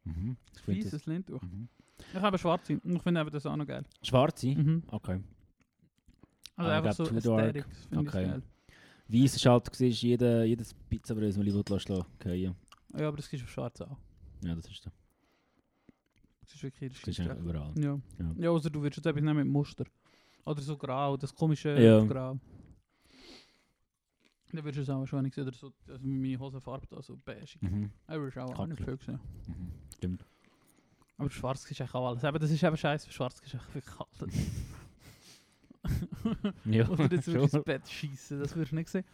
Mhm. 0.06 0.38
Weißes 0.66 1.06
Lindtuch. 1.06 1.42
Mhm. 1.42 1.70
Ich 2.14 2.20
habe 2.22 2.38
schwarze. 2.38 2.74
Ich 2.74 3.02
finde 3.02 3.26
das 3.32 3.46
auch 3.46 3.56
noch 3.56 3.66
geil. 3.68 3.84
Schwarze? 4.02 4.48
Mhm. 4.48 4.84
Okay. 4.88 5.20
Also 6.56 6.70
Ah, 6.72 6.80
ich 6.80 6.86
einfach 6.86 6.94
so 6.94 7.04
das 7.06 7.24
Finde 7.90 8.10
Okay. 8.10 8.24
ich 8.24 8.30
geil. 8.32 8.44
Weiß 9.08 9.36
ist 9.36 9.46
halt, 9.46 9.68
du 9.68 9.72
siehst 9.76 10.02
jede, 10.02 10.44
jedes 10.46 10.74
Pizzabrösel, 10.74 11.48
ich 11.48 11.54
lassen 11.70 12.04
okay. 12.16 12.54
Ja, 12.96 13.08
aber 13.08 13.18
das 13.18 13.32
ist 13.32 13.44
auf 13.44 13.50
schwarz 13.50 13.82
auch. 13.82 13.98
Ja, 14.44 14.56
das 14.56 14.66
ist 14.68 14.84
so. 14.84 14.92
Das 16.42 16.54
ist 16.56 16.64
wirklich 16.64 16.94
Das 17.00 17.08
ist 17.08 17.20
überall. 17.20 17.74
Ja. 17.78 18.00
Ja. 18.20 18.34
Ja, 18.38 18.50
außer 18.52 18.70
du 18.70 18.82
willst 18.82 18.98
jetzt 18.98 19.06
etwas 19.06 19.24
nehmen 19.24 19.46
mit 19.46 19.48
Muster. 19.54 19.86
Oder 20.46 20.62
so 20.62 20.78
grau, 20.78 21.18
das 21.18 21.34
komische 21.34 21.80
Ja. 21.82 22.04
grau. 22.06 22.40
Dann 24.52 24.64
würdest 24.64 24.78
du 24.78 24.82
es 24.84 24.90
auch 24.90 25.00
wahrscheinlich 25.00 25.34
sehen, 25.34 25.48
oder 25.48 25.56
so, 25.58 25.74
also 25.88 26.06
meine 26.08 26.38
Hosenfarbe 26.40 26.86
da, 26.88 27.02
so 27.02 27.18
beige. 27.26 27.58
Mhm. 27.62 27.90
Aber 28.06 28.20
würdest 28.20 28.38
du 28.38 28.42
auch, 28.42 28.60
auch 28.60 28.68
nicht 28.68 28.84
viel 28.84 28.98
sehen. 29.04 29.20
Mhm. 29.48 29.72
Stimmt. 29.96 30.26
Aber 31.18 31.30
schwarz 31.30 31.70
ist 31.70 31.80
eigentlich 31.80 31.94
auch 31.94 32.10
alles. 32.10 32.24
Aber 32.24 32.40
das 32.40 32.52
ist 32.52 32.64
eben 32.64 32.78
scheiße, 32.78 33.12
schwarz 33.12 33.40
ist 33.42 33.54
echt 33.54 33.76
wirklich 33.76 33.96
kalt. 33.96 34.34
Ja, 36.66 36.88
Oder 36.90 37.12
jetzt 37.12 37.26
schon. 37.26 37.34
wirklich 37.34 37.54
ins 37.54 37.64
Bett 37.64 37.88
schießen, 37.90 38.40
das 38.40 38.56
würdest 38.56 38.72
du 38.72 38.76
nicht 38.76 38.90
sehen. 38.90 39.06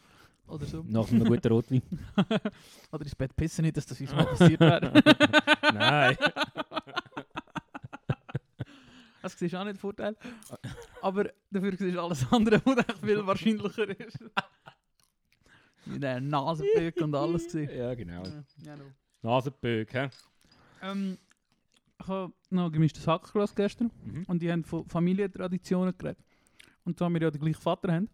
Oder 0.48 0.66
so. 0.66 0.84
Nach 0.88 1.08
einem 1.10 1.26
guten 1.26 1.48
Rotwein. 1.52 1.82
Oder 2.92 3.04
ins 3.04 3.16
Bett 3.16 3.36
pissen, 3.36 3.64
nicht, 3.64 3.78
dass 3.78 3.86
das 3.86 4.00
uns 4.02 4.14
mal 4.14 4.26
passiert 4.26 4.60
wäre. 4.60 4.92
Nein. 5.74 6.18
Das 9.22 9.36
du 9.36 9.46
auch 9.46 9.64
nicht 9.64 9.76
den 9.76 9.78
Vorteil. 9.78 10.16
Aber 11.02 11.30
dafür 11.52 11.72
du 11.72 12.02
alles 12.02 12.26
andere, 12.32 12.62
was 12.66 12.78
echt 12.78 12.98
viel 13.00 13.28
wahrscheinlicher 13.28 13.90
ist. 14.08 14.20
Mit 15.86 16.02
der 16.04 16.22
Nasenböck 16.22 16.98
und 17.02 17.14
alles 17.16 17.46
gesehen. 17.46 17.70
ja, 17.76 17.94
genau. 17.94 18.24
Ja, 18.24 18.44
ja, 18.64 18.76
no. 18.76 18.86
Nasenböck, 19.22 19.94
hä? 19.94 20.10
ähm, 20.82 21.18
ich 22.02 22.08
habe 22.08 22.34
noch 22.50 22.72
gemischtes 22.72 23.06
Hack 23.08 23.32
gelassen 23.34 23.56
gestern 23.56 23.92
Mhm. 24.06 24.24
und 24.28 24.42
die 24.42 24.52
haben 24.52 24.64
von 24.64 24.88
Familientraditionen 24.88 25.98
geredet. 25.98 26.24
Und 26.86 27.00
da 27.00 27.10
wir 27.10 27.22
ja 27.22 27.30
den 27.32 27.42
gleichen 27.42 27.62
Vater 27.62 27.92
haben. 27.94 28.10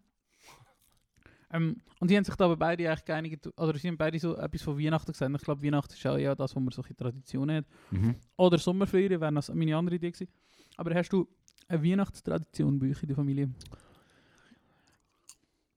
Ähm, 1.52 1.80
und 2.00 2.10
die 2.10 2.16
haben 2.16 2.24
sich 2.24 2.34
da 2.34 2.46
aber 2.46 2.56
beide 2.56 2.88
eigentlich 2.90 3.04
geeinigt, 3.04 3.46
oder 3.56 3.78
sie 3.78 3.86
haben 3.88 3.96
beide 3.96 4.18
so 4.18 4.36
etwas 4.36 4.62
von 4.62 4.76
Weihnachten 4.78 5.12
gesagt. 5.12 5.32
Ich 5.36 5.42
glaube, 5.42 5.62
Weihnachten 5.62 5.92
ist 5.92 6.04
auch 6.06 6.16
ja 6.18 6.34
das, 6.34 6.54
wo 6.56 6.60
man 6.60 6.72
solche 6.72 6.94
Traditionen 6.96 7.58
hat. 7.58 7.66
Mhm. 7.92 8.16
Oder 8.36 8.58
Sommerferien 8.58 9.20
wäre 9.20 9.32
das 9.32 9.54
meine 9.54 9.76
andere 9.76 9.94
Idee 9.96 10.10
gewesen. 10.10 10.28
Aber 10.76 10.92
hast 10.94 11.10
du 11.12 11.26
eine 11.68 11.82
Weihnachtstradition 11.82 12.78
bei 12.80 12.90
euch 12.90 13.00
in 13.02 13.06
der 13.08 13.16
Familie? 13.16 13.50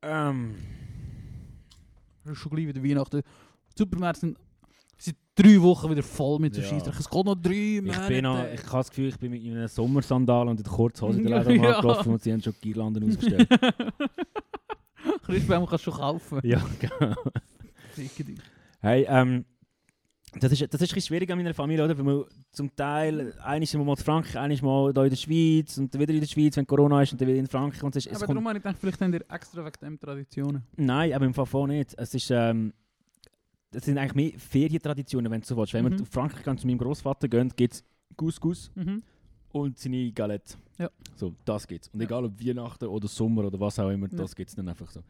Ähm, 0.02 0.56
Das 2.24 2.34
ist 2.34 2.40
schon 2.40 2.52
gleich 2.52 2.68
wieder 2.68 2.84
Weihnachten. 2.84 3.22
Supermärkte 3.78 4.20
sind 4.22 4.38
drei 5.42 5.62
Wochen 5.62 5.90
wieder 5.92 6.04
voll 6.04 6.40
mit 6.40 6.54
so 6.56 6.62
Ja. 6.62 6.68
Scheissdreck. 6.68 7.00
Es 7.00 7.10
geht 7.10 7.26
noch 7.26 7.36
drei 7.36 7.52
ich 7.52 7.82
Monate. 7.82 8.08
bin 8.08 8.24
noch, 8.24 8.44
ich 8.54 8.64
habe 8.66 8.78
das 8.78 8.90
Gefühl, 8.90 9.08
ich 9.10 9.18
bin 9.20 9.32
mit 9.32 9.44
einem 9.44 9.68
Sommersandal 9.68 10.48
und 10.48 10.58
in 10.60 10.64
der 10.64 10.72
Kurzhose 10.74 11.18
in 11.20 11.24
der 11.28 11.38
Ja. 11.38 11.44
Läden 11.44 11.62
gelaufen 11.62 12.14
und 12.14 12.22
sie 12.22 12.32
haben 12.34 12.42
schon 12.42 12.54
Girlanden 12.62 13.10
ausgestellt. 13.10 13.48
Christbaum 15.24 15.66
kannst 15.66 15.86
du 15.88 15.92
schon 15.92 16.00
kaufen. 16.00 16.40
ja, 16.44 16.62
genau. 16.80 17.16
Hey, 18.82 19.06
ähm, 19.10 19.46
das 20.40 20.52
ist, 20.52 20.62
das 20.62 20.82
ist 20.82 20.92
ein 20.92 20.96
bisschen 20.96 21.02
schwierig 21.02 21.32
an 21.32 21.38
meiner 21.38 21.54
Familie, 21.54 21.84
oder? 21.86 21.98
Weil 21.98 22.06
wir 22.06 22.26
zum 22.52 22.76
Teil, 22.76 23.34
einmal 23.44 23.66
sind 23.66 23.80
wir 23.80 23.86
mal 23.86 23.94
in 23.94 24.04
Frankreich, 24.04 24.38
einmal 24.38 24.62
mal 24.62 24.94
hier 24.94 25.04
in 25.04 25.10
der 25.10 25.16
Schweiz 25.16 25.78
und 25.78 25.94
dann 25.94 26.02
wieder 26.02 26.14
in 26.14 26.20
der 26.20 26.28
Schweiz, 26.28 26.56
wenn 26.58 26.68
Corona 26.68 27.02
ist 27.02 27.12
und 27.12 27.22
dann 27.22 27.28
wieder 27.28 27.40
in 27.40 27.48
Frankreich. 27.48 27.84
Und 27.84 27.96
es, 27.96 28.06
ist- 28.06 28.12
es 28.12 28.18
Aber 28.18 28.28
kommt, 28.28 28.38
darum 28.38 28.48
habe 28.48 28.58
ich 28.60 28.64
gedacht, 28.64 28.78
vielleicht 28.80 29.02
haben 29.02 29.14
ihr 29.14 29.26
extra 29.30 29.66
wegen 29.66 29.80
dem 29.82 30.00
Traditionen. 30.00 30.64
Nein, 30.78 31.14
aber 31.14 31.26
im 31.26 31.34
Fall 31.34 31.68
nicht. 31.68 31.94
Es 31.98 32.14
ist, 32.14 32.30
ähm, 32.32 32.74
das 33.72 33.86
sind 33.86 33.98
eigentlich 33.98 34.16
mehr 34.16 34.40
Ferientraditionen, 34.40 35.32
wenn 35.32 35.42
du 35.42 35.48
so 35.48 35.56
willst. 35.58 35.74
Wenn 35.74 35.86
Mhm. 35.86 35.92
wir 35.92 36.00
nach 36.00 36.08
Frankreich 36.08 36.44
gehen, 36.44 36.58
zu 36.58 36.68
meinem 36.68 36.78
Großvater 36.80 37.28
gehen, 37.28 37.52
gibt 37.56 37.74
es 37.76 37.84
Couscous 38.16 38.72
Mhm. 38.76 39.04
und 39.52 39.78
seine 39.78 40.12
Galette. 40.12 40.56
Ja. 40.78 40.90
So, 41.16 41.34
das 41.46 41.68
gibt's. 41.68 41.88
Und 41.90 42.00
Ja. 42.02 42.06
egal 42.08 42.26
ob 42.26 42.40
Weihnachten 42.44 42.86
oder 42.86 43.08
Sommer 43.08 43.46
oder 43.46 43.60
was 43.60 43.78
auch 43.80 43.90
immer, 43.90 44.08
Ja. 44.10 44.18
das 44.18 44.36
gibt's 44.36 44.56
dann 44.56 44.68
einfach 44.68 44.90
so. 44.90 45.02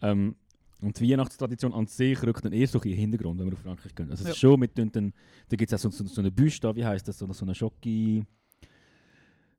Ähm, 0.00 0.36
und 0.80 0.98
die 0.98 1.10
Weihnachtstradition 1.10 1.72
an 1.74 1.86
sich 1.86 2.20
rückt 2.22 2.44
dann 2.44 2.52
eher 2.52 2.66
so 2.66 2.78
in 2.80 2.90
den 2.90 2.98
Hintergrund, 2.98 3.38
wenn 3.38 3.46
wir 3.46 3.52
nach 3.52 3.60
Frankreich 3.62 3.94
gehen. 3.94 4.10
Also 4.10 4.22
es 4.22 4.28
Ja. 4.28 4.32
ist 4.32 4.38
schon 4.38 4.58
mit 4.60 4.76
den, 4.76 4.90
dann, 4.90 5.12
da 5.48 5.56
gibt 5.56 5.72
es 5.72 5.74
auch 5.86 5.90
so, 5.90 5.96
so, 6.04 6.04
so 6.12 6.20
eine 6.20 6.30
Büste 6.32 6.66
da, 6.66 6.74
wie 6.76 6.84
heißt 6.84 7.06
das, 7.06 7.18
so, 7.18 7.32
so 7.32 7.44
eine 7.44 7.54
Schocki... 7.54 8.24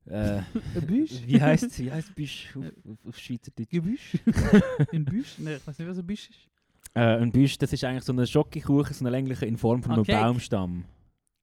Äh, 0.05 0.41
Ein 0.75 0.85
Büsch? 0.85 1.11
wie 1.25 1.41
heißt 1.41 1.79
wie 1.79 1.89
heißt 1.91 2.13
Büsch 2.13 2.53
auf, 2.57 2.65
auf, 2.91 3.05
auf 3.07 3.17
Schweizerdeutsch? 3.17 3.69
Gebüsch? 3.69 4.17
Ein 4.91 5.05
Büsch? 5.05 5.35
Nein, 5.39 5.55
ich 5.57 5.65
weiß 5.67 5.79
nicht, 5.79 5.87
was 5.87 5.97
ein 5.97 6.05
Büsch 6.05 6.29
ist. 6.29 6.49
Äh, 6.95 7.17
ein 7.21 7.31
Büsch, 7.31 7.57
das 7.57 7.73
ist 7.73 7.83
eigentlich 7.83 8.03
so 8.03 8.13
eine 8.13 8.27
Schokokuchen, 8.27 8.93
so 8.93 9.03
eine 9.03 9.09
längliche 9.09 9.45
in 9.45 9.57
Form 9.57 9.81
von 9.81 9.91
Ah, 9.91 9.95
einem 9.95 10.03
Cake. 10.05 10.19
Baumstamm. 10.21 10.85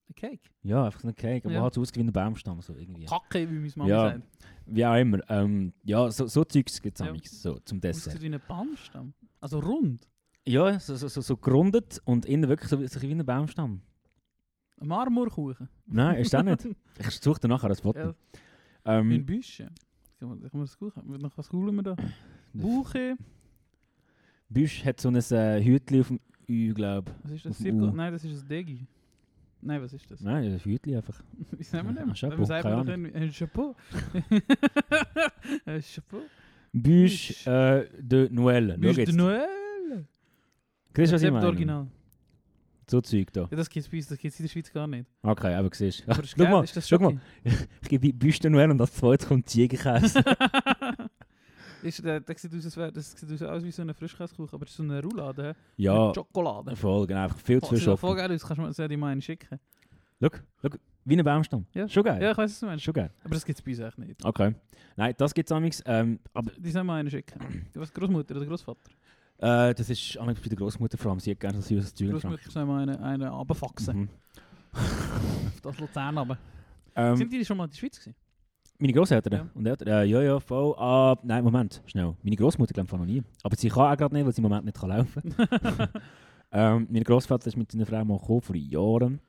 Ein 0.09 0.15
Cake? 0.15 0.41
Ja, 0.63 0.85
einfach 0.87 1.01
so 1.01 1.09
ein 1.09 1.15
Cake, 1.15 1.45
aber 1.47 1.55
Ja. 1.55 1.63
halt 1.63 1.75
so 1.75 1.81
ausgeht 1.81 2.03
wie 2.05 2.09
ein 2.09 2.13
Baumstamm, 2.13 2.61
so 2.63 2.75
irgendwie. 2.75 3.05
Kacke, 3.07 3.49
wie 3.51 3.55
meine 3.59 3.73
Mama 3.77 3.89
Ja. 3.91 4.11
sagt. 4.11 4.23
Wie 4.67 4.87
auch 4.87 4.95
immer. 4.97 5.19
Ähm, 5.29 5.73
ja, 5.83 6.11
so, 6.11 6.27
so 6.27 6.45
Zeugs 6.45 6.81
gibt 6.81 7.01
es 7.01 7.07
Ja. 7.07 7.15
so 7.25 7.59
zum 7.65 7.81
Dessert. 7.81 8.15
Aussieht 8.15 8.23
wie 8.23 8.33
ein 8.35 8.41
Baumstamm. 8.47 9.13
Also 9.41 9.59
rund. 9.59 10.07
Ja, 10.47 10.79
so, 10.79 10.95
so, 10.97 11.09
so, 11.09 11.21
so 11.21 11.37
gerundet 11.37 12.01
und 12.05 12.27
innen 12.27 12.49
wirklich 12.49 12.69
so, 12.71 12.81
wie- 12.81 12.87
so 12.87 13.01
wie 13.03 13.11
ein 13.13 13.25
Baumstamm. 13.27 13.83
Ein 14.81 14.87
Marmorkuchen. 14.89 15.69
Nein, 15.87 16.17
ist 16.19 16.33
das 16.33 16.45
nicht. 16.45 16.69
Ich 16.99 17.21
suche 17.21 17.41
dir 17.41 17.49
nachher 17.49 17.69
das 17.69 17.81
Foto. 17.81 17.99
Ja. 17.99 18.15
Ein 18.85 19.11
Ähm, 19.11 19.27
Büsch. 19.27 19.59
ja. 19.61 19.69
Kann 20.19 20.29
man, 20.29 20.41
kann 20.41 20.51
man 20.53 20.63
das 20.63 20.79
gut 20.79 20.95
Nach 21.07 21.37
was 21.37 21.49
googeln 21.49 21.77
wir 21.77 21.83
da? 21.83 21.97
Buche. 22.53 23.17
Büsch 24.51 24.85
hat 24.85 25.01
so 25.01 25.09
ein 25.09 25.15
äh, 25.17 25.63
Hütli 25.65 26.01
auf 26.01 26.09
dem 26.09 26.21
Ü, 26.49 26.75
glaube 26.75 27.11
Was 27.23 27.33
ist 27.33 27.47
das? 27.47 27.59
Zirkel? 27.59 27.93
Nein, 27.93 28.13
das 28.13 28.25
ist 28.25 28.43
ein 28.43 28.49
Degi. 28.49 28.87
Nein, 29.63 29.83
was 29.83 29.93
ist 29.93 30.11
das? 30.11 30.21
Nein, 30.21 30.53
ein 30.53 30.59
Hütli 30.59 30.97
einfach. 30.97 31.23
Wie 31.57 31.63
sagen 31.63 31.95
wir 31.95 32.05
das? 32.07 32.19
Chapeau, 32.19 32.33
Wenn 32.33 32.39
wir 32.41 32.47
sagen, 32.47 32.71
doch 32.71 32.87
irgendwie- 32.89 33.15
Ein 33.15 33.31
Chapeau. 33.33 33.77
Ein 35.67 35.83
Chapeau. 35.95 36.23
Büsch 36.73 37.47
äh, 37.47 37.87
de 38.01 38.29
Noël. 38.31 38.77
Büsch 38.79 38.97
de. 38.97 39.13
Noël. 39.13 39.47
Siehst 40.97 41.13
du, 41.13 41.15
was 41.15 41.23
ich 41.23 41.31
meine? 41.31 41.47
Original. 41.47 41.87
So 42.91 43.01
Zeug 43.01 43.33
da. 43.33 43.43
Ja, 43.43 43.57
das 43.57 43.71
gibt 43.71 43.85
es 43.87 43.91
bei 43.91 43.99
uns, 43.99 44.09
das 44.09 44.19
gibt 44.19 44.35
es 44.35 44.41
in 44.41 44.45
der 44.47 44.51
Schweiz 44.51 44.73
gar 44.73 44.87
nicht. 44.89 45.07
Okay, 45.23 45.55
aber 45.55 45.69
siehst 45.73 46.05
du. 46.07 46.11
Ist 46.11 46.35
Schau 46.37 46.45
mal, 46.51 46.65
ist 46.65 46.77
das 46.77 46.89
schau 46.89 46.99
mal. 46.99 47.21
Ich 47.83 47.89
gebe 47.89 48.13
Büsch 48.13 48.41
de 48.41 48.51
Noël 48.51 48.71
und 48.71 48.81
als 48.81 48.95
zweites 48.95 49.29
kommt 49.29 49.49
Ziegenkäse. 49.49 50.25
Ist, 51.83 52.05
der, 52.05 52.21
der 52.21 52.37
sieht 52.39 52.55
aus, 52.55 52.77
wär- 52.77 52.91
das 52.93 53.13
sieht 53.13 53.31
aus, 53.33 53.43
aus 53.43 53.63
wie 53.65 53.71
so 53.71 53.83
eine 53.83 53.95
Frischkäsekuchen, 53.95 54.55
aber 54.55 54.65
es 54.65 54.71
ist 54.71 54.77
so 54.77 54.83
eine 54.83 55.03
Roulade. 55.03 55.55
ja, 55.77 56.07
Mit 56.07 56.15
Schokolade. 56.17 56.77
voll, 56.77 57.07
genau. 57.07 57.23
Einfach 57.25 57.39
viel 57.39 57.61
zu 57.61 57.67
Oh, 57.67 57.69
viel 57.71 57.79
sieht 57.79 57.89
auch 57.89 57.99
voll 57.99 58.11
Schokolade. 58.11 58.29
geil 58.29 58.37
aus, 58.37 58.43
kannst 58.47 58.59
du 58.59 58.63
mir 58.63 58.73
soll 58.73 58.93
ich 58.93 58.99
mal 58.99 59.09
einen 59.13 59.23
schicken. 59.23 59.59
Schau, 60.21 60.29
schau. 60.63 60.69
Wie 61.07 61.17
ein 61.17 61.25
Baumstamm. 61.25 61.65
Ja. 61.73 61.89
Schon 61.89 62.03
geil. 62.05 62.23
Ja, 62.23 62.33
ich 62.33 62.37
weiß, 62.39 62.51
was 62.53 62.61
du 62.61 62.67
meinst. 62.67 62.85
Schon 62.85 62.93
geil. 62.95 63.11
Aber 63.25 63.35
das 63.35 63.45
gibt 63.45 63.59
es 63.59 63.65
bei 63.65 63.71
uns 63.71 63.81
echt 63.81 63.99
nicht. 63.99 64.25
Okay. 64.25 64.55
Nein, 64.97 65.15
das 65.17 65.33
gibt 65.33 65.49
es 65.51 65.53
amigs. 65.57 65.83
Ähm, 65.87 66.19
aber 66.35 66.51
Die 66.59 66.71
sollen 66.71 66.87
mal 66.87 67.01
einen 67.01 67.11
schicken. 67.11 67.67
Du 67.73 67.81
was 67.81 67.93
Großmutter 67.93 68.37
oder 68.37 68.45
Großvater? 68.47 68.91
äh, 69.39 69.75
das 69.75 69.89
ist 69.89 70.19
amigs 70.19 70.41
bei 70.43 70.49
der 70.51 70.59
Großmutter 70.59 70.99
vor 70.99 71.13
allem. 71.13 71.21
Sie 71.21 71.31
hat 71.31 71.41
gerne 71.41 71.63
so 71.63 71.69
süßes 71.69 71.95
Zeug. 71.95 72.09
in 72.11 72.21
Frankreich. 72.21 72.43
Großmutter 72.43 72.51
soll 72.53 72.67
mal 72.67 72.83
einen, 72.83 72.97
einen 73.03 73.29
runterfaxen. 73.29 73.97
Mhm. 73.99 74.09
Auf 74.75 75.61
das 75.63 75.79
Luzern 75.81 76.19
runter. 76.19 76.39
Ähm, 76.95 77.17
Sind 77.17 77.33
die 77.33 77.45
schon 77.45 77.57
mal 77.57 77.65
in 77.65 77.71
der 77.71 77.77
Schweiz 77.79 77.99
gewesen? 77.99 78.15
Meine 78.81 78.93
Großeltern 78.93 79.33
Ja. 79.33 79.47
und 79.55 79.67
Eltern? 79.67 79.89
Äh, 79.89 80.05
ja, 80.05 80.23
ja, 80.23 80.41
voll. 80.41 80.75
Ah, 80.79 81.17
nein, 81.23 81.45
Moment, 81.45 81.83
schnell. 81.87 82.15
Meine 82.23 82.37
Großmutter 82.37 82.73
glaube 82.73 82.87
ich 82.87 82.93
noch 82.99 83.05
nie. 83.05 83.23
Aber 83.43 83.57
sie 83.57 83.69
kann 83.69 83.93
auch 83.93 83.97
gerade 83.97 84.15
nicht, 84.15 84.25
weil 84.25 84.33
sie 84.33 84.39
im 84.41 84.49
Moment 84.49 84.65
nicht 84.65 84.79
kann 84.79 84.89
laufen 84.91 85.35
ähm, 86.53 86.87
Mein 86.91 87.05
Großvater 87.05 87.47
ist 87.47 87.57
mit 87.57 87.71
seiner 87.71 87.87
Frau 87.87 88.05
mal 88.05 88.19
gekommen, 88.19 88.41
vor 88.43 88.57
Jahren. 88.57 89.21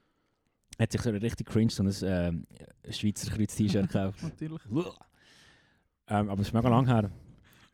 Hat 0.79 0.91
sich 0.91 1.01
so 1.01 1.09
ein 1.09 1.15
richtig 1.17 1.47
cringe 1.47 1.69
so 1.69 1.83
ein 1.83 1.93
ähm, 2.03 2.47
Schweizer 2.89 3.31
Kreuz-T-Shirt 3.31 3.87
gekauft. 3.87 4.23
Natürlich. 4.23 4.61
ähm, 6.07 6.29
aber 6.29 6.41
es 6.41 6.47
ist 6.47 6.53
mega 6.53 6.69
lang 6.69 6.87
her. 6.87 7.11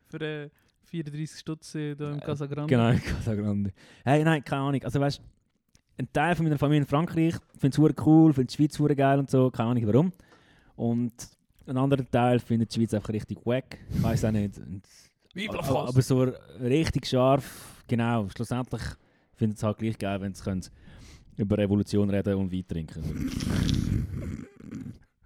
Für 0.08 0.22
äh, 0.22 0.50
34 0.86 1.40
Stutz 1.40 1.76
äh, 1.76 1.96
da 1.96 2.12
im 2.12 2.18
Äh, 2.18 2.22
Casa 2.22 2.46
Grande. 2.46 2.68
Genau, 2.74 2.90
in 2.90 3.02
Casa 3.02 3.36
Grande. 3.36 3.72
Hey, 4.04 4.24
nein, 4.24 4.44
keine 4.44 4.62
Ahnung. 4.64 4.84
Also 4.84 5.00
weißt 5.00 5.22
ein 6.00 6.08
Teil 6.14 6.36
von 6.36 6.46
meiner 6.46 6.58
Familie 6.58 6.82
in 6.82 6.88
Frankreich 6.88 7.36
findet 7.58 7.80
es 7.80 8.06
cool, 8.06 8.34
findet 8.34 8.52
die 8.58 8.68
Schweiz 8.68 8.96
geil 8.96 9.20
und 9.20 9.30
so, 9.30 9.50
keine 9.50 9.70
Ahnung 9.72 9.88
warum. 9.88 10.12
Und 10.76 11.14
ein 11.68 11.78
anderer 11.78 12.10
Teil 12.10 12.40
findet 12.40 12.72
die 12.74 12.80
Schweiz 12.80 12.94
einfach 12.94 13.10
richtig 13.10 13.46
wack. 13.46 13.78
Ich 13.94 14.02
weiß 14.02 14.26
auch 14.26 14.32
nicht. 14.32 14.60
Aber, 15.50 15.90
aber 15.90 16.02
so 16.02 16.24
richtig 16.62 17.06
scharf, 17.06 17.84
genau. 17.88 18.28
Schlussendlich 18.30 18.82
findet 19.36 19.58
es 19.58 19.64
halt 19.64 19.78
gleich 19.78 19.98
geil, 19.98 20.20
wenn 20.22 20.34
sie 20.34 20.72
über 21.38 21.58
Revolution 21.58 22.10
reden 22.10 22.36
und 22.36 22.52
Wein 22.52 22.68
trinken. 22.68 23.32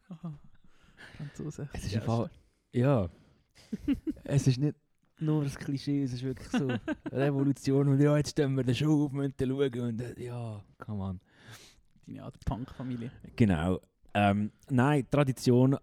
Aha. 0.10 0.34
Franzose. 1.18 1.70
Es 1.74 1.86
ist 1.86 1.94
Ja, 1.94 2.02
Fall, 2.02 2.30
ja. 2.74 3.10
es 4.26 4.48
ist 4.48 4.60
nicht 4.60 4.76
nur 5.20 5.44
das 5.44 5.56
Klischee, 5.56 6.04
es 6.04 6.14
ist 6.14 6.24
wirklich 6.24 6.50
so 6.50 6.68
Revolution 7.12 7.88
und 7.88 8.02
ja, 8.02 8.18
jetzt 8.18 8.32
stehen 8.32 8.56
wir 8.56 8.64
den 8.64 8.76
Schuh 8.76 9.06
auf, 9.06 9.12
müssen 9.12 9.34
schauen 9.40 9.80
und 9.80 10.02
äh, 10.02 10.22
ja, 10.22 10.62
come 10.78 11.04
on. 11.04 11.20
Deine 12.06 12.24
alte 12.24 12.40
Punk-Familie. 12.46 13.12
Genau. 13.36 13.80
Ähm, 14.14 14.52
nein, 14.70 15.08
Tradition 15.10 15.78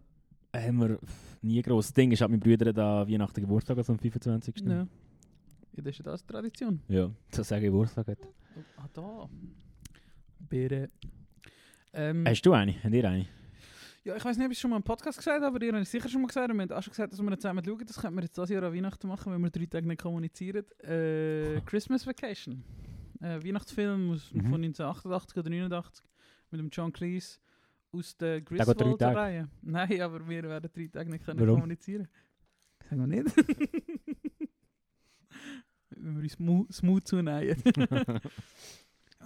haben 0.55 0.79
wir 0.81 0.99
nie 1.43 1.61
groß. 1.63 1.87
Das 1.89 1.95
Ding 1.95 2.11
ist, 2.13 2.21
hat 2.21 2.31
mein 2.31 2.41
Bruder 2.41 2.73
da 2.73 3.07
Weihnachten 3.09 3.41
Geburtstag, 3.41 3.77
also 3.79 3.93
am 3.93 3.99
25. 3.99 4.61
Ja. 4.61 4.71
ja. 4.73 4.87
Das 5.75 5.87
ist 5.87 5.99
ja 5.99 6.05
das 6.05 6.27
Tradition. 6.27 6.81
Ja, 6.89 7.11
das 7.31 7.49
sage 7.49 7.67
ich 7.67 7.71
Geburtstag 7.71 8.09
hat. 8.09 8.19
Ah, 8.77 8.89
da. 8.93 9.29
Bitte. 10.49 10.91
Ähm, 11.93 12.25
Hast 12.27 12.43
du 12.43 12.53
eine? 12.53 12.75
Habt 12.83 12.95
ihr 12.95 13.09
eine? 13.09 13.27
ja, 14.05 14.17
ich 14.17 14.25
weiß 14.25 14.37
nicht, 14.39 14.47
ob 14.47 14.53
ich 14.53 14.57
es 14.59 14.61
schon 14.61 14.71
mal 14.71 14.77
im 14.79 14.83
Podcast 14.83 15.19
gesagt 15.19 15.43
habe, 15.43 15.55
aber 15.55 15.65
ihr 15.65 15.73
habt 15.73 15.83
es 15.83 15.91
sicher 15.91 16.09
schon 16.09 16.23
mal 16.23 16.29
gesagt. 16.29 16.51
Und 16.51 16.57
Wir 16.59 16.63
haben 16.65 16.73
auch 16.73 16.83
schon 16.83 16.91
gesagt, 16.93 17.13
dass 17.13 17.21
wir 17.23 17.39
zusammen 17.39 17.65
schauen. 17.65 17.87
Das 17.87 17.97
könnten 18.01 18.17
wir 18.17 18.23
jetzt 18.23 18.37
dieses 18.37 18.51
Jahr 18.51 18.63
an 18.65 18.75
Weihnachten 18.75 19.07
machen, 19.09 19.33
wenn 19.33 19.41
wir 19.43 19.51
drei 19.51 19.67
Tage 19.67 19.87
nicht 19.87 20.01
kommunizieren. 20.01 20.65
Äh, 20.83 21.61
Christmas 21.67 22.07
Vacation. 22.07 22.65
Äh, 23.21 23.45
Weihnachtsfilm 23.45 24.13
aus, 24.13 24.33
Mhm. 24.33 24.47
von 24.49 24.61
1988 24.63 25.37
oder 25.37 25.51
89 25.51 26.05
mit 26.51 26.61
dem 26.61 26.69
John 26.71 26.93
Cleese 26.93 27.39
aus 27.93 28.17
der. 28.17 28.41
Griswold-Reihe. 28.43 29.49
Nein, 29.63 30.01
aber 30.01 30.27
wir 30.29 30.43
werden 30.45 30.71
drei 30.73 30.87
Tage 30.89 31.11
nicht 31.11 31.25
können 31.25 31.41
Warum? 31.41 31.57
kommunizieren. 31.57 32.09
Sagen 32.89 33.01
wir 33.11 33.23
nicht. 33.23 33.37
wenn 35.91 36.17
wir 36.17 36.23
uns 36.23 36.39
Mu- 36.39 36.67
Smooth 36.71 37.07
zunehmen. 37.07 37.63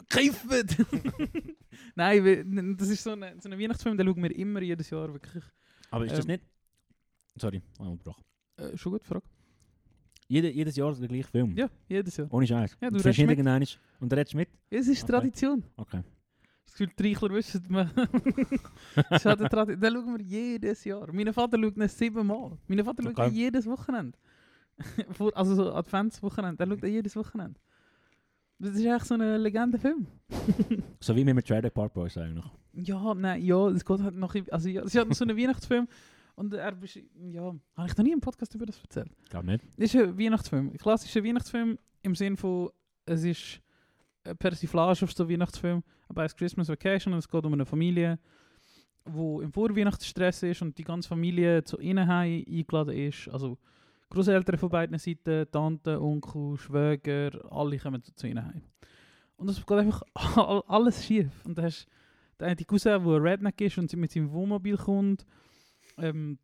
Kiffen! 0.09 0.67
Nein, 1.95 2.77
das 2.79 2.89
ist 2.89 3.03
so 3.05 3.11
ein 3.13 3.41
so 3.41 3.49
eine 3.49 3.59
Weihnachtsfilm, 3.59 3.97
den 3.97 4.07
schauen 4.07 4.23
wir 4.23 4.35
immer 4.37 4.63
jedes 4.63 4.89
Jahr 4.91 5.13
wirklich. 5.13 5.45
Aber 5.91 6.07
ist 6.07 6.13
das 6.17 6.25
Ähm. 6.25 6.33
nicht... 6.33 6.45
Sorry, 7.37 7.63
ich 7.73 7.79
habe 7.79 7.91
unterbrochen. 7.91 8.25
Äh, 8.57 8.77
schon 8.77 8.93
gut, 8.93 9.05
Frage. 9.05 9.25
Jede, 10.29 10.51
jedes 10.51 10.77
Jahr 10.77 10.95
der 10.95 11.09
gleiche 11.09 11.25
Film? 11.29 11.57
Ja, 11.57 11.69
jedes 11.89 12.17
Jahr. 12.17 12.33
Ohne 12.33 12.47
Scheiß. 12.47 12.77
Ja, 12.81 12.89
du 12.91 12.97
Und 12.97 13.05
redest 13.05 13.17
findest 13.17 13.39
mit. 13.39 13.79
und 14.01 14.09
der 14.13 14.19
redest 14.19 14.35
mit? 14.35 14.49
Es 14.71 14.89
ist 14.89 15.03
Okay. 15.03 15.13
Tradition. 15.13 15.63
Okay. 15.77 16.03
Das 16.65 16.75
Gefühl, 16.75 16.93
die 16.99 17.13
Reichler 17.13 17.31
wissen, 17.31 17.65
man. 17.69 17.91
das 19.11 19.27
eine 19.27 19.49
Tradition. 19.49 19.81
Den 19.81 19.93
schauen 19.93 20.19
wir 20.19 20.25
jedes 20.25 20.85
Jahr. 20.85 21.13
Mein 21.13 21.33
Vater 21.33 21.59
schaut 21.61 21.77
ihn 21.77 21.89
siebenmal. 21.89 22.59
Mein 22.67 22.85
Vater 22.85 23.03
schaut 23.03 23.19
Okay. 23.19 23.29
jedes 23.31 23.67
Wochenende. 23.67 24.19
Also 25.35 25.55
so 25.55 25.73
Adventswochenende. 25.75 26.57
Der 26.57 26.75
schaut 26.75 26.85
ihn 26.85 26.93
jedes 26.95 27.15
Wochenende. 27.17 27.61
Das 28.59 28.77
ist 28.77 28.85
echt 28.85 29.07
so 29.07 29.15
ein 29.15 29.41
Legendenfilm. 29.41 30.07
So 31.01 31.17
wie 31.17 31.25
mit 31.25 31.47
Trailer 31.47 31.71
Park 31.71 31.93
Boys 31.95 32.17
eigentlich. 32.17 32.45
Ja, 32.75 33.13
nein, 33.15 33.43
ja, 33.43 33.69
es 33.69 33.85
geht 33.85 34.01
halt 34.01 34.15
noch. 34.15 34.35
Also, 34.51 34.69
ja, 34.69 34.83
es 34.83 34.95
ist 34.95 34.97
halt 34.97 35.15
so 35.15 35.25
ein 35.25 35.37
Weihnachtsfilm. 35.37 35.89
Und 36.37 36.55
er 36.55 36.73
ja, 37.31 37.55
habe 37.77 37.89
ich 37.89 37.97
noch 37.97 38.05
nie 38.05 38.13
im 38.13 38.21
Podcast 38.21 38.55
über 38.55 38.65
das 38.65 38.81
erzählt. 38.81 39.11
Glaub 39.29 39.45
nicht. 39.45 39.65
Es 39.77 39.95
ist 39.95 40.01
ein 40.01 40.19
Weihnachtsfilm. 40.19 40.71
Ein 40.71 40.79
klassischer 40.79 41.23
Weihnachtsfilm 41.23 41.79
im 42.03 42.15
Sinn 42.15 42.37
von, 42.37 42.71
es 43.05 43.25
ist 43.25 43.61
eine 44.25 44.37
Persiflage 44.37 45.05
auf 45.05 45.13
so 45.13 45.25
einen 45.25 45.33
Weihnachtsfilm, 45.33 45.83
ist 46.19 46.37
Christmas 46.37 46.69
Vacation 46.69 47.13
und 47.13 47.19
es 47.19 47.29
geht 47.29 47.45
um 47.45 47.53
eine 47.53 47.67
Familie, 47.67 48.19
wo 49.05 49.41
im 49.41 49.53
Vorweihnachtsstress 49.53 50.43
ist 50.45 50.63
und 50.63 50.77
die 50.79 50.85
ganze 50.85 51.09
Familie 51.09 51.65
zu 51.65 51.79
ihnen 51.79 52.09
eingeladen 52.09 52.95
ist. 52.97 53.29
Also 53.29 53.59
Großeltern 54.11 54.59
von 54.59 54.69
beiden 54.69 54.99
Seiten, 54.99 55.47
Tante, 55.51 56.01
Onkel, 56.01 56.57
Schwäger, 56.59 57.31
alle 57.51 57.79
kommen 57.79 58.03
zu 58.03 58.27
ihnen. 58.27 58.63
Und 59.37 59.49
es 59.49 59.65
geht 59.65 59.79
einfach 59.79 60.03
all- 60.37 60.63
alles 60.69 61.05
schief. 61.05 61.31
Und 61.45 61.59
da 61.59 61.63
hast 61.63 61.87
du 62.39 62.45
einen 62.45 62.67
Cousin, 62.67 63.03
der 63.03 63.15
ein 63.15 63.23
Redneck 63.23 63.61
ist 63.61 63.79
und 63.79 63.93
mit 63.95 64.13
seinem 64.13 64.31
Wohnmobil 64.31 64.77
kommt. 64.77 65.27
Ähm, 65.99 66.39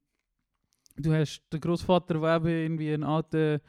du 0.97 1.13
hast 1.13 1.43
den 1.53 1.61
Großvater, 1.61 2.15
der 2.19 2.37
eben 2.37 2.47
irgendwie 2.49 2.93
ein 2.93 3.05
alter 3.05 3.61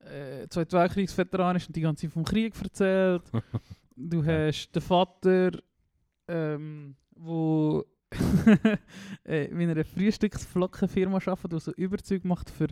äh, 0.00 0.46
Zweiter 0.48 0.80
Weltkriegsveteran 0.80 1.56
ist 1.56 1.68
und 1.68 1.76
die 1.76 1.80
ganze 1.80 2.02
Zeit 2.06 2.12
vom 2.12 2.24
Krieg 2.24 2.54
erzählt. 2.62 3.22
Du 3.96 4.24
hast 4.24 4.70
den 4.72 4.82
Vater, 4.82 5.52
ähm, 6.28 6.94
wo 7.14 7.84
äh, 9.24 9.46
in 9.46 9.70
einer 9.70 9.84
Frühstücksflockenfirma 9.84 11.16
arbeitet, 11.16 11.52
der 11.52 11.60
so 11.60 11.72
Überzug 11.72 12.24
macht 12.24 12.50
für, 12.50 12.68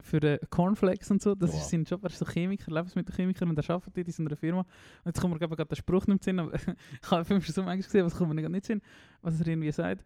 für 0.00 0.22
äh, 0.22 0.38
Cornflakes 0.50 1.10
und 1.10 1.22
so. 1.22 1.34
Das 1.34 1.52
Wow. 1.52 1.60
ist 1.60 1.70
sein 1.70 1.84
Job. 1.84 2.02
Er 2.02 2.10
ist 2.10 2.18
so 2.18 2.26
Chemiker, 2.26 2.70
Lebensmittelchemiker 2.72 3.46
und 3.46 3.56
er 3.58 3.70
arbeitet 3.70 4.18
in 4.18 4.26
einer 4.26 4.36
Firma. 4.36 4.60
Und 4.60 4.66
jetzt 5.06 5.20
kommt 5.20 5.32
mir 5.34 5.38
gerade 5.38 5.64
den 5.64 5.76
Spruch 5.76 6.06
nicht 6.06 6.18
in 6.18 6.22
Sinn, 6.22 6.38
aber 6.40 6.52
ich 7.02 7.10
habe 7.10 7.24
schon 7.24 7.40
so 7.40 7.62
manchmal 7.62 7.76
gesehen, 7.78 8.00
aber 8.00 8.08
es 8.08 8.16
kommt 8.16 8.34
mir 8.34 8.48
nicht 8.48 8.56
in 8.56 8.62
Sinn, 8.62 8.82
was 9.22 9.40
er 9.40 9.46
irgendwie 9.46 9.72
sagt. 9.72 10.04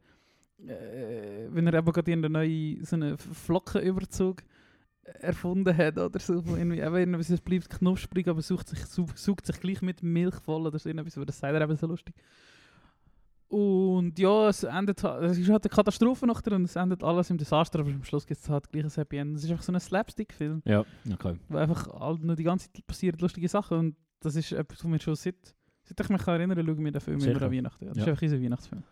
Äh, 0.67 1.49
wenn 1.51 1.67
er 1.67 1.75
eben 1.75 1.93
gerade 1.93 2.13
einen 2.13 2.33
neuen 2.33 2.85
so 2.85 2.97
einen 2.97 3.17
Flockenüberzug 3.19 4.43
erfunden 5.21 5.77
hat 5.77 5.99
oder 5.99 6.19
so, 6.19 6.35
irgendwie, 6.35 6.81
eben 6.81 7.15
es 7.15 7.41
bleibt 7.41 7.71
knusprig, 7.71 8.29
aber 8.29 8.43
sucht 8.43 8.69
sich, 8.69 8.85
su- 8.87 9.07
sucht 9.15 9.47
sich 9.47 9.61
gleich 9.61 9.83
mit 9.83 10.03
Milch 10.03 10.35
voll 10.37 10.67
oder 10.67 10.79
so 10.79 10.89
irgendwas, 10.89 11.17
aber 11.17 11.27
das 11.27 11.39
sagt 11.39 11.55
er 11.55 11.61
eben 11.63 11.77
so 11.77 11.87
lustig. 11.87 12.15
Und 13.49 14.19
ja, 14.19 14.49
es 14.49 14.65
endet 14.65 15.05
es 15.05 15.39
ist 15.39 15.49
halt 15.49 15.65
eine 15.65 15.71
Katastrophe 15.71 16.27
nachher 16.27 16.53
und 16.53 16.65
es 16.65 16.75
endet 16.77 17.05
alles 17.05 17.31
im 17.31 17.39
Desaster, 17.39 17.81
aber 17.81 17.91
am 17.91 18.03
Schluss 18.03 18.27
gibt 18.27 18.41
es 18.41 18.49
halt 18.49 18.71
gleich 18.73 18.85
ein 18.85 18.91
Happy 18.91 19.17
End. 19.19 19.37
Es 19.37 19.45
ist 19.45 19.51
einfach 19.51 19.63
so 19.63 19.73
ein 19.73 19.79
Slapstick-Film, 19.79 20.63
Ja, 20.65 20.85
okay. 21.13 21.37
wo 21.49 21.59
einfach 21.59 21.87
all, 21.89 22.19
nur 22.19 22.35
die 22.35 22.43
ganze 22.43 22.73
Zeit 22.73 22.85
passieren 22.87 23.19
lustige 23.21 23.49
Sachen 23.49 23.79
und 23.79 23.97
das 24.21 24.35
ist 24.37 24.51
etwas, 24.53 24.79
was 24.83 24.91
mir 24.91 24.99
schon 24.99 25.15
seit, 25.15 25.37
seit 25.83 26.01
ich 26.01 26.09
mich 26.09 26.23
kann 26.23 26.41
erinnern 26.41 26.65
schaue 26.65 26.75
ich 26.75 26.81
mir 26.81 26.91
den 26.93 27.01
Film 27.01 27.21
Sicher. 27.21 27.33
immer 27.37 27.43
an 27.43 27.53
Weihnachten. 27.53 27.85
Ja, 27.85 27.91
das 27.91 27.99
Ja. 27.99 28.03
ist 28.05 28.09
einfach 28.09 28.23
unser 28.23 28.43
Weihnachtsfilm. 28.43 28.83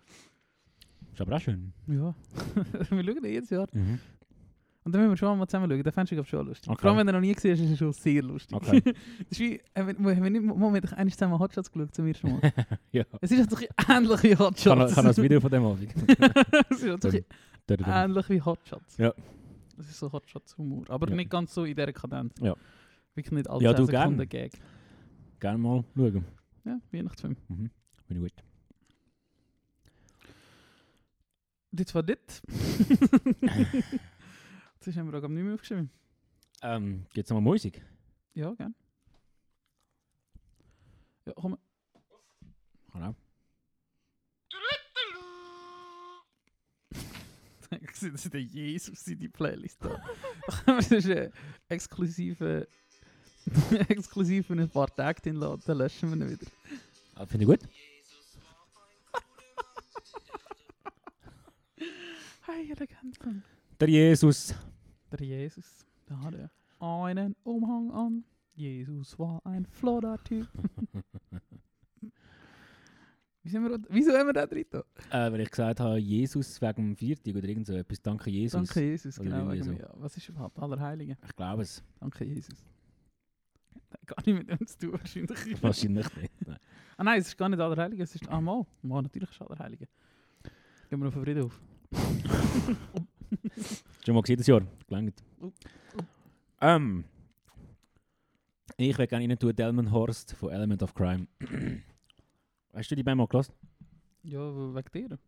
Ist 1.12 1.20
aber 1.20 1.36
auch 1.36 1.40
schön. 1.40 1.72
Ja, 1.88 2.14
wir 2.90 3.04
schauen 3.04 3.22
den 3.22 3.32
jedes 3.32 3.50
Jahr. 3.50 3.66
Mhm. 3.72 3.98
Und 4.84 4.92
dann 4.92 5.00
müssen 5.02 5.12
wir 5.12 5.16
schon 5.16 5.38
mal 5.38 5.46
zusammen 5.46 5.70
schauen. 5.70 5.82
Den 5.82 5.92
fändest 5.92 6.12
du 6.18 6.24
schon 6.24 6.46
lustig. 6.46 6.68
Okay. 6.68 6.80
Vor 6.80 6.90
allem, 6.90 6.98
wenn 6.98 7.06
du 7.06 7.12
noch 7.12 7.20
nie 7.20 7.32
gesehen 7.32 7.52
hast, 7.52 7.60
ist 7.60 7.70
es 7.70 7.78
schon 7.78 7.92
sehr 7.92 8.22
lustig. 8.22 8.56
Okay. 8.56 8.80
das 8.84 8.94
ist 9.30 9.40
wie, 9.40 9.60
wenn, 9.74 10.04
wenn 10.04 10.34
ich, 10.34 10.40
Moment, 10.42 10.92
eigentlich 10.94 11.14
zusammen 11.14 11.38
Hotshots 11.38 11.70
geschaut, 11.70 11.94
zum 11.94 12.06
ersten 12.06 12.32
Mal. 12.32 12.40
ja. 12.92 13.04
es 13.20 13.30
ist 13.30 13.38
halt 13.38 13.50
bisschen 13.50 13.68
ähnlich 13.88 14.22
wie 14.24 14.36
Hotshots. 14.36 14.66
Habe 14.66 15.06
noch 15.08 15.16
ein 15.16 15.22
Video 15.22 15.40
von 15.40 15.50
dem 15.50 15.64
Abend. 15.64 15.94
es 16.70 16.82
ist 16.82 16.88
halt 16.88 17.00
bisschen 17.00 17.24
ähnlich 17.86 18.28
wie 18.28 18.40
Hotshots. 18.40 18.96
Ja. 18.98 19.14
Das 19.76 19.88
ist 19.88 19.98
so 19.98 20.10
Hotshots-Humor. 20.10 20.84
Aber 20.88 21.08
Ja. 21.08 21.14
nicht 21.14 21.30
ganz 21.30 21.54
so 21.54 21.64
in 21.64 21.76
dieser 21.76 21.92
Kadenz. 21.92 22.34
Ja. 22.40 22.54
Wirklich 23.14 23.32
nicht 23.32 23.48
alle 23.48 23.62
Ja, 23.62 23.74
10 23.74 23.84
du 23.86 23.90
gern. 23.90 24.02
Sekunden 24.02 24.28
Gag. 24.28 24.52
Gerne 25.38 25.58
mal 25.58 25.84
schauen. 25.94 26.24
Ja, 26.64 26.80
Weihnachtsfilm. 26.90 27.36
Mhm. 27.48 27.70
Bin 28.08 28.16
ich 28.16 28.32
gut. 28.32 28.44
Das 31.72 31.94
war 31.94 32.02
das. 34.86 34.96
Haben 34.96 35.12
wir 35.12 35.18
auch 35.18 35.28
nicht 35.28 35.44
mehr 35.44 35.54
aufgeschrieben. 35.54 35.90
Ähm, 36.62 37.06
Gibt 37.12 37.26
es 37.26 37.30
noch 37.30 37.40
mal 37.40 37.50
Musik? 37.50 37.82
Ja, 38.34 38.52
gern. 38.54 38.74
Ja, 41.26 41.32
komm. 41.34 41.58
Sehe, 47.92 48.10
das 48.10 48.24
ist 48.24 48.34
der 48.34 48.42
Jesus 48.42 49.06
in 49.06 49.18
die 49.18 49.28
Playlist 49.28 49.84
da. 49.84 50.02
das 50.66 50.90
ist 50.90 51.08
ein 51.08 51.32
exklusive, 51.68 52.66
exklusiv 53.88 54.46
für 54.46 54.54
ein 54.54 54.68
paar 54.68 54.94
Tage 54.94 55.22
den 55.22 55.36
laden, 55.36 55.62
dann 55.64 55.78
löschen 55.78 56.10
wir 56.10 56.26
ihn 56.26 56.32
wieder. 56.32 56.50
Ah, 57.14 57.26
Finde 57.26 57.44
ich 57.44 57.48
gut. 57.48 57.68
Legende. 62.82 63.42
Der 63.80 63.88
Jesus. 63.88 64.54
Der 65.12 65.26
Jesus, 65.26 65.86
der 66.08 66.20
hatte 66.22 66.50
einen 66.80 67.36
Umhang 67.44 67.90
an. 67.90 68.24
Jesus 68.54 69.18
war 69.18 69.44
ein 69.44 69.66
flotter 69.66 70.16
Typ. 70.24 70.48
Wie 73.42 73.48
sind 73.50 73.68
wir, 73.68 73.78
wieso 73.90 74.12
haben 74.12 74.28
wir 74.28 74.32
da 74.32 74.46
drin? 74.46 74.64
Äh, 75.10 75.32
weil 75.32 75.40
ich 75.40 75.50
gesagt 75.50 75.80
habe, 75.80 75.98
Jesus 75.98 76.62
wegen 76.62 76.76
dem 76.76 76.96
Viertag 76.96 77.34
oder 77.34 77.46
irgend 77.46 77.66
so 77.66 77.74
etwas. 77.74 78.00
Danke 78.00 78.30
Jesus. 78.30 78.68
Danke 78.68 78.88
Jesus, 78.88 79.18
Oder 79.18 79.30
genau. 79.30 79.52
wegen. 79.52 79.76
Ja, 79.76 79.90
was 79.96 80.16
ist 80.16 80.28
überhaupt 80.28 80.58
Allerheiligen? 80.58 81.16
Ich 81.26 81.36
glaube 81.36 81.62
es. 81.62 81.82
Danke 82.00 82.24
Jesus. 82.24 82.64
Hat 83.90 84.06
gar 84.06 84.16
nicht 84.24 84.38
mit 84.38 84.48
dem 84.48 84.66
zu 84.66 84.78
tun, 84.78 84.92
wahrscheinlich. 84.92 85.38
Wahrscheinlich 85.62 86.16
nicht. 86.16 86.46
Nein. 86.46 86.58
Ah 86.96 87.04
nein, 87.04 87.20
es 87.20 87.28
ist 87.28 87.36
gar 87.36 87.50
nicht 87.50 87.60
Allerheiligen, 87.60 88.02
es 88.02 88.14
ist... 88.14 88.26
Ah, 88.28 88.40
mal. 88.40 88.64
Mal, 88.80 89.02
natürlich 89.02 89.28
ist 89.28 89.40
es 89.40 89.46
Allerheiligen. 89.46 89.88
Gehen 90.88 91.00
wir 91.00 91.08
auf 91.08 91.14
den 91.14 91.22
Friedhof. 91.22 91.60
Schon 94.04 94.14
mal 94.14 94.20
gesehen, 94.22 94.36
das 94.38 94.46
Jahr. 94.46 94.62
Gelangt. 94.86 95.22
Ähm. 96.60 97.04
Ich 98.76 98.96
will 98.98 99.06
gerne 99.06 99.28
rein 99.28 99.38
tun 99.38 99.54
Delmenhorst 99.54 100.34
von 100.34 100.50
Element 100.50 100.82
of 100.82 100.94
Crime. 100.94 101.26
Hast 102.74 102.90
du 102.90 102.94
die 102.96 103.02
Band 103.02 103.18
mal 103.18 103.26
gelassen? 103.26 103.52
Ja, 104.22 104.40
wegen 104.74 105.08
dir. 105.08 105.18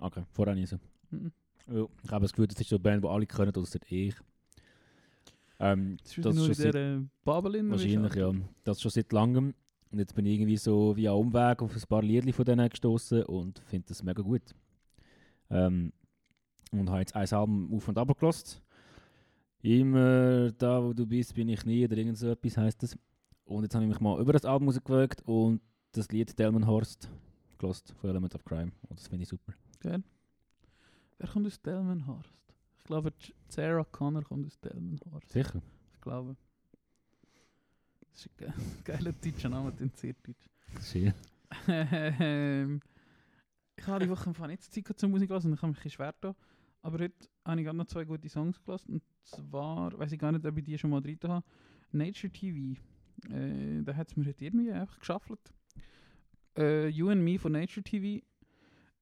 Okay, 0.00 0.24
vorher 0.32 0.54
nie 0.54 0.66
so. 0.66 0.78
Mhm. 1.10 1.30
Ja, 1.68 1.86
ich 2.02 2.10
habe 2.10 2.24
das 2.24 2.32
Gefühl, 2.32 2.46
das 2.48 2.60
ist 2.60 2.68
so 2.70 2.76
eine 2.76 2.82
Band, 2.82 3.04
die 3.04 3.08
alle 3.08 3.26
können, 3.26 3.54
außer 3.54 3.78
ich. 3.88 4.14
Ähm, 5.60 5.96
Das 6.02 6.16
ist 6.16 6.24
Das 6.24 6.34
nur 6.34 6.50
ist 6.50 6.58
in 6.58 6.64
schon 6.64 6.72
dieser 6.72 7.02
Babelin. 7.24 7.70
wahrscheinlich, 7.70 8.14
ja. 8.14 8.32
Das 8.64 8.80
schon 8.80 8.90
seit 8.90 9.12
langem. 9.12 9.54
Und 9.90 9.98
jetzt 9.98 10.14
bin 10.14 10.26
ich 10.26 10.34
irgendwie 10.34 10.56
so 10.56 10.96
via 10.96 11.12
Umweg 11.12 11.62
auf 11.62 11.74
ein 11.74 11.82
paar 11.88 12.02
Liedli 12.02 12.32
von 12.32 12.44
denen 12.44 12.68
gestoßen 12.68 13.22
und 13.24 13.60
finde 13.60 13.86
das 13.88 14.02
mega 14.02 14.22
gut. 14.22 14.42
Ähm, 15.50 15.92
und 16.80 16.90
habe 16.90 17.00
jetzt 17.00 17.14
ein 17.14 17.28
Album 17.32 17.72
auf 17.74 17.88
und 17.88 17.98
ab 17.98 18.18
gelassen. 18.18 18.60
Immer 19.62 20.52
da, 20.52 20.82
wo 20.82 20.92
du 20.92 21.06
bist, 21.06 21.34
bin 21.34 21.48
ich 21.48 21.64
nie, 21.64 21.84
oder 21.84 21.96
irgend 21.96 22.18
so 22.18 22.30
etwas 22.30 22.56
heisst 22.56 22.82
das. 22.82 22.96
Und 23.44 23.62
jetzt 23.62 23.74
habe 23.74 23.84
ich 23.84 23.90
mich 23.90 24.00
mal 24.00 24.20
über 24.20 24.32
das 24.32 24.44
Album 24.44 24.68
rausgewagt 24.68 25.22
und 25.26 25.60
das 25.92 26.08
Lied 26.08 26.38
Delmenhorst 26.38 27.08
gelassen 27.58 27.94
von 28.00 28.10
Element 28.10 28.34
of 28.34 28.44
Crime. 28.44 28.72
Und 28.88 28.98
das 28.98 29.08
finde 29.08 29.22
ich 29.22 29.28
super. 29.28 29.54
Wer 29.82 31.28
kommt 31.28 31.46
aus 31.46 31.60
Delmenhorst? 31.60 32.32
Ich 32.78 32.84
glaube, 32.84 33.12
Sarah 33.48 33.84
Connor 33.84 34.22
kommt 34.24 34.46
aus 34.46 34.58
Delmenhorst. 34.60 35.30
Sicher? 35.30 35.62
Ich 35.92 36.00
glaube. 36.00 36.36
Das 38.12 38.26
ist 38.26 38.30
ein 38.30 38.36
ge 38.36 38.52
geiler 38.84 39.12
deutscher 39.12 39.48
Name, 39.48 39.72
den 39.72 39.90
sehr 39.94 40.14
deutsch. 40.22 40.48
Schön. 40.82 41.14
Ähm, 41.68 42.80
ich 43.76 43.86
habe 43.86 44.04
die 44.04 44.10
Woche 44.10 44.28
einfach 44.28 44.46
nicht 44.46 44.62
Zeit 44.62 44.98
zur 44.98 45.08
Musik 45.08 45.30
hören 45.30 45.44
und 45.46 45.54
ich 45.54 45.62
habe 45.62 45.72
mich 45.72 45.92
schwer 45.92 46.14
da. 46.20 46.34
Aber 46.84 46.98
heute 46.98 47.28
habe 47.46 47.60
ich 47.60 47.64
gerade 47.64 47.78
noch 47.78 47.86
zwei 47.86 48.04
gute 48.04 48.28
Songs 48.28 48.62
gelassen. 48.62 48.92
Und 48.92 49.02
zwar, 49.22 49.98
weiß 49.98 50.12
ich 50.12 50.18
gar 50.18 50.30
nicht, 50.32 50.44
ob 50.44 50.56
ich 50.58 50.64
die 50.64 50.76
schon 50.76 50.90
mal 50.90 51.00
drin 51.00 51.18
habe. 51.26 51.44
Nature 51.92 52.30
TV. 52.30 52.78
Äh, 53.30 53.82
da 53.82 53.96
hat 53.96 54.08
es 54.08 54.16
mir 54.16 54.26
heute 54.26 54.44
irgendwie 54.44 54.70
einfach 54.70 54.98
geschaffelt. 54.98 55.40
Äh, 56.58 56.88
you 56.88 57.08
and 57.08 57.22
Me 57.22 57.38
von 57.38 57.52
Nature 57.52 57.82
TV. 57.82 58.22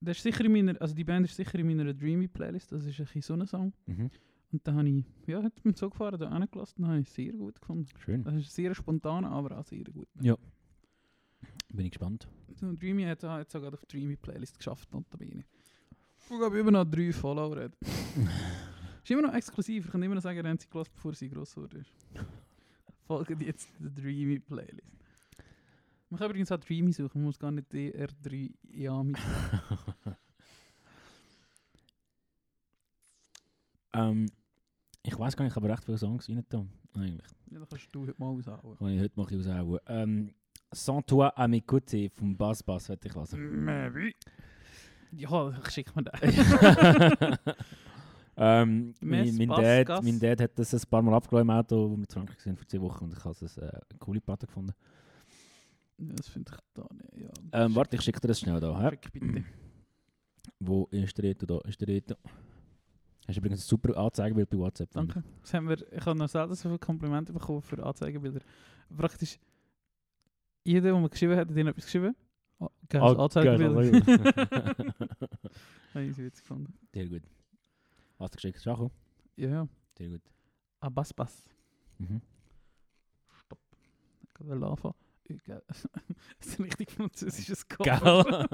Das 0.00 0.16
ist 0.16 0.22
sicher 0.22 0.44
in 0.44 0.52
meiner, 0.52 0.80
also 0.80 0.94
die 0.94 1.02
Band 1.02 1.26
ist 1.26 1.34
sicher 1.34 1.58
in 1.58 1.66
meiner 1.66 1.92
Dreamy 1.92 2.28
Playlist. 2.28 2.70
Das 2.70 2.84
ist 2.84 3.00
ein 3.00 3.04
bisschen 3.04 3.22
so 3.22 3.34
ein 3.34 3.46
Song. 3.48 3.72
Mhm. 3.86 4.10
Und 4.52 4.66
da 4.68 4.74
habe 4.74 4.88
ich, 4.88 5.04
ja, 5.26 5.42
hat 5.42 5.64
mit 5.64 5.76
so 5.76 5.90
gefahren, 5.90 6.20
da 6.20 6.28
angelassen, 6.28 6.86
habe 6.86 7.00
ich 7.00 7.10
sehr 7.10 7.32
gut 7.32 7.60
gefunden. 7.60 7.88
Schön. 7.98 8.22
Das 8.22 8.34
ist 8.36 8.54
sehr 8.54 8.76
spontan, 8.76 9.24
aber 9.24 9.58
auch 9.58 9.64
sehr 9.64 9.82
gut. 9.84 10.06
Bin 11.68 11.86
ich 11.86 11.90
gespannt. 11.90 12.28
So, 12.54 12.72
Dreamy 12.74 13.02
hat 13.02 13.22
jetzt 13.22 13.24
auch 13.24 13.60
gerade 13.60 13.74
auf 13.74 13.84
die 13.86 13.98
Dreamy 13.98 14.14
Playlist 14.14 14.58
geschafft, 14.58 14.92
notabene. 14.92 15.40
Ich 15.40 15.51
glaube, 16.38 16.58
immer 16.58 16.70
noch 16.70 16.84
drei 16.84 17.12
Follower 17.12 17.64
hat. 17.64 17.72
ist 19.02 19.10
immer 19.10 19.22
noch 19.22 19.34
exklusiv, 19.34 19.86
ich 19.86 19.90
kann 19.90 20.02
immer 20.02 20.14
noch 20.14 20.22
sagen, 20.22 20.44
er 20.44 20.52
hat 20.52 20.60
sie 20.60 20.68
gelassen, 20.68 20.92
bevor 20.94 21.14
sie 21.14 21.28
gross 21.28 21.56
wurde. 21.56 21.84
Folgen 23.06 23.40
jetzt 23.40 23.68
der 23.78 23.90
Dreamy 23.90 24.38
Playlist. 24.38 24.86
Man 26.08 26.18
kann 26.18 26.30
übrigens 26.30 26.52
auch 26.52 26.58
Dreamy 26.58 26.92
suchen, 26.92 27.20
man 27.20 27.24
muss 27.24 27.38
gar 27.38 27.50
nicht 27.50 27.72
DR3 27.72 28.52
ja 28.70 29.02
mit. 29.02 29.18
Ähm, 33.94 34.26
ich 35.02 35.18
weiß 35.18 35.36
gar 35.36 35.44
nicht, 35.44 35.52
ich 35.52 35.56
habe 35.56 35.68
recht 35.68 35.84
viele 35.84 35.98
Songs 35.98 36.28
rein 36.28 36.44
tun. 36.48 36.70
Eigentlich. 36.94 37.26
Ja, 37.50 37.58
dann 37.58 37.68
kannst 37.68 37.88
du 37.92 38.02
heute 38.02 38.14
mal 38.18 38.28
aushauen. 38.28 38.76
Kann 38.78 38.88
ich 38.88 39.00
heute 39.00 39.20
mal 39.20 39.26
raushauen. 39.26 39.78
Ähm, 39.86 40.34
Sans 40.74 41.02
toi 41.02 41.28
à 41.36 41.48
mes 41.48 41.60
côtés 41.60 42.08
vom 42.08 42.34
Bass 42.34 42.62
Bass 42.62 42.88
hätte 42.88 43.08
ich 43.08 43.14
lassen. 43.14 43.38
Maybe. 43.64 44.12
Ja, 45.12 45.50
ich 45.50 45.70
schicke 45.70 45.92
mir 45.94 46.04
den. 46.04 46.12
ähm, 48.36 48.94
mein, 49.00 49.36
mein, 49.36 49.48
Dad, 49.48 50.02
mein 50.02 50.18
Dad 50.18 50.40
hat 50.40 50.58
das 50.58 50.72
ein 50.74 50.80
paar 50.88 51.02
Mal 51.02 51.14
abgelassen 51.14 51.48
im 51.48 51.54
Auto, 51.54 51.90
wo 51.90 51.96
wir 51.96 51.98
in 51.98 52.06
Frankreich 52.06 52.46
waren 52.46 52.56
vor 52.56 52.66
zwei 52.66 52.80
Wochen 52.80 53.04
und 53.04 53.12
ich 53.12 53.24
habe 53.24 53.44
es 53.44 53.58
äh, 53.58 53.60
eine 53.60 53.98
coole 53.98 54.20
Platte 54.20 54.46
gefunden. 54.46 54.72
Ja, 55.98 56.14
das 56.14 56.28
finde 56.28 56.52
ich 56.52 56.58
da 56.74 56.86
nicht. 56.94 57.26
Ja. 57.26 57.64
Ähm, 57.64 57.74
warte, 57.74 57.96
ich 57.96 58.02
schicke 58.02 58.20
dir 58.20 58.28
das 58.28 58.40
schnell 58.40 58.58
da. 58.58 58.90
Schick 58.90 59.12
bitte. 59.12 59.44
Wo 60.60 60.88
ist 60.90 61.16
der 61.18 61.24
Reto? 61.24 61.46
Da 61.46 61.58
ist 61.68 61.80
der 61.80 61.88
Reto. 61.88 62.14
Hast 63.26 63.36
du 63.36 63.40
übrigens 63.40 63.60
ein 63.60 63.68
super 63.68 63.96
Anzeigebild 63.96 64.50
bei 64.50 64.58
WhatsApp. 64.58 64.90
Danke. 64.92 65.22
Das 65.42 65.54
haben 65.54 65.68
wir, 65.68 65.92
ich 65.92 66.04
habe 66.04 66.18
noch 66.18 66.28
selten 66.28 66.54
so 66.54 66.68
viele 66.68 66.78
Komplimente 66.78 67.32
bekommen 67.32 67.62
für 67.62 67.84
Anzeigebilder. 67.84 68.40
Praktisch 68.96 69.38
jeder, 70.64 70.92
der 70.92 70.96
mir 70.96 71.08
geschrieben 71.08 71.36
hat, 71.36 71.48
hat 71.48 71.56
ihnen 71.56 71.68
etwas 71.68 71.84
geschrieben. 71.84 72.16
Oh, 72.62 72.68
Ah, 72.94 73.24
Anzeigebild. 73.24 74.04
geil, 74.04 74.92
Habe 75.94 76.04
ich 76.04 76.16
witzig 76.16 76.42
gefunden. 76.44 76.74
Sehr 76.92 77.08
gut. 77.08 77.22
Hast 78.18 78.34
du 78.34 78.36
geschickt? 78.36 78.64
Ja, 78.64 79.48
ja. 79.48 79.68
Sehr 79.96 80.10
gut. 80.10 80.20
Ah, 80.80 80.88
Bass, 80.90 81.12
Bass. 81.12 81.48
Mhm. 81.98 82.20
Stopp. 83.44 83.58
Ich 84.22 84.34
kann 84.34 84.48
wel 84.48 84.62
anfangen. 84.64 84.94
Das 86.38 86.48
ist 86.48 86.58
ein 86.58 86.64
richtig 86.64 86.90
französisches 86.90 87.66
Geil. 87.66 87.98
Cover. 87.98 88.46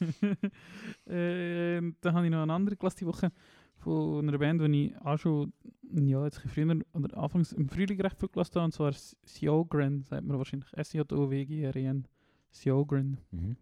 äh, 1.06 1.80
dann 2.00 2.14
habe 2.14 2.24
ich 2.26 2.30
noch 2.32 2.42
eine 2.42 2.52
andere 2.52 2.76
Klasse 2.76 2.98
die 2.98 3.06
Woche 3.06 3.30
von 3.76 4.26
einer 4.28 4.38
Band, 4.38 4.62
die 4.62 4.86
ich 4.86 4.96
auch 5.02 5.18
schon 5.18 5.52
ja, 5.92 6.24
jetzt 6.24 6.40
früher 6.40 6.76
oder 6.94 7.16
anfangs 7.18 7.52
im 7.52 7.68
Frühling 7.68 8.00
recht 8.00 8.18
viel 8.18 8.28
gelassen 8.28 8.54
habe, 8.56 8.64
und 8.66 8.72
zwar 8.72 8.92
Sjogren, 9.24 10.02
sagt 10.02 10.24
man 10.26 10.38
wahrscheinlich. 10.38 10.72
S-J-O-W-G-R-E-N. 10.72 12.06
Sjogren. 12.52 13.18
Mhm. 13.30 13.56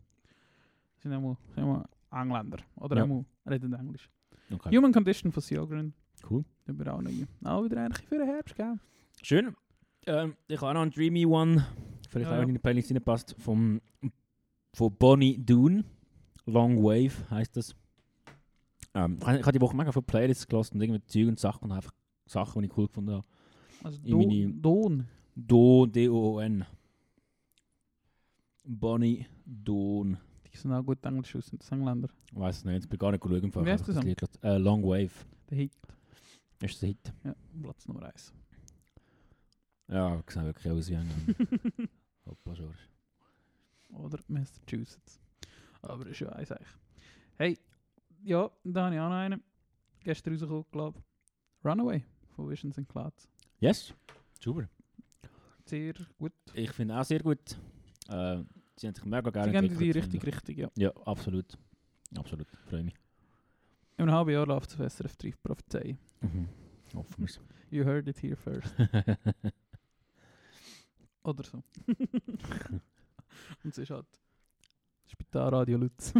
Sind 0.98 1.12
einmal, 1.12 1.36
sind 1.54 1.64
einmal 1.64 1.84
Engländer. 2.12 2.58
Oder 2.76 2.96
Ja. 2.96 3.02
einmal 3.04 3.24
reden 3.48 3.72
Englisch. 3.74 4.08
Okay. 4.52 4.76
Human 4.76 4.92
Condition 4.92 5.32
von 5.32 5.42
Sjogren. 5.42 5.94
Cool. 6.28 6.44
Da 6.64 6.78
wir 6.78 6.94
auch 6.94 7.02
noch. 7.02 7.10
Auch 7.44 7.64
wieder 7.64 7.84
eigentlich 7.84 8.06
für 8.06 8.18
den 8.18 8.26
Herbst, 8.26 8.56
gell? 8.56 8.78
Schön. 9.22 9.54
Ähm, 10.06 10.34
ich 10.48 10.56
habe 10.60 10.70
auch 10.70 10.74
noch 10.74 10.82
einen 10.82 10.90
Dreamy 10.90 11.26
One. 11.26 11.66
Vielleicht 12.08 12.30
Ja, 12.30 12.36
auch 12.36 12.42
ja. 12.42 12.48
in 12.48 12.54
die 12.54 12.58
Playlist 12.58 12.90
reinpasst. 12.90 13.34
Vom, 13.38 13.80
von 14.72 14.94
Bonnie 14.96 15.38
Doon. 15.38 15.84
Long 16.46 16.82
Wave 16.82 17.28
heisst 17.30 17.56
das. 17.56 17.74
Ähm, 18.94 19.18
ich 19.20 19.26
habe 19.26 19.52
die 19.52 19.60
Woche 19.60 19.76
mega 19.76 19.90
viele 19.92 20.02
Playlists 20.02 20.46
gelassen 20.46 20.76
und 20.76 20.82
irgendwie 20.82 21.04
Zeug 21.06 21.28
und 21.28 21.38
Sachen 21.40 21.64
und 21.64 21.72
einfach 21.72 21.92
Sachen, 22.26 22.62
die 22.62 22.68
ich 22.68 22.76
cool 22.76 22.86
gefunden 22.86 23.12
habe. 23.12 23.24
Also 23.82 23.98
Don. 24.02 24.62
Don. 24.62 25.08
Do, 25.36 25.86
D-O-O-N. 25.86 26.64
Bonnie 28.64 29.26
Doon. 29.44 30.16
Die 30.50 30.56
sind 30.56 30.72
auch 30.72 30.82
gut 30.82 31.04
Englisch 31.04 31.36
aus, 31.36 31.50
das 31.50 31.70
Engländer. 31.70 32.08
Weiß 32.32 32.58
es 32.58 32.64
nicht, 32.64 32.84
ich 32.84 32.88
bin 32.88 32.98
gar 32.98 33.10
nicht 33.10 33.20
Fall. 33.52 33.64
Wie 33.64 33.70
heißt 33.70 33.86
der 33.86 34.02
Lied 34.02 34.18
gelassen. 34.18 34.42
Äh, 34.42 34.58
Long 34.58 34.82
Wave. 34.82 35.12
Der 35.50 35.58
Hit. 35.58 35.72
Ist 36.62 36.74
das 36.76 36.82
ein 36.82 36.88
Hit? 36.88 37.12
Ja, 37.24 37.34
Platz 37.62 37.86
Nummer 37.88 38.04
1. 38.04 38.32
Ja, 39.88 40.22
sehe 40.30 40.44
wirklich 40.44 40.72
aus 40.72 40.88
wie 40.88 40.96
ein 40.96 41.08
Hoppa, 42.26 42.54
George. 42.54 42.78
Oder 43.90 44.18
Massachusetts. 44.28 45.20
Aber 45.82 46.06
ist 46.06 46.20
ja 46.20 46.30
eins 46.30 46.50
eigentlich. 46.50 46.68
Hey, 47.36 47.58
ja, 48.22 48.50
da 48.64 48.86
habe 48.86 48.94
ich 48.94 49.00
auch 49.00 49.08
noch 49.08 49.16
einen. 49.16 49.42
Gestern 50.02 50.32
rausgekommen, 50.34 50.64
glaube 50.72 50.98
ich. 50.98 51.64
Runaway 51.64 52.02
von 52.34 52.48
Visions 52.48 52.78
and 52.78 52.88
Clouds. 52.88 53.28
Yes. 53.60 53.92
Super. 54.40 54.68
Sehr 55.66 55.94
gut. 56.18 56.32
Ich 56.54 56.70
finde 56.72 56.98
auch 56.98 57.04
sehr 57.04 57.20
gut. 57.20 57.56
Sie 58.08 58.86
haben 58.86 58.94
sich 58.94 59.04
mega 59.04 59.30
geil 59.30 59.50
Sie 59.50 59.56
in 59.56 59.78
die 59.78 59.90
Richtung, 59.90 60.20
finde 60.20 60.26
richtig, 60.26 60.58
ja. 60.58 60.68
Ja, 60.76 60.92
absolut. 61.04 61.56
Absolut. 62.16 62.46
Freue 62.68 62.84
mich. 62.84 62.94
Einem 63.96 64.10
halben 64.10 64.30
Jahr 64.30 64.46
läuft 64.46 64.70
es 64.70 64.80
auf 64.80 64.92
SRF 64.92 65.16
3 65.16 65.32
Prophezei. 65.42 65.96
Mhm. 66.20 66.48
Hoffen. 66.94 67.28
You 67.70 67.84
heard 67.84 68.08
it 68.08 68.22
here 68.22 68.36
first. 68.36 68.74
Oder 71.24 71.44
so. 71.44 71.62
Und 73.62 73.70
es 73.70 73.78
ist 73.78 73.90
halt 73.90 74.06
Spitalradio 75.06 75.78
Lutz. 75.78 76.12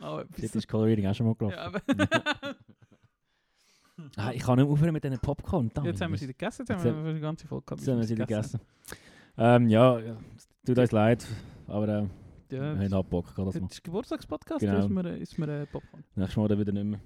auch 0.00 0.24
Jetzt 0.36 0.56
ist 0.56 0.68
Color 0.68 0.86
Reading 0.86 1.06
auch 1.06 1.14
schon 1.14 1.26
mal 1.26 1.34
gelaufen. 1.34 1.56
Ja, 1.56 1.64
aber 1.66 1.80
ah, 4.16 4.32
ich 4.32 4.42
kann 4.42 4.58
nicht 4.58 4.68
aufhören 4.68 4.92
mit 4.92 5.04
diesen 5.04 5.18
Popcorn. 5.18 5.70
jetzt 5.84 6.00
haben 6.00 6.12
wir 6.12 6.18
sie 6.18 6.26
gegessen, 6.26 6.66
jetzt 6.68 6.84
haben 6.84 7.04
wir 7.04 7.14
die 7.14 7.20
ganze 7.20 7.46
Folge 7.46 7.64
gehabt. 7.66 7.80
Jetzt 7.80 7.88
haben 7.90 7.98
wir 7.98 8.06
sie 8.06 8.14
gegessen. 8.14 8.60
Ähm, 9.36 9.68
ja, 9.68 9.98
ja, 9.98 10.16
tut 10.64 10.78
uns 10.78 10.92
leid, 10.92 11.26
aber 11.66 11.88
äh, 11.88 12.06
Wir 12.48 12.58
Ja, 12.58 12.76
haben 12.76 12.92
abgepackt, 12.94 13.38
das 13.38 13.60
mal. 13.60 13.66
ist 13.70 13.84
Geburtstagspodcast, 13.84 14.60
Genau. 14.60 14.78
ist 14.80 14.88
mir, 14.90 15.16
ist 15.16 15.38
mir 15.38 15.48
äh, 15.62 15.66
Popcorn. 15.66 16.04
Nächstes 16.14 16.36
Mal 16.36 16.48
dann 16.48 16.58
wieder 16.58 16.72
nicht 16.72 16.84
mehr. 16.86 17.00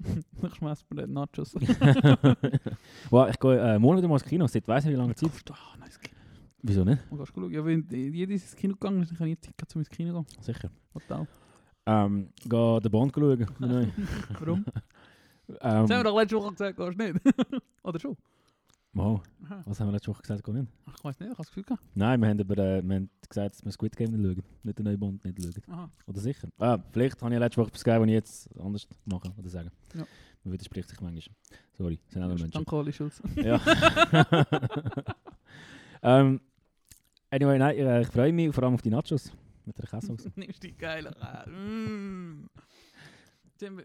Ich 0.48 0.54
schmeiß 0.54 0.86
mir 0.90 1.02
den 1.02 1.12
Nachos. 1.12 1.54
wow, 3.10 3.28
ich 3.28 3.38
gehe 3.38 3.58
äh, 3.58 3.78
morgen 3.78 3.98
wieder 3.98 4.08
mal 4.08 4.14
ins 4.14 4.24
Kino, 4.24 4.46
seit 4.46 4.66
weiss 4.66 4.84
nicht 4.84 4.94
wie 4.94 4.98
lange 4.98 5.14
Zeit. 5.14 5.30
Ah, 5.50 5.76
nice 5.78 5.98
Kino. 6.00 6.16
Wieso 6.62 6.84
nicht? 6.84 7.02
Und 7.10 7.18
gehst 7.18 7.36
du? 7.36 7.48
Ja, 7.50 7.64
wenn 7.64 7.86
jeder 7.90 8.32
ins 8.32 8.56
Kino 8.56 8.74
gegangen 8.74 9.02
ist, 9.02 9.10
dann 9.10 9.18
kann 9.18 9.26
ich 9.28 9.40
Zeit 9.40 9.56
gehabt, 9.58 9.74
um 9.74 9.80
ins 9.82 9.90
Kino 9.90 10.12
gehen. 10.22 10.26
Sicher. 10.40 10.70
Total. 10.92 11.26
Ähm, 11.86 12.28
gehe 12.48 12.80
den 12.80 12.90
Bond 12.90 13.12
schauen. 13.14 13.46
Nein. 13.58 13.92
Warum? 14.38 14.64
ähm, 15.48 15.54
Das 15.60 15.64
haben 15.72 15.88
wir 15.90 16.04
doch 16.04 16.16
letzte 16.18 16.36
Woche 16.36 16.52
gesagt, 16.52 16.76
gehst 16.76 16.98
du 16.98 17.04
nicht. 17.04 17.20
Oder 17.82 17.98
schon? 17.98 18.16
Wow, 18.92 19.22
Aha. 19.44 19.62
was 19.66 19.80
haben 19.80 19.88
wir 19.88 19.92
letzte 19.92 20.10
Woche 20.10 20.22
gesagt? 20.22 20.46
Nicht? 20.48 20.68
Ach, 20.86 20.94
ich 20.96 21.04
weiß 21.04 21.20
nicht, 21.20 21.28
ich 21.28 21.32
habe 21.32 21.36
das 21.38 21.48
Gefühl 21.48 21.62
gehabt. 21.64 21.82
Nein, 21.94 22.20
wir 22.20 22.28
haben, 22.28 22.40
aber, 22.40 22.58
äh, 22.58 22.82
wir 22.82 22.94
haben 22.96 23.10
gesagt, 23.28 23.54
dass 23.54 23.64
wir 23.64 23.72
Squid 23.72 23.96
Game 23.96 24.10
nicht 24.10 24.22
schauen. 24.22 24.44
Nicht 24.62 24.78
den 24.78 24.84
neuen 24.84 24.98
Bond 24.98 25.24
nicht 25.24 25.42
schauen. 25.42 25.74
Aha. 25.74 25.90
Oder 26.06 26.20
sicher? 26.20 26.48
Ah, 26.58 26.78
vielleicht 26.92 27.20
habe 27.22 27.34
ich 27.34 27.40
letzte 27.40 27.60
Woche 27.60 27.68
etwas 27.68 27.84
gegeben, 27.84 28.02
was 28.02 28.08
ich 28.08 28.14
jetzt 28.14 28.60
anders 28.60 28.88
machen 29.04 29.32
oder 29.36 29.48
sagen. 29.48 29.70
Ja. 29.94 30.06
Man 30.44 30.52
widerspricht 30.54 30.88
sich 30.88 31.00
manchmal. 31.00 31.36
Sorry, 31.76 31.98
sind 32.08 32.22
andere 32.22 32.38
Menschen. 32.38 32.52
Danke, 32.52 32.74
Oli 32.76 32.92
Schulz. 32.92 33.22
Ja. 33.36 33.60
ähm, 36.02 36.40
anyway, 37.30 37.58
nein, 37.58 37.76
ich, 37.76 37.82
äh, 37.82 38.00
ich 38.02 38.08
freue 38.08 38.32
mich 38.32 38.54
vor 38.54 38.64
allem 38.64 38.74
auf 38.74 38.82
die 38.82 38.90
Nachos 38.90 39.32
mit 39.66 39.78
der 39.78 39.86
Käsesauce. 39.86 40.30
Nimmst 40.36 40.62
die 40.62 40.72
geile 40.72 41.10
Käse. 41.10 41.50
Mm. 41.50 42.48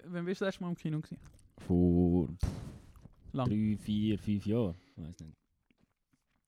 Wann 0.07 0.25
bist 0.25 0.39
du 0.41 0.45
das 0.45 0.53
erste 0.53 0.63
Mal 0.63 0.69
im 0.69 0.75
Kino 0.75 0.99
gewesen? 0.99 1.19
Vor 1.57 2.29
Lang. 3.33 3.49
drei, 3.49 3.77
vier, 3.77 4.17
fünf 4.17 4.45
Jahren. 4.45 4.75
Weiß 4.95 5.19
nicht. 5.19 5.37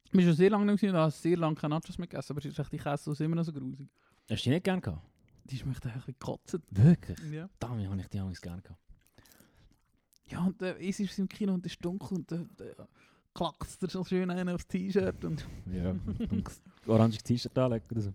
Ich 0.05 0.11
bin 0.11 0.21
schon 0.21 0.33
sehr 0.33 0.49
lange 0.49 0.65
nicht 0.65 0.79
gewesen 0.79 0.95
und 0.95 1.01
habe 1.01 1.11
sehr 1.11 1.37
lange 1.37 1.55
keine 1.55 1.75
Nachos 1.75 1.97
mehr 1.97 2.07
gegessen, 2.07 2.31
aber 2.31 2.39
es 2.39 2.45
ist 2.45 2.59
echt 2.59 2.71
die 2.71 2.77
Käse 2.77 3.23
immer 3.23 3.35
noch 3.35 3.43
so 3.43 3.51
grusig. 3.51 3.89
Hast 4.29 4.45
du 4.45 4.49
die 4.49 4.49
nicht 4.51 4.63
gern 4.63 4.81
gehabt? 4.81 5.05
Die 5.45 5.57
schmeckt 5.57 5.85
eigentlich 5.85 6.05
gekotzt. 6.05 6.59
Wirklich? 6.71 7.17
Ja. 7.31 7.49
Damit 7.59 7.87
habe 7.87 7.99
ich 7.99 8.07
die 8.07 8.19
Angst 8.19 8.41
gern 8.41 8.61
gehabt. 8.61 8.79
Ja, 10.29 10.45
und 10.45 10.61
äh, 10.61 10.77
es 10.79 10.99
ist 10.99 11.17
im 11.19 11.27
Kino 11.29 11.53
und 11.53 11.65
es 11.65 11.73
ist 11.73 11.83
dunkel 11.83 12.17
und 12.17 12.31
dann 12.31 12.49
äh, 12.59 12.73
klackst 13.33 13.81
dir 13.81 13.89
so 13.89 14.03
schön 14.03 14.29
einen 14.29 14.49
aufs 14.49 14.67
T-Shirt 14.67 15.23
und... 15.23 15.45
Ja. 15.71 15.95
Orange 16.85 17.19
T-Shirt 17.19 17.57
anlegen 17.57 17.85
oder 17.91 18.01
so. 18.01 18.13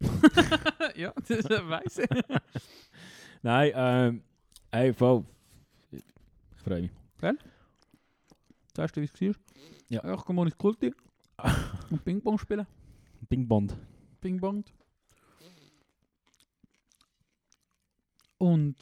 ja, 0.94 1.12
das 1.26 1.44
äh, 1.44 1.68
weiss 1.68 1.98
ich. 1.98 2.08
Nein, 3.42 3.72
ähm, 3.74 4.22
hey, 4.70 4.92
voll. 4.92 5.24
Ich 5.90 6.62
freue 6.62 6.82
mich. 6.82 6.90
Weißt 8.78 8.96
du, 8.96 9.00
wie 9.00 9.06
es 9.06 9.12
war? 9.12 9.34
Ja. 9.88 10.14
Ich 10.14 10.28
mal 10.28 10.46
ins 10.46 10.56
Kulti 10.56 10.94
und 11.90 12.04
Ping-Pong 12.04 12.38
spielen. 12.38 12.66
Bing 13.28 13.46
Bond. 13.48 13.76
Ping-Pong. 14.20 14.64
Und 18.38 18.76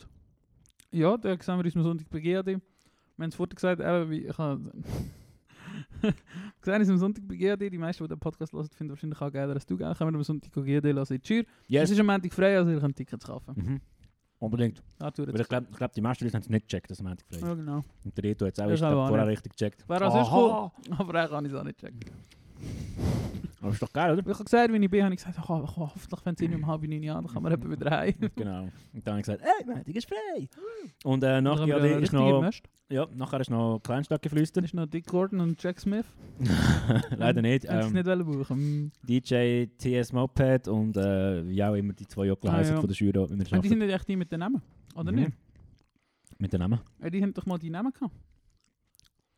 ja, 0.93 1.17
da 1.17 1.31
sehen 1.41 1.59
wir 1.59 1.65
uns 1.65 1.77
am 1.77 1.83
Sonntag 1.83 2.09
bei 2.11 2.21
GAD. 2.21 2.47
Wir 2.47 2.55
haben 3.19 3.29
es 3.31 3.35
vorher 3.35 3.55
gesagt, 3.55 3.81
eben, 3.81 4.11
wie 4.11 4.27
ich 4.27 4.37
habe 4.39 4.71
gesehen, 6.61 6.81
uns 6.81 6.91
am 6.91 6.99
Sonntag 6.99 7.27
bei 7.27 7.37
GAD. 7.37 7.61
Die 7.73 7.79
meisten, 7.79 8.05
die 8.05 8.09
den 8.09 8.19
Podcast 8.19 8.53
hören, 8.53 8.69
finden 8.69 8.91
wahrscheinlich 8.91 9.21
auch 9.21 9.33
geiler 9.33 9.55
als 9.55 9.65
du. 9.65 9.77
Gell? 9.79 9.95
Können 9.95 10.13
wir 10.13 10.19
am 10.19 10.23
Sonntag 10.25 10.53
GAD 10.63 10.85
hören 10.85 11.11
in 11.11 11.21
die 11.21 11.27
Schür. 11.27 11.41
Es 11.41 11.47
Yes. 11.69 11.91
ist 11.91 12.01
am 12.01 12.07
Montag 12.07 12.33
frei, 12.35 12.57
also 12.59 12.71
ihr 12.71 12.81
könnt 12.81 12.97
Tickets 12.97 13.25
kaufen. 13.27 13.55
Mhm. 13.57 13.81
Unbedingt. 14.39 14.83
Ja, 15.01 15.11
Weil 15.17 15.41
ich 15.41 15.49
glaube, 15.49 15.67
glaub, 15.75 15.93
die 15.93 16.01
meisten 16.03 16.25
Leute 16.25 16.37
haben 16.37 16.43
es 16.43 16.51
nicht 16.51 16.69
gecheckt, 16.69 16.91
dass 16.91 16.99
es 16.99 17.05
am 17.05 17.11
Ende 17.11 17.25
frei 17.25 17.37
ist. 17.37 17.43
Ja, 17.43 17.55
genau. 17.55 17.83
Und 18.05 18.17
der 18.17 18.25
Reto 18.25 18.47
hat 18.47 18.53
es 18.53 18.61
auch 18.61 18.71
ich 18.71 18.77
glaub, 18.81 18.93
auch 18.95 19.09
vorher 19.09 19.27
nicht. 19.27 19.39
richtig 19.39 19.53
gecheckt. 19.53 19.85
Als 19.91 20.03
erstes 20.03 20.21
Aha. 20.29 20.73
kommt, 20.87 21.01
aber 21.01 21.21
er 21.21 21.29
kann 21.29 21.47
es 21.47 21.55
auch 21.55 21.65
nicht 21.65 21.79
checken. 21.79 22.01
Aber 23.67 23.73
ist 23.75 23.83
doch 23.83 23.93
geil, 23.93 24.13
oder? 24.13 24.21
Ich 24.21 24.33
habe 24.35 24.45
gesagt, 24.45 24.73
wenn 24.73 24.83
ich 24.83 24.91
bin, 24.91 25.03
habe 25.05 25.15
ich 25.15 25.19
gesagt, 25.25 25.39
ach, 25.41 25.51
ach, 25.51 25.77
hoffentlich, 25.77 26.21
wenn 26.25 26.35
es 26.35 26.41
irgendwie 26.41 26.63
um 26.63 26.67
halb 26.69 26.83
neun 26.83 27.09
an, 27.11 27.25
dann 27.25 27.33
kann 27.35 27.43
man 27.43 27.53
eben 27.53 27.71
wieder 27.71 27.91
heim. 27.91 28.15
genau. 28.37 28.63
Und 28.93 29.07
dann 29.07 29.13
habe 29.15 29.21
ich 29.21 29.27
gesagt, 29.27 29.43
ey, 29.43 29.67
Montag 29.67 29.95
ist 29.97 30.09
frei. 30.09 30.49
Und 31.05 31.23
äh, 31.25 31.41
nach 31.41 31.59
Dann 31.59 31.61
haben 31.63 31.67
wir 31.69 31.75
GAD 31.81 31.93
eine 31.95 32.01
ist 32.05 32.13
noch, 32.13 32.43
Mist. 32.43 32.63
ja, 32.89 33.07
nachher 33.15 33.41
ist 33.41 33.51
noch 33.51 33.81
Kleinstadt 33.83 34.23
geflüstert. 34.23 34.65
Ist 34.65 34.75
noch 34.75 34.87
Dick 34.87 35.07
Gordon 35.07 35.41
und 35.41 35.61
Jack 35.63 35.81
Smith. 35.81 36.07
Leider 37.17 37.43
nicht. 37.43 37.63
Sie 37.63 37.69
Ähm, 37.69 37.93
nicht 37.93 38.05
buchen. 38.25 38.93
DJ 39.03 39.67
TS 39.79 40.13
Moped 40.13 40.69
und 40.69 40.97
äh, 40.97 41.47
wie 41.49 41.63
auch 41.65 41.75
immer 41.75 41.93
die 41.93 42.07
zwei 42.07 42.27
Jockel 42.27 42.51
Ah, 42.51 42.63
ja. 42.63 42.77
von 42.81 42.87
der 42.87 42.97
Jury, 42.97 43.29
wie 43.31 43.61
die 43.63 43.69
sind 43.69 43.79
nicht 43.81 43.93
echt 43.93 44.09
die 44.09 44.17
mit 44.17 44.31
den 44.31 44.41
Namen, 44.41 44.63
oder 44.95 45.11
Mhm. 45.13 45.19
nicht? 45.19 45.33
Mit 46.39 46.53
den 46.53 46.61
Namen. 46.61 46.81
Ja, 47.03 47.11
die 47.11 47.23
haben 47.23 47.33
doch 47.35 47.47
mal 47.47 47.59
die 47.59 47.71
Namen 47.71 47.93
gehabt. 47.93 48.15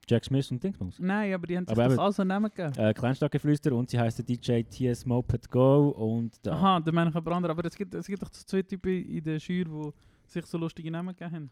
Jack 0.09 0.25
Smith 0.25 0.51
und 0.51 0.63
Dingsbums. 0.63 0.99
Nein, 0.99 1.35
aber 1.35 1.47
die 1.47 1.57
haben 1.57 1.67
sich 1.67 1.73
Aber 1.77 1.85
doch 1.85 1.93
eben- 1.93 2.01
alle 2.01 2.13
so 2.13 2.25
Namen 2.25 2.51
gegeben. 2.55 2.73
Äh, 2.79 2.95
Kleinstadtgeflüster 2.95 3.73
und 3.73 3.91
sie 3.91 3.99
heißt 3.99 4.27
DJ 4.29 4.63
TS 4.63 5.05
Moped 5.07 5.51
Go 5.51 5.89
und 5.91 6.45
der 6.45 6.53
Aha, 6.55 6.81
da 6.81 6.93
meine 6.93 7.11
ich 7.11 7.17
aber 7.17 7.33
andere. 7.37 7.53
Aber 7.53 7.65
es 7.65 7.77
gibt, 7.77 7.95
es 7.95 8.07
gibt 8.07 8.23
doch 8.23 8.31
zwei 8.31 8.63
Typen 8.63 8.91
in 9.05 9.23
der 9.23 9.39
Schür, 9.39 9.65
die 9.65 9.91
sich 10.31 10.47
so 10.47 10.59
lustige 10.59 10.91
Namen 10.91 11.15
gegeben 11.15 11.35
haben. 11.35 11.51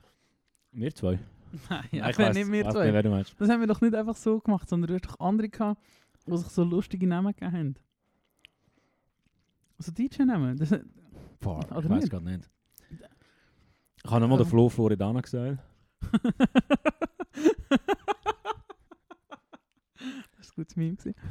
wir 0.72 0.94
zwei. 0.94 1.18
Nein, 1.70 1.84
Nein, 1.92 2.10
ich 2.10 2.18
meine 2.18 2.34
nicht 2.34 2.50
wir 2.52 2.68
zwei. 2.70 3.02
meinst. 3.08 3.34
Das 3.38 3.48
haben 3.48 3.60
wir 3.60 3.66
doch 3.66 3.80
nicht 3.80 3.94
einfach 3.94 4.16
so 4.16 4.40
gemacht, 4.40 4.68
sondern 4.68 4.88
du 4.88 4.94
hast 4.94 5.06
doch 5.06 5.20
andere 5.20 5.48
gehabt, 5.48 5.80
die 6.26 6.36
sich 6.36 6.48
so 6.48 6.64
lustige 6.64 7.06
Namen 7.06 7.32
gegeben 7.34 7.52
haben. 7.52 7.74
Also 9.78 9.92
DJ-Namen. 9.92 10.56
Das, 10.56 10.74
Boah, 11.38 11.58
Oder 11.70 11.80
ich 11.84 11.88
weiß 11.90 12.00
nicht? 12.02 12.10
gerade 12.10 12.24
nicht. 12.24 12.50
Ich 14.04 14.10
habe 14.10 14.20
nochmal 14.22 14.38
den 14.38 14.44
Ähm. 14.44 14.50
Flo 14.50 14.68
Floridana 14.68 15.20
gesagt. 15.20 15.58
gutes 20.56 20.76
Meme. 20.76 20.96
gewesen. 20.96 21.14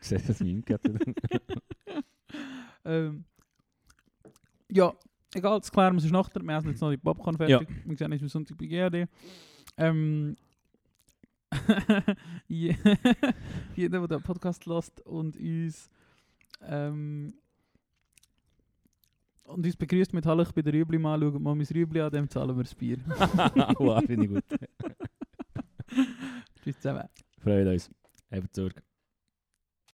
Ich 0.00 0.06
sehe 0.08 0.18
das 0.18 0.40
Meme 0.40 0.62
gerade. 0.62 0.98
Ähm, 2.86 3.24
ja, 4.70 4.92
egal, 5.34 5.58
das 5.60 5.72
klären 5.72 5.94
wir 5.94 6.00
sonst 6.00 6.12
nachher. 6.12 6.42
Wir 6.42 6.54
haben 6.54 6.68
jetzt 6.68 6.82
noch 6.82 6.90
die 6.90 6.98
Popcorn 6.98 7.36
fertig. 7.38 7.66
Wir 7.86 7.96
sehen 7.96 8.12
uns 8.12 8.20
am 8.22 8.28
Sonntag 8.28 8.58
bei 8.58 8.66
GRD. 8.66 9.08
Ähm, 9.78 10.36
je- 12.48 12.76
jeder, 13.74 14.00
der 14.06 14.18
den 14.18 14.22
Podcast 14.22 14.66
lässt 14.66 15.00
und 15.06 15.34
uns 15.38 15.88
ähm, 16.60 17.32
und 19.44 19.64
uns 19.64 19.76
begrüßt 19.76 20.12
mit 20.12 20.26
Hallo, 20.26 20.42
ich 20.42 20.52
bin 20.52 20.64
der 20.64 20.74
Rübli 20.74 20.98
mal, 20.98 21.18
schaut 21.20 21.40
mal 21.40 21.54
mein 21.54 21.66
Rübli 21.66 22.00
an, 22.02 22.10
dem 22.10 22.28
zahlen 22.28 22.54
wir 22.54 22.64
das 22.64 22.74
Bier. 22.74 22.98
wow, 23.78 24.04
finde 24.04 24.24
ich 24.26 24.30
gut. 24.30 24.44
Tschüss 26.62 26.76
zusammen. 26.80 27.08
Freut 27.44 27.66
uns. 27.66 27.90